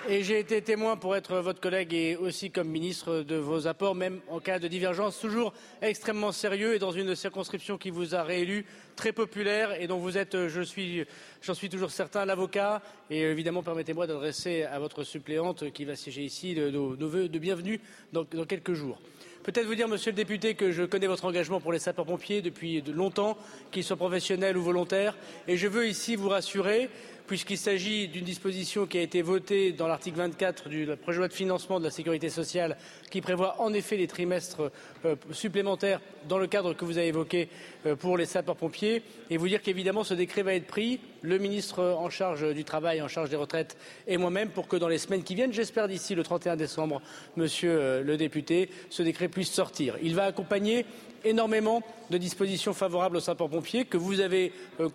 Et 0.10 0.22
j'ai 0.22 0.38
été 0.38 0.62
témoin 0.62 0.98
pour 0.98 1.16
être 1.16 1.38
votre 1.38 1.62
collègue 1.62 1.94
et 1.94 2.18
aussi 2.18 2.52
comme 2.52 2.68
ministre 2.68 3.22
de 3.22 3.38
vos 3.38 3.68
apports, 3.68 3.96
même 3.96 4.20
en 4.28 4.42
cas 4.42 4.60
de 4.60 4.68
divergence, 4.68 5.18
toujours 5.18 5.54
extrêmement 5.82 6.34
sérieux 6.34 6.76
et 6.76 6.80
dans 6.80 6.92
une 6.92 7.16
circonscription 7.16 7.78
qui 7.78 7.90
vous 7.90 8.14
a 8.14 8.22
réélu 8.22 8.66
très 8.98 9.14
populaire 9.14 9.82
et 9.82 9.88
dont 9.88 10.00
vous 10.00 10.18
êtes, 10.18 10.50
je 10.50 10.62
suis, 10.62 11.06
j'en 11.42 11.54
suis 11.54 11.70
toujours 11.70 11.90
certain, 11.90 12.26
l'avocat. 12.26 12.82
Et 13.10 13.22
évidemment, 13.22 13.64
permettez-moi 13.64 14.06
d'adresser 14.06 14.64
à 14.64 14.78
votre 14.78 15.04
suppléante 15.04 15.72
qui 15.72 15.86
va 15.86 15.96
siéger 15.96 16.24
ici 16.24 16.54
nos, 16.54 16.96
voeux 17.08 17.30
de 17.30 17.40
bienvenue 17.40 17.80
dans, 18.12 18.26
dans 18.26 18.46
quelques 18.46 18.74
jours. 18.74 19.00
Peut-être 19.44 19.68
vous 19.68 19.76
dire, 19.76 19.90
monsieur 19.90 20.12
le 20.12 20.16
député, 20.16 20.56
que 20.56 20.72
je 20.72 20.84
connais 20.84 21.08
votre 21.08 21.26
engagement 21.26 21.60
pour 21.60 21.74
les 21.74 21.80
sapeurs-pompiers 21.80 22.42
depuis 22.42 22.82
de 22.82 22.94
longtemps, 22.94 23.38
qu'ils 23.72 23.84
soient 23.84 23.98
professionnels 23.98 24.56
ou 24.56 24.64
volontaires. 24.64 25.18
Et 25.50 25.58
je 25.58 25.68
veux 25.68 25.86
ici 25.86 26.16
vous 26.16 26.30
rassurer 26.30 26.90
puisqu'il 27.28 27.58
s'agit 27.58 28.08
d'une 28.08 28.26
disposition 28.26 28.86
qui 28.86 28.98
a 28.98 29.02
été 29.02 29.22
votée 29.22 29.72
dans 29.72 29.88
l'article 29.88 30.18
24 30.18 30.70
du 30.70 30.88
projet 31.02 31.18
de 31.18 31.20
loi 31.20 31.28
de 31.28 31.34
financement 31.34 31.80
de 31.80 31.86
la 31.86 31.92
sécurité 31.92 32.30
sociale, 32.30 32.78
qui 33.10 33.22
prévoit 33.22 33.62
en 33.62 33.74
effet 33.74 33.98
les 33.98 34.08
trimestres 34.08 34.72
euh, 35.06 35.16
supplémentaires 35.32 36.02
dans 36.28 36.38
le 36.38 36.48
cadre 36.48 36.74
que 36.74 36.86
vous 36.86 36.98
avez 36.98 37.08
évoqué 37.08 37.50
euh, 37.86 37.96
pour 37.96 38.18
les 38.18 38.26
sapeurs-pompiers. 38.26 39.04
Et 39.30 39.38
vous 39.38 39.48
dire 39.48 39.62
qu'évidemment, 39.62 40.04
ce 40.04 40.14
décret 40.14 40.44
va 40.44 40.54
être 40.54 40.68
pris, 40.68 41.00
le 41.22 41.38
ministre 41.38 41.84
en 41.84 42.10
charge 42.10 42.54
du 42.54 42.64
travail, 42.64 43.02
en 43.02 43.08
charge 43.08 43.30
des 43.30 43.36
retraites 43.36 43.78
et 44.08 44.18
moi-même, 44.18 44.50
pour 44.50 44.68
que 44.68 44.76
dans 44.76 44.90
les 44.90 44.98
semaines 44.98 45.24
qui 45.24 45.36
viennent, 45.36 45.54
j'espère 45.54 45.88
d'ici 45.88 46.16
le 46.16 46.24
31 46.24 46.56
décembre, 46.58 47.02
monsieur 47.38 47.72
euh, 47.72 48.04
le 48.04 48.18
député, 48.18 48.70
ce 48.90 49.04
décret 49.04 49.30
puisse 49.30 49.52
sortir. 49.52 49.98
Il 50.02 50.16
va 50.16 50.26
accompagner 50.26 50.86
énormément 51.24 51.82
de 52.10 52.18
dispositions 52.18 52.74
favorables 52.74 53.18
aux 53.18 53.22
sapeurs-pompiers 53.22 53.86
que 53.86 53.98
vous 53.98 54.20
avez 54.20 54.52
euh, 54.80 54.90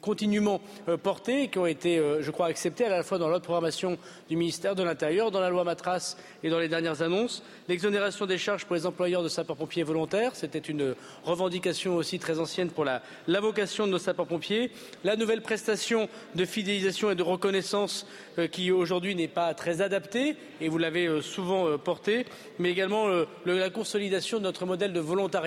continuellement 0.00 0.60
euh, 0.88 0.96
portées 0.96 1.44
et 1.44 1.48
qui 1.48 1.58
ont 1.58 1.66
été, 1.66 1.98
euh, 1.98 2.22
je 2.22 2.30
crois, 2.30 2.46
acceptées 2.46 2.84
à 2.84 2.88
la 2.88 3.02
fois 3.02 3.18
dans 3.18 3.28
l'autre 3.28 3.44
programmation 3.44 3.98
du 4.28 4.36
ministère 4.36 4.74
de 4.74 4.82
l'Intérieur, 4.82 5.30
dans 5.30 5.40
la 5.40 5.50
loi 5.50 5.64
Matras 5.64 6.16
et 6.42 6.50
dans 6.50 6.58
les 6.58 6.68
dernières 6.68 7.02
annonces. 7.02 7.42
L'exonération 7.68 8.26
des 8.26 8.38
charges 8.38 8.64
pour 8.64 8.76
les 8.76 8.86
employeurs 8.86 9.22
de 9.22 9.28
sapeurs-pompiers 9.28 9.82
volontaires, 9.82 10.34
c'était 10.34 10.58
une 10.58 10.94
revendication 11.24 11.96
aussi 11.96 12.18
très 12.18 12.38
ancienne 12.38 12.70
pour 12.70 12.84
la, 12.84 13.02
la 13.28 13.40
vocation 13.40 13.86
de 13.86 13.92
nos 13.92 13.98
sapeurs-pompiers. 13.98 14.70
La 15.04 15.16
nouvelle 15.16 15.42
prestation 15.42 16.08
de 16.34 16.44
fidélisation 16.44 17.10
et 17.10 17.14
de 17.14 17.22
reconnaissance 17.22 18.06
qui 18.50 18.70
aujourd'hui 18.70 19.14
n'est 19.14 19.28
pas 19.28 19.52
très 19.54 19.82
adaptée 19.82 20.36
et 20.60 20.68
vous 20.68 20.78
l'avez 20.78 21.20
souvent 21.20 21.76
portée, 21.78 22.24
mais 22.58 22.70
également 22.70 23.06
la 23.44 23.70
consolidation 23.70 24.38
de 24.38 24.44
notre 24.44 24.64
modèle 24.64 24.92
de 24.92 25.00
volontariat 25.00 25.41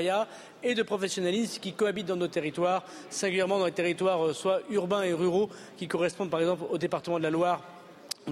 et 0.64 0.76
de 0.76 0.84
professionnalisme 0.84 1.62
qui 1.62 1.74
cohabitent 1.74 2.08
dans 2.08 2.16
nos 2.16 2.28
territoires, 2.28 2.84
singulièrement 3.10 3.60
dans 3.60 3.66
les 3.66 3.72
territoires 3.72 4.26
euh, 4.26 4.34
soit 4.34 4.62
urbains 4.70 5.04
et 5.04 5.14
ruraux, 5.14 5.50
qui 5.78 5.88
correspondent 5.88 6.30
par 6.30 6.40
exemple 6.40 6.64
au 6.70 6.78
département 6.78 7.18
de 7.18 7.24
la 7.24 7.30
Loire 7.30 7.62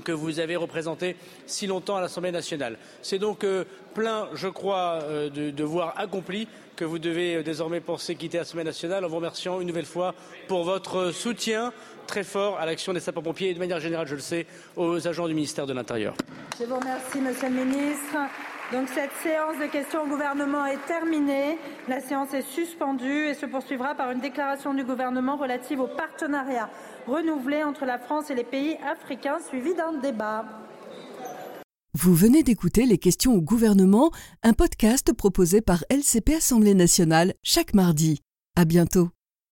que 0.03 0.11
vous 0.11 0.39
avez 0.39 0.55
représenté 0.55 1.15
si 1.45 1.67
longtemps 1.67 1.97
à 1.97 2.01
l'Assemblée 2.01 2.31
nationale. 2.31 2.77
C'est 3.01 3.19
donc 3.19 3.43
euh, 3.43 3.63
plein, 3.93 4.27
je 4.33 4.47
crois, 4.47 4.99
euh, 5.03 5.29
de 5.29 5.51
devoirs 5.51 5.93
accomplis 5.97 6.47
que 6.75 6.85
vous 6.85 6.97
devez 6.97 7.43
désormais 7.43 7.81
penser 7.81 8.15
quitter 8.15 8.39
l'Assemblée 8.39 8.63
nationale 8.63 9.05
en 9.05 9.07
vous 9.07 9.17
remerciant 9.17 9.61
une 9.61 9.67
nouvelle 9.67 9.85
fois 9.85 10.15
pour 10.47 10.63
votre 10.63 11.11
soutien 11.11 11.71
très 12.07 12.23
fort 12.23 12.57
à 12.57 12.65
l'action 12.65 12.93
des 12.93 12.99
sapeurs-pompiers 12.99 13.51
et 13.51 13.53
de 13.53 13.59
manière 13.59 13.79
générale, 13.79 14.07
je 14.07 14.15
le 14.15 14.21
sais, 14.21 14.47
aux 14.75 15.07
agents 15.07 15.27
du 15.27 15.35
ministère 15.35 15.67
de 15.67 15.73
l'Intérieur. 15.73 16.15
Je 16.59 16.65
vous 16.65 16.75
remercie, 16.75 17.19
Monsieur 17.19 17.49
le 17.49 17.63
Ministre. 17.63 18.17
Donc 18.73 18.89
cette 18.89 19.11
séance 19.21 19.59
de 19.59 19.71
questions 19.71 20.01
au 20.01 20.07
gouvernement 20.07 20.65
est 20.65 20.83
terminée. 20.87 21.59
La 21.87 22.01
séance 22.01 22.33
est 22.33 22.41
suspendue 22.41 23.27
et 23.27 23.35
se 23.35 23.45
poursuivra 23.45 23.93
par 23.93 24.09
une 24.09 24.19
déclaration 24.19 24.73
du 24.73 24.83
gouvernement 24.83 25.37
relative 25.37 25.79
au 25.79 25.87
partenariat 25.87 26.69
renouvelé 27.05 27.63
entre 27.63 27.85
la 27.85 27.99
France 27.99 28.31
et 28.31 28.35
les 28.35 28.43
pays 28.43 28.77
africains, 28.83 29.37
suivi 29.47 29.75
d'un 29.75 29.93
débat. 29.93 30.45
Vous 31.93 32.15
venez 32.15 32.41
d'écouter 32.41 32.87
les 32.87 32.97
questions 32.97 33.35
au 33.35 33.41
gouvernement, 33.41 34.09
un 34.41 34.53
podcast 34.53 35.13
proposé 35.13 35.61
par 35.61 35.83
LCP 35.91 36.33
Assemblée 36.33 36.73
nationale 36.73 37.35
chaque 37.43 37.75
mardi. 37.75 38.21
À 38.55 38.65
bientôt. 38.65 39.09